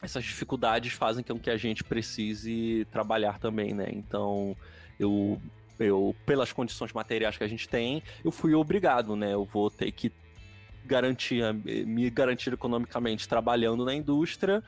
essas 0.01 0.23
dificuldades 0.23 0.93
fazem 0.93 1.23
com 1.23 1.39
que 1.39 1.51
a 1.51 1.57
gente 1.57 1.83
precise 1.83 2.87
trabalhar 2.91 3.37
também, 3.37 3.75
né? 3.75 3.89
Então 3.91 4.57
eu, 4.99 5.39
eu, 5.79 6.15
pelas 6.25 6.51
condições 6.51 6.91
materiais 6.91 7.37
que 7.37 7.43
a 7.43 7.47
gente 7.47 7.69
tem, 7.69 8.01
eu 8.25 8.31
fui 8.31 8.55
obrigado, 8.55 9.15
né? 9.15 9.33
Eu 9.33 9.45
vou 9.45 9.69
ter 9.69 9.91
que 9.91 10.11
garantir, 10.83 11.43
me 11.85 12.09
garantir 12.09 12.53
economicamente 12.53 13.29
trabalhando 13.29 13.85
na 13.85 13.93
indústria 13.93 14.63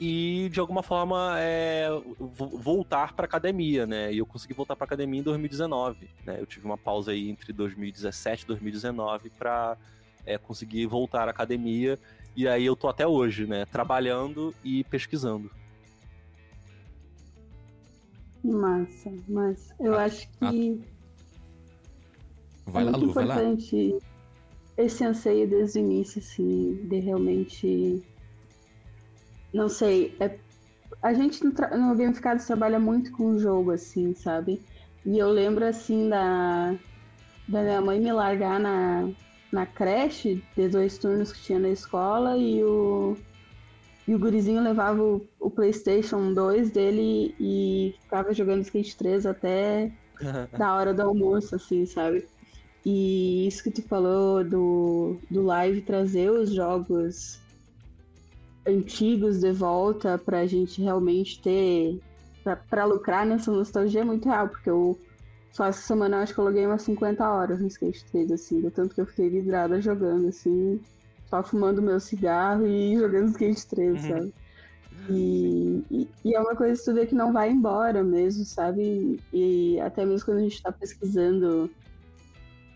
e 0.00 0.48
de 0.52 0.58
alguma 0.58 0.82
forma 0.82 1.36
é, 1.38 1.88
voltar 2.18 3.14
para 3.14 3.26
academia, 3.26 3.86
né? 3.86 4.12
E 4.12 4.18
eu 4.18 4.26
consegui 4.26 4.52
voltar 4.52 4.74
para 4.74 4.84
academia 4.84 5.20
em 5.20 5.22
2019, 5.22 6.10
né? 6.26 6.40
Eu 6.40 6.46
tive 6.46 6.66
uma 6.66 6.76
pausa 6.76 7.12
aí 7.12 7.30
entre 7.30 7.52
2017 7.52 8.42
e 8.42 8.46
2019 8.46 9.30
para 9.30 9.76
é, 10.26 10.36
conseguir 10.36 10.86
voltar 10.86 11.28
à 11.28 11.30
academia 11.30 11.98
e 12.36 12.48
aí 12.48 12.66
eu 12.66 12.74
tô 12.74 12.88
até 12.88 13.06
hoje, 13.06 13.46
né? 13.46 13.64
Trabalhando 13.66 14.52
e 14.64 14.82
pesquisando. 14.84 15.50
Massa, 18.42 19.12
mas 19.28 19.72
eu 19.80 19.94
ah, 19.94 20.04
acho 20.04 20.28
que 20.28 20.84
ah, 22.66 22.70
vai 22.70 22.82
é 22.82 22.86
lá, 22.86 22.92
muito 22.92 23.04
Lu, 23.04 23.10
importante 23.10 23.98
esse 24.76 25.04
anseio 25.04 25.48
desde 25.48 25.78
o 25.78 25.80
início, 25.80 26.18
assim, 26.18 26.86
de 26.88 26.98
realmente 26.98 28.04
não 29.54 29.68
sei, 29.68 30.16
é, 30.18 30.36
a 31.00 31.14
gente 31.14 31.44
no, 31.44 31.52
no 31.52 31.94
Gamificados 31.94 32.44
trabalha 32.44 32.78
muito 32.80 33.12
com 33.12 33.30
o 33.30 33.38
jogo, 33.38 33.70
assim, 33.70 34.12
sabe? 34.14 34.60
E 35.06 35.16
eu 35.16 35.30
lembro, 35.30 35.64
assim, 35.64 36.08
da, 36.08 36.74
da 37.46 37.62
minha 37.62 37.80
mãe 37.80 38.00
me 38.00 38.12
largar 38.12 38.58
na, 38.58 39.08
na 39.52 39.64
creche, 39.64 40.42
de 40.56 40.68
dois 40.68 40.98
turnos 40.98 41.32
que 41.32 41.40
tinha 41.40 41.60
na 41.60 41.68
escola, 41.68 42.36
e 42.36 42.64
o, 42.64 43.16
e 44.08 44.14
o 44.14 44.18
gurizinho 44.18 44.60
levava 44.62 45.00
o, 45.00 45.24
o 45.38 45.48
PlayStation 45.48 46.34
2 46.34 46.72
dele 46.72 47.34
e 47.38 47.94
ficava 48.02 48.34
jogando 48.34 48.62
Skate 48.62 48.96
3 48.96 49.24
até 49.24 49.92
da 50.58 50.74
hora 50.74 50.92
do 50.92 51.02
almoço, 51.02 51.54
assim, 51.54 51.86
sabe? 51.86 52.26
E 52.84 53.46
isso 53.46 53.62
que 53.62 53.70
tu 53.70 53.82
falou 53.82 54.42
do, 54.42 55.16
do 55.30 55.42
live 55.42 55.80
trazer 55.82 56.30
os 56.30 56.52
jogos 56.52 57.40
antigos 58.66 59.40
de 59.40 59.52
volta 59.52 60.18
pra 60.18 60.46
gente 60.46 60.82
realmente 60.82 61.40
ter. 61.40 62.00
Pra, 62.42 62.56
pra 62.56 62.84
lucrar 62.84 63.24
nessa 63.24 63.50
nostalgia 63.50 64.02
é 64.02 64.04
muito 64.04 64.28
real, 64.28 64.48
porque 64.48 64.68
eu 64.68 64.98
só 65.50 65.66
essa 65.66 65.80
semana 65.80 66.16
eu 66.16 66.22
acho 66.22 66.34
que 66.34 66.40
eu 66.40 66.44
loguei 66.44 66.66
umas 66.66 66.82
50 66.82 67.30
horas 67.30 67.60
no 67.60 67.68
Skate 67.68 68.04
3, 68.06 68.32
assim, 68.32 68.60
do 68.60 68.70
tanto 68.70 68.94
que 68.94 69.00
eu 69.00 69.06
fiquei 69.06 69.30
vidrada 69.30 69.80
jogando, 69.80 70.28
assim, 70.28 70.80
só 71.30 71.42
fumando 71.42 71.80
meu 71.80 72.00
cigarro 72.00 72.66
e 72.66 72.96
jogando 72.98 73.30
Skate 73.30 73.66
3, 73.68 73.92
uhum. 73.92 74.10
sabe? 74.10 74.34
E, 75.08 75.84
e, 75.90 76.08
e, 76.24 76.34
é 76.34 76.40
uma 76.40 76.56
coisa 76.56 76.78
que 76.78 76.84
tu 76.84 76.94
vê 76.94 77.06
que 77.06 77.14
não 77.14 77.32
vai 77.32 77.50
embora 77.50 78.02
mesmo, 78.02 78.44
sabe? 78.44 79.20
E 79.32 79.78
até 79.80 80.04
mesmo 80.04 80.24
quando 80.26 80.38
a 80.38 80.42
gente 80.42 80.54
está 80.54 80.72
pesquisando 80.72 81.70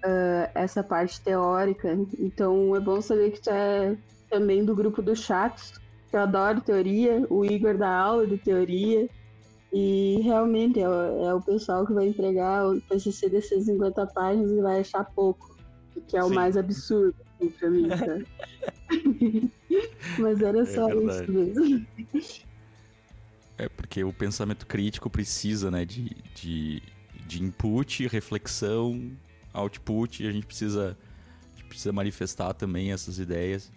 uh, 0.05 0.51
essa 0.55 0.83
parte 0.83 1.21
teórica. 1.21 1.99
Então 2.19 2.77
é 2.77 2.81
bom 2.81 3.01
saber 3.01 3.33
que 3.33 3.41
tu 3.41 3.51
é 3.51 3.97
também 4.29 4.65
do 4.65 4.75
grupo 4.75 5.03
do 5.03 5.15
chat, 5.15 5.73
que 6.11 6.17
eu 6.17 6.21
adoro 6.21 6.61
teoria, 6.61 7.27
o 7.29 7.45
Igor 7.45 7.77
dá 7.77 7.91
aula 7.91 8.27
de 8.27 8.39
teoria. 8.39 9.09
E 9.73 10.21
realmente 10.23 10.81
é, 10.81 10.85
é 10.85 11.35
o 11.35 11.43
pessoal 11.43 11.87
que 11.87 11.93
vai 11.93 12.07
entregar 12.07 12.67
o 12.67 12.81
TCC 12.81 13.29
de 13.29 13.43
150 13.43 14.07
páginas 14.07 14.51
e 14.51 14.63
vai 14.63 14.81
achar 14.81 15.05
pouco, 15.05 15.55
que 16.07 16.17
é 16.17 16.25
o 16.25 16.29
Sim. 16.29 16.35
mais 16.35 16.57
absurdo 16.57 17.15
assim, 17.39 17.51
pra 17.51 17.71
mim, 17.71 17.89
tá? 17.89 17.97
Mas 20.19 20.41
era 20.41 20.63
é 20.63 20.65
só 20.65 20.89
é 20.89 20.97
isso 20.97 21.31
mesmo. 21.31 21.87
É 23.59 23.69
porque 23.69 24.03
o 24.05 24.13
pensamento 24.13 24.67
crítico 24.67 25.11
precisa, 25.11 25.71
né, 25.71 25.85
de, 25.85 26.17
de, 26.35 26.83
de 27.27 27.43
input, 27.43 28.07
reflexão, 28.07 29.11
output, 29.53 30.23
e 30.23 30.29
a 30.29 30.33
gente 30.33 30.47
precisa, 30.47 30.97
a 31.53 31.57
gente 31.57 31.69
precisa 31.69 31.93
manifestar 31.93 32.55
também 32.55 32.93
essas 32.93 33.19
ideias. 33.19 33.71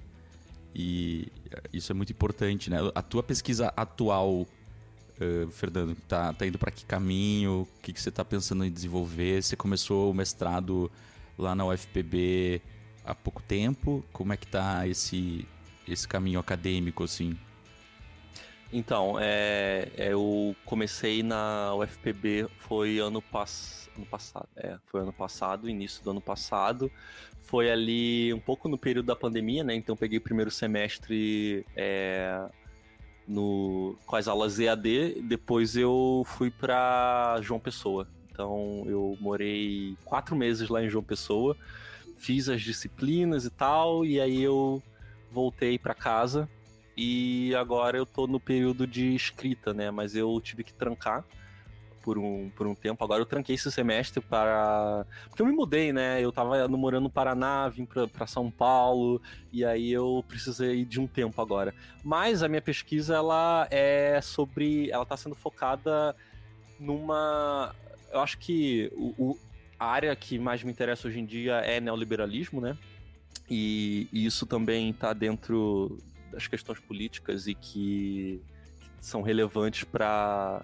E 0.73 1.27
isso 1.73 1.91
é 1.91 1.95
muito 1.95 2.11
importante, 2.11 2.69
né? 2.69 2.77
A 2.95 3.01
tua 3.01 3.21
pesquisa 3.21 3.73
atual, 3.75 4.41
uh, 4.41 5.51
Fernando, 5.51 5.95
tá, 6.07 6.33
tá 6.33 6.47
indo 6.47 6.57
para 6.57 6.71
que 6.71 6.85
caminho? 6.85 7.61
O 7.61 7.81
que, 7.81 7.91
que 7.93 8.01
você 8.01 8.09
está 8.09 8.23
pensando 8.23 8.63
em 8.63 8.71
desenvolver? 8.71 9.41
Você 9.43 9.55
começou 9.55 10.11
o 10.11 10.13
mestrado 10.13 10.91
lá 11.37 11.53
na 11.53 11.65
UFPB 11.65 12.61
há 13.03 13.13
pouco 13.13 13.41
tempo? 13.41 14.03
Como 14.13 14.31
é 14.31 14.37
que 14.37 14.47
tá 14.47 14.87
esse, 14.87 15.47
esse 15.87 16.07
caminho 16.07 16.39
acadêmico, 16.39 17.03
assim? 17.03 17.37
Então, 18.73 19.17
é, 19.19 19.89
é 19.97 20.13
eu 20.13 20.55
comecei 20.63 21.21
na 21.21 21.75
UFPB, 21.75 22.47
foi 22.59 22.99
ano, 22.99 23.21
pass, 23.21 23.89
ano 23.97 24.05
passado, 24.05 24.47
é, 24.55 24.77
foi 24.85 25.01
ano 25.01 25.11
passado, 25.11 25.69
início 25.69 26.01
do 26.01 26.11
ano 26.11 26.21
passado, 26.21 26.89
foi 27.41 27.69
ali 27.69 28.33
um 28.33 28.39
pouco 28.39 28.69
no 28.69 28.77
período 28.77 29.07
da 29.07 29.15
pandemia, 29.15 29.63
né, 29.63 29.75
então 29.75 29.95
peguei 29.95 30.17
o 30.17 30.21
primeiro 30.21 30.49
semestre 30.49 31.65
é, 31.75 32.47
no, 33.27 33.97
com 34.05 34.15
as 34.15 34.27
aulas 34.27 34.59
EAD, 34.59 35.21
depois 35.23 35.75
eu 35.75 36.23
fui 36.25 36.49
para 36.49 37.39
João 37.41 37.59
Pessoa, 37.59 38.07
então 38.31 38.83
eu 38.85 39.17
morei 39.19 39.97
quatro 40.05 40.35
meses 40.35 40.69
lá 40.69 40.83
em 40.83 40.89
João 40.89 41.03
Pessoa, 41.03 41.57
fiz 42.17 42.47
as 42.47 42.61
disciplinas 42.61 43.45
e 43.45 43.49
tal, 43.49 44.05
e 44.05 44.21
aí 44.21 44.41
eu 44.41 44.81
voltei 45.31 45.79
para 45.79 45.95
casa. 45.95 46.47
E 46.95 47.55
agora 47.55 47.97
eu 47.97 48.05
tô 48.05 48.27
no 48.27 48.39
período 48.39 48.85
de 48.85 49.15
escrita, 49.15 49.73
né? 49.73 49.89
Mas 49.89 50.15
eu 50.15 50.39
tive 50.41 50.63
que 50.63 50.73
trancar 50.73 51.25
por 52.01 52.17
um, 52.17 52.49
por 52.55 52.67
um 52.67 52.75
tempo. 52.75 53.03
Agora 53.03 53.21
eu 53.21 53.25
tranquei 53.25 53.55
esse 53.55 53.71
semestre 53.71 54.21
para. 54.21 55.05
Porque 55.29 55.41
eu 55.41 55.45
me 55.45 55.53
mudei, 55.53 55.93
né? 55.93 56.21
Eu 56.21 56.31
tava 56.31 56.67
morando 56.67 57.03
no 57.03 57.09
Paraná, 57.09 57.69
vim 57.69 57.85
para 57.85 58.27
São 58.27 58.49
Paulo, 58.49 59.21
e 59.51 59.63
aí 59.63 59.91
eu 59.91 60.23
precisei 60.27 60.83
de 60.85 60.99
um 60.99 61.07
tempo 61.07 61.41
agora. 61.41 61.73
Mas 62.03 62.43
a 62.43 62.47
minha 62.47 62.61
pesquisa, 62.61 63.15
ela 63.15 63.67
é 63.71 64.19
sobre. 64.21 64.89
Ela 64.91 65.05
tá 65.05 65.15
sendo 65.15 65.35
focada 65.35 66.15
numa. 66.79 67.75
Eu 68.11 68.19
acho 68.19 68.37
que 68.37 68.91
o, 68.93 69.13
o 69.17 69.39
a 69.81 69.85
área 69.87 70.15
que 70.15 70.37
mais 70.37 70.63
me 70.63 70.71
interessa 70.71 71.07
hoje 71.07 71.19
em 71.19 71.25
dia 71.25 71.55
é 71.55 71.79
neoliberalismo, 71.79 72.61
né? 72.61 72.77
E, 73.49 74.07
e 74.13 74.27
isso 74.27 74.45
também 74.45 74.91
está 74.91 75.11
dentro 75.11 75.97
das 76.31 76.47
questões 76.47 76.79
políticas 76.79 77.47
e 77.47 77.55
que, 77.55 78.39
que 78.99 79.03
são 79.03 79.23
relevantes 79.23 79.83
para 79.83 80.63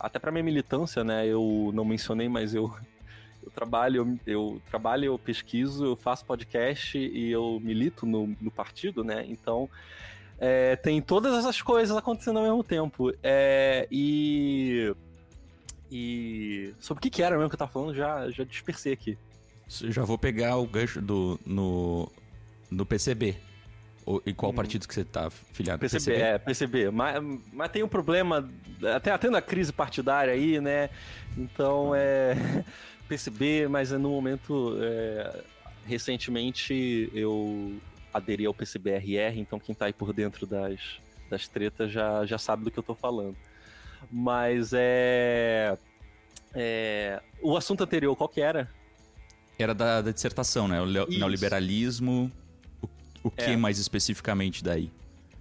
até 0.00 0.18
para 0.18 0.32
minha 0.32 0.44
militância, 0.44 1.04
né? 1.04 1.26
Eu 1.26 1.70
não 1.74 1.84
mencionei, 1.84 2.28
mas 2.28 2.54
eu 2.54 2.72
eu 3.42 3.50
trabalho, 3.50 4.18
eu, 4.26 4.32
eu, 4.34 4.62
trabalho, 4.68 5.04
eu 5.06 5.18
pesquiso, 5.18 5.84
eu 5.84 5.96
faço 5.96 6.24
podcast 6.24 6.98
e 6.98 7.30
eu 7.30 7.60
milito 7.62 8.04
no, 8.04 8.34
no 8.40 8.50
partido, 8.50 9.02
né? 9.02 9.24
Então 9.28 9.68
é, 10.38 10.76
tem 10.76 11.00
todas 11.00 11.34
essas 11.34 11.60
coisas 11.62 11.96
acontecendo 11.96 12.38
ao 12.38 12.44
mesmo 12.44 12.62
tempo. 12.62 13.12
É, 13.22 13.86
e 13.90 14.94
e 15.90 16.74
sobre 16.78 16.98
o 16.98 17.02
que, 17.02 17.10
que 17.10 17.22
era 17.22 17.36
mesmo 17.36 17.48
que 17.48 17.54
eu 17.54 17.58
tava 17.58 17.72
falando, 17.72 17.94
já, 17.94 18.30
já 18.30 18.44
dispersei 18.44 18.92
aqui. 18.92 19.16
Já 19.68 20.02
vou 20.04 20.18
pegar 20.18 20.56
o 20.56 20.66
gancho 20.66 21.00
do, 21.00 21.38
no, 21.44 22.10
no 22.70 22.86
PCB. 22.86 23.36
Em 24.26 24.34
qual 24.34 24.52
hum. 24.52 24.54
partido 24.54 24.86
que 24.86 24.94
você 24.94 25.04
tá 25.04 25.30
filiado? 25.30 25.80
PCB, 25.80 26.04
PCB? 26.04 26.22
é, 26.22 26.38
PCB. 26.38 26.90
Mas, 26.90 27.22
mas 27.52 27.70
tem 27.70 27.82
um 27.82 27.88
problema, 27.88 28.48
até 28.94 29.16
tendo 29.18 29.36
a 29.36 29.42
crise 29.42 29.72
partidária 29.72 30.32
aí, 30.32 30.60
né? 30.60 30.90
Então 31.36 31.94
é. 31.94 32.64
PCB, 33.08 33.68
mas 33.68 33.90
no 33.92 34.10
momento. 34.10 34.76
É, 34.80 35.42
recentemente 35.88 37.10
eu 37.14 37.80
aderi 38.12 38.44
ao 38.44 38.52
PCBRR, 38.52 39.38
então 39.38 39.58
quem 39.58 39.74
tá 39.74 39.86
aí 39.86 39.92
por 39.92 40.12
dentro 40.12 40.46
das, 40.46 40.78
das 41.30 41.48
tretas 41.48 41.90
já, 41.90 42.26
já 42.26 42.36
sabe 42.36 42.64
do 42.64 42.70
que 42.70 42.78
eu 42.78 42.82
tô 42.82 42.94
falando. 42.94 43.34
Mas 44.12 44.72
é, 44.74 45.76
é. 46.54 47.20
O 47.40 47.56
assunto 47.56 47.82
anterior, 47.82 48.14
qual 48.14 48.28
que 48.28 48.40
era? 48.40 48.70
Era 49.58 49.74
da, 49.74 50.02
da 50.02 50.12
dissertação, 50.12 50.68
né? 50.68 50.80
O 50.80 50.86
Isso. 50.86 51.18
neoliberalismo. 51.18 52.30
O, 53.22 53.30
que 53.30 53.42
é. 53.42 53.56
mais 53.56 53.78
especificamente 53.78 54.62
daí? 54.62 54.90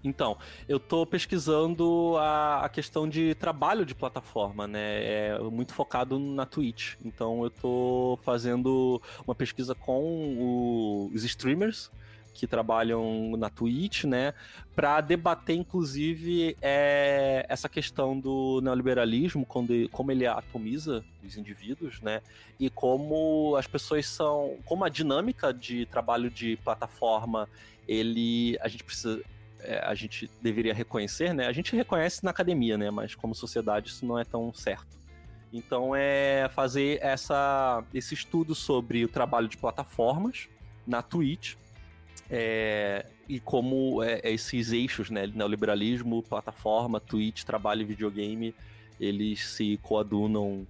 Então, 0.04 0.38
eu 0.70 0.78
estou 0.78 1.06
pesquisando 1.06 2.16
a, 2.18 2.66
a, 2.66 2.70
questão 2.70 3.10
de 3.10 3.36
trabalho 3.36 3.86
de 3.86 3.94
plataforma, 3.94 4.68
né? 4.68 5.04
É 5.04 5.40
muito 5.40 5.74
focado 5.74 6.18
na 6.18 6.46
Twitch. 6.46 6.96
Então, 7.04 7.42
eu 7.42 7.48
estou 7.48 8.18
fazendo 8.18 9.02
uma 9.26 9.36
pesquisa 9.36 9.76
com 9.76 10.02
o, 10.38 11.12
os 11.14 11.24
streamers 11.24 11.92
que 12.38 12.46
trabalham 12.46 13.36
na 13.36 13.50
Twitch, 13.50 14.04
né, 14.04 14.34
para 14.76 15.02
debater, 15.02 15.56
inclusive, 15.56 16.56
é, 16.62 17.46
essa 17.50 17.68
questão 17.68 18.20
do 18.20 18.62
neoliberalismo, 18.62 19.46
quando, 19.46 19.90
como 19.90 20.12
ele 20.12 20.28
atomiza 20.28 21.04
os 21.26 21.36
indivíduos, 21.36 22.00
né, 22.00 22.22
e 22.60 22.70
como 22.70 23.56
as 23.58 23.66
pessoas 23.66 24.08
são, 24.08 24.58
como 24.66 24.84
a 24.84 24.90
dinâmica 24.90 25.52
de 25.52 25.86
trabalho 25.88 26.30
de 26.30 26.58
plataforma, 26.58 27.50
ele, 27.88 28.58
a 28.62 28.68
gente 28.68 28.84
precisa 28.84 29.22
é, 29.60 29.80
a 29.80 29.96
gente 29.96 30.30
deveria 30.40 30.72
reconhecer, 30.72 31.34
né? 31.34 31.48
A 31.48 31.52
gente 31.52 31.76
reconhece 31.76 32.24
na 32.24 32.30
academia, 32.30 32.78
né? 32.78 32.92
Mas 32.92 33.16
como 33.16 33.34
sociedade 33.34 33.90
isso 33.90 34.06
não 34.06 34.20
é 34.20 34.24
tão 34.24 34.54
certo. 34.54 34.96
Então 35.52 35.96
é 35.96 36.48
fazer 36.54 37.00
essa, 37.02 37.84
esse 37.92 38.14
estudo 38.14 38.54
sobre 38.54 39.04
o 39.04 39.08
trabalho 39.08 39.48
de 39.48 39.58
plataformas 39.58 40.48
na 40.86 41.02
Twitch 41.02 41.56
é, 42.30 43.06
e 43.28 43.40
como 43.40 44.04
é, 44.04 44.22
esses 44.24 44.72
eixos, 44.72 45.10
né, 45.10 45.28
neoliberalismo, 45.28 46.24
plataforma, 46.24 47.00
Twitch, 47.00 47.44
trabalho 47.44 47.82
e 47.82 47.86
videogame, 47.86 48.54
eles 49.00 49.48
se 49.48 49.78
coadunam 49.82 50.66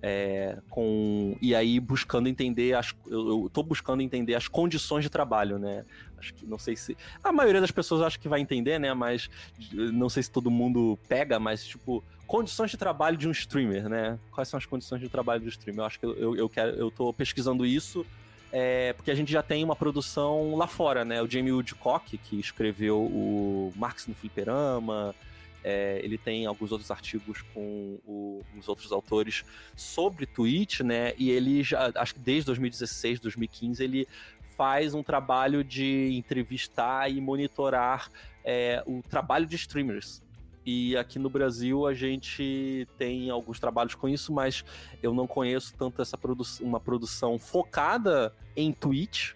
é, 0.00 0.58
com 0.70 1.36
e 1.42 1.54
aí 1.54 1.80
buscando 1.80 2.28
entender 2.28 2.74
as 2.74 2.94
eu, 3.06 3.44
eu 3.44 3.50
tô 3.52 3.64
buscando 3.64 4.00
entender 4.00 4.34
as 4.34 4.46
condições 4.46 5.02
de 5.02 5.10
trabalho 5.10 5.58
né? 5.58 5.84
Acho 6.16 6.34
que 6.34 6.46
não 6.46 6.58
sei 6.58 6.76
se 6.76 6.96
a 7.22 7.32
maioria 7.32 7.60
das 7.60 7.70
pessoas 7.70 8.02
acho 8.02 8.20
que 8.20 8.28
vai 8.28 8.40
entender 8.40 8.78
né? 8.78 8.94
Mas 8.94 9.28
não 9.72 10.08
sei 10.08 10.22
se 10.22 10.30
todo 10.30 10.50
mundo 10.50 10.96
pega 11.08 11.40
mas 11.40 11.66
tipo 11.66 12.02
condições 12.28 12.70
de 12.70 12.76
trabalho 12.76 13.16
de 13.16 13.26
um 13.26 13.32
streamer 13.32 13.88
né? 13.88 14.18
Quais 14.30 14.48
são 14.48 14.58
as 14.58 14.66
condições 14.66 15.00
de 15.00 15.08
trabalho 15.08 15.42
do 15.42 15.48
streamer? 15.48 15.80
Eu 15.80 15.86
acho 15.86 15.98
que 15.98 16.06
eu, 16.06 16.36
eu 16.36 16.48
quero 16.48 16.76
eu 16.76 16.90
tô 16.92 17.12
pesquisando 17.12 17.66
isso 17.66 18.06
é, 18.52 18.92
porque 18.94 19.10
a 19.10 19.14
gente 19.14 19.30
já 19.30 19.42
tem 19.42 19.62
uma 19.62 19.76
produção 19.76 20.56
lá 20.56 20.66
fora, 20.66 21.04
né? 21.04 21.22
O 21.22 21.30
Jamie 21.30 21.52
Woodcock, 21.52 22.16
que 22.16 22.40
escreveu 22.40 22.98
o 22.98 23.72
Marx 23.76 24.06
no 24.06 24.14
Fliperama, 24.14 25.14
é, 25.62 26.00
ele 26.02 26.16
tem 26.16 26.46
alguns 26.46 26.72
outros 26.72 26.90
artigos 26.90 27.42
com 27.52 27.98
o, 28.06 28.42
os 28.58 28.68
outros 28.68 28.90
autores 28.90 29.44
sobre 29.76 30.24
Twitch, 30.24 30.80
né? 30.80 31.12
E 31.18 31.30
ele 31.30 31.62
já, 31.62 31.92
acho 31.94 32.14
que 32.14 32.20
desde 32.20 32.46
2016, 32.46 33.20
2015, 33.20 33.84
ele 33.84 34.08
faz 34.56 34.94
um 34.94 35.02
trabalho 35.02 35.62
de 35.62 36.08
entrevistar 36.12 37.10
e 37.10 37.20
monitorar 37.20 38.10
é, 38.44 38.82
o 38.86 39.02
trabalho 39.02 39.46
de 39.46 39.56
streamers. 39.56 40.22
E 40.70 40.94
aqui 40.98 41.18
no 41.18 41.30
Brasil 41.30 41.86
a 41.86 41.94
gente 41.94 42.86
tem 42.98 43.30
alguns 43.30 43.58
trabalhos 43.58 43.94
com 43.94 44.06
isso, 44.06 44.30
mas 44.30 44.62
eu 45.02 45.14
não 45.14 45.26
conheço 45.26 45.72
tanto 45.78 46.02
essa 46.02 46.18
produ 46.18 46.44
uma 46.60 46.78
produção 46.78 47.38
focada 47.38 48.34
em 48.54 48.70
Twitch. 48.70 49.32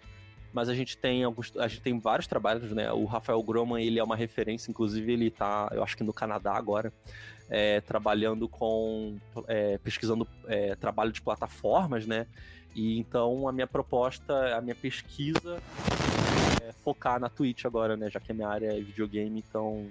Mas 0.53 0.69
a 0.69 0.75
gente 0.75 0.95
tem 0.95 1.23
alguns, 1.23 1.51
a 1.57 1.67
gente 1.67 1.81
tem 1.81 1.99
vários 1.99 2.27
trabalhos, 2.27 2.71
né? 2.71 2.91
O 2.91 3.05
Rafael 3.05 3.41
Groman, 3.41 3.81
ele 3.81 3.97
é 3.97 4.03
uma 4.03 4.15
referência, 4.15 4.69
inclusive 4.69 5.11
ele 5.11 5.31
tá, 5.31 5.71
eu 5.71 5.81
acho 5.81 5.97
que 5.97 6.03
no 6.03 6.13
Canadá 6.13 6.53
agora, 6.53 6.93
é, 7.49 7.81
trabalhando 7.81 8.47
com, 8.47 9.17
é, 9.47 9.79
pesquisando 9.79 10.27
é, 10.45 10.75
trabalho 10.75 11.11
de 11.11 11.19
plataformas, 11.19 12.05
né? 12.05 12.27
E 12.75 12.99
então 12.99 13.47
a 13.47 13.51
minha 13.51 13.65
proposta, 13.65 14.55
a 14.55 14.61
minha 14.61 14.75
pesquisa 14.75 15.57
é 16.61 16.71
focar 16.83 17.19
na 17.19 17.27
Twitch 17.27 17.65
agora, 17.65 17.97
né? 17.97 18.07
Já 18.11 18.19
que 18.19 18.31
a 18.31 18.35
minha 18.35 18.47
área 18.47 18.67
é 18.67 18.79
videogame, 18.79 19.39
então 19.39 19.89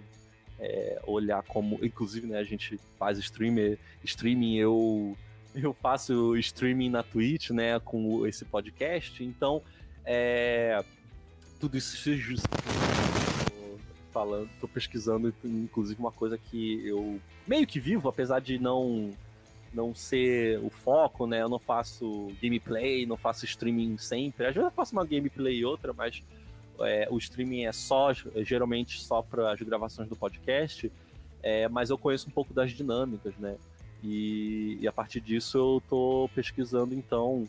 é, 0.62 1.02
olhar 1.06 1.42
como. 1.42 1.84
Inclusive, 1.84 2.26
né, 2.26 2.38
a 2.38 2.44
gente 2.44 2.78
faz 2.98 3.18
streamer, 3.18 3.78
streaming, 4.04 4.56
eu, 4.56 5.16
eu 5.54 5.74
faço 5.74 6.36
streaming 6.36 6.88
na 6.88 7.02
Twitch, 7.02 7.50
né, 7.50 7.80
com 7.80 8.24
esse 8.26 8.44
podcast, 8.44 9.22
então 9.24 9.60
é, 10.04 10.84
tudo 11.58 11.76
isso 11.76 11.96
se 11.96 12.42
falando, 14.12 14.48
tô 14.60 14.68
pesquisando, 14.68 15.34
inclusive, 15.42 15.98
uma 15.98 16.12
coisa 16.12 16.36
que 16.38 16.86
eu 16.86 17.18
meio 17.46 17.66
que 17.66 17.80
vivo, 17.80 18.08
apesar 18.08 18.40
de 18.40 18.58
não 18.58 19.10
não 19.72 19.94
ser 19.94 20.58
o 20.58 20.68
foco, 20.68 21.26
né? 21.26 21.40
Eu 21.40 21.48
não 21.48 21.58
faço 21.58 22.30
gameplay, 22.42 23.06
não 23.06 23.16
faço 23.16 23.46
streaming 23.46 23.96
sempre. 23.96 24.46
Às 24.46 24.54
vezes 24.54 24.68
eu 24.68 24.74
faço 24.74 24.92
uma 24.92 25.06
gameplay 25.06 25.56
e 25.60 25.64
outra, 25.64 25.94
mas 25.94 26.22
é, 26.80 27.08
o 27.10 27.18
streaming 27.18 27.64
é 27.64 27.72
só, 27.72 28.12
geralmente 28.36 29.00
só 29.00 29.22
para 29.22 29.52
as 29.52 29.60
gravações 29.60 30.08
do 30.08 30.16
podcast. 30.16 30.90
É, 31.42 31.68
mas 31.68 31.90
eu 31.90 31.98
conheço 31.98 32.28
um 32.28 32.32
pouco 32.32 32.54
das 32.54 32.70
dinâmicas, 32.70 33.34
né? 33.36 33.56
E, 34.02 34.78
e, 34.80 34.88
a 34.88 34.92
partir 34.92 35.20
disso 35.20 35.58
eu 35.58 35.82
tô 35.88 36.28
pesquisando 36.34 36.94
então 36.94 37.48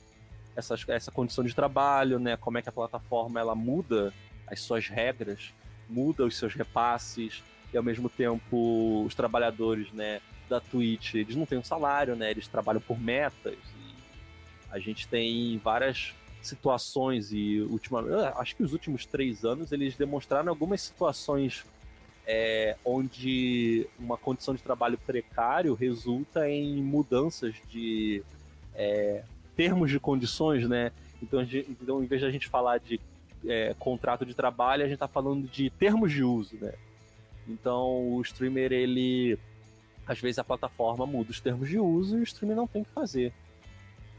essas, 0.56 0.88
essa 0.88 1.12
condição 1.12 1.44
de 1.44 1.54
trabalho, 1.54 2.20
né? 2.20 2.38
Como 2.38 2.58
é 2.58 2.62
que 2.62 2.70
a 2.70 2.72
plataforma 2.72 3.40
ela 3.40 3.56
muda 3.56 4.14
as 4.48 4.60
suas 4.60 4.88
regras, 4.88 5.54
muda 5.90 6.26
os 6.26 6.38
seus 6.38 6.54
repasses 6.54 7.44
e 7.74 7.78
ao 7.78 7.84
mesmo 7.84 8.10
tempo 8.10 9.04
os 9.06 9.16
trabalhadores, 9.16 9.92
né? 9.92 10.22
da 10.54 10.60
Twitch, 10.60 11.16
eles 11.16 11.36
não 11.36 11.46
têm 11.46 11.58
um 11.58 11.64
salário, 11.64 12.16
né? 12.16 12.32
Eles 12.32 12.48
trabalham 12.48 12.82
por 12.82 13.00
metas. 13.00 13.58
a 14.70 14.80
gente 14.80 15.08
tem 15.08 15.60
várias 15.64 16.14
situações 16.48 17.32
e 17.32 17.62
ultimamente, 17.62 18.14
acho 18.38 18.56
que 18.56 18.64
os 18.64 18.74
últimos 18.74 19.06
três 19.06 19.46
anos 19.46 19.72
eles 19.72 19.96
demonstraram 19.96 20.50
algumas 20.50 20.82
situações 20.82 21.66
é, 22.26 22.76
onde 22.86 23.88
uma 24.00 24.18
condição 24.18 24.54
de 24.54 24.62
trabalho 24.62 24.98
precário 24.98 25.74
resulta 25.74 26.50
em 26.50 26.82
mudanças 26.82 27.56
de 27.70 28.24
é, 28.76 29.24
termos 29.56 29.90
de 29.90 30.00
condições, 30.00 30.68
né? 30.68 30.92
Então, 31.22 31.42
então, 31.42 32.04
em 32.04 32.08
vez 32.08 32.22
de 32.22 32.28
a 32.28 32.32
gente 32.32 32.48
falar 32.48 32.80
de 32.80 33.00
é, 33.46 33.76
contrato 33.78 34.26
de 34.26 34.34
trabalho, 34.34 34.84
a 34.84 34.86
gente 34.86 34.96
está 34.96 35.08
falando 35.08 35.48
de 35.48 35.70
termos 35.70 36.12
de 36.12 36.24
uso, 36.24 36.56
né? 36.60 36.74
Então, 37.48 38.14
o 38.14 38.22
streamer 38.22 38.72
ele 38.72 39.38
às 40.06 40.20
vezes 40.20 40.40
a 40.40 40.44
plataforma 40.44 41.06
muda 41.06 41.32
os 41.32 41.40
termos 41.40 41.70
de 41.70 41.80
uso 41.80 42.18
e 42.18 42.22
o 42.22 42.24
streamer 42.24 42.56
não 42.56 42.68
tem 42.68 42.84
que 42.84 42.92
fazer. 42.92 43.34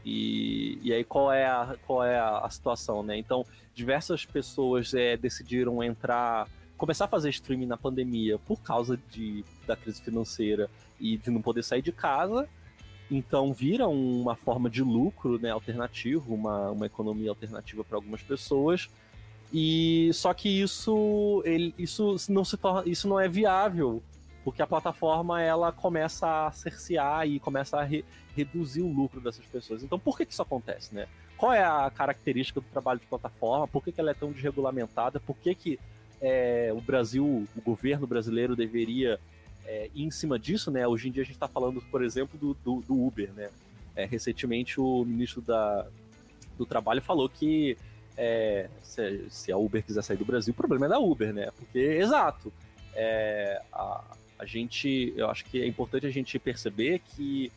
E, 0.05 0.79
e 0.83 0.93
aí 0.93 1.03
qual 1.03 1.31
é 1.31 1.45
a, 1.45 1.75
qual 1.87 2.03
é 2.03 2.17
a, 2.17 2.37
a 2.39 2.49
situação, 2.49 3.01
né? 3.01 3.17
Então, 3.17 3.43
diversas 3.73 4.23
pessoas 4.23 4.93
é, 4.93 5.17
decidiram 5.17 5.81
entrar, 5.83 6.47
começar 6.77 7.05
a 7.05 7.07
fazer 7.07 7.29
streaming 7.29 7.65
na 7.65 7.75
pandemia 7.75 8.37
por 8.37 8.61
causa 8.61 8.99
de, 9.09 9.43
da 9.65 9.75
crise 9.75 10.01
financeira 10.01 10.69
e 10.99 11.17
de 11.17 11.31
não 11.31 11.41
poder 11.41 11.63
sair 11.63 11.81
de 11.81 11.91
casa. 11.91 12.47
Então 13.09 13.53
vira 13.53 13.87
uma 13.87 14.35
forma 14.35 14.69
de 14.69 14.81
lucro 14.81 15.39
né, 15.39 15.51
alternativo, 15.51 16.33
uma, 16.33 16.71
uma 16.71 16.85
economia 16.85 17.29
alternativa 17.29 17.83
para 17.83 17.97
algumas 17.97 18.21
pessoas. 18.21 18.89
E 19.53 20.09
só 20.13 20.33
que 20.33 20.49
isso, 20.49 21.41
ele, 21.45 21.73
isso 21.77 22.15
não 22.29 22.43
se 22.43 22.57
torna, 22.57 22.89
isso 22.89 23.07
não 23.07 23.19
é 23.19 23.27
viável 23.27 24.01
porque 24.45 24.61
a 24.61 24.67
plataforma 24.67 25.41
ela 25.41 25.71
começa 25.71 26.45
a 26.45 26.51
cercear 26.51 27.27
e 27.27 27.39
começa 27.39 27.79
a 27.79 27.83
re 27.83 28.05
reduzir 28.35 28.81
o 28.81 28.91
lucro 28.91 29.21
dessas 29.21 29.45
pessoas. 29.45 29.83
Então, 29.83 29.97
por 29.97 30.17
que, 30.17 30.25
que 30.25 30.33
isso 30.33 30.41
acontece, 30.41 30.93
né? 30.93 31.07
Qual 31.37 31.53
é 31.53 31.63
a 31.63 31.89
característica 31.89 32.59
do 32.59 32.67
trabalho 32.67 32.99
de 32.99 33.05
plataforma? 33.05 33.67
Por 33.67 33.83
que, 33.83 33.91
que 33.91 33.99
ela 33.99 34.11
é 34.11 34.13
tão 34.13 34.31
desregulamentada? 34.31 35.19
Por 35.19 35.35
que, 35.37 35.55
que 35.55 35.79
é, 36.21 36.71
o 36.73 36.81
Brasil, 36.81 37.47
o 37.55 37.61
governo 37.61 38.07
brasileiro 38.07 38.55
deveria 38.55 39.19
é, 39.65 39.89
ir 39.93 40.03
em 40.03 40.11
cima 40.11 40.37
disso, 40.37 40.69
né? 40.71 40.87
Hoje 40.87 41.07
em 41.07 41.11
dia 41.11 41.23
a 41.23 41.25
gente 41.25 41.35
está 41.35 41.47
falando, 41.47 41.81
por 41.81 42.03
exemplo, 42.03 42.37
do, 42.37 42.53
do, 42.55 42.81
do 42.81 43.05
Uber, 43.05 43.31
né? 43.33 43.49
É, 43.95 44.05
recentemente 44.05 44.79
o 44.79 45.05
ministro 45.05 45.41
da, 45.41 45.87
do 46.57 46.65
Trabalho 46.65 47.01
falou 47.01 47.29
que 47.29 47.77
é, 48.17 48.69
se, 48.81 49.25
se, 49.29 49.51
a 49.51 49.57
Uber 49.57 49.83
quiser 49.83 50.01
sair 50.01 50.17
do 50.17 50.25
Brasil, 50.25 50.51
o 50.51 50.55
problema 50.55 50.85
é 50.85 50.89
da 50.89 50.99
Uber, 50.99 51.33
né? 51.33 51.49
Porque, 51.57 51.79
exato, 51.79 52.51
é, 52.93 53.61
a, 53.71 54.03
a 54.39 54.45
gente, 54.45 55.13
eu 55.15 55.29
acho 55.29 55.45
que 55.45 55.61
é 55.61 55.67
importante 55.67 56.05
a 56.05 56.11
gente 56.11 56.37
perceber 56.39 56.99
que 56.99 57.51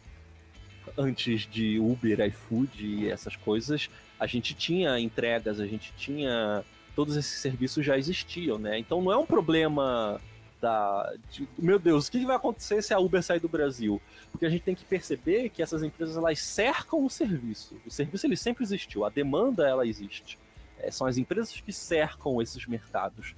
antes 0.97 1.43
de 1.43 1.79
Uber, 1.79 2.21
iFood 2.27 2.85
e 2.85 3.11
essas 3.11 3.37
coisas, 3.37 3.89
a 4.19 4.27
gente 4.27 4.55
tinha 4.55 4.99
entregas, 4.99 5.61
a 5.61 5.67
gente 5.67 5.93
tinha 5.97 6.65
todos 6.95 7.17
esses 7.17 7.41
serviços 7.41 7.85
já 7.85 7.97
existiam, 7.97 8.59
né? 8.59 8.79
Então 8.79 9.01
não 9.01 9.13
é 9.13 9.17
um 9.17 9.27
problema 9.27 10.21
da 10.61 11.15
de, 11.31 11.49
meu 11.57 11.79
Deus, 11.79 12.09
o 12.09 12.11
que 12.11 12.25
vai 12.25 12.37
acontecer 12.37 12.83
se 12.83 12.93
a 12.93 12.99
Uber 12.99 13.23
sair 13.23 13.41
do 13.41 13.49
Brasil? 13.49 14.03
Porque 14.33 14.45
a 14.45 14.51
gente 14.51 14.63
tem 14.63 14.75
que 14.75 14.85
perceber 14.85 15.49
que 15.49 15.63
essas 15.63 15.83
empresas 15.83 16.17
elas 16.17 16.41
cercam 16.41 17.05
o 17.05 17.09
serviço. 17.09 17.77
O 17.87 17.91
serviço 17.91 18.27
ele 18.27 18.37
sempre 18.37 18.65
existiu, 18.65 19.05
a 19.05 19.09
demanda 19.09 19.69
ela 19.69 19.87
existe. 19.87 20.39
É, 20.79 20.91
são 20.91 21.07
as 21.07 21.19
empresas 21.19 21.61
que 21.61 21.73
cercam 21.73 22.41
esses 22.43 22.67
mercados. 22.67 23.35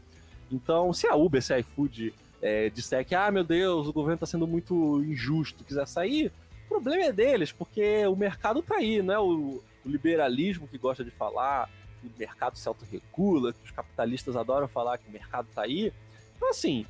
Então, 0.51 0.93
se 0.93 1.06
a 1.06 1.14
Uber, 1.14 1.43
se 1.43 1.52
a 1.52 1.59
iFood 1.59 2.14
é, 2.43 2.70
disser 2.70 3.05
que, 3.05 3.14
ah, 3.14 3.31
meu 3.31 3.44
Deus, 3.44 3.86
o 3.86 3.93
governo 3.93 4.14
está 4.14 4.27
sendo 4.27 4.47
muito 4.47 5.02
injusto, 5.05 5.64
quiser 5.64 5.86
sair, 5.86 6.32
problema 6.70 7.05
é 7.05 7.12
deles, 7.12 7.52
porque 7.52 8.06
o 8.06 8.16
mercado 8.16 8.60
está 8.60 8.76
aí, 8.76 9.02
não 9.02 9.14
é 9.14 9.18
o, 9.18 9.62
o 9.84 9.88
liberalismo 9.88 10.68
que 10.68 10.78
gosta 10.78 11.05
de 11.05 11.10
falar 11.10 11.68
que 12.01 12.06
o 12.06 12.12
mercado 12.18 12.56
se 12.56 12.66
autorregula, 12.66 13.52
que 13.52 13.64
os 13.64 13.70
capitalistas 13.70 14.36
adoram 14.36 14.68
falar 14.68 14.98
que 14.98 15.09
o 15.09 15.12
mercado 15.12 15.48
está 15.48 15.62
aí. 15.62 15.92
Então, 16.36 16.48
assim, 16.48 16.86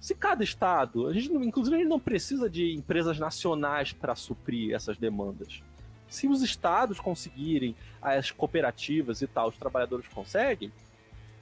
se 0.00 0.14
cada 0.14 0.42
estado, 0.42 1.06
a 1.06 1.12
gente, 1.12 1.32
inclusive, 1.32 1.76
a 1.76 1.78
gente 1.78 1.88
não 1.88 2.00
precisa 2.00 2.48
de 2.48 2.74
empresas 2.74 3.18
nacionais 3.18 3.92
para 3.92 4.14
suprir 4.14 4.74
essas 4.74 4.96
demandas. 4.96 5.62
Se 6.08 6.26
os 6.26 6.42
estados 6.42 6.98
conseguirem, 6.98 7.76
as 8.02 8.30
cooperativas 8.30 9.22
e 9.22 9.26
tal, 9.26 9.48
os 9.48 9.56
trabalhadores 9.56 10.08
conseguem, 10.08 10.72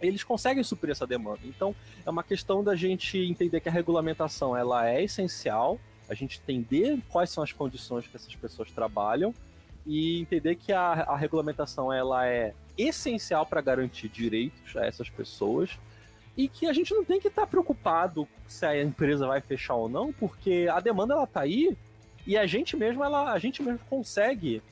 eles 0.00 0.22
conseguem 0.22 0.62
suprir 0.62 0.92
essa 0.92 1.06
demanda. 1.06 1.40
Então, 1.44 1.74
é 2.04 2.10
uma 2.10 2.22
questão 2.22 2.62
da 2.62 2.76
gente 2.76 3.18
entender 3.18 3.60
que 3.60 3.68
a 3.68 3.72
regulamentação 3.72 4.56
ela 4.56 4.88
é 4.88 5.02
essencial, 5.02 5.80
a 6.08 6.14
gente 6.14 6.40
entender 6.42 7.00
quais 7.08 7.30
são 7.30 7.42
as 7.42 7.52
condições 7.52 8.06
que 8.06 8.16
essas 8.16 8.34
pessoas 8.34 8.70
trabalham 8.70 9.34
e 9.86 10.20
entender 10.20 10.56
que 10.56 10.72
a, 10.72 10.92
a 10.92 11.16
regulamentação 11.16 11.92
ela 11.92 12.26
é 12.26 12.54
essencial 12.76 13.44
para 13.46 13.60
garantir 13.60 14.08
direitos 14.08 14.76
a 14.76 14.84
essas 14.84 15.08
pessoas 15.08 15.78
e 16.36 16.48
que 16.48 16.66
a 16.66 16.72
gente 16.72 16.94
não 16.94 17.04
tem 17.04 17.20
que 17.20 17.28
estar 17.28 17.42
tá 17.42 17.46
preocupado 17.46 18.28
se 18.46 18.64
a 18.64 18.80
empresa 18.80 19.26
vai 19.26 19.40
fechar 19.40 19.74
ou 19.74 19.88
não, 19.88 20.12
porque 20.12 20.68
a 20.70 20.78
demanda 20.78 21.14
ela 21.14 21.26
tá 21.26 21.40
aí 21.40 21.76
e 22.26 22.36
a 22.36 22.46
gente 22.46 22.76
mesmo 22.76 23.02
ela 23.02 23.32
a 23.32 23.38
gente 23.38 23.62
mesmo 23.62 23.80
consegue 23.90 24.62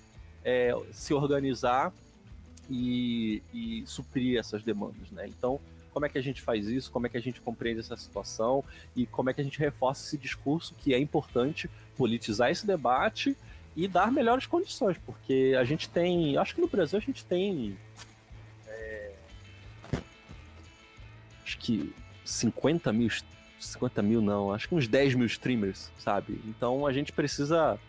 é, 0.45 0.73
se 0.93 1.13
organizar 1.13 1.93
e, 2.71 3.43
e 3.53 3.85
suprir 3.87 4.39
essas 4.39 4.63
demandas, 4.63 5.11
né? 5.11 5.27
Então, 5.27 5.61
como 5.97 6.05
é 6.05 6.11
que 6.11 6.19
a 6.19 6.23
gente 6.23 6.43
faz 6.43 6.69
isso, 6.69 6.91
como 6.91 7.07
é 7.07 7.09
que 7.09 7.17
a 7.17 7.23
gente 7.23 7.41
compreende 7.41 7.81
essa 7.81 7.97
situação 7.97 8.63
e 8.95 9.07
como 9.07 9.31
é 9.31 9.33
que 9.33 9.41
a 9.41 9.45
gente 9.45 9.59
reforça 9.59 10.05
esse 10.05 10.19
discurso 10.19 10.75
que 10.75 10.93
é 10.93 10.99
importante 10.99 11.71
politizar 11.97 12.51
esse 12.51 12.67
debate 12.67 13.35
e 13.75 13.89
dar 13.89 14.13
melhores 14.13 14.45
condições, 14.45 14.99
porque 15.07 15.57
a 15.59 15.65
gente 15.65 15.89
tem, 15.89 16.37
acho 16.37 16.55
que 16.55 16.61
no 16.61 16.69
Brasil 16.69 16.99
a 16.99 17.01
gente 17.01 17.25
tem 17.25 17.79
é, 18.69 19.13
acho 21.43 21.57
que 21.57 21.95
50 22.27 22.93
mil, 22.93 23.09
50 23.59 24.03
mil 24.03 24.21
não, 24.21 24.53
acho 24.53 24.69
que 24.69 24.75
uns 24.75 24.87
10 24.87 25.15
mil 25.15 25.27
streamers, 25.27 25.91
sabe? 25.99 26.39
Então 26.45 26.87
a 26.87 26.93
gente 26.93 27.11
precisa 27.11 27.81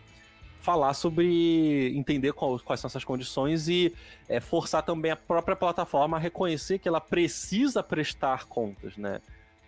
falar 0.60 0.94
sobre 0.94 1.96
entender 1.96 2.32
qual, 2.32 2.58
quais 2.60 2.80
são 2.80 2.88
essas 2.88 3.04
condições 3.04 3.68
e 3.68 3.94
é, 4.28 4.40
forçar 4.40 4.82
também 4.82 5.10
a 5.10 5.16
própria 5.16 5.56
plataforma 5.56 6.16
a 6.16 6.20
reconhecer 6.20 6.78
que 6.78 6.88
ela 6.88 7.00
precisa 7.00 7.82
prestar 7.82 8.46
contas, 8.46 8.96
né? 8.96 9.20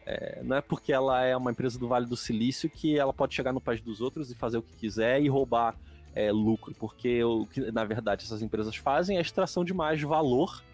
É, 0.07 0.41
não 0.43 0.57
é 0.57 0.61
porque 0.61 0.93
ela 0.93 1.23
é 1.23 1.37
uma 1.37 1.51
empresa 1.53 1.79
do 1.79 1.87
Vale 1.87 2.07
do 2.07 2.17
Silício 2.17 2.69
que 2.69 2.99
ela 2.99 3.12
pode 3.12 3.35
chegar 3.35 3.53
no 3.53 3.61
país 3.61 3.81
dos 3.81 4.01
outros 4.01 4.31
e 4.31 4.35
fazer 4.35 4.59
o 4.59 4.62
que 4.62 4.75
quiser 4.75 5.23
e 5.23 5.29
roubar 5.29 5.77
é, 6.15 6.33
lucro, 6.33 6.75
porque 6.75 7.23
o 7.23 7.47
que 7.47 7.71
na 7.71 7.85
verdade 7.85 8.25
essas 8.25 8.43
empresas 8.43 8.75
fazem 8.75 9.19
é 9.19 9.21
extração 9.21 9.65
de 9.65 9.73
mais 9.73 10.01
valor 10.03 10.65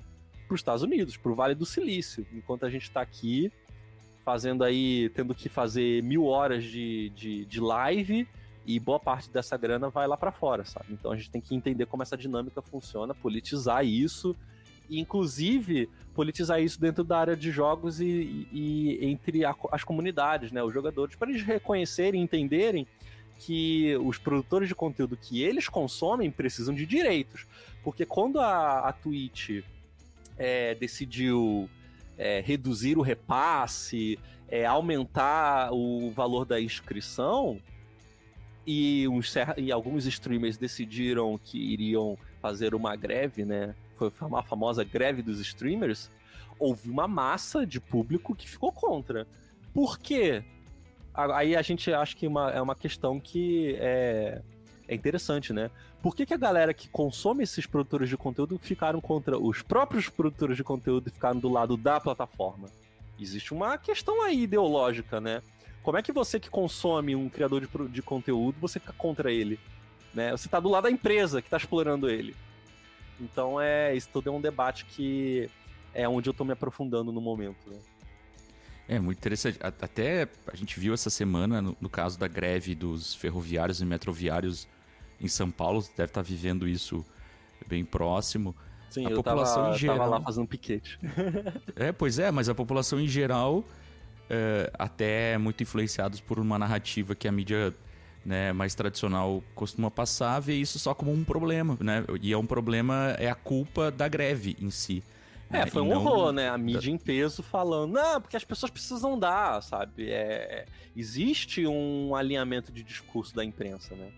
para 0.46 0.54
os 0.54 0.60
Estados 0.60 0.82
Unidos, 0.82 1.16
para 1.16 1.30
o 1.30 1.34
Vale 1.34 1.54
do 1.54 1.66
Silício, 1.66 2.26
enquanto 2.32 2.64
a 2.64 2.70
gente 2.70 2.84
está 2.84 3.00
aqui 3.00 3.52
fazendo 4.24 4.64
aí, 4.64 5.10
tendo 5.10 5.34
que 5.34 5.48
fazer 5.48 6.02
mil 6.02 6.24
horas 6.24 6.64
de, 6.64 7.10
de, 7.10 7.44
de 7.44 7.60
live 7.60 8.26
e 8.66 8.80
boa 8.80 8.98
parte 8.98 9.30
dessa 9.30 9.56
grana 9.56 9.88
vai 9.88 10.08
lá 10.08 10.16
para 10.16 10.32
fora, 10.32 10.64
sabe? 10.64 10.92
Então 10.92 11.12
a 11.12 11.16
gente 11.16 11.30
tem 11.30 11.40
que 11.40 11.54
entender 11.54 11.86
como 11.86 12.02
essa 12.02 12.16
dinâmica 12.16 12.60
funciona, 12.60 13.14
politizar 13.14 13.86
isso, 13.86 14.34
e 14.88 14.98
inclusive 14.98 15.88
politizar 16.14 16.60
isso 16.60 16.80
dentro 16.80 17.04
da 17.04 17.18
área 17.18 17.36
de 17.36 17.50
jogos 17.50 18.00
e, 18.00 18.48
e 18.52 18.98
entre 19.02 19.44
a, 19.44 19.54
as 19.70 19.84
comunidades, 19.84 20.50
né? 20.50 20.62
Os 20.62 20.74
jogadores, 20.74 21.14
para 21.14 21.30
eles 21.30 21.42
reconhecerem, 21.42 22.20
entenderem 22.20 22.86
que 23.38 23.96
os 23.98 24.18
produtores 24.18 24.68
de 24.68 24.74
conteúdo 24.74 25.16
que 25.16 25.42
eles 25.42 25.68
consomem 25.68 26.30
precisam 26.30 26.74
de 26.74 26.86
direitos. 26.86 27.46
Porque 27.84 28.04
quando 28.04 28.40
a, 28.40 28.88
a 28.88 28.92
Twitch 28.92 29.62
é, 30.38 30.74
decidiu 30.74 31.68
é, 32.18 32.40
reduzir 32.40 32.96
o 32.98 33.02
repasse, 33.02 34.18
é, 34.48 34.64
aumentar 34.64 35.72
o 35.72 36.10
valor 36.10 36.44
da 36.44 36.60
inscrição 36.60 37.60
e, 38.66 39.06
uns, 39.08 39.32
e 39.56 39.70
alguns 39.70 40.06
streamers 40.06 40.56
decidiram 40.56 41.38
que 41.42 41.56
iriam 41.56 42.18
fazer 42.40 42.74
uma 42.74 42.96
greve, 42.96 43.44
né? 43.44 43.74
Foi 43.96 44.12
a 44.34 44.42
famosa 44.42 44.82
greve 44.82 45.22
dos 45.22 45.38
streamers. 45.40 46.10
Houve 46.58 46.90
uma 46.90 47.06
massa 47.06 47.64
de 47.64 47.80
público 47.80 48.34
que 48.34 48.48
ficou 48.48 48.72
contra. 48.72 49.26
Por 49.72 49.98
quê? 49.98 50.42
Aí 51.14 51.54
a 51.54 51.62
gente 51.62 51.92
acha 51.92 52.14
que 52.16 52.26
uma, 52.26 52.50
é 52.50 52.60
uma 52.60 52.74
questão 52.74 53.20
que 53.20 53.76
é, 53.78 54.42
é 54.88 54.94
interessante, 54.94 55.52
né? 55.52 55.70
Por 56.02 56.14
que, 56.14 56.26
que 56.26 56.34
a 56.34 56.38
galera 56.38 56.74
que 56.74 56.88
consome 56.88 57.42
esses 57.42 57.66
produtores 57.66 58.08
de 58.08 58.16
conteúdo 58.16 58.58
ficaram 58.58 59.00
contra 59.00 59.38
os 59.38 59.62
próprios 59.62 60.08
produtores 60.08 60.56
de 60.56 60.64
conteúdo 60.64 61.08
e 61.08 61.10
ficaram 61.10 61.38
do 61.38 61.48
lado 61.48 61.76
da 61.76 62.00
plataforma? 62.00 62.68
Existe 63.18 63.54
uma 63.54 63.78
questão 63.78 64.22
aí 64.22 64.42
ideológica, 64.42 65.20
né? 65.20 65.42
Como 65.86 65.96
é 65.96 66.02
que 66.02 66.10
você 66.10 66.40
que 66.40 66.50
consome 66.50 67.14
um 67.14 67.28
criador 67.28 67.60
de, 67.60 67.88
de 67.88 68.02
conteúdo, 68.02 68.58
você 68.60 68.80
fica 68.80 68.92
contra 68.92 69.30
ele? 69.30 69.56
Né? 70.12 70.32
Você 70.32 70.48
está 70.48 70.58
do 70.58 70.68
lado 70.68 70.82
da 70.82 70.90
empresa 70.90 71.40
que 71.40 71.46
está 71.46 71.58
explorando 71.58 72.10
ele. 72.10 72.34
Então 73.20 73.60
é 73.60 73.94
isso 73.94 74.08
tudo 74.12 74.28
é 74.28 74.32
um 74.32 74.40
debate 74.40 74.84
que 74.84 75.48
é 75.94 76.08
onde 76.08 76.28
eu 76.28 76.32
estou 76.32 76.44
me 76.44 76.52
aprofundando 76.52 77.12
no 77.12 77.20
momento. 77.20 77.70
Né? 77.70 77.78
É 78.88 78.98
muito 78.98 79.18
interessante. 79.18 79.60
Até 79.62 80.28
a 80.52 80.56
gente 80.56 80.80
viu 80.80 80.92
essa 80.92 81.08
semana, 81.08 81.62
no, 81.62 81.76
no, 81.80 81.88
caso 81.88 82.18
da 82.18 82.26
greve 82.26 82.74
dos 82.74 83.14
ferroviários 83.14 83.80
e 83.80 83.84
metroviários 83.84 84.66
em 85.20 85.28
São 85.28 85.52
Paulo, 85.52 85.86
deve 85.96 86.10
estar 86.10 86.22
vivendo 86.22 86.66
isso 86.66 87.06
bem 87.68 87.84
próximo. 87.84 88.56
Sim, 88.90 89.06
a 89.06 89.10
eu 89.10 89.16
população 89.18 89.62
tava, 89.62 89.76
em 89.76 89.78
geral... 89.78 89.98
tava 89.98 90.10
lá 90.10 90.20
fazendo 90.20 90.48
piquete. 90.48 90.98
é, 91.76 91.92
pois 91.92 92.18
é, 92.18 92.32
mas 92.32 92.48
a 92.48 92.56
população 92.56 92.98
em 92.98 93.06
geral, 93.06 93.64
é, 94.28 94.70
até 94.78 95.38
muito 95.38 95.62
influenciados 95.62 96.20
por 96.20 96.38
uma 96.38 96.58
narrativa 96.58 97.14
que 97.14 97.28
a 97.28 97.32
mídia 97.32 97.74
né, 98.24 98.52
mais 98.52 98.74
tradicional 98.74 99.42
costuma 99.54 99.90
passar, 99.90 100.40
vê 100.40 100.54
isso 100.54 100.78
só 100.78 100.92
como 100.94 101.12
um 101.12 101.22
problema, 101.22 101.78
né? 101.80 102.04
E 102.20 102.32
é 102.32 102.36
um 102.36 102.46
problema, 102.46 103.14
é 103.18 103.30
a 103.30 103.36
culpa 103.36 103.90
da 103.90 104.08
greve 104.08 104.56
em 104.60 104.70
si. 104.70 105.02
É, 105.48 105.60
né? 105.60 105.66
foi 105.66 105.80
um 105.80 105.90
não... 105.90 106.04
horror, 106.04 106.32
né? 106.32 106.48
A 106.48 106.58
mídia 106.58 106.90
em 106.90 106.98
peso 106.98 107.42
falando, 107.42 107.92
não, 107.92 108.20
porque 108.20 108.36
as 108.36 108.44
pessoas 108.44 108.70
precisam 108.70 109.16
dar, 109.16 109.62
sabe? 109.62 110.10
É... 110.10 110.66
Existe 110.96 111.66
um 111.66 112.16
alinhamento 112.16 112.72
de 112.72 112.82
discurso 112.82 113.34
da 113.34 113.44
imprensa, 113.44 113.94
né? 113.94 114.08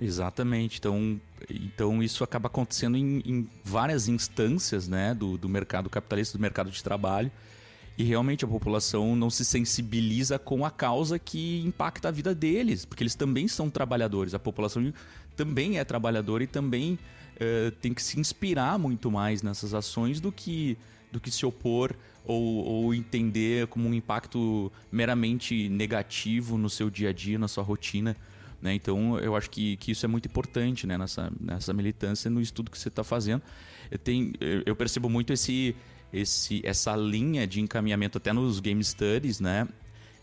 Exatamente. 0.00 0.78
Então, 0.78 1.20
então 1.48 2.02
isso 2.02 2.24
acaba 2.24 2.48
acontecendo 2.48 2.96
em, 2.96 3.22
em 3.24 3.48
várias 3.62 4.08
instâncias 4.08 4.88
né, 4.88 5.14
do, 5.14 5.38
do 5.38 5.48
mercado 5.48 5.88
capitalista, 5.88 6.36
do 6.36 6.40
mercado 6.40 6.70
de 6.70 6.82
trabalho. 6.82 7.30
E 7.96 8.02
realmente 8.02 8.44
a 8.44 8.48
população 8.48 9.14
não 9.14 9.30
se 9.30 9.44
sensibiliza 9.44 10.38
com 10.38 10.64
a 10.64 10.70
causa 10.70 11.18
que 11.18 11.62
impacta 11.64 12.08
a 12.08 12.10
vida 12.10 12.34
deles, 12.34 12.84
porque 12.84 13.04
eles 13.04 13.14
também 13.14 13.46
são 13.46 13.70
trabalhadores. 13.70 14.34
A 14.34 14.38
população 14.38 14.92
também 15.36 15.78
é 15.78 15.84
trabalhadora 15.84 16.42
e 16.42 16.46
também 16.46 16.98
uh, 17.36 17.70
tem 17.80 17.94
que 17.94 18.02
se 18.02 18.18
inspirar 18.18 18.78
muito 18.78 19.10
mais 19.10 19.42
nessas 19.42 19.74
ações 19.74 20.20
do 20.20 20.32
que, 20.32 20.76
do 21.12 21.20
que 21.20 21.30
se 21.30 21.46
opor 21.46 21.94
ou, 22.24 22.64
ou 22.64 22.94
entender 22.94 23.66
como 23.68 23.88
um 23.88 23.94
impacto 23.94 24.72
meramente 24.90 25.68
negativo 25.68 26.58
no 26.58 26.70
seu 26.70 26.90
dia 26.90 27.10
a 27.10 27.12
dia, 27.12 27.38
na 27.38 27.46
sua 27.46 27.62
rotina. 27.62 28.16
Né? 28.60 28.74
Então, 28.74 29.18
eu 29.18 29.36
acho 29.36 29.50
que, 29.50 29.76
que 29.76 29.92
isso 29.92 30.06
é 30.06 30.08
muito 30.08 30.26
importante 30.26 30.86
né? 30.86 30.96
nessa, 30.96 31.30
nessa 31.38 31.72
militância, 31.72 32.30
no 32.30 32.40
estudo 32.40 32.70
que 32.70 32.78
você 32.78 32.88
está 32.88 33.04
fazendo. 33.04 33.42
Eu, 33.90 33.98
tenho, 33.98 34.32
eu 34.64 34.74
percebo 34.74 35.08
muito 35.10 35.32
esse, 35.32 35.76
esse, 36.14 36.62
essa 36.64 36.94
linha 36.94 37.46
de 37.46 37.60
encaminhamento 37.60 38.18
até 38.18 38.32
nos 38.32 38.60
game 38.60 38.82
studies, 38.82 39.40
né? 39.40 39.66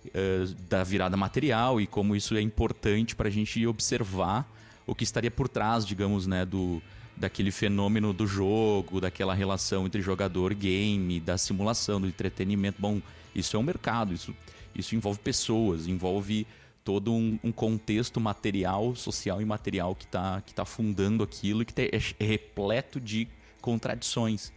Uh, 0.05 0.51
da 0.67 0.83
virada 0.83 1.15
material 1.15 1.79
e 1.79 1.85
como 1.85 2.15
isso 2.15 2.35
é 2.35 2.41
importante 2.41 3.15
para 3.15 3.27
a 3.27 3.31
gente 3.31 3.67
observar 3.67 4.51
o 4.87 4.95
que 4.95 5.03
estaria 5.03 5.29
por 5.29 5.47
trás, 5.47 5.85
digamos, 5.85 6.25
né, 6.25 6.43
do, 6.43 6.81
daquele 7.15 7.51
fenômeno 7.51 8.11
do 8.11 8.25
jogo, 8.25 8.99
daquela 8.99 9.35
relação 9.35 9.85
entre 9.85 10.01
jogador 10.01 10.55
game, 10.55 11.19
da 11.19 11.37
simulação, 11.37 12.01
do 12.01 12.07
entretenimento. 12.07 12.81
Bom, 12.81 12.99
isso 13.35 13.55
é 13.55 13.59
um 13.59 13.63
mercado, 13.63 14.11
isso, 14.11 14.35
isso 14.73 14.95
envolve 14.95 15.19
pessoas, 15.19 15.87
envolve 15.87 16.47
todo 16.83 17.13
um, 17.13 17.37
um 17.43 17.51
contexto 17.51 18.19
material, 18.19 18.95
social 18.95 19.39
e 19.39 19.45
material 19.45 19.93
que 19.93 20.05
está 20.05 20.41
que 20.41 20.51
tá 20.51 20.65
fundando 20.65 21.23
aquilo 21.23 21.61
e 21.61 21.65
que 21.65 21.79
é, 21.79 21.91
é 22.19 22.25
repleto 22.25 22.99
de 22.99 23.27
contradições. 23.61 24.51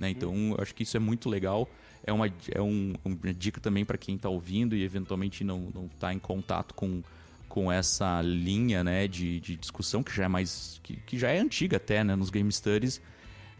Né? 0.00 0.08
Então, 0.08 0.54
eu 0.56 0.62
acho 0.62 0.74
que 0.74 0.82
isso 0.82 0.96
é 0.96 1.00
muito 1.00 1.28
legal. 1.28 1.68
É 2.02 2.10
uma, 2.10 2.26
é 2.50 2.62
um, 2.62 2.94
uma 3.04 3.34
dica 3.34 3.60
também 3.60 3.84
para 3.84 3.98
quem 3.98 4.16
está 4.16 4.30
ouvindo 4.30 4.74
e 4.74 4.82
eventualmente 4.82 5.44
não 5.44 5.68
está 5.94 6.14
em 6.14 6.18
contato 6.18 6.74
com, 6.74 7.02
com 7.46 7.70
essa 7.70 8.22
linha 8.22 8.82
né, 8.82 9.06
de, 9.06 9.38
de 9.38 9.56
discussão 9.56 10.02
que 10.02 10.16
já 10.16 10.24
é 10.24 10.28
mais. 10.28 10.80
que, 10.82 10.96
que 10.96 11.18
já 11.18 11.28
é 11.28 11.38
antiga 11.38 11.76
até 11.76 12.02
né, 12.02 12.16
nos 12.16 12.30
Game 12.30 12.50
Studies, 12.50 13.02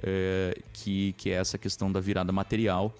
é, 0.02 0.56
que, 0.72 1.12
que 1.12 1.28
é 1.28 1.34
essa 1.34 1.58
questão 1.58 1.92
da 1.92 2.00
virada 2.00 2.32
material. 2.32 2.96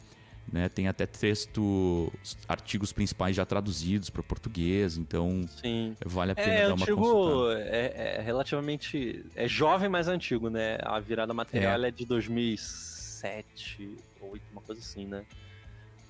Né? 0.53 0.69
Tem 0.69 0.89
até 0.89 1.07
texto, 1.07 2.13
artigos 2.49 2.93
principais 2.93 3.37
já 3.37 3.47
traduzidos 3.47 4.11
para 4.11 4.23
português, 4.23 4.99
então 4.99 5.47
Sim. 5.63 5.97
vale 6.05 6.33
a 6.33 6.35
pena 6.35 6.53
é, 6.53 6.67
dar 6.67 6.75
uma 6.75 6.83
antigo, 6.83 7.01
consultada. 7.01 7.61
É, 7.63 8.17
é 8.19 8.21
relativamente. 8.21 9.25
É 9.37 9.47
jovem, 9.47 9.89
mas 9.89 10.09
antigo, 10.09 10.51
né? 10.51 10.77
A 10.83 10.99
virada 10.99 11.33
material 11.33 11.85
é, 11.85 11.89
é 11.89 11.91
de 11.91 12.05
2006 12.05 12.90
7, 13.21 13.99
8, 14.21 14.43
uma 14.51 14.63
coisa 14.63 14.81
assim, 14.81 15.07
né? 15.07 15.25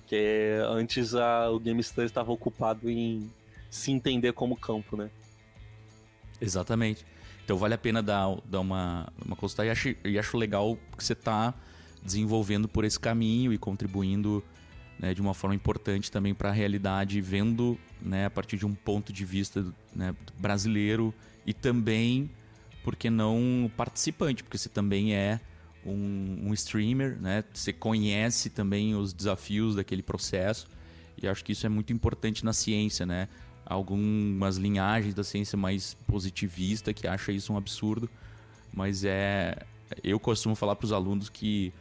Que 0.07 0.57
antes 0.67 1.13
a, 1.13 1.49
o 1.49 1.59
Game 1.59 1.81
Studies 1.83 2.09
estava 2.09 2.31
ocupado 2.31 2.89
em 2.89 3.29
se 3.69 3.91
entender 3.91 4.31
como 4.33 4.55
campo, 4.55 4.95
né? 4.95 5.09
Exatamente. 6.39 7.05
Então 7.43 7.57
vale 7.57 7.73
a 7.73 7.77
pena 7.77 8.01
dar, 8.01 8.37
dar 8.45 8.61
uma, 8.61 9.11
uma 9.25 9.35
consulta. 9.35 9.65
E 9.65 9.69
acho, 9.69 9.95
e 10.05 10.17
acho 10.17 10.37
legal 10.37 10.77
que 10.97 11.03
você 11.03 11.13
está 11.13 11.53
desenvolvendo 12.01 12.67
por 12.67 12.85
esse 12.85 12.99
caminho 12.99 13.51
e 13.51 13.57
contribuindo 13.57 14.43
né, 14.97 15.13
de 15.13 15.21
uma 15.21 15.33
forma 15.33 15.53
importante 15.53 16.09
também 16.09 16.33
para 16.33 16.49
a 16.49 16.53
realidade, 16.53 17.19
vendo 17.19 17.77
né, 18.01 18.25
a 18.25 18.29
partir 18.29 18.57
de 18.57 18.65
um 18.65 18.73
ponto 18.73 19.11
de 19.11 19.25
vista 19.25 19.65
né, 19.93 20.15
brasileiro 20.39 21.13
e 21.45 21.53
também, 21.53 22.29
porque 22.83 23.09
não 23.09 23.69
participante, 23.75 24.43
porque 24.43 24.57
você 24.57 24.69
também 24.69 25.13
é 25.13 25.39
um, 25.85 26.49
um 26.49 26.53
streamer, 26.53 27.19
né? 27.19 27.43
Você 27.53 27.73
conhece 27.73 28.49
também 28.49 28.95
os 28.95 29.13
desafios 29.13 29.75
daquele 29.75 30.03
processo 30.03 30.67
e 31.21 31.27
acho 31.27 31.43
que 31.43 31.51
isso 31.51 31.65
é 31.65 31.69
muito 31.69 31.91
importante 31.93 32.45
na 32.45 32.53
ciência, 32.53 33.05
né? 33.05 33.27
Algumas 33.65 34.57
linhagens 34.57 35.13
da 35.13 35.23
ciência 35.23 35.57
mais 35.57 35.93
positivista 36.07 36.93
que 36.93 37.07
acha 37.07 37.31
isso 37.31 37.53
um 37.53 37.57
absurdo, 37.57 38.09
mas 38.73 39.03
é 39.03 39.57
eu 40.03 40.19
costumo 40.19 40.55
falar 40.55 40.75
para 40.75 40.85
os 40.85 40.93
alunos 40.93 41.29
que 41.29 41.73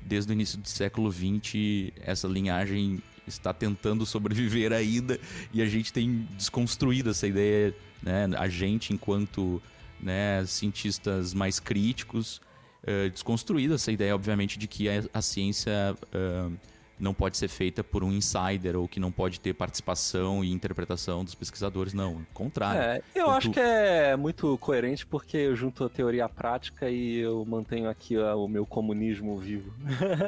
desde 0.00 0.30
o 0.30 0.34
início 0.34 0.58
do 0.58 0.68
século 0.68 1.10
XX 1.10 1.92
essa 2.00 2.28
linhagem 2.28 3.02
está 3.26 3.52
tentando 3.52 4.06
sobreviver 4.06 4.72
ainda 4.72 5.18
e 5.52 5.60
a 5.60 5.66
gente 5.66 5.92
tem 5.92 6.28
desconstruído 6.36 7.10
essa 7.10 7.26
ideia, 7.26 7.74
né? 8.02 8.28
A 8.36 8.48
gente 8.48 8.92
enquanto 8.92 9.60
né, 10.00 10.44
cientistas 10.46 11.32
mais 11.32 11.58
críticos 11.58 12.40
uh, 12.82 13.10
desconstruída 13.10 13.74
essa 13.74 13.92
ideia, 13.92 14.14
obviamente, 14.14 14.58
de 14.58 14.66
que 14.66 14.88
a, 14.88 15.04
a 15.12 15.22
ciência 15.22 15.96
uh, 16.14 16.52
não 16.98 17.12
pode 17.12 17.36
ser 17.36 17.48
feita 17.48 17.84
por 17.84 18.02
um 18.02 18.10
insider 18.10 18.76
ou 18.76 18.88
que 18.88 18.98
não 18.98 19.12
pode 19.12 19.38
ter 19.38 19.52
participação 19.54 20.42
e 20.42 20.50
interpretação 20.50 21.24
dos 21.24 21.34
pesquisadores. 21.34 21.92
Não, 21.92 22.26
contrário. 22.32 22.80
É, 22.80 23.02
eu 23.14 23.30
acho 23.30 23.50
que 23.50 23.60
é 23.60 24.16
muito 24.16 24.56
coerente 24.58 25.04
porque 25.04 25.36
eu 25.36 25.54
junto 25.54 25.84
a 25.84 25.88
teoria 25.88 26.24
à 26.24 26.28
prática 26.28 26.88
e 26.88 27.18
eu 27.18 27.44
mantenho 27.44 27.88
aqui 27.88 28.16
o 28.16 28.48
meu 28.48 28.64
comunismo 28.64 29.38
vivo. 29.38 29.72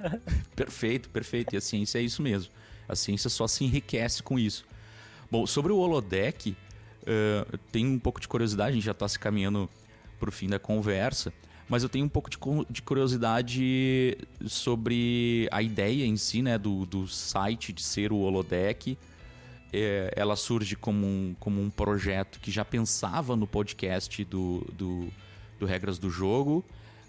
perfeito, 0.54 1.08
perfeito. 1.08 1.54
E 1.54 1.56
a 1.56 1.60
ciência 1.60 1.98
é 1.98 2.02
isso 2.02 2.22
mesmo. 2.22 2.52
A 2.86 2.94
ciência 2.94 3.30
só 3.30 3.46
se 3.46 3.64
enriquece 3.64 4.22
com 4.22 4.38
isso. 4.38 4.64
Bom, 5.30 5.46
sobre 5.46 5.72
o 5.72 5.78
holodeck, 5.78 6.50
uh, 7.02 7.58
tem 7.72 7.86
um 7.86 7.98
pouco 7.98 8.20
de 8.20 8.28
curiosidade, 8.28 8.70
a 8.70 8.74
gente 8.74 8.84
já 8.84 8.92
está 8.92 9.08
se 9.08 9.18
caminhando 9.18 9.68
para 10.18 10.28
o 10.28 10.32
fim 10.32 10.48
da 10.48 10.58
conversa 10.58 11.32
mas 11.68 11.82
eu 11.82 11.88
tenho 11.88 12.06
um 12.06 12.08
pouco 12.08 12.30
de, 12.30 12.38
de 12.70 12.82
curiosidade 12.82 14.16
sobre 14.46 15.48
a 15.52 15.62
ideia 15.62 16.04
em 16.04 16.16
si, 16.16 16.40
né, 16.40 16.56
do, 16.56 16.86
do 16.86 17.06
site 17.06 17.72
de 17.72 17.82
ser 17.82 18.12
o 18.12 18.18
holodeck. 18.18 18.96
É, 19.70 20.10
ela 20.16 20.34
surge 20.34 20.76
como 20.76 21.06
um, 21.06 21.36
como 21.38 21.60
um 21.60 21.68
projeto 21.68 22.40
que 22.40 22.50
já 22.50 22.64
pensava 22.64 23.36
no 23.36 23.46
podcast 23.46 24.24
do, 24.24 24.66
do, 24.72 25.08
do 25.58 25.66
Regras 25.66 25.98
do 25.98 26.08
Jogo, 26.08 26.64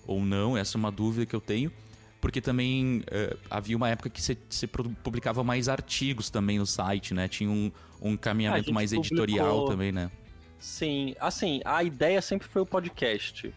ou 0.06 0.20
não, 0.22 0.58
essa 0.58 0.78
é 0.78 0.80
uma 0.80 0.92
dúvida 0.92 1.26
que 1.26 1.36
eu 1.36 1.42
tenho. 1.42 1.72
Porque 2.20 2.42
também 2.42 3.02
é, 3.10 3.38
havia 3.50 3.78
uma 3.78 3.88
época 3.88 4.10
que 4.10 4.22
você 4.22 4.68
publicava 4.68 5.42
mais 5.42 5.70
artigos 5.70 6.30
também 6.30 6.60
no 6.60 6.66
site, 6.66 7.14
né? 7.14 7.30
Tinha 7.30 7.50
um, 7.50 7.72
um 8.02 8.18
caminhamento 8.18 8.74
mais 8.74 8.92
publicou... 8.92 9.24
editorial 9.24 9.66
também, 9.70 9.94
né? 9.94 10.12
Sim, 10.60 11.16
assim, 11.18 11.62
a 11.64 11.82
ideia 11.82 12.22
sempre 12.22 12.46
foi 12.46 12.62
o 12.62 12.66
podcast. 12.66 13.54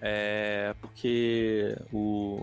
É, 0.00 0.74
porque 0.80 1.76
o, 1.92 2.42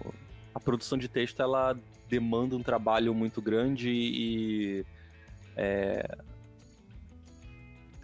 a 0.54 0.60
produção 0.60 0.98
de 0.98 1.08
texto 1.08 1.42
ela 1.42 1.78
demanda 2.10 2.56
um 2.56 2.64
trabalho 2.64 3.14
muito 3.14 3.42
grande 3.42 3.90
e 3.90 4.86
é, 5.56 6.18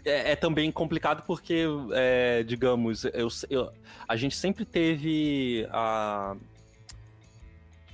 é, 0.05 0.31
é 0.31 0.35
também 0.35 0.71
complicado 0.71 1.23
porque, 1.25 1.65
é, 1.93 2.43
digamos, 2.43 3.05
eu, 3.05 3.27
eu, 3.49 3.71
a 4.07 4.15
gente 4.15 4.35
sempre 4.35 4.65
teve 4.65 5.67
a, 5.71 6.35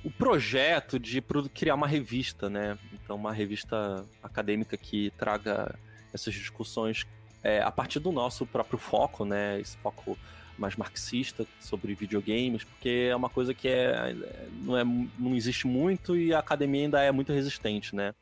o 0.04 0.10
projeto 0.10 0.98
de 0.98 1.22
criar 1.52 1.74
uma 1.74 1.86
revista, 1.86 2.48
né? 2.48 2.78
Então, 2.92 3.16
uma 3.16 3.32
revista 3.32 4.04
acadêmica 4.22 4.76
que 4.76 5.10
traga 5.18 5.74
essas 6.12 6.32
discussões 6.32 7.06
é, 7.42 7.60
a 7.60 7.70
partir 7.70 8.00
do 8.00 8.10
nosso 8.12 8.46
próprio 8.46 8.78
foco, 8.78 9.24
né? 9.24 9.60
Esse 9.60 9.76
foco 9.78 10.16
mais 10.58 10.76
marxista 10.76 11.46
sobre 11.60 11.94
videogames, 11.94 12.64
porque 12.64 13.08
é 13.10 13.16
uma 13.16 13.28
coisa 13.28 13.52
que 13.52 13.68
é, 13.68 14.14
não, 14.62 14.76
é, 14.76 14.84
não 15.18 15.34
existe 15.34 15.66
muito 15.66 16.16
e 16.16 16.32
a 16.32 16.38
academia 16.38 16.84
ainda 16.84 17.02
é 17.02 17.12
muito 17.12 17.32
resistente, 17.32 17.94
né? 17.94 18.14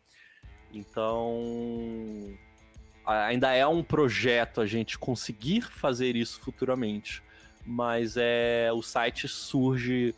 Então, 0.73 2.35
ainda 3.07 3.53
é 3.53 3.67
um 3.67 3.83
projeto 3.83 4.61
a 4.61 4.67
gente 4.67 4.99
conseguir 4.99 5.63
fazer 5.63 6.17
isso 6.17 6.41
futuramente, 6.41 7.23
mas 7.65 8.17
é 8.17 8.71
o 8.73 8.83
site 8.83 9.29
surge 9.29 10.15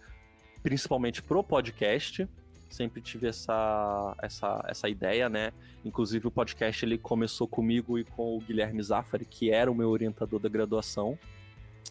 principalmente 0.62 1.22
pro 1.22 1.44
podcast. 1.44 2.28
Sempre 2.68 3.00
tive 3.00 3.28
essa, 3.28 4.16
essa, 4.20 4.64
essa 4.66 4.88
ideia, 4.88 5.28
né? 5.28 5.52
Inclusive 5.84 6.26
o 6.26 6.30
podcast 6.30 6.84
ele 6.84 6.98
começou 6.98 7.46
comigo 7.46 7.98
e 7.98 8.04
com 8.04 8.36
o 8.36 8.40
Guilherme 8.40 8.82
Zaffari, 8.82 9.24
que 9.24 9.50
era 9.50 9.70
o 9.70 9.74
meu 9.74 9.88
orientador 9.88 10.40
da 10.40 10.48
graduação. 10.48 11.16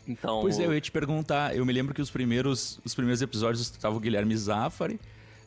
Então, 0.08 0.42
pois 0.42 0.60
é, 0.60 0.66
eu 0.66 0.74
ia 0.74 0.82
te 0.82 0.92
perguntar. 0.92 1.56
Eu 1.56 1.66
me 1.66 1.74
lembro 1.74 1.94
que 1.94 2.02
os 2.02 2.12
primeiros, 2.12 2.80
os 2.86 2.94
primeiros 2.94 3.22
episódios 3.22 3.62
estava 3.62 3.96
o 3.96 4.00
Guilherme 4.00 4.36
Zaffari. 4.38 5.00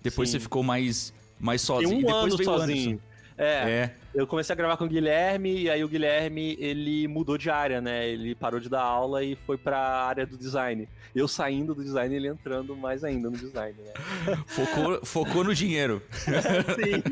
Depois 0.03 0.29
Sim. 0.29 0.39
você 0.39 0.41
ficou 0.41 0.63
mais, 0.63 1.13
mais 1.39 1.61
sozinho. 1.61 1.99
um 1.99 2.01
depois 2.01 2.25
ano 2.25 2.37
veio 2.37 2.51
sozinho. 2.51 3.01
É, 3.39 3.71
é, 3.71 3.95
eu 4.13 4.27
comecei 4.27 4.53
a 4.53 4.57
gravar 4.57 4.77
com 4.77 4.85
o 4.85 4.89
Guilherme 4.89 5.63
e 5.63 5.71
aí 5.71 5.85
o 5.85 5.89
Guilherme 5.89 6.57
ele 6.59 7.07
mudou 7.07 7.39
de 7.39 7.49
área, 7.49 7.81
né? 7.81 8.09
Ele 8.09 8.35
parou 8.35 8.59
de 8.59 8.69
dar 8.69 8.83
aula 8.83 9.23
e 9.23 9.37
foi 9.47 9.57
para 9.57 9.79
a 9.79 10.07
área 10.07 10.27
do 10.27 10.37
design. 10.37 10.89
Eu 11.15 11.29
saindo 11.29 11.73
do 11.73 11.85
design 11.85 12.15
ele 12.15 12.27
entrando 12.27 12.77
mais 12.77 13.05
ainda 13.05 13.31
no 13.31 13.37
design, 13.37 13.79
né? 13.81 13.93
Focou, 14.47 15.07
focou 15.07 15.45
no 15.45 15.55
dinheiro. 15.55 16.03
Sim. 16.11 17.03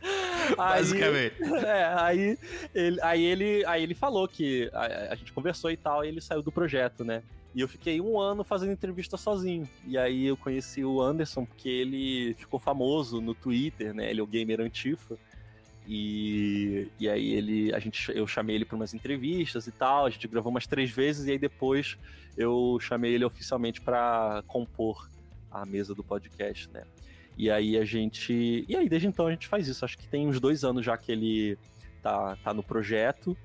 Basicamente. 0.56 1.36
Aí, 1.42 1.64
é, 1.64 1.94
aí 1.94 2.38
ele, 2.74 3.00
aí 3.02 3.24
ele, 3.24 3.64
aí 3.66 3.82
ele 3.82 3.94
falou 3.94 4.26
que 4.26 4.70
a, 4.72 5.12
a 5.12 5.14
gente 5.14 5.32
conversou 5.32 5.70
e 5.70 5.76
tal, 5.76 6.04
e 6.04 6.08
ele 6.08 6.20
saiu 6.20 6.42
do 6.42 6.50
projeto, 6.50 7.04
né? 7.04 7.22
E 7.54 7.60
eu 7.60 7.68
fiquei 7.68 8.00
um 8.00 8.18
ano 8.18 8.42
fazendo 8.42 8.72
entrevista 8.72 9.16
sozinho. 9.16 9.68
E 9.86 9.96
aí 9.96 10.26
eu 10.26 10.36
conheci 10.36 10.84
o 10.84 11.00
Anderson, 11.00 11.44
porque 11.44 11.68
ele 11.68 12.34
ficou 12.34 12.58
famoso 12.58 13.20
no 13.20 13.32
Twitter, 13.32 13.94
né? 13.94 14.10
Ele 14.10 14.20
é 14.20 14.22
o 14.22 14.26
gamer 14.26 14.60
antifa. 14.60 15.16
E, 15.86 16.88
e 16.98 17.08
aí 17.08 17.34
ele, 17.34 17.74
a 17.74 17.78
gente, 17.78 18.10
eu 18.16 18.26
chamei 18.26 18.56
ele 18.56 18.64
para 18.64 18.76
umas 18.76 18.94
entrevistas 18.94 19.66
e 19.66 19.72
tal, 19.72 20.06
a 20.06 20.10
gente 20.10 20.26
gravou 20.26 20.50
umas 20.50 20.66
três 20.66 20.90
vezes 20.90 21.26
e 21.26 21.32
aí 21.32 21.38
depois 21.38 21.98
eu 22.36 22.78
chamei 22.80 23.12
ele 23.12 23.24
oficialmente 23.24 23.80
para 23.80 24.42
compor 24.46 25.08
a 25.50 25.64
mesa 25.66 25.94
do 25.94 26.02
podcast, 26.02 26.68
né? 26.70 26.84
E 27.36 27.50
aí 27.50 27.76
a 27.76 27.84
gente, 27.84 28.64
e 28.68 28.76
aí 28.76 28.88
desde 28.88 29.08
então 29.08 29.26
a 29.26 29.30
gente 29.30 29.46
faz 29.46 29.68
isso. 29.68 29.84
Acho 29.84 29.98
que 29.98 30.06
tem 30.06 30.26
uns 30.26 30.40
dois 30.40 30.64
anos 30.64 30.84
já 30.84 30.96
que 30.96 31.12
ele 31.12 31.58
tá, 32.02 32.36
tá 32.42 32.54
no 32.54 32.62
projeto 32.62 33.36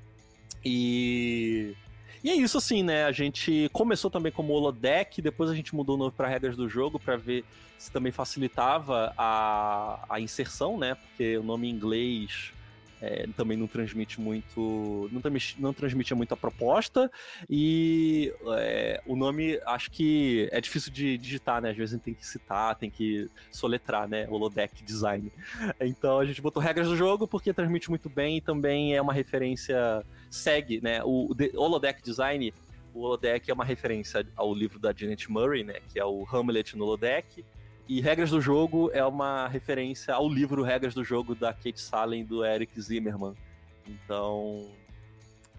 e 0.64 1.76
e 2.24 2.30
é 2.30 2.36
isso 2.36 2.58
assim, 2.58 2.84
né? 2.84 3.06
A 3.06 3.12
gente 3.12 3.70
começou 3.72 4.10
também 4.12 4.32
como 4.32 4.54
holodeck, 4.54 5.22
depois 5.22 5.50
a 5.50 5.56
gente 5.56 5.76
mudou 5.76 5.96
o 5.96 6.00
nome 6.00 6.12
para 6.12 6.28
regras 6.28 6.56
do 6.56 6.68
jogo 6.68 7.00
para 7.00 7.16
ver 7.16 7.46
se 7.78 7.92
também 7.92 8.12
facilitava 8.12 9.14
a, 9.18 10.06
a 10.10 10.20
inserção, 10.20 10.78
né? 10.78 10.96
Porque 10.96 11.38
o 11.38 11.44
nome 11.44 11.68
em 11.68 11.72
inglês 11.72 12.52
é, 13.02 13.28
também 13.36 13.58
não 13.58 13.68
transmite 13.68 14.20
muito. 14.20 15.10
Não, 15.12 15.22
não 15.58 15.74
muito 16.16 16.34
a 16.34 16.38
proposta. 16.38 17.10
E 17.50 18.34
é, 18.58 19.02
o 19.06 19.16
nome, 19.16 19.60
acho 19.66 19.90
que 19.90 20.50
é 20.52 20.60
difícil 20.60 20.92
de 20.92 21.18
digitar, 21.18 21.62
né? 21.62 21.70
Às 21.72 21.78
vezes 21.78 21.94
a 21.94 21.98
gente 21.98 22.06
tem 22.06 22.14
que 22.14 22.26
citar, 22.26 22.76
tem 22.76 22.90
que 22.90 23.30
soletrar, 23.52 24.08
né? 24.08 24.28
Holodeck 24.30 24.84
Design. 24.84 25.32
Então 25.80 26.20
a 26.20 26.26
gente 26.26 26.42
botou 26.42 26.62
regras 26.62 26.88
do 26.88 26.96
jogo 26.96 27.28
porque 27.28 27.54
transmite 27.54 27.90
muito 27.90 28.10
bem 28.10 28.38
e 28.38 28.42
também 28.42 28.96
é 28.96 29.02
uma 29.02 29.14
referência. 29.14 30.06
Segue, 30.30 30.80
né? 30.82 31.02
O, 31.04 31.32
o 31.32 31.62
Holodeck 31.62 32.02
Design. 32.04 32.54
O 32.94 33.02
Holodeck 33.02 33.50
é 33.50 33.54
uma 33.54 33.64
referência 33.64 34.26
ao 34.36 34.54
livro 34.54 34.80
da 34.80 34.92
Janet 34.92 35.32
Murray, 35.32 35.64
né? 35.64 35.76
Que 35.94 36.00
é 36.00 36.06
o 36.06 36.26
Hamlet 36.32 36.76
no 36.76 36.86
Holodeck. 36.86 37.46
E 37.90 38.02
Regras 38.02 38.30
do 38.30 38.40
Jogo 38.40 38.92
é 38.94 39.04
uma 39.04 39.48
referência 39.48 40.14
ao 40.14 40.30
livro 40.30 40.62
Regras 40.62 40.94
do 40.94 41.04
Jogo 41.04 41.34
da 41.34 41.52
Kate 41.52 41.82
Salen 41.82 42.24
do 42.24 42.46
Eric 42.46 42.80
Zimmerman. 42.80 43.34
Então, 43.88 44.70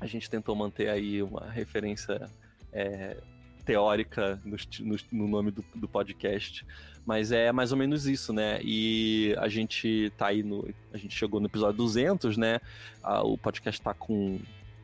a 0.01 0.07
gente 0.07 0.31
tentou 0.31 0.55
manter 0.55 0.89
aí 0.89 1.21
uma 1.25 1.51
referência 1.51 2.31
é, 2.73 3.17
teórica 3.65 4.41
no, 4.45 4.57
no, 4.79 4.97
no 5.11 5.27
nome 5.27 5.51
do, 5.51 5.65
do, 5.75 5.89
podcast. 5.89 6.65
Mas 7.05 7.33
é 7.33 7.51
mais 7.51 7.73
ou 7.73 7.79
menos 7.79 8.07
isso, 8.07 8.33
né? 8.33 8.61
E 8.63 9.35
a 9.37 9.49
gente 9.49 10.13
tá 10.17 10.29
aí 10.29 10.45
no. 10.45 10.73
A 10.93 10.99
gente 10.99 11.17
chegou 11.17 11.41
no 11.41 11.47
episódio 11.47 11.79
200, 11.79 12.37
né? 12.37 12.61
Ah, 13.03 13.25
o 13.25 13.37
podcast 13.37 13.83
tá 13.83 13.93
com 13.93 14.39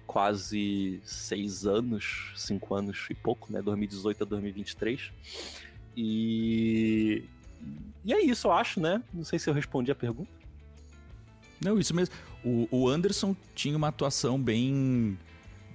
quase 0.04 1.00
seis 1.04 1.64
anos, 1.64 2.32
cinco 2.34 2.74
anos 2.74 3.06
e 3.08 3.14
pouco, 3.14 3.52
né? 3.52 3.62
2018 3.62 4.24
a 4.24 4.26
2023. 4.26 5.12
E, 5.96 7.22
e 8.04 8.12
é 8.12 8.24
isso, 8.24 8.46
eu 8.46 8.52
acho, 8.52 8.80
né? 8.80 9.02
Não 9.12 9.24
sei 9.24 9.38
se 9.38 9.50
eu 9.50 9.54
respondi 9.54 9.90
a 9.90 9.94
pergunta. 9.94 10.30
Não, 11.60 11.78
isso 11.78 11.94
mesmo. 11.94 12.14
O, 12.44 12.68
o 12.70 12.88
Anderson 12.88 13.34
tinha 13.54 13.76
uma 13.76 13.88
atuação 13.88 14.40
bem 14.40 15.18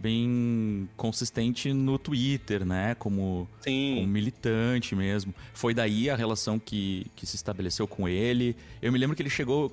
bem 0.02 0.90
consistente 0.98 1.72
no 1.72 2.00
Twitter, 2.00 2.66
né? 2.66 2.96
Como, 2.96 3.48
como, 3.64 4.08
militante 4.08 4.96
mesmo. 4.96 5.34
Foi 5.54 5.74
daí 5.74 6.10
a 6.10 6.16
relação 6.16 6.58
que, 6.58 7.06
que 7.16 7.26
se 7.26 7.36
estabeleceu 7.36 7.88
com 7.88 8.10
ele. 8.10 8.56
Eu 8.82 8.92
me 8.92 8.98
lembro 8.98 9.16
que 9.16 9.22
ele 9.22 9.30
chegou. 9.30 9.72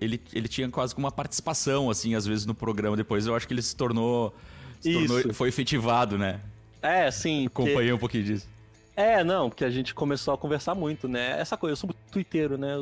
Ele, 0.00 0.20
ele 0.32 0.46
tinha 0.46 0.68
quase 0.68 0.94
uma 0.96 1.10
participação, 1.10 1.90
assim, 1.90 2.14
às 2.14 2.24
vezes 2.24 2.46
no 2.46 2.54
programa. 2.54 2.96
Depois 2.96 3.26
eu 3.26 3.34
acho 3.34 3.48
que 3.48 3.54
ele 3.54 3.62
se 3.62 3.74
tornou. 3.74 4.32
Se 4.80 4.92
tornou 4.92 5.34
foi 5.34 5.48
efetivado, 5.48 6.16
né? 6.16 6.40
É, 6.80 7.10
sim. 7.10 7.46
Acompanhei 7.46 7.92
um 7.92 7.98
pouquinho 7.98 8.22
disso. 8.24 8.53
É, 8.96 9.24
não, 9.24 9.48
porque 9.50 9.64
a 9.64 9.70
gente 9.70 9.92
começou 9.92 10.34
a 10.34 10.38
conversar 10.38 10.74
muito, 10.74 11.08
né? 11.08 11.40
Essa 11.40 11.56
coisa, 11.56 11.72
eu 11.72 11.76
sou 11.76 11.90
twitteiro, 12.12 12.56
né? 12.56 12.74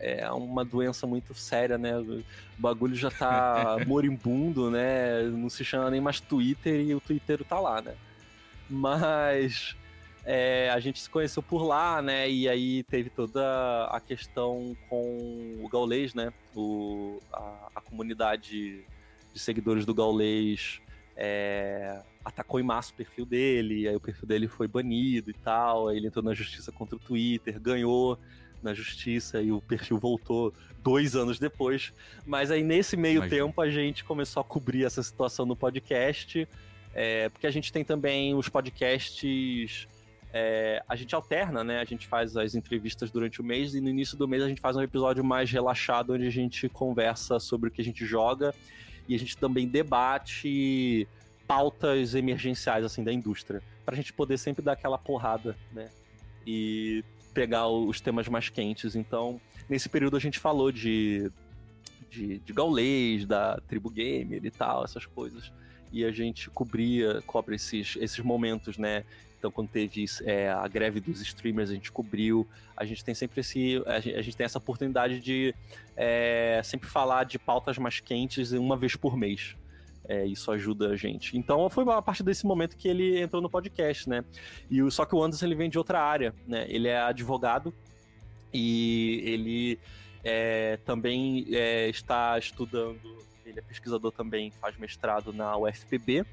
É 0.00 0.28
uma 0.32 0.64
doença 0.64 1.06
muito 1.06 1.32
séria, 1.32 1.78
né? 1.78 1.96
O 1.96 2.24
bagulho 2.58 2.96
já 2.96 3.10
tá 3.10 3.78
moribundo, 3.86 4.70
né? 4.70 5.22
Não 5.22 5.48
se 5.48 5.64
chama 5.64 5.90
nem 5.90 6.00
mais 6.00 6.18
Twitter 6.18 6.80
e 6.80 6.94
o 6.94 7.00
Twitter 7.00 7.44
tá 7.44 7.60
lá, 7.60 7.80
né? 7.80 7.94
Mas 8.68 9.76
é, 10.24 10.70
a 10.70 10.80
gente 10.80 10.98
se 10.98 11.08
conheceu 11.08 11.40
por 11.40 11.62
lá, 11.62 12.02
né? 12.02 12.28
E 12.28 12.48
aí 12.48 12.82
teve 12.82 13.08
toda 13.08 13.86
a 13.86 14.00
questão 14.00 14.76
com 14.88 15.56
o 15.62 15.68
Gaulês, 15.68 16.14
né? 16.14 16.32
O, 16.52 17.20
a, 17.32 17.68
a 17.76 17.80
comunidade 17.80 18.84
de 19.32 19.38
seguidores 19.38 19.86
do 19.86 19.94
Gaulês 19.94 20.80
é, 21.16 22.02
atacou 22.24 22.60
em 22.60 22.62
massa 22.62 22.92
o 22.92 22.94
perfil 22.94 23.24
dele, 23.24 23.88
aí 23.88 23.96
o 23.96 24.00
perfil 24.00 24.26
dele 24.26 24.46
foi 24.46 24.68
banido 24.68 25.30
e 25.30 25.34
tal, 25.34 25.88
aí 25.88 25.96
ele 25.96 26.08
entrou 26.08 26.24
na 26.24 26.34
justiça 26.34 26.70
contra 26.70 26.96
o 26.96 26.98
Twitter, 26.98 27.58
ganhou 27.58 28.18
na 28.62 28.74
justiça 28.74 29.40
e 29.40 29.50
o 29.50 29.60
perfil 29.60 29.98
voltou 29.98 30.52
dois 30.82 31.16
anos 31.16 31.38
depois. 31.38 31.92
Mas 32.26 32.50
aí 32.50 32.62
nesse 32.62 32.96
meio 32.96 33.18
Imagina. 33.18 33.44
tempo 33.44 33.60
a 33.60 33.70
gente 33.70 34.04
começou 34.04 34.40
a 34.40 34.44
cobrir 34.44 34.84
essa 34.84 35.02
situação 35.02 35.46
no 35.46 35.56
podcast, 35.56 36.46
é, 36.94 37.28
porque 37.28 37.46
a 37.46 37.50
gente 37.50 37.72
tem 37.72 37.84
também 37.84 38.34
os 38.34 38.48
podcasts. 38.48 39.88
É, 40.32 40.82
a 40.86 40.94
gente 40.96 41.14
alterna, 41.14 41.64
né? 41.64 41.80
A 41.80 41.84
gente 41.84 42.06
faz 42.06 42.36
as 42.36 42.54
entrevistas 42.54 43.10
durante 43.10 43.40
o 43.40 43.44
mês 43.44 43.74
e 43.74 43.80
no 43.80 43.88
início 43.88 44.18
do 44.18 44.28
mês 44.28 44.42
a 44.42 44.48
gente 44.48 44.60
faz 44.60 44.76
um 44.76 44.82
episódio 44.82 45.24
mais 45.24 45.50
relaxado 45.50 46.12
onde 46.12 46.26
a 46.26 46.30
gente 46.30 46.68
conversa 46.68 47.38
sobre 47.38 47.68
o 47.70 47.72
que 47.72 47.80
a 47.80 47.84
gente 47.84 48.04
joga 48.04 48.52
e 49.08 49.14
a 49.14 49.18
gente 49.18 49.36
também 49.36 49.66
debate 49.66 51.06
pautas 51.46 52.14
emergenciais 52.14 52.84
assim 52.84 53.04
da 53.04 53.12
indústria, 53.12 53.62
para 53.84 53.94
a 53.94 53.96
gente 53.96 54.12
poder 54.12 54.38
sempre 54.38 54.62
dar 54.62 54.72
aquela 54.72 54.98
porrada, 54.98 55.56
né? 55.72 55.88
E 56.46 57.04
pegar 57.32 57.68
os 57.68 58.00
temas 58.00 58.28
mais 58.28 58.48
quentes. 58.48 58.96
Então, 58.96 59.40
nesse 59.68 59.88
período 59.88 60.16
a 60.16 60.20
gente 60.20 60.38
falou 60.38 60.72
de 60.72 61.30
de, 62.10 62.38
de 62.38 62.52
gaulês, 62.52 63.26
da 63.26 63.60
tribo 63.68 63.90
gamer 63.90 64.44
e 64.44 64.50
tal, 64.50 64.84
essas 64.84 65.04
coisas. 65.04 65.52
E 65.92 66.04
a 66.04 66.10
gente 66.10 66.50
cobria, 66.50 67.22
cobre 67.26 67.56
esses, 67.56 67.96
esses 68.00 68.18
momentos, 68.20 68.78
né? 68.78 69.04
Então, 69.46 69.52
quando 69.52 69.68
teve 69.68 70.04
é, 70.24 70.50
a 70.50 70.66
greve 70.66 70.98
dos 70.98 71.20
streamers, 71.20 71.70
a 71.70 71.74
gente 71.74 71.92
cobriu. 71.92 72.48
A 72.76 72.84
gente 72.84 73.04
tem 73.04 73.14
sempre 73.14 73.40
esse. 73.40 73.80
A 73.86 74.00
gente, 74.00 74.16
a 74.16 74.22
gente 74.22 74.36
tem 74.36 74.44
essa 74.44 74.58
oportunidade 74.58 75.20
de 75.20 75.54
é, 75.96 76.60
sempre 76.64 76.88
falar 76.88 77.22
de 77.24 77.38
pautas 77.38 77.78
mais 77.78 78.00
quentes 78.00 78.50
uma 78.50 78.76
vez 78.76 78.96
por 78.96 79.16
mês. 79.16 79.54
É, 80.08 80.26
isso 80.26 80.50
ajuda 80.50 80.88
a 80.88 80.96
gente. 80.96 81.38
Então 81.38 81.70
foi 81.70 81.84
a 81.92 82.02
partir 82.02 82.24
desse 82.24 82.44
momento 82.44 82.76
que 82.76 82.88
ele 82.88 83.20
entrou 83.20 83.40
no 83.40 83.48
podcast, 83.48 84.08
né? 84.08 84.24
E 84.68 84.82
o, 84.82 84.90
só 84.90 85.04
que 85.04 85.14
o 85.14 85.22
Anderson 85.22 85.46
ele 85.46 85.54
vem 85.54 85.70
de 85.70 85.78
outra 85.78 86.00
área, 86.00 86.34
né? 86.44 86.66
Ele 86.68 86.88
é 86.88 87.00
advogado 87.00 87.72
e 88.52 89.22
ele 89.24 89.78
é, 90.24 90.76
também 90.84 91.46
é, 91.52 91.88
está 91.88 92.36
estudando, 92.36 93.16
ele 93.44 93.60
é 93.60 93.62
pesquisador 93.62 94.10
também, 94.10 94.50
faz 94.50 94.76
mestrado 94.76 95.32
na 95.32 95.56
UFPB. 95.56 96.26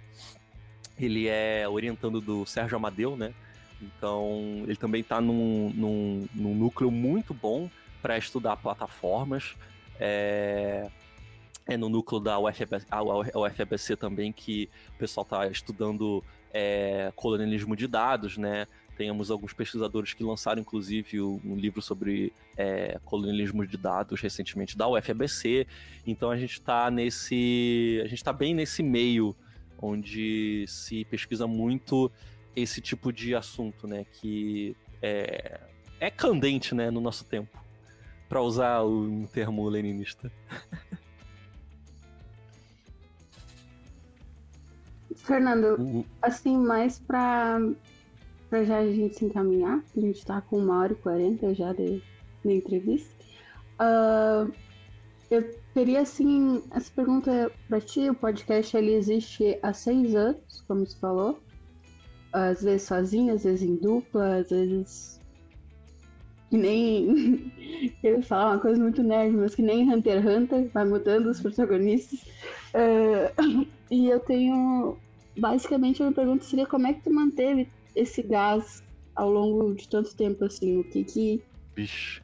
Ele 0.98 1.28
é 1.28 1.68
orientando 1.68 2.22
do 2.22 2.46
Sérgio 2.46 2.78
Amadeu, 2.78 3.18
né? 3.18 3.34
Então 3.82 4.64
ele 4.64 4.76
também 4.76 5.02
está 5.02 5.20
num, 5.20 5.72
num, 5.74 6.28
num 6.34 6.56
núcleo 6.56 6.90
muito 6.90 7.34
bom 7.34 7.70
para 8.02 8.18
estudar 8.18 8.58
plataformas. 8.58 9.56
É, 10.00 10.90
é 11.66 11.78
no 11.78 11.90
núcleo 11.90 12.20
da 12.20 12.40
UFABC, 12.40 12.86
UFABC 13.36 13.96
também 13.96 14.32
que 14.32 14.70
o 14.96 14.98
pessoal 14.98 15.24
está 15.24 15.48
estudando 15.48 16.24
é, 16.54 17.12
colonialismo 17.16 17.76
de 17.76 17.88
dados, 17.88 18.38
né? 18.38 18.68
Temos 18.96 19.32
alguns 19.32 19.54
pesquisadores 19.54 20.14
que 20.14 20.24
lançaram, 20.24 20.62
inclusive, 20.62 21.20
um 21.20 21.56
livro 21.56 21.82
sobre 21.82 22.32
é, 22.56 23.00
colonialismo 23.04 23.66
de 23.66 23.76
dados 23.76 24.22
recentemente 24.22 24.78
da 24.78 24.88
UFABC. 24.88 25.66
Então 26.06 26.30
a 26.30 26.38
gente 26.38 26.54
está 26.54 26.92
nesse. 26.92 28.00
A 28.04 28.08
gente 28.08 28.20
está 28.20 28.32
bem 28.32 28.54
nesse 28.54 28.84
meio 28.84 29.36
onde 29.84 30.66
se 30.68 31.04
pesquisa 31.06 31.46
muito 31.46 32.12
esse 32.56 32.80
tipo 32.80 33.12
de 33.12 33.36
assunto, 33.36 33.86
né? 33.88 34.06
Que 34.14 34.76
é, 35.02 35.60
é 36.00 36.10
candente, 36.10 36.74
né, 36.74 36.90
no 36.90 37.02
nosso 37.02 37.26
tempo. 37.26 37.62
Para 38.30 38.42
usar 38.42 38.84
um 38.86 39.26
termo 39.28 39.68
leninista. 39.68 40.32
Fernando, 45.18 46.06
assim, 46.22 46.58
mais 46.58 47.00
para 47.00 47.60
para 48.50 48.64
já 48.66 48.78
a 48.78 48.86
gente 48.86 49.16
se 49.16 49.26
encaminhar, 49.26 49.84
a 49.98 50.00
gente 50.00 50.20
está 50.20 50.40
com 50.40 50.60
uma 50.60 50.80
hora 50.80 50.94
e 50.94 50.96
quarenta 50.96 51.56
já 51.56 51.74
de, 51.74 52.04
de 52.46 52.54
entrevista. 52.54 53.10
Uh, 53.80 54.54
eu 55.32 55.63
teria 55.74 56.02
assim 56.02 56.62
essa 56.72 56.92
pergunta 56.96 57.52
para 57.68 57.82
ti. 57.82 58.10
O 58.10 58.16
podcast 58.16 58.76
ele 58.76 58.94
existe 58.94 59.58
há 59.62 59.74
seis 59.74 60.16
anos, 60.16 60.64
como 60.68 60.86
você 60.86 60.98
falou. 60.98 61.40
Às 62.32 62.64
vezes 62.64 62.88
sozinho, 62.88 63.34
às 63.34 63.44
vezes 63.44 63.62
em 63.62 63.76
dupla, 63.76 64.38
às 64.38 64.50
vezes 64.50 65.20
que 66.50 66.58
nem 66.58 67.52
eu 68.04 68.18
ia 68.18 68.22
falar 68.22 68.52
uma 68.52 68.60
coisa 68.60 68.80
muito 68.80 69.02
nerd, 69.02 69.36
mas 69.36 69.56
que 69.56 69.62
nem 69.64 69.92
Hunter 69.92 70.22
x 70.22 70.36
Hunter 70.36 70.70
vai 70.72 70.86
mudando 70.86 71.28
os 71.28 71.40
protagonistas. 71.40 72.20
Uh, 72.74 73.68
e 73.90 74.08
eu 74.08 74.20
tenho 74.20 74.96
basicamente 75.38 76.02
a 76.02 76.06
minha 76.06 76.16
pergunta 76.16 76.44
seria 76.44 76.68
como 76.68 76.86
é 76.86 76.94
que 76.94 77.02
tu 77.02 77.12
manteve 77.12 77.68
esse 77.96 78.22
gás 78.22 78.84
ao 79.16 79.32
longo 79.32 79.74
de 79.74 79.88
tanto 79.88 80.16
tempo, 80.16 80.46
assim? 80.46 80.80
O 80.80 80.84
que 80.84 81.04
que... 81.04 81.44
Bicho. 81.76 82.22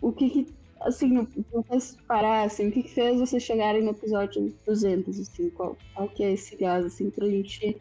O 0.00 0.12
que 0.12 0.28
que, 0.28 0.46
assim, 0.84 1.08
não 1.08 1.62
fez 1.64 1.96
parar, 2.06 2.44
assim? 2.44 2.68
O 2.68 2.72
que 2.72 2.82
que 2.82 2.94
fez 2.94 3.18
você 3.18 3.40
chegarem 3.40 3.82
no 3.82 3.90
episódio 3.90 4.54
200, 4.66 5.18
assim? 5.18 5.50
Qual, 5.50 5.76
qual 5.94 6.08
que 6.08 6.22
é 6.22 6.32
esse 6.32 6.56
gás, 6.56 6.84
assim, 6.84 7.10
pra 7.10 7.26
gente 7.26 7.76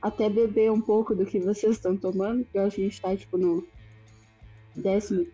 até 0.00 0.28
beber 0.28 0.70
um 0.70 0.80
pouco 0.80 1.14
do 1.14 1.24
que 1.24 1.40
vocês 1.40 1.76
estão 1.76 1.96
tomando? 1.96 2.44
Porque 2.44 2.58
eu 2.58 2.66
acho 2.66 2.76
que 2.76 2.82
a 2.82 2.84
gente 2.84 3.00
tá, 3.00 3.16
tipo, 3.16 3.38
no 3.38 3.66
15 4.74 5.30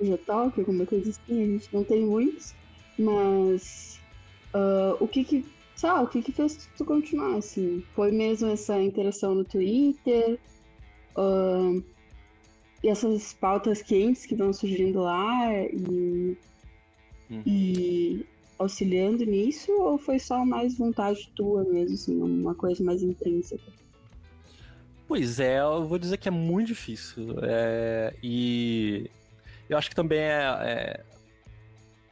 G-Talk, 0.00 0.60
alguma 0.60 0.86
coisa 0.86 1.10
assim. 1.10 1.42
A 1.42 1.46
gente 1.46 1.74
não 1.74 1.84
tem 1.84 2.04
muitos, 2.04 2.54
mas... 2.98 3.98
Uh, 4.54 5.02
o 5.02 5.08
que 5.08 5.24
que 5.24 5.44
o 5.82 6.06
que 6.08 6.20
que 6.20 6.32
fez 6.32 6.68
tu 6.76 6.84
continuar, 6.84 7.36
assim? 7.36 7.82
Foi 7.94 8.10
mesmo 8.10 8.50
essa 8.50 8.78
interação 8.82 9.34
no 9.34 9.44
Twitter? 9.44 10.38
Uh, 11.16 11.82
essas 12.88 13.32
pautas 13.32 13.82
quentes 13.82 14.24
que 14.26 14.34
vão 14.34 14.52
surgindo 14.52 15.00
lá 15.00 15.52
e, 15.54 16.36
uhum. 17.30 17.42
e 17.46 18.26
auxiliando 18.58 19.24
nisso? 19.24 19.70
Ou 19.72 19.98
foi 19.98 20.18
só 20.18 20.44
mais 20.44 20.78
vontade 20.78 21.30
tua 21.36 21.64
mesmo, 21.64 21.94
assim, 21.94 22.22
uma 22.22 22.54
coisa 22.54 22.82
mais 22.82 23.02
intrínseca? 23.02 23.72
Pois 25.06 25.40
é, 25.40 25.60
eu 25.60 25.86
vou 25.86 25.98
dizer 25.98 26.16
que 26.16 26.28
é 26.28 26.30
muito 26.30 26.68
difícil. 26.68 27.36
É, 27.42 28.14
e 28.22 29.10
eu 29.68 29.76
acho 29.76 29.88
que 29.88 29.96
também 29.96 30.20
é, 30.20 30.44
é 30.62 31.04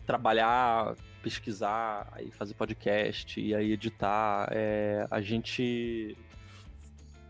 trabalhar 0.04 0.96
pesquisar, 1.22 2.08
aí 2.12 2.30
fazer 2.30 2.54
podcast 2.54 3.40
e 3.40 3.54
aí 3.54 3.72
editar. 3.72 4.48
É, 4.52 5.06
a 5.10 5.20
gente 5.20 6.16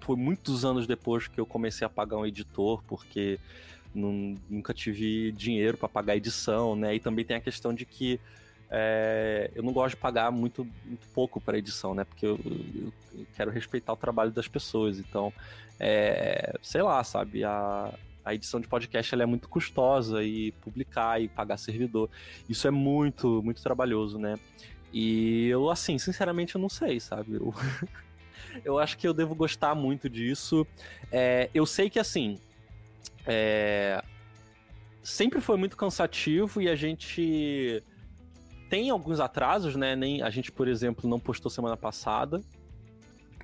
foi 0.09 0.17
muitos 0.17 0.65
anos 0.65 0.87
depois 0.87 1.29
que 1.29 1.39
eu 1.39 1.45
comecei 1.45 1.87
a 1.87 1.91
pagar 1.91 2.17
um 2.17 2.25
editor, 2.25 2.83
porque 2.87 3.39
não, 3.95 4.35
nunca 4.49 4.73
tive 4.73 5.31
dinheiro 5.33 5.77
para 5.77 5.87
pagar 5.87 6.17
edição, 6.17 6.75
né? 6.75 6.95
E 6.95 6.99
também 6.99 7.27
tem 7.27 7.37
a 7.37 7.41
questão 7.41 7.75
de 7.75 7.85
que 7.85 8.19
é, 8.71 9.51
eu 9.55 9.63
não 9.63 9.71
gosto 9.71 9.97
de 9.97 10.01
pagar 10.01 10.31
muito, 10.33 10.67
muito 10.87 11.07
pouco 11.09 11.39
para 11.39 11.59
edição, 11.59 11.95
né? 11.95 12.05
Porque 12.05 12.25
eu, 12.25 12.41
eu, 12.43 13.27
quero 13.37 13.51
respeitar 13.51 13.93
o 13.93 13.97
trabalho 13.99 14.31
das 14.31 14.49
pessoas. 14.49 14.99
Então, 14.99 15.31
é, 15.79 16.55
sei 16.63 16.81
lá, 16.81 17.05
sabe? 17.05 17.45
A, 17.45 17.93
a 18.25 18.35
edição 18.35 18.61
de 18.61 18.67
podcast 18.67 19.15
é 19.15 19.27
muito 19.27 19.47
custosa 19.47 20.25
e 20.25 20.53
publicar 20.53 21.21
e 21.21 21.29
pagar 21.29 21.59
servidor. 21.59 22.09
Isso 22.49 22.67
é 22.67 22.71
muito, 22.71 23.43
muito 23.43 23.63
trabalhoso, 23.63 24.19
né? 24.19 24.37
E 24.91 25.49
eu, 25.49 25.69
assim, 25.69 25.99
sinceramente, 25.99 26.55
eu 26.55 26.61
não 26.63 26.71
sei, 26.71 26.99
sabe? 26.99 27.35
Eu, 27.35 27.53
eu 28.65 28.79
acho 28.79 28.97
que 28.97 29.07
eu 29.07 29.15
devo 29.15 29.35
gostar 29.35 29.75
muito 29.75 30.09
disso. 30.09 30.67
É, 31.11 31.51
eu 31.55 31.67
sei 31.67 31.89
que, 31.89 31.99
assim, 31.99 32.39
é, 33.27 34.03
sempre 35.03 35.41
foi 35.41 35.57
muito 35.57 35.77
cansativo 35.77 36.61
e 36.61 36.69
a 36.69 36.75
gente 36.75 37.83
tem 38.69 38.91
alguns 38.91 39.21
atrasos, 39.21 39.77
né? 39.77 39.97
Nem, 39.97 40.23
a 40.23 40.31
gente, 40.31 40.53
por 40.53 40.69
exemplo, 40.69 41.09
não 41.09 41.19
postou 41.19 41.51
semana 41.51 41.77
passada. 41.77 42.43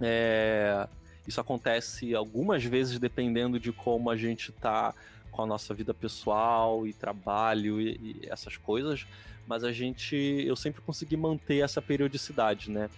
É, 0.01 0.87
isso 1.27 1.41
acontece 1.41 2.15
algumas 2.15 2.63
vezes 2.65 2.99
dependendo 2.99 3.59
de 3.59 3.73
como 3.73 4.11
a 4.11 4.17
gente 4.17 4.53
tá 4.53 4.95
com 5.31 5.43
a 5.43 5.47
nossa 5.47 5.75
vida 5.75 5.93
pessoal 5.93 6.87
e 6.87 6.93
trabalho 6.93 7.81
e, 7.81 8.21
e 8.23 8.29
essas 8.29 8.57
coisas, 8.57 9.07
mas 9.47 9.65
a 9.65 9.73
gente 9.73 10.17
eu 10.17 10.55
sempre 10.55 10.81
consegui 10.81 11.17
manter 11.17 11.59
essa 11.59 11.83
periodicidade, 11.83 12.71
né? 12.71 12.89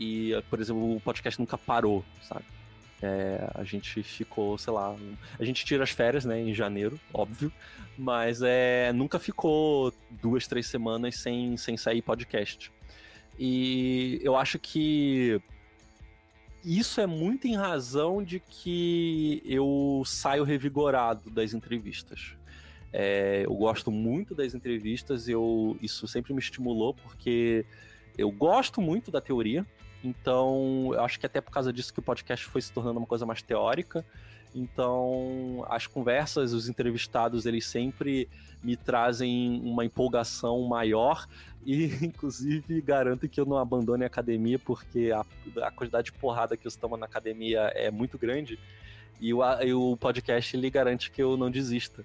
E, 0.00 0.32
por 0.48 0.58
exemplo, 0.58 0.96
o 0.96 1.00
podcast 1.00 1.38
nunca 1.38 1.58
parou, 1.58 2.02
sabe? 2.22 2.44
É, 3.02 3.50
a 3.54 3.64
gente 3.64 4.02
ficou, 4.02 4.56
sei 4.56 4.72
lá, 4.72 4.96
a 5.38 5.44
gente 5.44 5.64
tira 5.64 5.84
as 5.84 5.90
férias, 5.90 6.24
né, 6.24 6.40
em 6.40 6.54
janeiro, 6.54 6.98
óbvio, 7.12 7.52
mas 7.98 8.40
é, 8.42 8.92
nunca 8.94 9.18
ficou 9.18 9.92
duas, 10.10 10.46
três 10.46 10.66
semanas 10.66 11.16
sem, 11.16 11.54
sem 11.58 11.76
sair 11.76 12.00
podcast. 12.00 12.72
E 13.38 14.20
eu 14.22 14.36
acho 14.36 14.58
que 14.58 15.40
isso 16.64 17.00
é 17.00 17.06
muito 17.06 17.46
em 17.46 17.56
razão 17.56 18.22
de 18.22 18.40
que 18.40 19.42
eu 19.44 20.02
saio 20.06 20.44
revigorado 20.44 21.30
das 21.30 21.52
entrevistas. 21.52 22.36
É, 22.92 23.42
eu 23.44 23.54
gosto 23.54 23.90
muito 23.90 24.34
das 24.34 24.54
entrevistas, 24.54 25.28
eu, 25.28 25.76
isso 25.80 26.08
sempre 26.08 26.32
me 26.32 26.40
estimulou, 26.40 26.92
porque 26.92 27.64
eu 28.18 28.30
gosto 28.30 28.80
muito 28.80 29.10
da 29.10 29.20
teoria, 29.20 29.64
então 30.02 30.90
eu 30.92 31.04
acho 31.04 31.18
que 31.20 31.26
até 31.26 31.40
por 31.40 31.50
causa 31.50 31.72
disso 31.72 31.92
que 31.92 32.00
o 32.00 32.02
podcast 32.02 32.44
foi 32.46 32.60
se 32.60 32.72
tornando 32.72 32.98
uma 32.98 33.06
coisa 33.06 33.26
mais 33.26 33.42
teórica. 33.42 34.04
Então, 34.54 35.64
as 35.68 35.86
conversas, 35.86 36.52
os 36.52 36.68
entrevistados, 36.68 37.46
eles 37.46 37.64
sempre 37.66 38.28
me 38.62 38.76
trazem 38.76 39.60
uma 39.64 39.84
empolgação 39.84 40.60
maior 40.62 41.26
e, 41.64 41.84
inclusive, 42.04 42.80
garanto 42.80 43.28
que 43.28 43.40
eu 43.40 43.46
não 43.46 43.56
abandone 43.56 44.04
a 44.04 44.06
academia 44.06 44.58
porque 44.58 45.12
a, 45.12 45.24
a 45.64 45.70
quantidade 45.70 46.06
de 46.06 46.12
porrada 46.12 46.56
que 46.56 46.66
eu 46.66 46.72
tomo 46.72 46.96
na 46.96 47.06
academia 47.06 47.70
é 47.74 47.90
muito 47.90 48.18
grande 48.18 48.58
e 49.20 49.32
o, 49.32 49.40
e 49.62 49.72
o 49.72 49.96
podcast 49.96 50.56
ele 50.56 50.70
garante 50.70 51.10
que 51.10 51.22
eu 51.22 51.36
não 51.36 51.50
desista. 51.50 52.04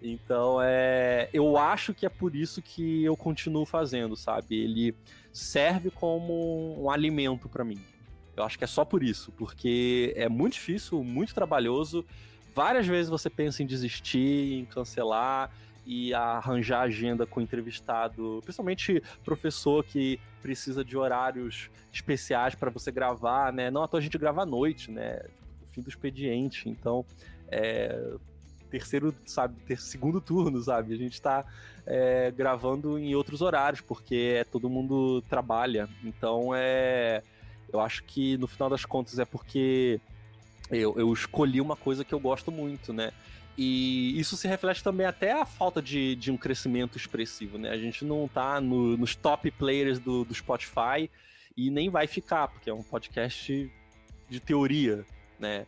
Então, 0.00 0.58
é, 0.62 1.28
eu 1.32 1.56
acho 1.56 1.92
que 1.92 2.06
é 2.06 2.08
por 2.08 2.34
isso 2.34 2.62
que 2.62 3.04
eu 3.04 3.16
continuo 3.16 3.66
fazendo, 3.66 4.16
sabe? 4.16 4.56
Ele 4.56 4.94
serve 5.32 5.90
como 5.90 6.80
um 6.80 6.90
alimento 6.90 7.48
para 7.48 7.64
mim. 7.64 7.80
Eu 8.36 8.44
acho 8.44 8.56
que 8.56 8.64
é 8.64 8.68
só 8.68 8.84
por 8.84 9.02
isso, 9.02 9.32
porque 9.32 10.12
é 10.16 10.28
muito 10.28 10.54
difícil, 10.54 11.02
muito 11.02 11.34
trabalhoso. 11.34 12.04
Várias 12.54 12.86
vezes 12.86 13.10
você 13.10 13.28
pensa 13.28 13.62
em 13.62 13.66
desistir, 13.66 14.60
em 14.60 14.64
cancelar 14.64 15.50
e 15.84 16.14
arranjar 16.14 16.82
agenda 16.82 17.26
com 17.26 17.40
o 17.40 17.42
entrevistado, 17.42 18.40
principalmente 18.44 19.02
professor 19.24 19.84
que 19.84 20.20
precisa 20.40 20.84
de 20.84 20.96
horários 20.96 21.70
especiais 21.92 22.54
para 22.54 22.70
você 22.70 22.92
gravar, 22.92 23.52
né? 23.52 23.70
Não 23.70 23.82
à 23.82 23.88
toa 23.88 23.98
a 23.98 24.02
gente 24.02 24.16
grava 24.18 24.42
à 24.42 24.46
noite, 24.46 24.90
né? 24.90 25.16
Tipo, 25.16 25.66
fim 25.70 25.80
do 25.80 25.88
expediente. 25.88 26.68
Então, 26.68 27.04
é, 27.48 27.98
terceiro, 28.70 29.14
sabe, 29.26 29.56
ter 29.66 29.78
segundo 29.80 30.20
turno, 30.20 30.60
sabe? 30.62 30.94
A 30.94 30.96
gente 30.96 31.20
tá 31.20 31.44
é, 31.86 32.30
gravando 32.30 32.98
em 32.98 33.14
outros 33.14 33.40
horários, 33.40 33.80
porque 33.80 34.36
é, 34.38 34.44
todo 34.44 34.68
mundo 34.68 35.22
trabalha. 35.28 35.88
Então 36.04 36.50
é. 36.54 37.22
Eu 37.70 37.80
acho 37.80 38.02
que 38.04 38.38
no 38.38 38.46
final 38.46 38.70
das 38.70 38.86
contas 38.86 39.18
é 39.18 39.26
porque 39.26 40.00
eu, 40.70 40.94
eu 40.98 41.12
escolhi 41.12 41.60
uma 41.60 41.76
coisa 41.76 42.02
que 42.02 42.14
eu 42.14 42.20
gosto 42.20 42.50
muito, 42.50 42.92
né? 42.92 43.12
E 43.58 44.18
isso 44.18 44.36
se 44.36 44.46
reflete 44.46 44.84
também 44.84 45.04
até 45.04 45.32
a 45.32 45.44
falta 45.44 45.82
de, 45.82 46.14
de 46.14 46.30
um 46.30 46.36
crescimento 46.36 46.96
expressivo, 46.96 47.58
né? 47.58 47.70
A 47.70 47.76
gente 47.76 48.04
não 48.04 48.28
tá 48.28 48.60
no, 48.60 48.96
nos 48.96 49.16
top 49.16 49.50
players 49.50 49.98
do, 49.98 50.24
do 50.24 50.32
Spotify 50.32 51.10
e 51.56 51.68
nem 51.68 51.90
vai 51.90 52.06
ficar, 52.06 52.46
porque 52.48 52.70
é 52.70 52.72
um 52.72 52.84
podcast 52.84 53.70
de 54.28 54.40
teoria, 54.40 55.04
né? 55.40 55.66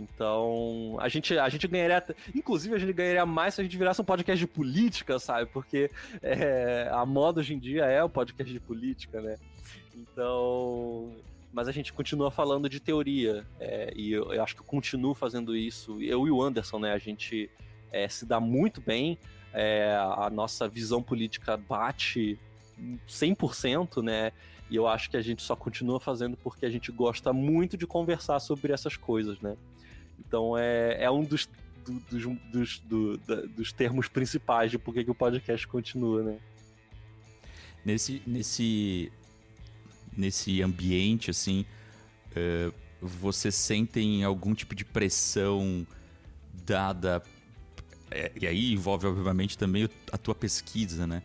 Então, 0.00 0.96
a 0.98 1.08
gente, 1.08 1.38
a 1.38 1.48
gente 1.48 1.68
ganharia. 1.68 2.02
Inclusive, 2.34 2.74
a 2.74 2.78
gente 2.78 2.92
ganharia 2.92 3.26
mais 3.26 3.54
se 3.54 3.60
a 3.60 3.64
gente 3.64 3.76
virasse 3.76 4.00
um 4.00 4.04
podcast 4.04 4.38
de 4.38 4.46
política, 4.46 5.18
sabe? 5.18 5.46
Porque 5.46 5.90
é, 6.22 6.88
a 6.90 7.04
moda 7.04 7.40
hoje 7.40 7.54
em 7.54 7.58
dia 7.58 7.84
é 7.84 8.02
o 8.02 8.08
podcast 8.08 8.52
de 8.52 8.60
política, 8.60 9.20
né? 9.20 9.36
Então. 9.94 11.10
Mas 11.52 11.66
a 11.66 11.72
gente 11.72 11.92
continua 11.92 12.30
falando 12.30 12.68
de 12.68 12.78
teoria. 12.78 13.44
É, 13.58 13.92
e 13.94 14.12
eu, 14.12 14.32
eu, 14.32 14.42
acho 14.42 14.54
que 14.54 14.60
eu 14.60 14.66
continuo 14.66 15.14
fazendo 15.14 15.56
isso. 15.56 16.00
Eu 16.00 16.26
e 16.26 16.30
o 16.30 16.40
Anderson, 16.40 16.78
né? 16.78 16.92
A 16.92 16.98
gente 16.98 17.50
é, 17.92 18.08
se 18.08 18.24
dá 18.24 18.40
muito 18.40 18.80
bem. 18.80 19.18
É, 19.52 19.96
a 19.96 20.30
nossa 20.30 20.68
visão 20.68 21.02
política 21.02 21.56
bate 21.56 22.38
100%, 23.08 24.00
né? 24.00 24.32
E 24.70 24.76
eu 24.76 24.86
acho 24.86 25.10
que 25.10 25.16
a 25.16 25.20
gente 25.20 25.42
só 25.42 25.56
continua 25.56 25.98
fazendo 25.98 26.36
porque 26.36 26.64
a 26.64 26.70
gente 26.70 26.92
gosta 26.92 27.32
muito 27.32 27.76
de 27.76 27.84
conversar 27.84 28.38
sobre 28.38 28.72
essas 28.72 28.96
coisas, 28.96 29.40
né? 29.40 29.56
Então 30.26 30.56
é, 30.56 31.04
é 31.04 31.10
um 31.10 31.24
dos, 31.24 31.48
do, 31.84 31.92
dos, 32.10 32.38
dos, 32.52 32.78
do, 32.80 33.16
da, 33.18 33.36
dos 33.42 33.72
termos 33.72 34.08
principais 34.08 34.70
de 34.70 34.78
por 34.78 34.94
que 34.94 35.10
o 35.10 35.14
podcast 35.14 35.66
continua, 35.66 36.22
né? 36.22 36.38
Nesse, 37.84 38.22
nesse, 38.26 39.10
nesse 40.16 40.62
ambiente, 40.62 41.30
assim, 41.30 41.64
uh, 42.32 42.74
você 43.00 43.50
sentem 43.50 44.22
algum 44.22 44.54
tipo 44.54 44.74
de 44.74 44.84
pressão 44.84 45.86
dada... 46.64 47.22
É, 48.10 48.32
e 48.40 48.46
aí 48.46 48.72
envolve, 48.72 49.06
obviamente, 49.06 49.56
também 49.56 49.88
a 50.12 50.18
tua 50.18 50.34
pesquisa, 50.34 51.06
né? 51.06 51.22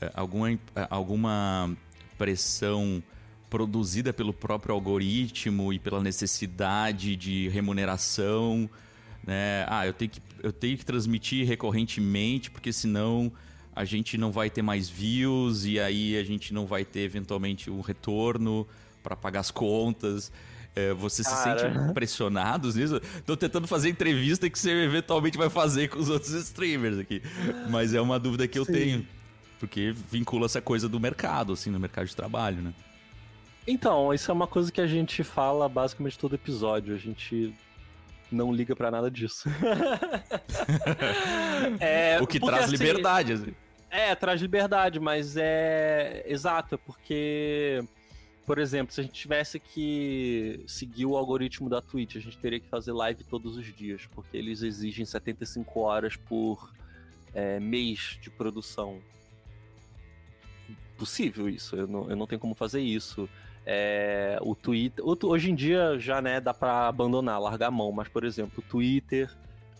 Uh, 0.00 0.10
alguma, 0.14 0.58
alguma 0.88 1.76
pressão 2.16 3.02
produzida 3.50 4.12
pelo 4.12 4.32
próprio 4.32 4.72
algoritmo 4.72 5.72
e 5.72 5.78
pela 5.78 6.00
necessidade 6.00 7.16
de 7.16 7.48
remuneração, 7.48 8.70
né? 9.26 9.66
Ah, 9.68 9.86
eu 9.86 9.92
tenho 9.92 10.10
que, 10.10 10.22
eu 10.40 10.52
tenho 10.52 10.78
que 10.78 10.84
transmitir 10.86 11.46
recorrentemente, 11.46 12.50
porque 12.50 12.72
senão 12.72 13.30
a 13.74 13.84
gente 13.84 14.16
não 14.16 14.30
vai 14.30 14.48
ter 14.48 14.62
mais 14.62 14.88
views 14.88 15.64
e 15.64 15.80
aí 15.80 16.16
a 16.16 16.24
gente 16.24 16.54
não 16.54 16.64
vai 16.64 16.84
ter 16.84 17.00
eventualmente 17.00 17.70
um 17.70 17.80
retorno 17.80 18.66
para 19.02 19.16
pagar 19.16 19.40
as 19.40 19.50
contas. 19.50 20.30
É, 20.76 20.94
você 20.94 21.24
se 21.24 21.30
Cara. 21.30 21.58
sente 21.58 21.92
pressionados 21.92 22.76
nisso? 22.76 23.00
Estou 23.16 23.36
tentando 23.36 23.66
fazer 23.66 23.88
entrevista 23.88 24.48
que 24.48 24.56
você 24.56 24.70
eventualmente 24.70 25.36
vai 25.36 25.50
fazer 25.50 25.88
com 25.88 25.98
os 25.98 26.08
outros 26.08 26.32
streamers 26.32 26.98
aqui. 26.98 27.20
Mas 27.68 27.92
é 27.92 28.00
uma 28.00 28.20
dúvida 28.20 28.46
que 28.46 28.58
eu 28.58 28.64
Sim. 28.64 28.72
tenho. 28.72 29.06
Porque 29.58 29.92
vincula 30.10 30.46
essa 30.46 30.60
coisa 30.62 30.88
do 30.88 31.00
mercado, 31.00 31.52
assim, 31.52 31.70
no 31.70 31.80
mercado 31.80 32.06
de 32.06 32.14
trabalho, 32.14 32.62
né? 32.62 32.72
Então, 33.70 34.12
isso 34.12 34.30
é 34.30 34.34
uma 34.34 34.48
coisa 34.48 34.72
que 34.72 34.80
a 34.80 34.86
gente 34.86 35.22
fala 35.22 35.68
basicamente 35.68 36.18
todo 36.18 36.34
episódio. 36.34 36.92
A 36.92 36.98
gente 36.98 37.54
não 38.30 38.52
liga 38.52 38.74
para 38.74 38.90
nada 38.90 39.08
disso. 39.08 39.48
é, 41.78 42.20
o 42.20 42.26
que 42.26 42.40
traz 42.40 42.64
assim, 42.64 42.72
liberdade. 42.72 43.32
Assim. 43.34 43.54
É, 43.88 44.12
traz 44.16 44.40
liberdade, 44.40 44.98
mas 44.98 45.36
é 45.36 46.24
exato, 46.26 46.76
porque 46.78 47.84
por 48.44 48.58
exemplo, 48.58 48.92
se 48.92 49.00
a 49.00 49.04
gente 49.04 49.14
tivesse 49.14 49.60
que 49.60 50.64
seguir 50.66 51.06
o 51.06 51.16
algoritmo 51.16 51.70
da 51.70 51.80
Twitch, 51.80 52.16
a 52.16 52.20
gente 52.20 52.38
teria 52.38 52.58
que 52.58 52.66
fazer 52.66 52.90
live 52.90 53.22
todos 53.22 53.56
os 53.56 53.76
dias, 53.76 54.02
porque 54.12 54.36
eles 54.36 54.62
exigem 54.62 55.04
75 55.04 55.78
horas 55.78 56.16
por 56.16 56.72
é, 57.32 57.60
mês 57.60 58.18
de 58.20 58.28
produção 58.28 59.00
possível 60.98 61.48
isso. 61.48 61.76
Eu 61.76 61.86
não, 61.86 62.10
eu 62.10 62.16
não 62.16 62.26
tenho 62.26 62.40
como 62.40 62.56
fazer 62.56 62.80
isso. 62.80 63.28
É, 63.66 64.38
o 64.42 64.54
Twitter. 64.54 65.04
Hoje 65.04 65.50
em 65.50 65.54
dia 65.54 65.98
já 65.98 66.20
né, 66.20 66.40
dá 66.40 66.52
para 66.52 66.88
abandonar, 66.88 67.40
largar 67.40 67.68
a 67.68 67.70
mão, 67.70 67.92
mas, 67.92 68.08
por 68.08 68.24
exemplo, 68.24 68.54
o 68.58 68.62
Twitter. 68.62 69.30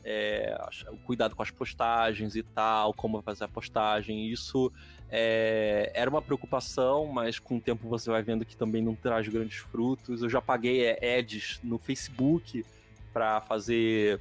É, 0.03 0.59
o 0.89 0.97
cuidado 0.97 1.37
com 1.37 1.43
as 1.43 1.51
postagens 1.51 2.35
e 2.35 2.43
tal, 2.43 2.95
como 2.95 3.21
fazer 3.21 3.45
a 3.45 3.49
postagem, 3.49 4.29
isso 4.29 4.73
é, 5.11 5.93
era 5.95 6.09
uma 6.09 6.23
preocupação, 6.23 7.07
mas 7.07 7.39
com 7.39 7.59
o 7.59 7.61
tempo 7.61 7.87
você 7.87 8.09
vai 8.11 8.23
vendo 8.23 8.47
que 8.47 8.57
também 8.57 8.83
não 8.83 8.95
traz 8.95 9.29
grandes 9.29 9.59
frutos. 9.59 10.23
Eu 10.23 10.31
já 10.31 10.41
paguei 10.41 10.87
é, 10.87 11.19
ads 11.19 11.61
no 11.63 11.79
Facebook 11.79 12.65
para 13.13 13.43
fazer 13.43 14.21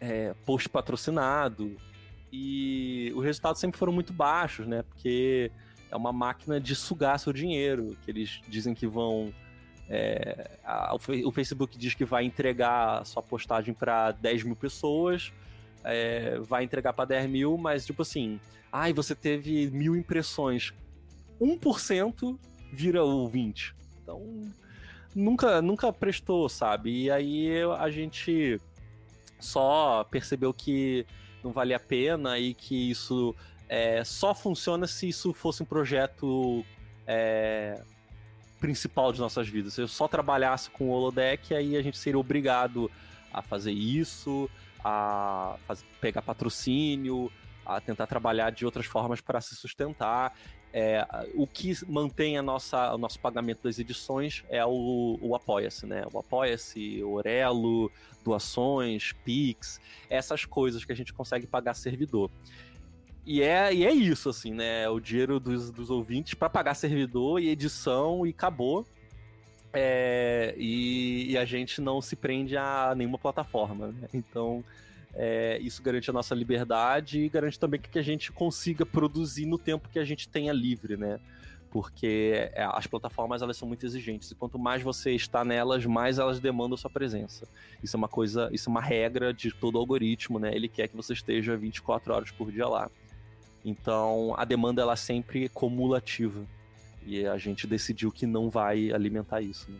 é, 0.00 0.32
post 0.44 0.68
patrocinado, 0.68 1.76
e 2.32 3.12
os 3.14 3.24
resultados 3.24 3.60
sempre 3.60 3.78
foram 3.78 3.92
muito 3.92 4.12
baixos, 4.12 4.66
né? 4.66 4.82
Porque 4.82 5.50
é 5.90 5.96
uma 5.96 6.12
máquina 6.12 6.60
de 6.60 6.74
sugar 6.74 7.18
seu 7.18 7.32
dinheiro, 7.32 7.96
que 8.04 8.10
eles 8.10 8.40
dizem 8.48 8.74
que 8.74 8.86
vão. 8.86 9.32
É, 9.88 10.50
a, 10.64 10.94
o 10.94 11.30
Facebook 11.30 11.78
diz 11.78 11.94
que 11.94 12.04
vai 12.04 12.24
entregar 12.24 13.04
sua 13.06 13.22
postagem 13.22 13.72
para 13.72 14.10
10 14.12 14.42
mil 14.42 14.56
pessoas, 14.56 15.32
é, 15.84 16.38
vai 16.40 16.64
entregar 16.64 16.92
para 16.92 17.04
10 17.04 17.30
mil, 17.30 17.56
mas 17.56 17.86
tipo 17.86 18.02
assim, 18.02 18.40
ai, 18.72 18.92
você 18.92 19.14
teve 19.14 19.70
mil 19.70 19.94
impressões, 19.94 20.74
1% 21.40 22.36
vira 22.72 23.04
o 23.04 23.28
20. 23.28 23.76
Então, 24.02 24.52
nunca, 25.14 25.62
nunca 25.62 25.92
prestou, 25.92 26.48
sabe? 26.48 27.04
E 27.04 27.10
aí 27.10 27.50
a 27.78 27.88
gente 27.88 28.60
só 29.38 30.04
percebeu 30.10 30.52
que 30.52 31.06
não 31.42 31.52
vale 31.52 31.72
a 31.72 31.80
pena 31.80 32.38
e 32.38 32.54
que 32.54 32.90
isso 32.90 33.34
é, 33.68 34.04
só 34.04 34.34
funciona 34.34 34.86
se 34.86 35.08
isso 35.08 35.32
fosse 35.32 35.62
um 35.62 35.66
projeto 35.66 36.64
é, 37.06 37.80
principal 38.60 39.12
de 39.12 39.20
nossas 39.20 39.48
vidas. 39.48 39.74
Se 39.74 39.80
eu 39.80 39.88
só 39.88 40.08
trabalhasse 40.08 40.70
com 40.70 40.88
o 40.88 40.90
holodeck, 40.90 41.54
aí 41.54 41.76
a 41.76 41.82
gente 41.82 41.98
seria 41.98 42.18
obrigado 42.18 42.90
a 43.32 43.42
fazer 43.42 43.72
isso, 43.72 44.48
a 44.84 45.56
fazer, 45.66 45.84
pegar 46.00 46.22
patrocínio, 46.22 47.30
a 47.64 47.80
tentar 47.80 48.06
trabalhar 48.06 48.50
de 48.50 48.64
outras 48.64 48.86
formas 48.86 49.20
para 49.20 49.40
se 49.40 49.56
sustentar. 49.56 50.32
É, 50.72 51.06
o 51.34 51.46
que 51.46 51.72
mantém 51.88 52.36
a 52.36 52.42
nossa, 52.42 52.94
o 52.94 52.98
nosso 52.98 53.18
pagamento 53.18 53.62
das 53.62 53.78
edições 53.78 54.44
é 54.48 54.64
o, 54.64 55.18
o 55.22 55.34
Apoia-se, 55.34 55.86
né? 55.86 56.04
O 56.12 56.18
Apoia-se, 56.18 57.02
Orelo, 57.02 57.90
doações, 58.22 59.12
Pix, 59.24 59.80
essas 60.10 60.44
coisas 60.44 60.84
que 60.84 60.92
a 60.92 60.96
gente 60.96 61.14
consegue 61.14 61.46
pagar 61.46 61.74
servidor. 61.74 62.30
E 63.26 63.42
é, 63.42 63.74
e 63.74 63.84
é 63.84 63.92
isso, 63.92 64.28
assim, 64.28 64.52
né? 64.52 64.88
O 64.88 65.00
dinheiro 65.00 65.40
dos, 65.40 65.72
dos 65.72 65.90
ouvintes 65.90 66.34
para 66.34 66.48
pagar 66.48 66.74
servidor 66.74 67.40
e 67.40 67.48
edição 67.48 68.24
e 68.24 68.30
acabou. 68.30 68.86
É, 69.72 70.54
e, 70.56 71.32
e, 71.32 71.36
a 71.36 71.44
gente 71.44 71.80
não 71.80 72.00
se 72.00 72.14
prende 72.14 72.56
a 72.56 72.94
nenhuma 72.96 73.18
plataforma. 73.18 73.88
Né? 73.88 74.08
Então, 74.14 74.64
é, 75.12 75.58
isso 75.60 75.82
garante 75.82 76.08
a 76.08 76.12
nossa 76.12 76.34
liberdade 76.34 77.20
e 77.20 77.28
garante 77.28 77.58
também 77.58 77.80
que 77.80 77.98
a 77.98 78.02
gente 78.02 78.32
consiga 78.32 78.86
produzir 78.86 79.44
no 79.44 79.58
tempo 79.58 79.88
que 79.90 79.98
a 79.98 80.04
gente 80.04 80.28
tenha 80.28 80.52
livre, 80.52 80.96
né? 80.96 81.18
porque 81.68 82.48
é, 82.54 82.66
as 82.72 82.86
plataformas 82.86 83.42
elas 83.42 83.56
são 83.58 83.68
muito 83.68 83.84
exigentes 83.84 84.30
e 84.30 84.34
quanto 84.34 84.58
mais 84.58 84.82
você 84.82 85.10
está 85.10 85.44
nelas, 85.44 85.84
mais 85.84 86.18
elas 86.18 86.40
demandam 86.40 86.74
sua 86.74 86.88
presença. 86.88 87.46
Isso 87.82 87.94
é 87.94 87.98
uma 87.98 88.08
coisa, 88.08 88.48
isso 88.50 88.70
é 88.70 88.70
uma 88.70 88.80
regra 88.80 89.34
de 89.34 89.50
todo 89.50 89.76
algoritmo, 89.76 90.38
né? 90.38 90.54
Ele 90.54 90.68
quer 90.68 90.88
que 90.88 90.96
você 90.96 91.12
esteja 91.12 91.54
24 91.54 92.14
horas 92.14 92.30
por 92.30 92.50
dia 92.50 92.66
lá. 92.66 92.90
Então, 93.66 94.32
a 94.38 94.44
demanda 94.44 94.80
ela 94.80 94.92
é 94.92 94.96
sempre 94.96 95.48
cumulativa. 95.48 96.46
E 97.04 97.26
a 97.26 97.36
gente 97.36 97.66
decidiu 97.66 98.12
que 98.12 98.24
não 98.24 98.48
vai 98.48 98.92
alimentar 98.92 99.42
isso, 99.42 99.68
né? 99.68 99.78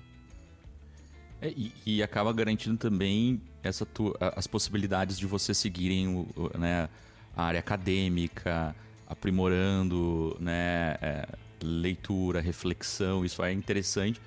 É, 1.40 1.50
e, 1.50 1.72
e, 1.86 2.02
acaba 2.02 2.32
garantindo 2.32 2.76
também 2.76 3.40
essa 3.62 3.86
tu, 3.86 4.12
as 4.18 4.46
possibilidades 4.46 5.18
de 5.18 5.26
você 5.26 5.54
seguirem 5.54 6.08
o, 6.08 6.26
o, 6.34 6.58
né, 6.58 6.88
a 7.36 7.44
área 7.44 7.60
acadêmica, 7.60 8.74
aprimorando, 9.06 10.36
né, 10.40 10.96
é, 11.00 11.28
leitura, 11.62 12.40
reflexão, 12.40 13.22
isso 13.22 13.44
é 13.44 13.52
interessante, 13.52 14.18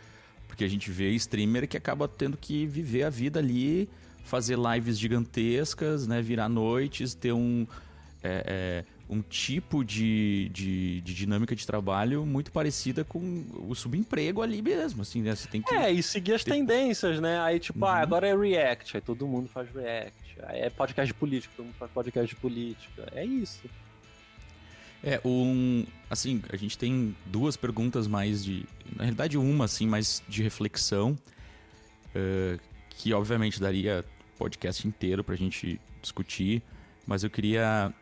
porque 0.48 0.64
a 0.64 0.68
gente 0.68 0.92
vê 0.92 1.10
streamer 1.16 1.68
que 1.68 1.76
acaba 1.76 2.08
tendo 2.08 2.38
que 2.38 2.68
viver 2.68 3.04
a 3.04 3.10
vida 3.10 3.40
ali, 3.40 3.90
fazer 4.24 4.58
lives 4.58 5.00
gigantescas, 5.00 6.06
né, 6.06 6.22
virar 6.22 6.48
noites, 6.48 7.16
ter 7.16 7.34
um 7.34 7.66
é, 8.22 8.44
é, 8.46 8.99
um 9.10 9.22
tipo 9.24 9.84
de, 9.84 10.50
de, 10.54 11.02
de 11.02 11.14
dinâmica 11.16 11.56
de 11.56 11.66
trabalho 11.66 12.26
muito 12.26 12.52
parecida 12.52 13.04
com 13.04 13.44
o 13.68 13.74
subemprego 13.74 14.42
ali 14.42 14.62
mesmo, 14.62 15.02
assim, 15.02 15.22
né? 15.24 15.36
Você 15.36 15.48
tem 15.48 15.62
que... 15.64 15.74
É, 15.74 15.92
e 15.92 16.04
seguir 16.04 16.34
as 16.36 16.44
Ter- 16.44 16.52
tendências, 16.52 17.20
né? 17.20 17.40
Aí, 17.42 17.60
tipo, 17.60 17.84
ah, 17.86 17.90
Uhum. 17.96 17.96
agora 18.04 18.28
é 18.28 18.36
React, 18.38 18.98
aí 18.98 19.02
todo 19.02 19.28
mundo 19.28 19.50
faz 19.50 19.68
React. 19.74 20.14
Aí 20.44 20.60
é 20.62 20.70
podcast 20.70 21.12
de 21.12 21.20
política, 21.20 21.52
todo 21.58 21.66
mundo 21.66 21.76
faz 21.76 21.92
podcast 21.92 22.36
de 22.36 22.40
política. 22.40 23.08
É 23.14 23.26
isso. 23.26 23.64
É, 25.04 25.20
um. 25.26 25.86
Assim, 26.10 26.42
a 26.52 26.56
gente 26.58 26.78
tem 26.78 27.16
duas 27.26 27.56
perguntas 27.56 28.06
mais 28.08 28.44
de. 28.44 28.66
Na 28.96 29.04
realidade, 29.06 29.38
uma, 29.38 29.66
assim, 29.66 29.88
mais 29.88 30.22
de 30.28 30.44
reflexão. 30.44 31.18
eh, 32.14 32.58
que 32.92 33.14
obviamente 33.14 33.60
daria 33.62 34.04
podcast 34.38 34.86
inteiro 34.88 35.24
pra 35.24 35.36
gente 35.36 35.80
discutir. 36.02 36.62
Mas 37.08 37.24
eu 37.24 37.30
queria 37.30 37.94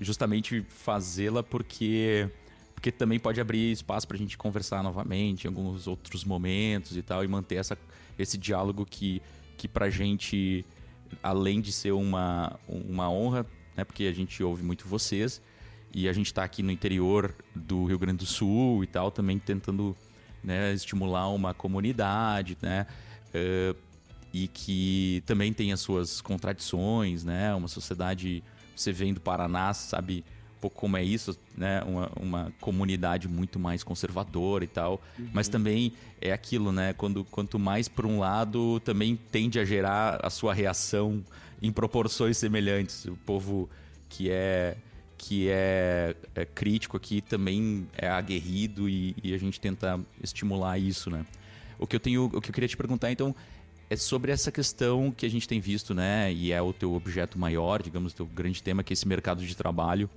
justamente 0.00 0.62
fazê-la 0.68 1.42
porque. 1.42 2.28
Porque 2.74 2.92
também 2.92 3.18
pode 3.18 3.40
abrir 3.40 3.72
espaço 3.72 4.06
pra 4.06 4.18
gente 4.18 4.36
conversar 4.36 4.82
novamente 4.82 5.44
em 5.44 5.48
alguns 5.48 5.86
outros 5.86 6.24
momentos 6.24 6.94
e 6.94 7.00
tal, 7.00 7.24
e 7.24 7.28
manter 7.28 7.54
essa, 7.54 7.76
esse 8.18 8.36
diálogo 8.36 8.84
que, 8.84 9.22
que 9.56 9.66
pra 9.66 9.88
gente, 9.88 10.62
além 11.22 11.62
de 11.62 11.72
ser 11.72 11.92
uma, 11.92 12.60
uma 12.68 13.10
honra, 13.10 13.46
né? 13.74 13.82
Porque 13.82 14.04
a 14.04 14.12
gente 14.12 14.42
ouve 14.42 14.62
muito 14.62 14.86
vocês, 14.86 15.40
e 15.94 16.06
a 16.06 16.12
gente 16.12 16.26
está 16.26 16.44
aqui 16.44 16.62
no 16.62 16.70
interior 16.70 17.34
do 17.54 17.86
Rio 17.86 17.98
Grande 17.98 18.18
do 18.18 18.26
Sul 18.26 18.84
e 18.84 18.86
tal, 18.86 19.10
também 19.10 19.38
tentando 19.38 19.96
né, 20.44 20.74
estimular 20.74 21.30
uma 21.30 21.54
comunidade, 21.54 22.58
né? 22.60 22.86
eh, 23.36 23.74
e 24.32 24.48
que 24.48 25.22
também 25.26 25.52
tem 25.52 25.72
as 25.72 25.80
suas 25.80 26.20
contradições, 26.20 27.24
né? 27.24 27.54
Uma 27.54 27.68
sociedade, 27.68 28.42
você 28.80 28.92
vem 28.92 29.12
do 29.12 29.20
Paraná, 29.20 29.72
sabe 29.74 30.24
um 30.56 30.60
pouco 30.60 30.76
como 30.76 30.96
é 30.96 31.04
isso, 31.04 31.38
né? 31.56 31.82
Uma, 31.82 32.10
uma 32.18 32.52
comunidade 32.60 33.28
muito 33.28 33.58
mais 33.58 33.82
conservadora 33.82 34.64
e 34.64 34.68
tal. 34.68 35.00
Mas 35.32 35.48
também 35.48 35.92
é 36.20 36.32
aquilo, 36.32 36.72
né? 36.72 36.92
Quando, 36.94 37.24
quanto 37.24 37.58
mais 37.58 37.88
por 37.88 38.06
um 38.06 38.18
lado, 38.18 38.80
também 38.80 39.16
tende 39.30 39.58
a 39.58 39.64
gerar 39.64 40.20
a 40.22 40.30
sua 40.30 40.54
reação 40.54 41.22
em 41.60 41.70
proporções 41.70 42.38
semelhantes. 42.38 43.04
O 43.04 43.16
povo 43.16 43.68
que 44.08 44.30
é 44.30 44.76
que 45.18 45.48
é, 45.48 46.14
é 46.34 46.44
crítico 46.44 46.96
aqui 46.96 47.22
também 47.22 47.88
é 47.96 48.06
aguerrido 48.06 48.88
e, 48.88 49.16
e 49.22 49.32
a 49.32 49.38
gente 49.38 49.58
tenta 49.58 49.98
estimular 50.22 50.78
isso, 50.78 51.10
né? 51.10 51.24
O 51.78 51.86
que 51.86 51.96
eu 51.96 52.00
tenho, 52.00 52.24
o 52.24 52.40
que 52.40 52.50
eu 52.50 52.54
queria 52.54 52.68
te 52.68 52.76
perguntar 52.76 53.10
então 53.10 53.34
é 53.88 53.96
sobre 53.96 54.32
essa 54.32 54.50
questão 54.50 55.12
que 55.12 55.24
a 55.24 55.28
gente 55.28 55.46
tem 55.46 55.60
visto, 55.60 55.94
né? 55.94 56.32
E 56.32 56.52
é 56.52 56.60
o 56.60 56.72
teu 56.72 56.92
objeto 56.94 57.38
maior, 57.38 57.82
digamos, 57.82 58.12
o 58.12 58.16
teu 58.16 58.26
grande 58.26 58.62
tema, 58.62 58.82
que 58.82 58.92
é 58.92 58.94
esse 58.94 59.06
mercado 59.06 59.44
de 59.44 59.56
trabalho, 59.56 60.10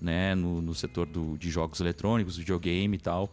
né? 0.00 0.34
No, 0.34 0.60
no 0.60 0.74
setor 0.74 1.06
do, 1.06 1.36
de 1.38 1.50
jogos 1.50 1.80
eletrônicos, 1.80 2.36
videogame 2.36 2.96
e 2.96 3.00
tal. 3.00 3.32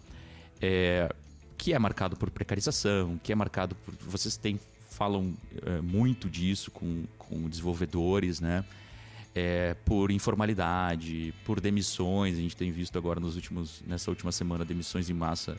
É, 0.61 1.13
que 1.57 1.73
é 1.73 1.79
marcado 1.79 2.15
por 2.15 2.29
precarização, 2.29 3.19
que 3.21 3.31
é 3.31 3.35
marcado 3.35 3.75
por. 3.75 3.93
Vocês 4.07 4.37
têm, 4.37 4.57
falam 4.89 5.33
é, 5.65 5.81
muito 5.81 6.29
disso 6.29 6.71
com, 6.71 7.03
com 7.17 7.49
desenvolvedores, 7.49 8.39
né? 8.39 8.63
É, 9.35 9.75
por 9.83 10.11
informalidade, 10.11 11.33
por 11.43 11.59
demissões. 11.59 12.37
A 12.37 12.41
gente 12.41 12.55
tem 12.55 12.71
visto 12.71 12.97
agora 12.97 13.19
nos 13.19 13.35
últimos, 13.35 13.83
nessa 13.85 14.09
última 14.09 14.31
semana 14.31 14.63
demissões 14.63 15.09
em 15.09 15.13
massa 15.13 15.57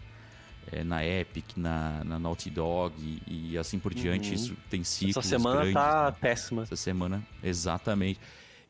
é, 0.73 0.83
na 0.85 1.05
Epic, 1.05 1.57
na, 1.57 2.03
na 2.05 2.19
Naughty 2.19 2.51
Dog 2.51 2.95
e, 3.27 3.53
e 3.53 3.59
assim 3.59 3.79
por 3.79 3.93
diante. 3.95 4.29
Uhum. 4.29 4.35
Isso 4.35 4.57
tem 4.71 4.83
ciclos 4.85 5.17
Essa 5.17 5.29
semana 5.29 5.57
grandes, 5.57 5.75
tá 5.75 6.05
né? 6.11 6.17
péssima. 6.21 6.63
essa 6.63 6.77
semana, 6.77 7.27
exatamente. 7.43 8.21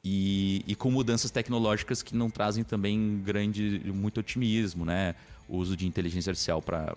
E, 0.04 0.62
e 0.66 0.74
com 0.74 0.90
mudanças 0.90 1.30
tecnológicas 1.30 2.02
que 2.02 2.14
não 2.14 2.28
trazem 2.28 2.62
também 2.62 3.20
grande, 3.24 3.80
muito 3.94 4.20
otimismo, 4.20 4.84
né? 4.84 5.14
O 5.48 5.56
uso 5.56 5.76
de 5.76 5.86
inteligência 5.86 6.30
artificial 6.30 6.60
para 6.60 6.94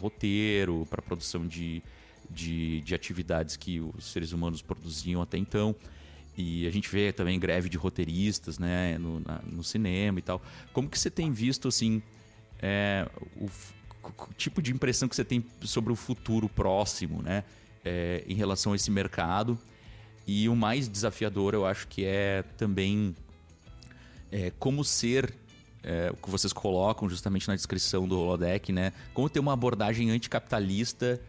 roteiro, 0.00 0.86
para 0.90 1.00
produção 1.02 1.46
de, 1.46 1.82
de, 2.30 2.80
de 2.80 2.94
atividades 2.94 3.56
que 3.56 3.80
os 3.80 4.06
seres 4.12 4.32
humanos 4.32 4.60
produziam 4.62 5.22
até 5.22 5.38
então. 5.38 5.74
E 6.36 6.66
a 6.66 6.70
gente 6.70 6.88
vê 6.90 7.12
também 7.12 7.38
greve 7.38 7.68
de 7.68 7.76
roteiristas, 7.76 8.58
né? 8.58 8.98
No, 8.98 9.20
na- 9.20 9.40
no 9.50 9.62
cinema 9.64 10.18
e 10.18 10.22
tal. 10.22 10.42
Como 10.72 10.88
que 10.88 10.98
você 10.98 11.10
tem 11.10 11.30
visto, 11.32 11.68
assim, 11.68 12.02
é, 12.60 13.08
o 13.40 13.48
tipo 14.36 14.60
de 14.60 14.72
impressão 14.72 15.08
que 15.08 15.16
você 15.16 15.24
tem 15.24 15.44
sobre 15.62 15.92
o 15.92 15.96
futuro 15.96 16.48
próximo, 16.48 17.22
né? 17.22 17.44
É, 17.84 18.24
em 18.26 18.34
relação 18.34 18.72
a 18.72 18.76
esse 18.76 18.90
mercado. 18.90 19.58
E 20.26 20.48
o 20.48 20.56
mais 20.56 20.88
desafiador, 20.88 21.54
eu 21.54 21.64
acho 21.64 21.86
que 21.86 22.04
é 22.04 22.42
também 22.56 23.14
é, 24.30 24.52
como 24.58 24.84
ser, 24.84 25.32
é, 25.82 26.10
o 26.10 26.16
que 26.16 26.28
vocês 26.28 26.52
colocam 26.52 27.08
justamente 27.08 27.46
na 27.46 27.54
descrição 27.54 28.08
do 28.08 28.18
Holodeck, 28.18 28.72
né? 28.72 28.92
Como 29.14 29.30
ter 29.30 29.38
uma 29.38 29.52
abordagem 29.52 30.10
anticapitalista 30.10 31.20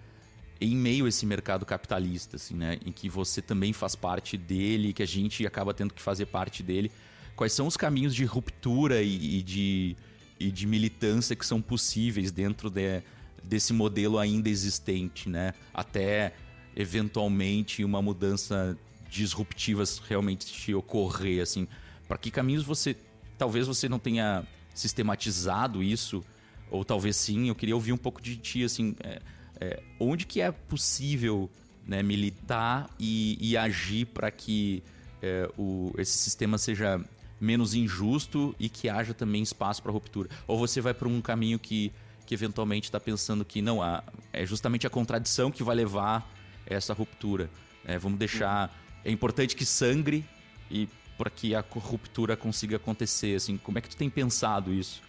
em 0.59 0.75
meio 0.75 1.05
a 1.05 1.09
esse 1.09 1.25
mercado 1.25 1.65
capitalista, 1.65 2.37
assim, 2.37 2.55
né? 2.55 2.79
Em 2.83 2.91
que 2.91 3.07
você 3.07 3.41
também 3.41 3.71
faz 3.71 3.95
parte 3.95 4.35
dele, 4.35 4.93
que 4.93 5.03
a 5.03 5.07
gente 5.07 5.45
acaba 5.45 5.73
tendo 5.73 5.93
que 5.93 6.01
fazer 6.01 6.25
parte 6.25 6.63
dele. 6.63 6.91
Quais 7.35 7.53
são 7.53 7.67
os 7.67 7.77
caminhos 7.77 8.15
de 8.15 8.25
ruptura 8.25 9.03
e, 9.03 9.37
e 9.37 9.43
de, 9.43 9.95
e 10.39 10.51
de 10.51 10.65
militância 10.67 11.35
que 11.35 11.45
são 11.45 11.61
possíveis 11.61 12.31
dentro 12.31 12.69
de- 12.69 13.01
desse 13.43 13.73
modelo 13.73 14.17
ainda 14.19 14.49
existente, 14.49 15.29
né? 15.29 15.53
Até 15.73 16.33
eventualmente 16.75 17.83
uma 17.83 18.01
mudança 18.01 18.77
disruptiva 19.09 19.83
realmente 20.07 20.73
ocorrer, 20.73 21.41
assim. 21.41 21.67
Para 22.07 22.17
que 22.17 22.29
caminhos 22.29 22.63
você, 22.63 22.95
talvez 23.37 23.67
você 23.67 23.89
não 23.89 23.99
tenha 23.99 24.45
sistematizado 24.73 25.81
isso, 25.81 26.23
ou 26.69 26.85
talvez 26.85 27.15
sim. 27.15 27.47
Eu 27.47 27.55
queria 27.55 27.75
ouvir 27.75 27.93
um 27.93 27.97
pouco 27.97 28.21
de 28.21 28.35
ti, 28.35 28.63
assim, 28.63 28.95
é, 29.03 29.21
é, 29.59 29.83
onde 29.99 30.25
que 30.25 30.39
é 30.41 30.51
possível 30.51 31.49
né, 31.85 32.03
militar 32.03 32.89
e, 32.99 33.37
e 33.39 33.57
agir 33.57 34.05
para 34.05 34.29
que 34.29 34.83
é, 35.21 35.49
o, 35.57 35.93
esse 35.97 36.17
sistema 36.17 36.57
seja 36.57 37.01
menos 37.39 37.73
injusto 37.73 38.55
e 38.59 38.69
que 38.69 38.89
haja 38.89 39.13
também 39.13 39.41
espaço 39.41 39.81
para 39.81 39.91
ruptura? 39.91 40.29
Ou 40.47 40.57
você 40.57 40.81
vai 40.81 40.93
para 40.93 41.07
um 41.07 41.21
caminho 41.21 41.59
que, 41.59 41.91
que 42.25 42.33
eventualmente 42.33 42.85
está 42.85 42.99
pensando 42.99 43.45
que 43.45 43.61
não, 43.61 43.81
a, 43.81 44.03
é 44.33 44.45
justamente 44.45 44.87
a 44.87 44.89
contradição 44.89 45.51
que 45.51 45.63
vai 45.63 45.75
levar 45.75 46.29
essa 46.65 46.93
ruptura? 46.93 47.49
É, 47.85 47.97
vamos 47.97 48.19
deixar. 48.19 48.75
É 49.03 49.11
importante 49.11 49.55
que 49.55 49.65
sangre 49.65 50.25
e 50.69 50.89
para 51.17 51.29
que 51.29 51.55
a 51.55 51.63
ruptura 51.71 52.37
consiga 52.37 52.75
acontecer. 52.75 53.35
Assim, 53.35 53.57
como 53.57 53.77
é 53.77 53.81
que 53.81 53.89
tu 53.89 53.97
tem 53.97 54.09
pensado 54.09 54.73
isso? 54.73 55.01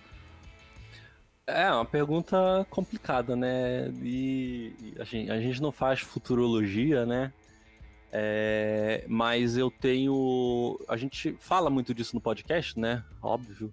É 1.47 1.71
uma 1.73 1.85
pergunta 1.85 2.67
complicada, 2.69 3.35
né? 3.35 3.91
E 4.03 4.95
a 4.99 5.05
gente, 5.05 5.31
a 5.31 5.41
gente 5.41 5.63
não 5.63 5.73
faz 5.73 6.01
futurologia, 6.01 7.07
né? 7.07 7.33
É, 8.11 9.05
mas 9.07 9.57
eu 9.57 9.71
tenho. 9.71 10.79
A 10.89 10.97
gente 10.97 11.37
fala 11.39 11.69
muito 11.69 11.93
disso 11.95 12.15
no 12.15 12.21
podcast, 12.21 12.79
né? 12.79 13.05
Óbvio. 13.23 13.71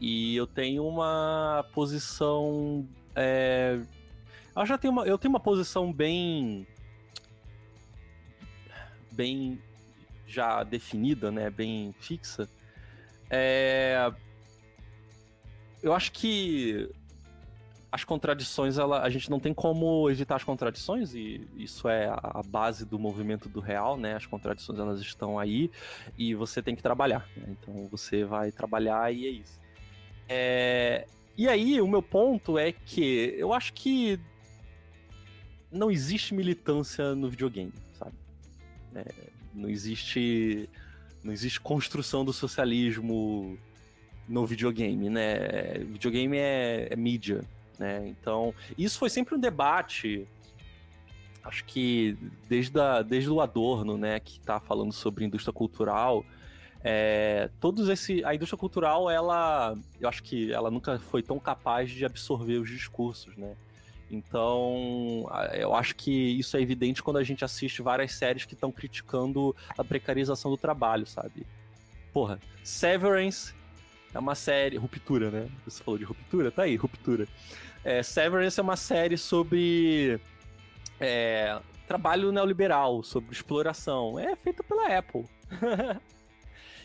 E 0.00 0.36
eu 0.36 0.46
tenho 0.46 0.86
uma 0.86 1.64
posição. 1.72 2.86
é, 3.14 3.80
eu 4.54 4.66
já 4.66 4.76
tenho 4.76 4.92
uma, 4.92 5.06
eu 5.06 5.16
tenho 5.16 5.32
uma 5.32 5.40
posição 5.40 5.92
bem. 5.92 6.66
bem 9.10 9.60
já 10.26 10.62
definida, 10.62 11.30
né? 11.30 11.48
Bem 11.50 11.94
fixa. 11.98 12.48
É, 13.30 14.12
eu 15.82 15.94
acho 15.94 16.12
que 16.12 16.90
as 17.92 18.04
contradições, 18.04 18.78
ela, 18.78 19.02
a 19.02 19.10
gente 19.10 19.30
não 19.30 19.38
tem 19.38 19.52
como 19.52 20.08
evitar 20.08 20.36
as 20.36 20.44
contradições, 20.44 21.14
e 21.14 21.46
isso 21.58 21.86
é 21.90 22.08
a 22.08 22.42
base 22.42 22.86
do 22.86 22.98
movimento 22.98 23.50
do 23.50 23.60
real, 23.60 23.98
né? 23.98 24.14
As 24.16 24.24
contradições 24.24 24.78
elas 24.78 24.98
estão 24.98 25.38
aí 25.38 25.70
e 26.16 26.34
você 26.34 26.62
tem 26.62 26.74
que 26.74 26.82
trabalhar. 26.82 27.28
né? 27.36 27.48
Então 27.50 27.86
você 27.90 28.24
vai 28.24 28.50
trabalhar 28.50 29.12
e 29.12 29.26
é 29.26 29.30
isso. 29.30 29.60
É, 30.26 31.06
E 31.36 31.46
aí, 31.48 31.80
o 31.82 31.86
meu 31.86 32.02
ponto 32.02 32.58
é 32.58 32.72
que 32.72 33.34
eu 33.36 33.52
acho 33.52 33.74
que 33.74 34.18
não 35.70 35.90
existe 35.90 36.34
militância 36.34 37.14
no 37.14 37.28
videogame, 37.28 37.72
sabe? 37.98 38.14
É, 38.94 39.04
não 39.54 39.68
existe. 39.68 40.68
Não 41.22 41.32
existe 41.32 41.60
construção 41.60 42.24
do 42.24 42.32
socialismo 42.32 43.58
no 44.28 44.44
videogame, 44.46 45.08
né? 45.08 45.78
Videogame 45.78 46.36
é, 46.36 46.88
é 46.90 46.96
mídia, 46.96 47.44
né? 47.82 48.06
Então, 48.06 48.54
isso 48.78 48.96
foi 48.96 49.10
sempre 49.10 49.34
um 49.34 49.40
debate. 49.40 50.26
Acho 51.42 51.64
que 51.64 52.16
desde, 52.48 52.78
a, 52.78 53.02
desde 53.02 53.28
o 53.28 53.40
Adorno, 53.40 53.98
né, 53.98 54.20
que 54.20 54.38
está 54.38 54.60
falando 54.60 54.92
sobre 54.92 55.24
indústria 55.24 55.52
cultural, 55.52 56.24
é, 56.84 57.50
todos 57.60 57.88
esse, 57.88 58.24
a 58.24 58.32
indústria 58.32 58.56
cultural, 58.56 59.10
ela, 59.10 59.76
eu 60.00 60.08
acho 60.08 60.22
que 60.22 60.52
ela 60.52 60.70
nunca 60.70 61.00
foi 61.00 61.22
tão 61.22 61.40
capaz 61.40 61.90
de 61.90 62.04
absorver 62.04 62.58
os 62.58 62.70
discursos, 62.70 63.36
né? 63.36 63.56
Então, 64.08 65.26
eu 65.54 65.74
acho 65.74 65.96
que 65.96 66.10
isso 66.10 66.56
é 66.56 66.60
evidente 66.60 67.02
quando 67.02 67.16
a 67.16 67.24
gente 67.24 67.44
assiste 67.44 67.80
várias 67.80 68.12
séries 68.12 68.44
que 68.44 68.52
estão 68.52 68.70
criticando 68.70 69.56
a 69.76 69.82
precarização 69.82 70.50
do 70.50 70.56
trabalho, 70.56 71.06
sabe? 71.06 71.46
Porra, 72.12 72.38
Severance 72.62 73.54
é 74.14 74.18
uma 74.18 74.34
série. 74.34 74.76
Ruptura, 74.76 75.30
né? 75.30 75.48
Você 75.64 75.82
falou 75.82 75.98
de 75.98 76.04
ruptura? 76.04 76.50
Tá 76.50 76.62
aí, 76.62 76.76
ruptura. 76.76 77.26
É, 77.84 78.02
Severance 78.02 78.58
é 78.58 78.62
uma 78.62 78.76
série 78.76 79.16
sobre. 79.16 80.20
É, 81.00 81.60
trabalho 81.86 82.30
neoliberal, 82.32 83.02
sobre 83.02 83.32
exploração. 83.32 84.18
É 84.18 84.36
feita 84.36 84.62
pela 84.62 84.96
Apple. 84.96 85.24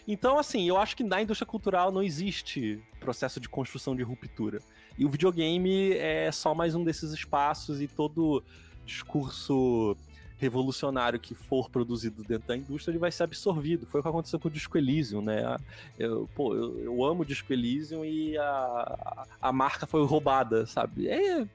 então, 0.08 0.38
assim, 0.38 0.68
eu 0.68 0.78
acho 0.78 0.95
que 0.95 1.04
na 1.04 1.22
indústria 1.22 1.45
cultural 1.45 1.91
não 1.91 2.02
existe 2.02 2.82
processo 2.99 3.40
de 3.40 3.48
construção 3.48 3.95
de 3.95 4.04
ruptura. 4.04 4.60
E 4.98 5.06
o 5.06 5.10
videogame 5.10 5.94
é 5.94 6.32
só 6.32 6.56
mais 6.56 6.74
um 6.74 6.84
desses 6.84 7.12
espaços 7.12 7.82
e 7.82 7.88
todo 7.88 8.44
discurso 8.86 9.95
revolucionário 10.38 11.20
que 11.20 11.34
for 11.34 11.70
produzido 11.70 12.24
dentro 12.24 12.48
da 12.48 12.56
indústria, 12.56 12.92
ele 12.92 13.00
vai 13.00 13.12
ser 13.12 13.24
absorvido. 13.24 13.88
Foi 13.88 14.00
o 14.00 14.04
que 14.04 14.10
aconteceu 14.10 14.40
com 14.40 14.48
o 14.48 14.52
Disco 14.52 14.78
Elysium, 14.78 15.22
né? 15.22 15.58
Eu, 15.98 16.30
pô, 16.36 16.56
eu, 16.56 16.80
eu 16.80 17.04
amo 17.04 17.24
o 17.24 17.26
Disco 17.26 17.52
Elysium 17.52 18.06
e 18.06 18.38
a, 18.38 19.26
a 19.42 19.52
marca 19.52 19.88
foi 19.88 20.06
roubada, 20.06 20.66
sabe? 20.68 21.08
É, 21.08 21.48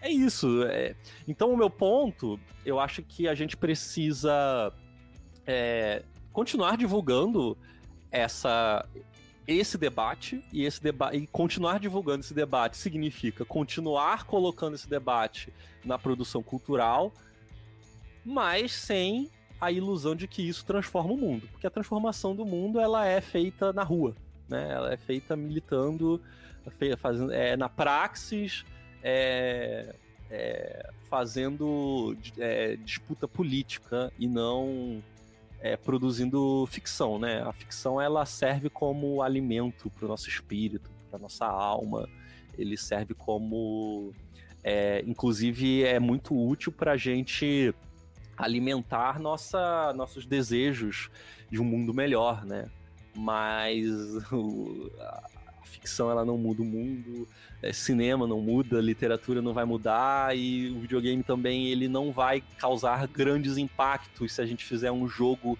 é 0.00 0.10
isso. 0.10 0.64
É. 0.64 0.96
Então, 1.26 1.52
o 1.52 1.56
meu 1.56 1.70
ponto, 1.70 2.38
eu 2.66 2.80
acho 2.80 3.02
que 3.02 3.28
a 3.28 3.34
gente 3.34 3.56
precisa 3.56 4.72
é, 5.46 6.02
continuar 6.32 6.76
divulgando 6.76 7.56
essa 8.10 8.84
esse 9.46 9.76
debate 9.76 10.42
e 10.52 10.64
esse 10.64 10.80
debate 10.80 11.16
e 11.16 11.26
continuar 11.26 11.80
divulgando 11.80 12.20
esse 12.20 12.32
debate 12.32 12.76
significa 12.76 13.44
continuar 13.44 14.24
colocando 14.24 14.74
esse 14.74 14.88
debate 14.88 15.52
na 15.84 15.98
produção 15.98 16.44
cultural 16.44 17.12
mas 18.24 18.72
sem 18.72 19.30
a 19.60 19.70
ilusão 19.70 20.14
de 20.14 20.26
que 20.26 20.42
isso 20.42 20.64
transforma 20.64 21.12
o 21.12 21.16
mundo, 21.16 21.48
porque 21.52 21.66
a 21.66 21.70
transformação 21.70 22.34
do 22.34 22.44
mundo 22.44 22.80
ela 22.80 23.06
é 23.06 23.20
feita 23.20 23.72
na 23.72 23.84
rua, 23.84 24.14
né? 24.48 24.72
Ela 24.72 24.92
é 24.92 24.96
feita 24.96 25.36
militando, 25.36 26.20
fazendo, 26.98 27.32
é, 27.32 27.56
na 27.56 27.68
praxis, 27.68 28.64
é, 29.02 29.94
é, 30.30 30.90
fazendo 31.08 32.16
é, 32.38 32.76
disputa 32.76 33.28
política 33.28 34.12
e 34.18 34.26
não 34.26 35.02
é, 35.60 35.76
produzindo 35.76 36.66
ficção, 36.66 37.18
né? 37.18 37.42
A 37.42 37.52
ficção 37.52 38.00
ela 38.00 38.26
serve 38.26 38.68
como 38.68 39.22
alimento 39.22 39.88
para 39.90 40.06
o 40.06 40.08
nosso 40.08 40.28
espírito, 40.28 40.90
para 41.08 41.20
nossa 41.20 41.46
alma. 41.46 42.08
Ele 42.58 42.76
serve 42.76 43.14
como, 43.14 44.12
é, 44.64 45.04
inclusive, 45.06 45.84
é 45.84 46.00
muito 46.00 46.36
útil 46.36 46.72
para 46.72 46.92
a 46.92 46.96
gente 46.96 47.72
alimentar 48.36 49.20
nossa, 49.20 49.92
nossos 49.94 50.26
desejos 50.26 51.10
de 51.50 51.60
um 51.60 51.64
mundo 51.64 51.92
melhor, 51.92 52.44
né? 52.44 52.68
Mas 53.14 53.86
o, 54.32 54.90
a 54.98 55.30
ficção 55.64 56.10
ela 56.10 56.24
não 56.24 56.38
muda 56.38 56.62
o 56.62 56.64
mundo, 56.64 57.28
é, 57.62 57.72
cinema 57.72 58.26
não 58.26 58.40
muda, 58.40 58.80
literatura 58.80 59.40
não 59.40 59.52
vai 59.52 59.64
mudar 59.64 60.36
e 60.36 60.70
o 60.70 60.80
videogame 60.80 61.22
também 61.22 61.68
ele 61.68 61.88
não 61.88 62.12
vai 62.12 62.42
causar 62.58 63.06
grandes 63.06 63.56
impactos 63.56 64.32
se 64.32 64.42
a 64.42 64.46
gente 64.46 64.64
fizer 64.64 64.90
um 64.90 65.08
jogo 65.08 65.58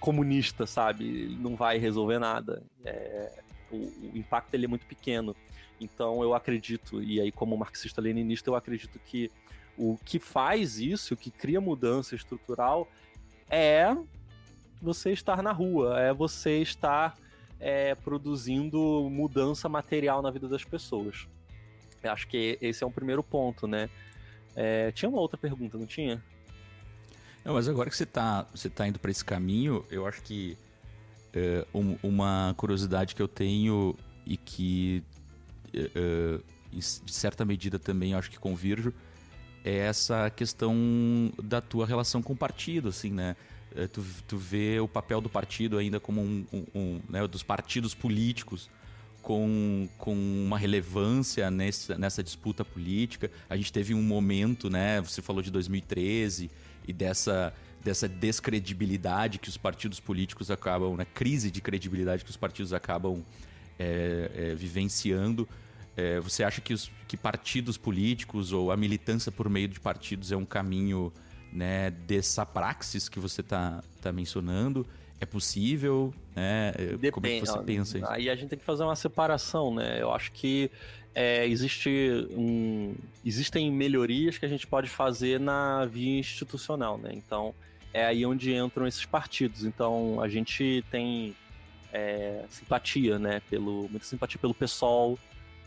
comunista, 0.00 0.66
sabe? 0.66 1.04
Ele 1.04 1.36
não 1.36 1.56
vai 1.56 1.78
resolver 1.78 2.18
nada. 2.18 2.62
É, 2.84 3.42
o, 3.70 3.76
o 3.76 4.12
impacto 4.14 4.54
ele 4.54 4.64
é 4.64 4.68
muito 4.68 4.86
pequeno. 4.86 5.34
Então 5.80 6.22
eu 6.22 6.34
acredito, 6.34 7.02
e 7.02 7.20
aí 7.20 7.30
como 7.30 7.56
marxista-leninista 7.56 8.50
eu 8.50 8.56
acredito 8.56 8.98
que 8.98 9.30
o 9.78 9.98
que 10.04 10.18
faz 10.18 10.78
isso, 10.78 11.14
o 11.14 11.16
que 11.16 11.30
cria 11.30 11.60
mudança 11.60 12.14
estrutural, 12.14 12.88
é 13.48 13.96
você 14.82 15.12
estar 15.12 15.42
na 15.42 15.52
rua, 15.52 16.00
é 16.00 16.12
você 16.12 16.60
estar 16.60 17.16
é, 17.60 17.94
produzindo 17.94 19.08
mudança 19.10 19.68
material 19.68 20.20
na 20.20 20.30
vida 20.30 20.48
das 20.48 20.64
pessoas. 20.64 21.26
Eu 22.02 22.12
acho 22.12 22.28
que 22.28 22.58
esse 22.60 22.84
é 22.84 22.86
um 22.86 22.92
primeiro 22.92 23.22
ponto, 23.22 23.66
né? 23.66 23.88
É, 24.54 24.92
tinha 24.92 25.08
uma 25.08 25.20
outra 25.20 25.38
pergunta, 25.38 25.78
não 25.78 25.86
tinha? 25.86 26.22
Não, 27.44 27.54
mas 27.54 27.68
agora 27.68 27.88
que 27.88 27.96
você 27.96 28.04
está 28.04 28.46
você 28.54 28.68
tá 28.68 28.86
indo 28.86 28.98
para 28.98 29.10
esse 29.10 29.24
caminho, 29.24 29.84
eu 29.90 30.06
acho 30.06 30.22
que 30.22 30.56
é, 31.32 31.66
um, 31.74 31.96
uma 32.02 32.54
curiosidade 32.56 33.14
que 33.14 33.22
eu 33.22 33.28
tenho 33.28 33.96
e 34.26 34.36
que, 34.36 35.02
é, 35.72 35.90
é 35.94 36.40
de 36.72 37.12
certa 37.12 37.44
medida 37.44 37.78
também 37.78 38.14
acho 38.14 38.30
que 38.30 38.38
convirjo, 38.38 38.92
é 39.64 39.76
essa 39.78 40.30
questão 40.30 40.74
da 41.42 41.60
tua 41.60 41.86
relação 41.86 42.22
com 42.22 42.32
o 42.32 42.36
partido, 42.36 42.88
assim, 42.88 43.10
né? 43.10 43.36
É, 43.74 43.86
tu, 43.86 44.04
tu 44.26 44.36
vê 44.36 44.80
o 44.80 44.88
papel 44.88 45.20
do 45.20 45.28
partido 45.28 45.76
ainda 45.76 46.00
como 46.00 46.22
um, 46.22 46.46
um, 46.52 46.64
um 46.74 47.00
né, 47.08 47.26
dos 47.26 47.42
partidos 47.42 47.94
políticos 47.94 48.70
com, 49.20 49.86
com 49.98 50.14
uma 50.14 50.58
relevância 50.58 51.50
nessa, 51.50 51.98
nessa 51.98 52.22
disputa 52.22 52.64
política. 52.64 53.30
A 53.48 53.56
gente 53.56 53.72
teve 53.72 53.92
um 53.92 54.02
momento, 54.02 54.70
né? 54.70 55.00
Você 55.02 55.20
falou 55.20 55.42
de 55.42 55.50
2013 55.50 56.50
e 56.86 56.92
dessa, 56.94 57.52
dessa 57.84 58.08
descredibilidade 58.08 59.38
que 59.38 59.50
os 59.50 59.58
partidos 59.58 60.00
políticos 60.00 60.50
acabam, 60.50 60.96
né? 60.96 61.04
Crise 61.04 61.50
de 61.50 61.60
credibilidade 61.60 62.24
que 62.24 62.30
os 62.30 62.36
partidos 62.38 62.72
acabam 62.72 63.22
é, 63.78 64.30
é, 64.34 64.54
vivenciando 64.54 65.46
é, 65.98 66.20
você 66.20 66.44
acha 66.44 66.60
que, 66.60 66.72
os, 66.72 66.88
que 67.08 67.16
partidos 67.16 67.76
políticos 67.76 68.52
ou 68.52 68.70
a 68.70 68.76
militância 68.76 69.32
por 69.32 69.48
meio 69.50 69.66
de 69.66 69.80
partidos 69.80 70.30
é 70.30 70.36
um 70.36 70.44
caminho 70.44 71.12
né, 71.52 71.90
dessa 71.90 72.46
praxis 72.46 73.08
que 73.08 73.18
você 73.18 73.40
está 73.40 73.82
tá 74.00 74.12
mencionando? 74.12 74.86
É 75.20 75.26
possível? 75.26 76.14
Né? 76.36 76.70
Depende, 76.72 77.10
Como 77.10 77.26
é 77.26 77.40
que 77.40 77.46
você 77.46 77.58
pensa 77.64 77.98
isso? 77.98 78.06
Aí 78.08 78.30
a 78.30 78.36
gente 78.36 78.50
tem 78.50 78.58
que 78.60 78.64
fazer 78.64 78.84
uma 78.84 78.94
separação, 78.94 79.74
né? 79.74 80.00
Eu 80.00 80.12
acho 80.12 80.30
que 80.30 80.70
é, 81.12 81.44
existe 81.48 81.90
um, 82.30 82.94
existem 83.24 83.68
melhorias 83.72 84.38
que 84.38 84.46
a 84.46 84.48
gente 84.48 84.68
pode 84.68 84.88
fazer 84.88 85.40
na 85.40 85.84
via 85.84 86.20
institucional, 86.20 86.96
né? 86.96 87.10
Então, 87.12 87.52
é 87.92 88.06
aí 88.06 88.24
onde 88.24 88.54
entram 88.54 88.86
esses 88.86 89.04
partidos. 89.04 89.64
Então, 89.64 90.20
a 90.20 90.28
gente 90.28 90.84
tem 90.92 91.34
é, 91.92 92.44
simpatia, 92.48 93.18
né? 93.18 93.42
Pelo, 93.50 93.88
muita 93.90 94.06
simpatia 94.06 94.38
pelo 94.38 94.54
PSOL, 94.54 95.18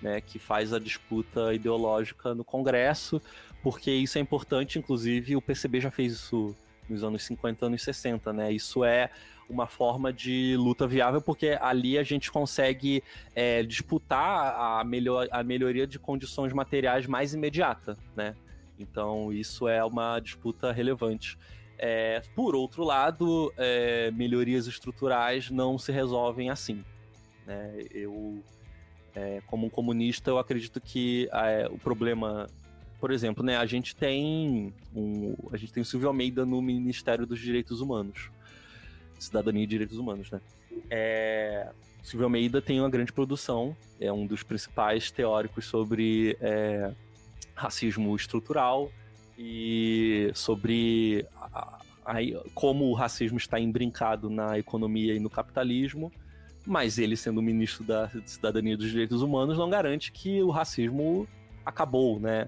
né, 0.01 0.21
que 0.21 0.39
faz 0.39 0.73
a 0.73 0.79
disputa 0.79 1.53
ideológica 1.53 2.33
no 2.33 2.43
Congresso, 2.43 3.21
porque 3.61 3.91
isso 3.91 4.17
é 4.17 4.21
importante, 4.21 4.79
inclusive 4.79 5.35
o 5.35 5.41
PCB 5.41 5.81
já 5.81 5.91
fez 5.91 6.13
isso 6.13 6.55
nos 6.89 7.03
anos 7.03 7.23
50, 7.23 7.65
anos 7.65 7.83
60, 7.83 8.33
né? 8.33 8.51
Isso 8.51 8.83
é 8.83 9.09
uma 9.49 9.67
forma 9.67 10.11
de 10.11 10.55
luta 10.57 10.87
viável, 10.87 11.21
porque 11.21 11.57
ali 11.61 11.97
a 11.97 12.03
gente 12.03 12.31
consegue 12.31 13.03
é, 13.35 13.63
disputar 13.63 14.55
a, 14.79 14.83
melhor, 14.83 15.27
a 15.31 15.43
melhoria 15.43 15.85
de 15.85 15.99
condições 15.99 16.53
materiais 16.53 17.05
mais 17.05 17.33
imediata, 17.33 17.97
né? 18.15 18.35
Então 18.79 19.31
isso 19.31 19.67
é 19.67 19.83
uma 19.83 20.19
disputa 20.19 20.71
relevante. 20.71 21.37
É, 21.77 22.21
por 22.35 22.55
outro 22.55 22.83
lado, 22.83 23.53
é, 23.57 24.11
melhorias 24.11 24.67
estruturais 24.67 25.49
não 25.49 25.77
se 25.77 25.91
resolvem 25.91 26.49
assim. 26.49 26.83
Né? 27.45 27.85
Eu 27.91 28.43
é, 29.15 29.41
como 29.47 29.67
um 29.67 29.69
comunista, 29.69 30.29
eu 30.29 30.37
acredito 30.37 30.79
que 30.79 31.29
é, 31.31 31.67
o 31.69 31.77
problema, 31.77 32.47
por 32.99 33.11
exemplo, 33.11 33.43
né, 33.43 33.57
a 33.57 33.65
gente 33.65 33.95
tem 33.95 34.73
um, 34.95 35.35
a 35.51 35.57
gente 35.57 35.73
tem 35.73 35.81
o 35.81 35.85
Silvio 35.85 36.07
Almeida 36.07 36.45
no 36.45 36.61
Ministério 36.61 37.25
dos 37.25 37.39
Direitos 37.39 37.81
Humanos, 37.81 38.29
Cidadania 39.19 39.63
e 39.63 39.67
Direitos 39.67 39.97
Humanos, 39.97 40.31
né? 40.31 40.41
É, 40.89 41.69
Silvio 42.03 42.25
Almeida 42.25 42.61
tem 42.61 42.79
uma 42.79 42.89
grande 42.89 43.13
produção, 43.13 43.75
é 43.99 44.11
um 44.11 44.25
dos 44.25 44.41
principais 44.41 45.11
teóricos 45.11 45.65
sobre 45.65 46.35
é, 46.41 46.91
racismo 47.53 48.15
estrutural 48.15 48.91
e 49.37 50.31
sobre 50.33 51.25
a, 51.35 51.79
a, 52.05 52.15
como 52.55 52.85
o 52.85 52.93
racismo 52.93 53.37
está 53.37 53.59
embrincado 53.59 54.29
na 54.29 54.57
economia 54.57 55.13
e 55.13 55.19
no 55.19 55.29
capitalismo 55.29 56.11
mas 56.65 56.97
ele, 56.97 57.15
sendo 57.17 57.41
ministro 57.41 57.83
da 57.83 58.09
Cidadania 58.25 58.73
e 58.73 58.77
dos 58.77 58.89
Direitos 58.89 59.21
Humanos, 59.21 59.57
não 59.57 59.69
garante 59.69 60.11
que 60.11 60.41
o 60.41 60.49
racismo 60.49 61.27
acabou, 61.65 62.19
né? 62.19 62.47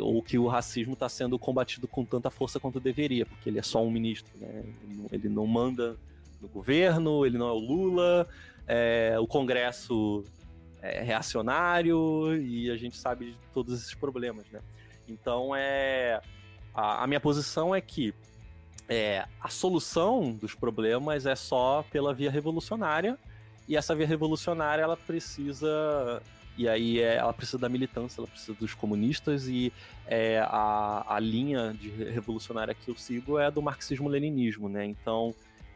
Ou 0.00 0.22
que 0.22 0.38
o 0.38 0.48
racismo 0.48 0.94
está 0.94 1.08
sendo 1.08 1.38
combatido 1.38 1.86
com 1.86 2.04
tanta 2.04 2.30
força 2.30 2.58
quanto 2.58 2.80
deveria, 2.80 3.24
porque 3.24 3.48
ele 3.48 3.58
é 3.58 3.62
só 3.62 3.84
um 3.84 3.90
ministro, 3.90 4.32
né? 4.40 4.64
Ele 5.12 5.28
não 5.28 5.46
manda 5.46 5.96
no 6.40 6.48
governo, 6.48 7.24
ele 7.24 7.38
não 7.38 7.48
é 7.48 7.52
o 7.52 7.58
Lula, 7.58 8.28
é, 8.66 9.16
o 9.18 9.26
Congresso 9.26 10.24
é 10.82 11.02
reacionário 11.02 12.36
e 12.36 12.70
a 12.70 12.76
gente 12.76 12.96
sabe 12.96 13.32
de 13.32 13.38
todos 13.52 13.80
esses 13.80 13.94
problemas, 13.94 14.44
né? 14.50 14.60
Então 15.08 15.54
é 15.54 16.20
a, 16.74 17.04
a 17.04 17.06
minha 17.06 17.20
posição 17.20 17.74
é 17.74 17.80
que 17.80 18.14
é, 18.88 19.26
a 19.40 19.48
solução 19.48 20.32
dos 20.32 20.54
problemas 20.54 21.26
é 21.26 21.34
só 21.34 21.84
pela 21.90 22.12
via 22.12 22.30
revolucionária 22.30 23.18
e 23.66 23.76
essa 23.76 23.94
via 23.94 24.06
revolucionária 24.06 24.82
ela 24.82 24.96
precisa 24.96 26.22
e 26.56 26.68
aí 26.68 27.00
é, 27.00 27.16
ela 27.16 27.32
precisa 27.32 27.58
da 27.58 27.68
militância, 27.68 28.20
ela 28.20 28.28
precisa 28.28 28.54
dos 28.54 28.74
comunistas 28.74 29.48
e 29.48 29.72
é, 30.06 30.38
a, 30.46 31.16
a 31.16 31.18
linha 31.18 31.72
de 31.72 31.88
revolucionária 31.90 32.74
que 32.74 32.90
eu 32.90 32.96
sigo 32.96 33.38
é 33.38 33.50
do 33.50 33.60
marxismo-leninismo, 33.60 34.68
né? 34.68 34.84
Então 34.84 35.34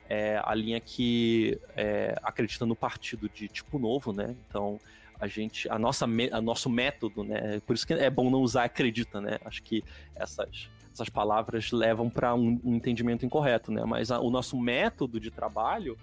é 0.08 0.40
a 0.44 0.54
linha 0.54 0.78
que 0.78 1.58
é, 1.76 2.14
acredita 2.22 2.64
no 2.64 2.76
partido 2.76 3.28
de 3.28 3.48
tipo 3.48 3.78
novo, 3.78 4.12
né? 4.12 4.36
Então 4.46 4.78
a 5.18 5.26
gente, 5.26 5.68
a 5.68 5.78
nossa, 5.78 6.04
a 6.04 6.40
nosso 6.40 6.70
método, 6.70 7.24
né? 7.24 7.60
Por 7.66 7.74
isso 7.74 7.86
que 7.86 7.94
é 7.94 8.08
bom 8.08 8.30
não 8.30 8.40
usar 8.40 8.64
acredita, 8.64 9.20
né? 9.20 9.38
Acho 9.44 9.62
que 9.62 9.82
essas 10.14 10.68
essas 10.98 11.08
palavras 11.08 11.70
levam 11.70 12.10
para 12.10 12.34
um, 12.34 12.60
um, 12.64 12.74
entendimento 12.74 13.24
incorreto, 13.24 13.70
né? 13.70 13.84
Mas 13.84 14.10
a, 14.10 14.18
o 14.18 14.30
nosso 14.30 14.58
método 14.58 15.20
de 15.20 15.30
trabalho 15.30 15.96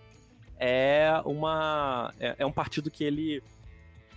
é 0.58 1.22
uma 1.26 2.14
é, 2.18 2.36
é, 2.40 2.46
um 2.46 2.52
partido 2.52 2.90
que 2.90 3.04
ele 3.04 3.44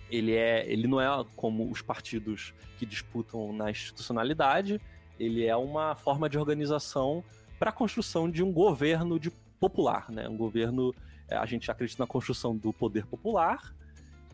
ele 0.09 0.33
é 0.33 0.65
ele 0.71 0.87
não 0.87 1.01
é 1.01 1.25
como 1.35 1.69
os 1.69 1.81
partidos 1.81 2.53
que 2.77 2.85
disputam 2.85 3.51
na 3.51 3.69
institucionalidade, 3.69 4.79
ele 5.19 5.45
é 5.45 5.55
uma 5.55 5.95
forma 5.95 6.29
de 6.29 6.37
organização 6.37 7.23
para 7.59 7.71
a 7.71 7.73
construção 7.73 8.31
de 8.31 8.41
um 8.41 8.51
governo 8.51 9.19
de 9.19 9.29
popular, 9.59 10.09
né? 10.09 10.29
Um 10.29 10.37
governo 10.37 10.95
é, 11.27 11.35
a 11.35 11.45
gente 11.45 11.69
acredita 11.69 12.01
na 12.01 12.07
construção 12.07 12.55
do 12.55 12.71
poder 12.71 13.05
popular, 13.05 13.75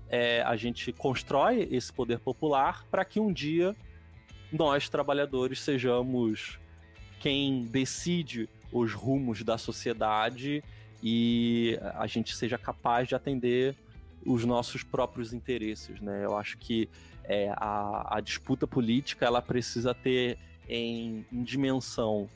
é, 0.07 0.43
a 0.43 0.55
gente 0.55 0.93
constrói 0.93 1.67
esse 1.71 1.91
poder 1.91 2.19
popular 2.19 2.85
para 2.91 3.03
que 3.03 3.19
um 3.19 3.33
dia 3.33 3.75
nós, 4.51 4.89
trabalhadores, 4.89 5.61
sejamos 5.61 6.59
quem 7.19 7.65
decide 7.65 8.49
os 8.71 8.93
rumos 8.93 9.43
da 9.43 9.57
sociedade 9.57 10.63
e 11.01 11.79
a 11.95 12.07
gente 12.07 12.35
seja 12.35 12.57
capaz 12.57 13.07
de 13.07 13.15
atender 13.15 13.75
os 14.25 14.43
nossos 14.43 14.83
próprios 14.83 15.33
interesses, 15.33 16.01
né? 16.01 16.25
Eu 16.25 16.35
acho 16.35 16.57
que 16.57 16.89
é, 17.23 17.53
a, 17.55 18.17
a, 18.17 18.21
disputa 18.21 18.65
política 18.65 19.25
ela 19.25 19.41
precisa 19.41 19.93
ter 19.93 20.37
em, 20.67 21.25
em, 21.31 21.43
dimensão 21.43 22.29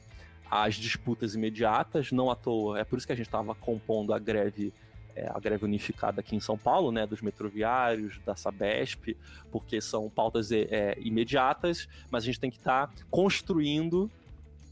as 0.49 0.75
disputas 0.75 1.35
imediatas, 1.35 2.11
não 2.11 2.29
à 2.29 2.35
toa. 2.35 2.79
É 2.79 2.83
por 2.83 2.97
isso 2.97 3.07
que 3.07 3.13
a 3.13 3.15
gente 3.15 3.27
estava 3.27 3.53
compondo 3.55 4.13
a 4.13 4.19
greve 4.19 4.73
é, 5.15 5.29
a 5.29 5.39
greve 5.39 5.65
unificada 5.65 6.21
aqui 6.21 6.35
em 6.35 6.39
São 6.39 6.57
Paulo, 6.57 6.91
né, 6.91 7.05
dos 7.05 7.21
metroviários, 7.21 8.19
da 8.25 8.35
Sabesp, 8.35 9.17
porque 9.51 9.81
são 9.81 10.09
pautas 10.09 10.51
é, 10.51 10.67
é 10.69 10.97
imediatas, 10.99 11.87
mas 12.09 12.23
a 12.23 12.25
gente 12.25 12.39
tem 12.39 12.49
que 12.49 12.57
estar 12.57 12.87
tá 12.87 12.93
construindo 13.09 14.09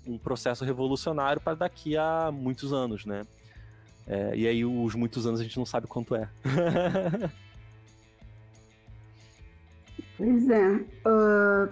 um 0.06 0.18
processo 0.18 0.64
revolucionário 0.64 1.42
para 1.42 1.56
daqui 1.56 1.98
a 1.98 2.32
muitos 2.32 2.72
anos, 2.72 3.06
né? 3.06 3.26
É, 4.08 4.36
e 4.36 4.48
aí 4.48 4.64
os 4.64 4.96
muitos 4.96 5.28
anos 5.28 5.42
a 5.42 5.44
gente 5.44 5.58
não 5.58 5.66
sabe 5.66 5.86
quanto 5.86 6.16
é. 6.16 6.30
pois 10.18 10.50
é. 10.50 10.76
Uh, 11.06 11.70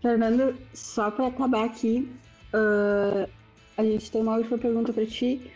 Fernando, 0.00 0.56
só 0.72 1.10
para 1.10 1.26
acabar 1.26 1.66
aqui, 1.66 2.10
uh, 2.54 3.28
a 3.76 3.84
gente 3.84 4.10
tem 4.10 4.22
uma 4.22 4.36
última 4.36 4.56
pergunta 4.56 4.90
para 4.92 5.04
ti 5.04 5.52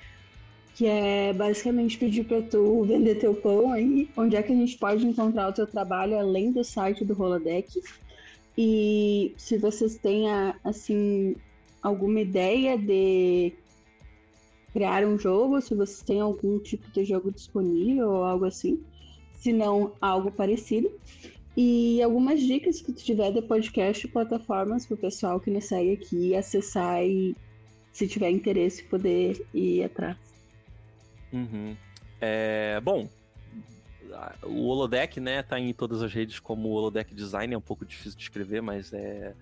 que 0.81 0.87
é 0.87 1.35
basicamente 1.35 1.99
pedir 1.99 2.25
para 2.25 2.41
tu 2.41 2.85
vender 2.85 3.17
teu 3.17 3.35
pão 3.35 3.71
aí, 3.71 4.09
onde 4.17 4.35
é 4.35 4.43
que 4.43 4.51
a 4.51 4.57
gente 4.57 4.79
pode 4.79 5.07
encontrar 5.07 5.51
o 5.51 5.53
teu 5.53 5.67
trabalho 5.67 6.19
além 6.19 6.53
do 6.53 6.65
site 6.65 7.05
do 7.05 7.13
Holodeck. 7.13 7.83
E 8.57 9.35
se 9.37 9.59
vocês 9.59 9.99
têm, 9.99 10.25
assim, 10.65 11.37
alguma 11.83 12.23
ideia 12.23 12.79
de 12.79 13.53
criar 14.73 15.05
um 15.05 15.19
jogo, 15.19 15.61
se 15.61 15.75
vocês 15.75 16.01
têm 16.01 16.23
algum 16.23 16.59
tipo 16.59 16.91
de 16.93 17.05
jogo 17.05 17.31
disponível 17.31 18.09
ou 18.09 18.25
algo 18.25 18.47
assim, 18.47 18.81
se 19.39 19.53
não 19.53 19.93
algo 20.01 20.33
parecido. 20.33 20.91
E 21.55 22.03
algumas 22.03 22.41
dicas 22.41 22.81
que 22.81 22.91
tu 22.91 23.05
tiver 23.05 23.33
de 23.33 23.43
podcast 23.43 24.07
e 24.07 24.11
plataformas 24.11 24.87
para 24.87 24.95
o 24.95 24.97
pessoal 24.99 25.39
que 25.39 25.51
nos 25.51 25.67
segue 25.67 25.93
aqui 25.93 26.35
acessar 26.35 27.05
e, 27.05 27.37
se 27.93 28.09
tiver 28.09 28.31
interesse, 28.31 28.83
poder 28.85 29.47
ir 29.53 29.85
atrás. 29.85 30.30
Uhum. 31.33 31.77
É, 32.21 32.81
bom, 32.81 33.09
o 34.43 34.67
Holodeck, 34.69 35.21
né, 35.21 35.43
tá 35.43 35.59
em 35.59 35.73
todas 35.73 36.03
as 36.03 36.13
redes 36.13 36.39
como 36.39 36.69
Holodeck 36.71 37.15
Design, 37.15 37.55
é 37.55 37.59
um 37.59 37.63
pouco 37.63 37.87
difícil 37.87 38.19
de 38.19 38.25
escrever, 38.25 38.61
mas 38.61 38.93
é 38.93 39.35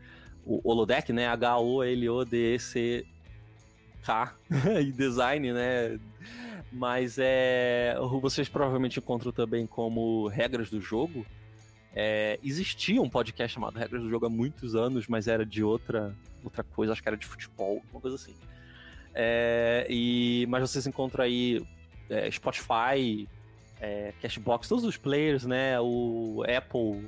o 0.44 0.60
Holodeck, 0.68 1.12
né, 1.12 1.26
H-O-L-O-D-E-C-K 1.26 3.04
e 4.80 4.92
Design, 4.92 5.52
né, 5.52 5.98
mas 6.72 7.16
é, 7.18 7.96
vocês 8.20 8.48
provavelmente 8.48 8.98
encontram 8.98 9.32
também 9.32 9.66
como 9.66 10.26
Regras 10.28 10.70
do 10.70 10.80
Jogo. 10.80 11.26
É, 11.94 12.38
existia 12.44 13.00
um 13.00 13.08
podcast 13.08 13.54
chamado 13.54 13.78
Regras 13.78 14.02
do 14.02 14.10
Jogo 14.10 14.26
há 14.26 14.30
muitos 14.30 14.74
anos, 14.74 15.06
mas 15.08 15.26
era 15.26 15.44
de 15.44 15.64
outra, 15.64 16.14
outra 16.44 16.62
coisa, 16.62 16.92
acho 16.92 17.02
que 17.02 17.08
era 17.08 17.16
de 17.16 17.26
futebol, 17.26 17.82
uma 17.90 18.00
coisa 18.00 18.16
assim. 18.16 18.34
É, 19.14 19.86
e, 19.88 20.46
mas 20.48 20.70
vocês 20.70 20.86
encontram 20.86 21.24
aí 21.24 21.66
é, 22.10 22.30
Spotify, 22.30 23.28
é, 23.80 24.12
Cashbox, 24.20 24.68
todos 24.68 24.84
os 24.84 24.96
players, 24.96 25.44
né? 25.44 25.80
O 25.80 26.42
Apple, 26.44 27.06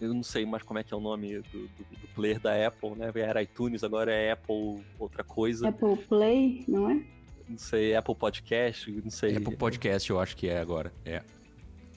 eu 0.00 0.14
não 0.14 0.22
sei 0.22 0.46
mais 0.46 0.62
como 0.62 0.78
é 0.78 0.84
que 0.84 0.92
é 0.92 0.96
o 0.96 1.00
nome 1.00 1.38
do, 1.38 1.68
do, 1.68 1.84
do 2.00 2.08
player 2.14 2.38
da 2.40 2.66
Apple, 2.66 2.90
né? 2.96 3.10
Era 3.14 3.42
iTunes, 3.42 3.82
agora 3.82 4.12
é 4.12 4.32
Apple 4.32 4.82
outra 4.98 5.24
coisa. 5.24 5.68
Apple 5.68 5.96
Play, 6.08 6.64
não 6.68 6.90
é? 6.90 7.02
Não 7.48 7.58
sei, 7.58 7.94
Apple 7.94 8.14
Podcast, 8.14 8.90
não 8.90 9.10
sei. 9.10 9.36
Apple 9.36 9.56
Podcast 9.56 10.08
eu 10.08 10.18
acho 10.18 10.36
que 10.36 10.48
é 10.48 10.58
agora, 10.58 10.92
é. 11.04 11.22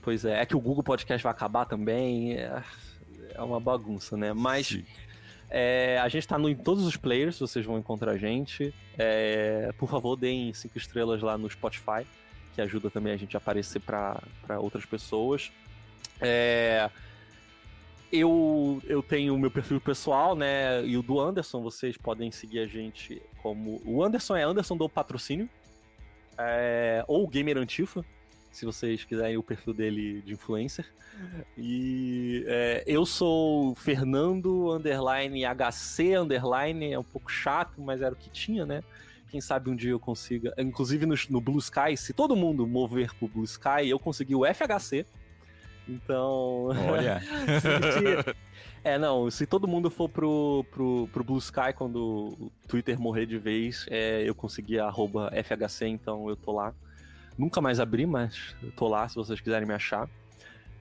Pois 0.02 0.26
é, 0.26 0.42
é 0.42 0.46
que 0.46 0.56
o 0.56 0.60
Google 0.60 0.84
Podcast 0.84 1.22
vai 1.22 1.32
acabar 1.32 1.66
também, 1.66 2.34
é, 2.34 2.64
é 3.34 3.42
uma 3.42 3.60
bagunça, 3.60 4.18
né? 4.18 4.34
Mas 4.34 4.78
é, 5.50 6.00
a 6.00 6.08
gente 6.10 6.24
está 6.24 6.40
em 6.40 6.56
todos 6.56 6.86
os 6.86 6.98
players, 6.98 7.40
vocês 7.40 7.66
vão 7.66 7.78
encontrar 7.78 8.12
a 8.12 8.18
gente. 8.18 8.74
É, 8.98 9.72
por 9.78 9.90
favor, 9.90 10.16
deem 10.16 10.54
cinco 10.54 10.78
estrelas 10.78 11.22
lá 11.22 11.38
no 11.38 11.50
Spotify 11.50 12.06
que 12.58 12.62
ajuda 12.62 12.90
também 12.90 13.14
a 13.14 13.18
gente 13.18 13.38
a 13.38 13.40
aparecer 13.40 13.80
para 13.80 14.20
outras 14.60 14.84
pessoas. 14.84 15.52
É, 16.20 16.90
eu, 18.12 18.82
eu 18.86 19.04
tenho 19.04 19.36
o 19.36 19.38
meu 19.38 19.52
perfil 19.52 19.80
pessoal, 19.80 20.36
né? 20.36 20.84
E 20.84 20.98
o 20.98 21.04
do 21.04 21.22
Anderson, 21.22 21.62
vocês 21.62 21.96
podem 21.98 22.32
seguir 22.32 22.60
a 22.62 22.66
gente 22.66 23.22
como. 23.44 23.80
O 23.86 24.04
Anderson 24.04 24.36
é 24.36 24.42
Anderson 24.42 24.76
do 24.76 24.90
Patrocínio. 24.90 25.48
É, 26.36 27.06
ou 27.08 27.28
Gamer 27.28 27.60
Antifa, 27.60 28.04
se 28.52 28.66
vocês 28.66 29.04
quiserem 29.04 29.38
o 29.38 29.44
perfil 29.44 29.76
dele 29.76 30.24
de 30.24 30.34
influencer. 30.34 30.92
E 31.56 32.44
é, 32.48 32.84
eu 32.88 33.06
sou 33.06 33.76
Fernando 33.76 34.72
underline 34.72 35.44
HC 35.46 36.16
underline, 36.16 36.92
é 36.94 36.98
um 36.98 37.04
pouco 37.04 37.32
chato, 37.32 37.80
mas 37.80 38.02
era 38.02 38.16
o 38.16 38.18
que 38.18 38.32
tinha, 38.32 38.66
né? 38.66 38.82
Quem 39.30 39.42
sabe 39.42 39.70
um 39.70 39.76
dia 39.76 39.92
eu 39.92 40.00
consiga. 40.00 40.54
Inclusive 40.58 41.06
no, 41.06 41.16
no 41.30 41.42
Blue 41.42 41.60
Sky, 41.60 41.96
se 41.98 42.14
todo 42.14 42.36
mundo 42.36 42.66
mover 42.66 43.14
pro 43.16 43.28
Blue 43.28 43.44
Sky, 43.44 43.90
eu 43.90 44.00
consegui 44.00 44.36
o 44.36 44.44
FHC. 44.46 45.06
Então. 45.88 46.68
Olha. 46.90 47.22
é, 48.84 48.98
não, 48.98 49.30
se 49.32 49.46
todo 49.46 49.68
mundo 49.68 49.90
for 49.90 50.10
pro, 50.10 50.66
pro, 50.72 51.10
pro 51.12 51.24
Blue 51.24 51.38
Sky 51.38 51.74
quando 51.76 52.36
o 52.40 52.52
Twitter 52.68 53.00
morrer 53.00 53.26
de 53.26 53.38
vez, 53.38 53.86
é, 53.90 54.24
eu 54.28 54.36
consegui 54.36 54.80
a 54.80 54.92
FHC, 54.92 55.88
então 55.88 56.30
eu 56.30 56.36
tô 56.36 56.52
lá. 56.52 56.74
Nunca 57.38 57.62
mais 57.62 57.80
abri, 57.80 58.06
mas 58.06 58.56
eu 58.64 58.72
tô 58.72 58.88
lá 58.88 59.08
se 59.08 59.16
vocês 59.16 59.40
quiserem 59.40 59.68
me 59.68 59.74
achar. 59.74 60.10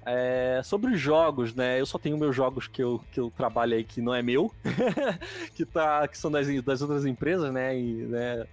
É, 0.09 0.61
sobre 0.63 0.97
jogos, 0.97 1.53
né? 1.53 1.81
Eu 1.81 1.87
só 1.87 1.99
tenho 1.99 2.17
meus 2.17 2.35
jogos 2.35 2.69
que 2.69 2.81
eu, 2.81 3.03
que 3.11 3.19
eu 3.19 3.29
trabalho 3.29 3.75
aí 3.75 3.83
que 3.83 4.01
não 4.01 4.15
é 4.15 4.23
meu, 4.23 4.53
que, 5.57 5.65
tá, 5.65 6.07
que 6.07 6.17
são 6.17 6.31
das, 6.31 6.47
das 6.63 6.81
outras 6.81 7.05
empresas, 7.05 7.53
né? 7.53 7.77
E, 7.77 7.93
né 8.05 8.47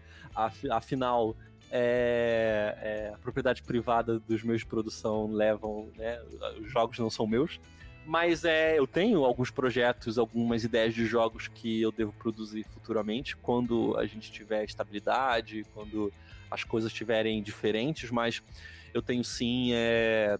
afinal, 0.72 1.36
é, 1.70 2.76
é, 2.82 3.12
a 3.14 3.18
propriedade 3.20 3.62
privada 3.62 4.20
dos 4.20 4.42
meios 4.42 4.62
de 4.62 4.66
produção 4.66 5.32
levam, 5.32 5.90
né? 5.96 6.20
Os 6.60 6.72
jogos 6.72 6.98
não 6.98 7.12
são 7.12 7.28
meus. 7.28 7.60
Mas 8.04 8.44
é, 8.44 8.78
eu 8.78 8.88
tenho 8.88 9.24
alguns 9.24 9.52
projetos, 9.52 10.18
algumas 10.18 10.64
ideias 10.64 10.94
de 10.96 11.06
jogos 11.06 11.48
que 11.48 11.82
eu 11.82 11.92
devo 11.92 12.12
produzir 12.14 12.66
futuramente, 12.74 13.38
quando 13.38 13.96
a 13.98 14.08
gente 14.08 14.32
tiver 14.32 14.64
estabilidade, 14.66 15.66
quando 15.74 16.12
as 16.50 16.64
coisas 16.64 16.92
estiverem 16.92 17.42
diferentes, 17.44 18.10
mas 18.10 18.42
eu 18.94 19.02
tenho 19.02 19.24
sim 19.24 19.72
é, 19.74 20.38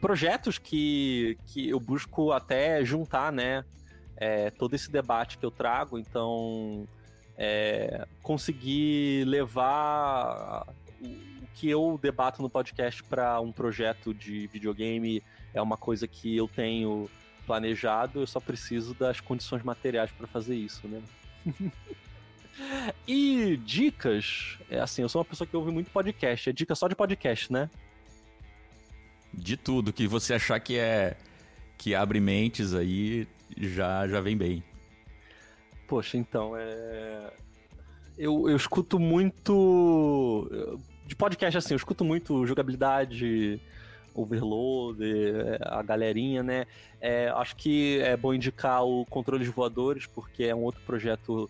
projetos 0.00 0.58
que, 0.58 1.38
que 1.46 1.68
eu 1.68 1.80
busco 1.80 2.32
até 2.32 2.84
juntar, 2.84 3.32
né? 3.32 3.64
É, 4.16 4.50
todo 4.50 4.74
esse 4.74 4.90
debate 4.90 5.38
que 5.38 5.46
eu 5.46 5.50
trago, 5.50 5.96
então 5.96 6.88
é, 7.36 8.04
conseguir 8.20 9.24
levar 9.26 10.66
o 11.00 11.46
que 11.54 11.70
eu 11.70 11.98
debato 12.02 12.42
no 12.42 12.50
podcast 12.50 13.02
para 13.04 13.40
um 13.40 13.52
projeto 13.52 14.12
de 14.12 14.48
videogame 14.48 15.22
é 15.54 15.62
uma 15.62 15.76
coisa 15.76 16.08
que 16.08 16.36
eu 16.36 16.48
tenho 16.48 17.08
planejado, 17.46 18.20
eu 18.20 18.26
só 18.26 18.40
preciso 18.40 18.92
das 18.92 19.20
condições 19.20 19.62
materiais 19.62 20.10
para 20.10 20.26
fazer 20.26 20.56
isso, 20.56 20.86
né? 20.86 21.02
e 23.06 23.56
dicas, 23.56 24.58
é 24.68 24.80
assim, 24.80 25.02
eu 25.02 25.08
sou 25.08 25.20
uma 25.20 25.24
pessoa 25.24 25.46
que 25.46 25.56
ouve 25.56 25.70
muito 25.70 25.90
podcast, 25.90 26.50
é 26.50 26.52
dica 26.52 26.74
só 26.74 26.88
de 26.88 26.96
podcast, 26.96 27.52
né? 27.52 27.70
De 29.32 29.56
tudo 29.56 29.92
que 29.92 30.06
você 30.06 30.34
achar 30.34 30.58
que 30.60 30.76
é 30.76 31.16
que 31.76 31.94
abre 31.94 32.20
mentes 32.20 32.74
aí 32.74 33.26
já 33.56 34.06
já 34.08 34.20
vem 34.20 34.36
bem. 34.36 34.62
Poxa, 35.86 36.16
então 36.16 36.54
é 36.56 37.32
eu, 38.18 38.48
eu 38.48 38.56
escuto 38.56 38.98
muito. 38.98 40.50
De 41.06 41.14
podcast, 41.14 41.56
assim, 41.56 41.72
eu 41.72 41.76
escuto 41.76 42.04
muito 42.04 42.44
jogabilidade, 42.44 43.60
overload, 44.12 45.00
a 45.60 45.82
galerinha, 45.82 46.42
né? 46.42 46.66
É, 47.00 47.28
acho 47.28 47.56
que 47.56 48.00
é 48.00 48.16
bom 48.16 48.34
indicar 48.34 48.84
o 48.84 49.06
Controles 49.06 49.48
Voadores, 49.48 50.06
porque 50.06 50.44
é 50.44 50.54
um 50.54 50.64
outro 50.64 50.82
projeto 50.82 51.48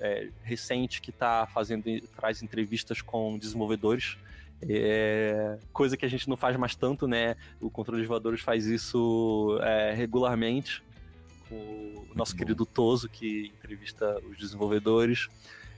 é, 0.00 0.28
recente 0.42 1.00
que 1.00 1.10
está 1.10 1.46
fazendo, 1.46 1.84
traz 2.16 2.42
entrevistas 2.42 3.02
com 3.02 3.38
desenvolvedores. 3.38 4.16
É, 4.62 5.58
coisa 5.72 5.96
que 5.96 6.04
a 6.04 6.08
gente 6.08 6.28
não 6.28 6.36
faz 6.36 6.56
mais 6.56 6.74
tanto, 6.74 7.06
né? 7.06 7.36
O 7.60 7.70
Controles 7.70 8.06
Voadores 8.06 8.40
faz 8.40 8.66
isso 8.66 9.58
é, 9.62 9.92
regularmente. 9.92 10.82
Com 11.48 11.54
o 11.54 12.14
nosso 12.14 12.32
bom. 12.32 12.38
querido 12.38 12.66
Toso, 12.66 13.08
que 13.08 13.52
entrevista 13.56 14.20
os 14.28 14.36
desenvolvedores. 14.36 15.28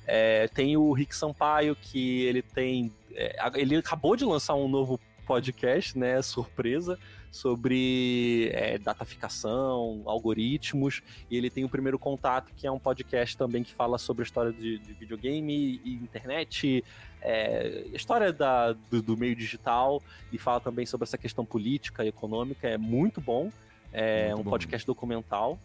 É, 0.07 0.48
tem 0.48 0.77
o 0.77 0.93
Rick 0.93 1.15
Sampaio, 1.15 1.77
que 1.77 2.23
ele 2.23 2.43
tem. 2.43 2.93
é, 3.15 3.36
ele 3.55 3.77
acabou 3.77 4.16
de 4.16 4.24
lançar 4.24 4.55
um 4.55 4.69
novo 4.69 4.98
podcast, 5.27 5.97
né? 5.97 6.20
Surpresa, 6.23 6.98
sobre 7.31 8.51
é, 8.52 8.78
dataficação, 8.78 10.02
algoritmos. 10.07 11.02
E 11.31 11.36
ele 11.36 11.48
tem 11.48 11.65
o 11.65 11.69
Primeiro 11.69 11.98
Contato, 11.98 12.52
que 12.57 12.66
é 12.66 12.70
um 12.70 12.78
podcast 12.78 13.36
também 13.36 13.62
que 13.62 13.73
fala 13.73 13.98
sobre 13.98 14.23
a 14.23 14.27
história 14.27 14.52
de, 14.52 14.78
de 14.78 14.93
videogame 14.94 15.81
e 15.85 15.94
internet, 15.94 16.82
é, 17.22 17.86
história 17.92 18.32
da, 18.32 18.72
do, 18.72 19.02
do 19.02 19.16
meio 19.16 19.34
digital, 19.34 20.02
e 20.32 20.38
fala 20.38 20.60
também 20.60 20.86
sobre 20.86 21.05
essa 21.05 21.18
questão 21.18 21.44
política 21.44 22.05
e 22.05 22.09
econômica. 22.09 22.68
É 22.68 22.78
muito 22.78 23.20
bom. 23.20 23.51
É 23.92 24.28
Muito 24.28 24.40
um 24.40 24.44
bom. 24.44 24.51
podcast 24.51 24.86
documental. 24.86 25.59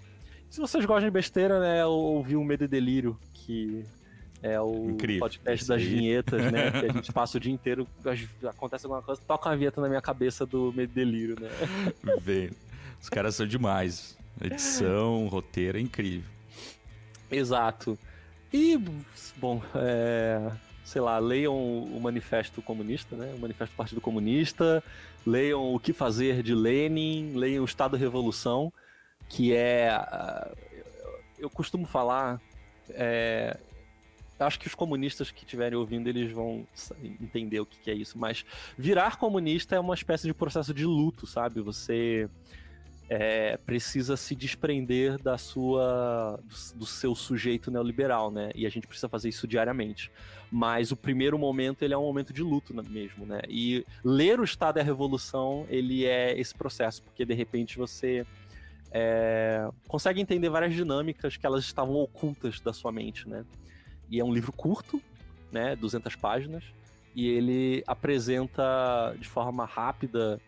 Se 0.50 0.60
vocês 0.60 0.84
gostam 0.86 1.08
de 1.08 1.12
besteira, 1.12 1.60
né, 1.60 1.86
ouvir 1.86 2.36
o 2.36 2.44
Medo 2.44 2.64
e 2.64 2.68
Delírio, 2.68 3.18
que 3.34 3.86
é 4.42 4.60
o 4.60 4.92
Incrível. 4.92 5.22
podcast 5.22 5.68
das 5.68 5.82
vinhetas, 5.82 6.52
né? 6.52 6.72
Que 6.80 6.86
a 6.86 6.94
gente 6.94 7.12
passa 7.12 7.38
o 7.38 7.40
dia 7.40 7.52
inteiro, 7.52 7.88
acontece 8.48 8.86
alguma 8.86 9.02
coisa, 9.02 9.22
toca 9.28 9.50
uma 9.50 9.56
vinheta 9.58 9.82
na 9.82 9.88
minha 9.88 10.02
cabeça 10.02 10.46
do 10.46 10.74
Medo 10.76 10.92
e 10.92 10.96
Delírio, 10.96 11.36
né? 11.40 11.50
Vê. 12.20 12.52
Os 13.02 13.10
caras 13.10 13.36
são 13.36 13.46
demais. 13.46 14.18
Edição, 14.42 15.28
roteiro 15.28 15.78
é 15.78 15.82
incrível. 15.82 16.30
Exato. 17.32 17.98
E, 18.52 18.80
bom, 19.38 19.62
é, 19.76 20.52
sei 20.86 21.02
lá, 21.02 21.18
leiam 21.20 21.54
o 21.54 22.00
Manifesto 22.00 22.62
Comunista, 22.62 23.16
né? 23.18 23.34
O 23.36 23.40
Manifesto 23.40 23.74
do 23.74 23.78
Partido 23.78 24.00
Comunista, 24.00 24.82
leiam 25.26 25.74
O 25.74 25.80
Que 25.80 25.92
Fazer 25.92 26.42
de 26.42 26.54
Lenin, 26.56 27.34
leiam 27.36 27.64
O 27.64 27.66
Estado 27.66 27.98
Revolução, 27.98 28.72
que 29.28 29.54
é. 29.54 29.90
ah, 29.90 30.50
eu- 31.38 31.50
costumo 31.50 31.86
falar. 31.86 32.40
é, 32.92 33.58
acho 34.40 34.60
que 34.60 34.68
os 34.68 34.76
comunistas 34.76 35.32
que 35.32 35.44
estiverem 35.44 35.78
ouvindo, 35.78 36.08
eles 36.08 36.32
vão 36.32 36.68
entender 37.22 37.60
o 37.60 37.66
que 37.66 37.80
que 37.80 37.90
é 37.90 37.94
isso, 37.94 38.18
mas 38.18 38.46
virar 38.78 39.18
comunista 39.18 39.76
é 39.76 39.80
uma 39.80 39.96
espécie 39.96 40.28
de 40.28 40.34
processo 40.34 40.74
de 40.74 40.86
luto, 40.86 41.26
sabe? 41.26 41.62
Você 41.62 42.30
é, 43.10 43.58
precisa 43.58 44.18
se 44.18 44.36
desprender 44.36 45.22
da 45.22 45.38
sua 45.38 46.40
do, 46.76 46.86
seu 46.86 47.14
sujeito 47.14 47.70
neoliberal, 47.70 48.32
né? 48.32 48.52
E 48.56 48.66
a 48.66 48.70
gente 48.70 48.88
precisa 48.88 49.08
fazer 49.08 49.30
isso 49.30 49.48
diariamente. 49.48 50.12
Mas 50.52 50.92
o 50.92 50.96
primeiro 50.96 51.38
momento 51.38 51.84
ele 51.84 51.94
é 51.94 51.98
um 51.98 52.04
momento 52.04 52.34
de 52.34 52.42
luto 52.42 52.76
né, 52.76 52.82
mesmo, 52.88 53.26
né? 53.26 53.42
E 53.48 53.86
ler 54.04 54.40
o 54.40 54.44
Estado 54.44 54.78
e 54.78 54.82
a 54.82 54.84
Revolução 54.84 55.66
ele 55.70 56.06
é 56.06 56.40
esse 56.40 56.54
processo, 56.56 57.04
porque 57.04 57.26
de 57.26 57.34
repente 57.34 57.78
você 57.78 58.26
é, 58.92 59.70
consegue 59.88 60.20
entender 60.20 60.50
várias 60.50 60.74
dinâmicas 60.74 61.38
que 61.38 61.46
elas 61.46 61.64
estavam 61.64 61.96
ocultas 61.96 62.60
da 62.60 62.74
sua 62.74 62.92
mente, 62.92 63.30
né? 63.30 63.46
E 64.10 64.20
é 64.20 64.24
um 64.24 64.34
livro 64.34 64.52
curto, 64.52 65.02
né? 65.52 65.76
200 65.76 66.16
páginas. 66.16 66.64
E 67.16 67.28
ele 67.30 67.84
apresenta 67.88 69.16
de 69.20 69.28
forma 69.28 69.64
rápida 69.64 70.40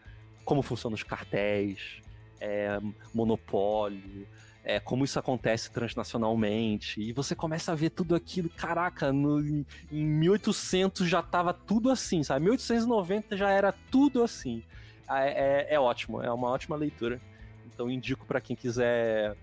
como 0.43 0.61
funcionam 0.61 0.95
os 0.95 1.03
cartéis, 1.03 2.01
é, 2.39 2.79
monopólio, 3.13 4.27
é, 4.63 4.79
como 4.79 5.05
isso 5.05 5.17
acontece 5.17 5.71
transnacionalmente. 5.71 6.99
E 7.01 7.13
você 7.13 7.35
começa 7.35 7.71
a 7.71 7.75
ver 7.75 7.89
tudo 7.91 8.15
aquilo. 8.15 8.49
Caraca, 8.49 9.11
no, 9.13 9.39
em, 9.39 9.65
em 9.91 10.05
1800 10.05 11.07
já 11.07 11.21
tava 11.21 11.53
tudo 11.53 11.89
assim, 11.89 12.23
sabe? 12.23 12.41
1890 12.45 13.37
já 13.37 13.49
era 13.49 13.71
tudo 13.89 14.23
assim. 14.23 14.63
Ah, 15.07 15.25
É, 15.25 15.65
é- 15.69 15.75
é 15.75 15.79
ótimo, 15.79 16.21
é 16.21 16.31
uma 16.31 16.49
ótima 16.49 16.75
leitura. 16.75 17.21
Então 17.65 17.89
indico 17.89 18.25
para 18.25 18.41
quem 18.41 18.55
quiser 18.55 19.35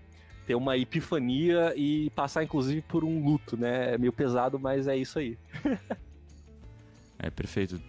ter 0.45 0.53
uma 0.53 0.77
epifania 0.77 1.73
e 1.75 2.11
passar 2.11 2.43
inclusive 2.43 2.81
por 2.83 3.03
um 3.03 3.23
luto, 3.23 3.57
né? 3.57 3.95
É 3.95 3.97
meio 3.97 4.13
pesado, 4.13 4.59
mas 4.59 4.87
é 4.87 4.95
isso 4.95 5.17
aí. 5.17 5.37
É 7.17 7.29
perfeito. 7.29 7.81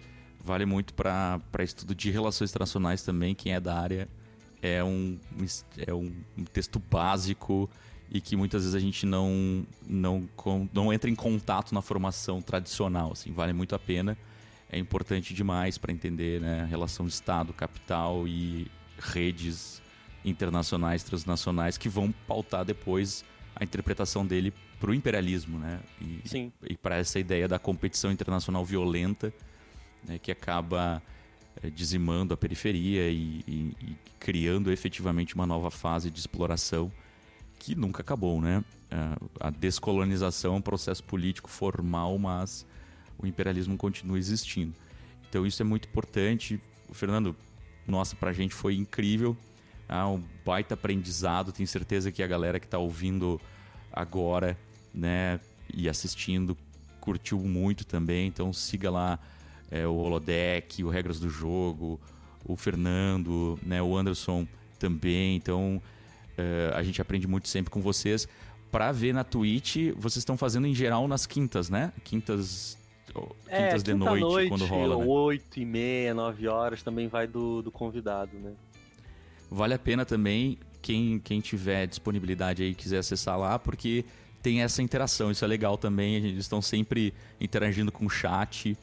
Vale 0.43 0.65
muito 0.65 0.95
para 0.95 1.41
estudo 1.59 1.95
de 1.95 2.11
relações 2.11 2.51
internacionais 2.51 3.03
também. 3.03 3.35
Quem 3.35 3.53
é 3.53 3.61
da 3.61 3.77
área 3.78 4.09
é 4.62 4.83
um, 4.83 5.19
é 5.87 5.93
um 5.93 6.12
texto 6.53 6.78
básico 6.78 7.69
e 8.11 8.20
que 8.20 8.37
muitas 8.37 8.62
vezes 8.62 8.74
a 8.74 8.81
gente 8.81 9.05
não, 9.05 9.66
não, 9.87 10.28
não 10.73 10.93
entra 10.93 11.11
em 11.11 11.15
contato 11.15 11.74
na 11.74 11.83
formação 11.83 12.41
tradicional. 12.41 13.12
Assim, 13.12 13.33
vale 13.33 13.53
muito 13.53 13.74
a 13.74 13.78
pena. 13.78 14.16
É 14.70 14.78
importante 14.78 15.35
demais 15.35 15.78
para 15.78 15.93
entender 15.93 16.41
né, 16.41 16.62
a 16.62 16.65
relação 16.65 17.07
Estado, 17.07 17.53
capital 17.53 18.27
e 18.27 18.70
redes 18.99 19.81
internacionais, 20.24 21.03
transnacionais 21.03 21.78
que 21.78 21.89
vão 21.89 22.12
pautar 22.27 22.65
depois 22.65 23.24
a 23.55 23.65
interpretação 23.65 24.27
dele 24.27 24.53
para 24.81 24.91
o 24.91 24.95
imperialismo, 24.95 25.59
né? 25.59 25.81
E, 26.01 26.53
e 26.69 26.77
para 26.77 26.97
essa 26.97 27.19
ideia 27.19 27.49
da 27.49 27.59
competição 27.59 28.12
internacional 28.12 28.65
violenta, 28.65 29.33
né, 30.05 30.19
que 30.19 30.31
acaba 30.31 31.03
eh, 31.62 31.70
dizimando 31.70 32.35
a 32.35 32.37
periferia 32.37 33.09
e, 33.11 33.43
e- 33.47 33.77
e 33.81 33.97
criando 34.19 34.70
efetivamente 34.73 35.35
uma 35.35 35.47
nova 35.47 35.70
fase 35.70 36.11
de 36.11 36.19
exploração 36.19 36.91
que 37.59 37.74
nunca 37.74 38.03
acabou, 38.03 38.41
né? 38.41 38.65
Ah, 38.91 39.16
A 39.41 39.51
descolonização 39.51 40.55
é 40.55 40.59
um 40.59 40.62
processo 40.62 41.03
político 41.05 41.49
formal, 41.51 42.19
mas 42.19 42.66
o 43.19 43.27
imperialismo 43.27 43.77
continua 43.77 44.19
existindo. 44.19 44.74
Então 45.28 45.47
isso 45.47 45.61
é 45.62 45.65
muito 45.65 45.89
importante. 45.89 46.61
O 46.89 46.95
Fernando, 46.95 47.35
nossa, 47.87 48.15
pra 48.16 48.33
gente 48.33 48.55
foi 48.55 48.77
incrível. 48.77 49.37
Ah, 49.89 50.09
um 50.09 50.23
baita 50.45 50.74
aprendizado. 50.74 51.53
Tenho 51.53 51.66
certeza 51.66 52.11
que 52.12 52.23
a 52.23 52.27
galera 52.27 52.59
que 52.61 52.66
tá 52.66 52.78
ouvindo 52.78 53.41
agora, 53.93 54.59
né, 54.95 55.41
e 55.73 55.89
assistindo, 55.89 56.57
curtiu 57.01 57.39
muito 57.41 57.85
também. 57.85 58.27
Então 58.28 58.53
siga 58.53 58.91
lá 58.91 59.19
é, 59.70 59.86
o 59.86 59.94
Holodeck, 59.97 60.82
o 60.82 60.88
Regras 60.88 61.18
do 61.18 61.28
Jogo, 61.28 62.01
o 62.44 62.56
Fernando, 62.56 63.59
né, 63.62 63.82
o 63.82 63.97
Anderson 63.97 64.47
também. 64.78 65.36
Então 65.36 65.82
é, 66.36 66.72
a 66.74 66.82
gente 66.82 67.01
aprende 67.01 67.26
muito 67.26 67.48
sempre 67.48 67.70
com 67.70 67.80
vocês. 67.80 68.28
Pra 68.70 68.93
ver 68.93 69.14
na 69.14 69.24
Twitch, 69.24 69.93
vocês 69.97 70.18
estão 70.18 70.36
fazendo 70.36 70.66
em 70.66 70.74
geral 70.74 71.06
nas 71.09 71.24
quintas, 71.24 71.70
né? 71.70 71.93
Quintas, 72.05 72.76
quintas 73.06 73.82
de 73.82 73.90
É, 73.90 73.94
quinta 73.94 74.14
noite, 74.16 74.48
quando 74.48 74.66
rola, 74.66 74.98
né? 74.98 75.05
8 75.05 75.60
e 75.60 75.64
meia, 75.64 76.12
9 76.12 76.48
horas, 76.48 76.82
também 76.82 77.09
vai 77.09 77.26
do, 77.26 77.62
do 77.62 77.70
convidado, 77.70 78.36
né? 78.36 78.52
Vale 79.51 79.74
a 79.74 79.78
pena 79.78 80.05
também 80.05 80.59
quem, 80.82 81.18
quem 81.18 81.40
tiver 81.40 81.86
disponibilidade 81.86 82.62
aí 82.62 82.74
quiser 82.74 82.98
acessar 82.98 83.38
lá, 83.38 83.59
porque 83.59 84.05
tem 84.40 84.62
essa 84.62 84.80
interação. 84.80 85.32
Isso 85.32 85.44
é 85.44 85.48
legal 85.48 85.76
também. 85.76 86.14
Eles 86.14 86.38
estão 86.38 86.62
sempre 86.62 87.12
interagindo 87.40 87.90
com 87.90 88.06
o 88.06 88.10
chat. 88.10 88.76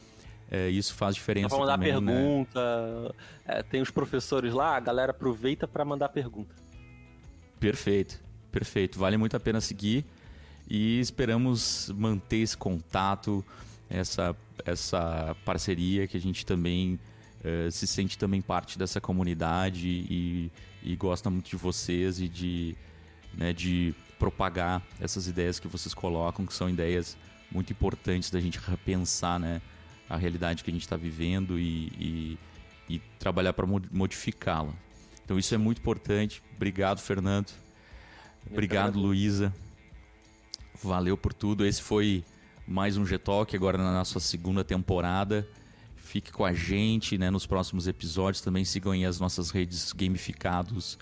É, 0.51 0.69
isso 0.69 0.93
faz 0.93 1.15
diferença 1.15 1.49
pra 1.49 1.59
mandar 1.59 1.73
também, 1.73 1.93
né? 1.93 1.99
pergunta. 1.99 3.15
é, 3.45 3.63
tem 3.63 3.81
os 3.81 3.89
professores 3.89 4.53
lá, 4.53 4.75
a 4.75 4.79
galera 4.79 5.11
aproveita 5.11 5.67
pra 5.67 5.83
mandar 5.83 6.09
pergunta. 6.09 6.53
Perfeito, 7.59 8.19
perfeito. 8.51 8.99
Vale 8.99 9.17
muito 9.17 9.35
a 9.35 9.39
pena 9.39 9.59
seguir 9.61 10.05
e 10.69 10.99
esperamos 10.99 11.91
manter 11.95 12.37
esse 12.37 12.57
contato, 12.57 13.43
essa, 13.89 14.35
essa 14.65 15.35
parceria 15.43 16.07
que 16.07 16.17
a 16.17 16.19
gente 16.19 16.45
também 16.45 16.99
eh, 17.43 17.69
se 17.69 17.85
sente 17.85 18.17
também 18.17 18.41
parte 18.41 18.79
dessa 18.79 19.01
comunidade 19.01 19.87
e, 19.87 20.51
e 20.81 20.95
gosta 20.95 21.29
muito 21.29 21.49
de 21.49 21.57
vocês 21.57 22.21
e 22.21 22.29
de, 22.29 22.75
né, 23.33 23.51
de 23.51 23.93
propagar 24.17 24.81
essas 24.99 25.27
ideias 25.27 25.59
que 25.59 25.67
vocês 25.67 25.93
colocam, 25.93 26.45
que 26.45 26.53
são 26.53 26.69
ideias 26.69 27.17
muito 27.51 27.71
importantes 27.73 28.31
da 28.31 28.39
gente 28.39 28.57
repensar 28.59 29.39
né, 29.39 29.61
a 30.09 30.17
realidade 30.17 30.63
que 30.63 30.69
a 30.69 30.73
gente 30.73 30.83
está 30.83 30.95
vivendo 30.95 31.59
e, 31.59 31.87
e, 31.99 32.39
e 32.89 32.99
trabalhar 33.19 33.53
para 33.53 33.65
modificá-la. 33.91 34.73
Então 35.23 35.39
isso 35.39 35.53
é 35.55 35.57
muito 35.57 35.79
importante. 35.79 36.41
Obrigado, 36.55 36.99
Fernando. 36.99 37.51
Obrigado. 38.49 38.99
Luísa. 38.99 39.53
Valeu 40.83 41.15
por 41.15 41.33
tudo. 41.33 41.65
Esse 41.65 41.81
foi 41.81 42.23
mais 42.67 42.97
um 42.97 43.05
G-Talk, 43.05 43.55
agora 43.55 43.77
na 43.77 43.93
nossa 43.93 44.19
segunda 44.19 44.63
temporada. 44.63 45.47
Fique 45.95 46.31
com 46.31 46.45
a 46.45 46.53
gente 46.53 47.17
né, 47.17 47.29
nos 47.29 47.45
próximos 47.45 47.87
episódios. 47.87 48.41
Também 48.41 48.65
sigam 48.65 48.91
aí 48.91 49.05
as 49.05 49.19
nossas 49.19 49.49
redes 49.49 49.93
gamificados 49.93 50.97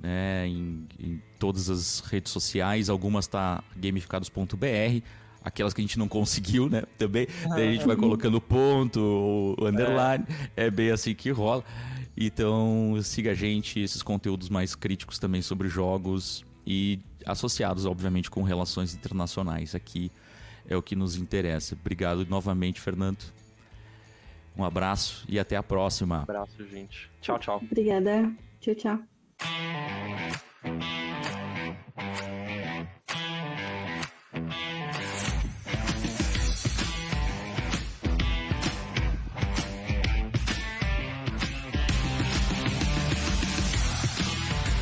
né, 0.00 0.46
em, 0.46 0.86
em 0.98 1.22
todas 1.38 1.70
as 1.70 2.00
redes 2.00 2.32
sociais. 2.32 2.88
Algumas 2.88 3.26
tá 3.26 3.62
gamificados.br, 3.76 5.02
aquelas 5.42 5.72
que 5.72 5.80
a 5.80 5.84
gente 5.84 5.98
não 5.98 6.08
conseguiu, 6.08 6.68
né? 6.68 6.82
Também. 6.98 7.26
Daí 7.48 7.68
a 7.68 7.72
gente 7.72 7.86
vai 7.86 7.96
colocando 7.96 8.40
ponto, 8.40 9.56
o 9.58 9.66
underline. 9.66 10.24
É. 10.56 10.70
bem 10.70 10.90
assim 10.90 11.14
que 11.14 11.30
rola. 11.30 11.64
Então, 12.16 12.98
siga 13.02 13.30
a 13.30 13.34
gente, 13.34 13.80
esses 13.80 14.02
conteúdos 14.02 14.48
mais 14.48 14.74
críticos 14.74 15.18
também 15.18 15.40
sobre 15.40 15.68
jogos 15.68 16.44
e 16.66 16.98
associados, 17.24 17.86
obviamente, 17.86 18.30
com 18.30 18.42
relações 18.42 18.94
internacionais. 18.94 19.74
Aqui 19.74 20.10
é 20.68 20.76
o 20.76 20.82
que 20.82 20.94
nos 20.94 21.16
interessa. 21.16 21.74
Obrigado 21.74 22.26
novamente, 22.26 22.80
Fernando. 22.80 23.24
Um 24.56 24.64
abraço 24.64 25.24
e 25.28 25.38
até 25.38 25.56
a 25.56 25.62
próxima. 25.62 26.18
Um 26.18 26.22
abraço, 26.22 26.66
gente. 26.66 27.10
Tchau, 27.20 27.38
tchau. 27.38 27.62
Obrigada. 27.62 28.30
Tchau, 28.60 28.74
tchau. 28.74 28.98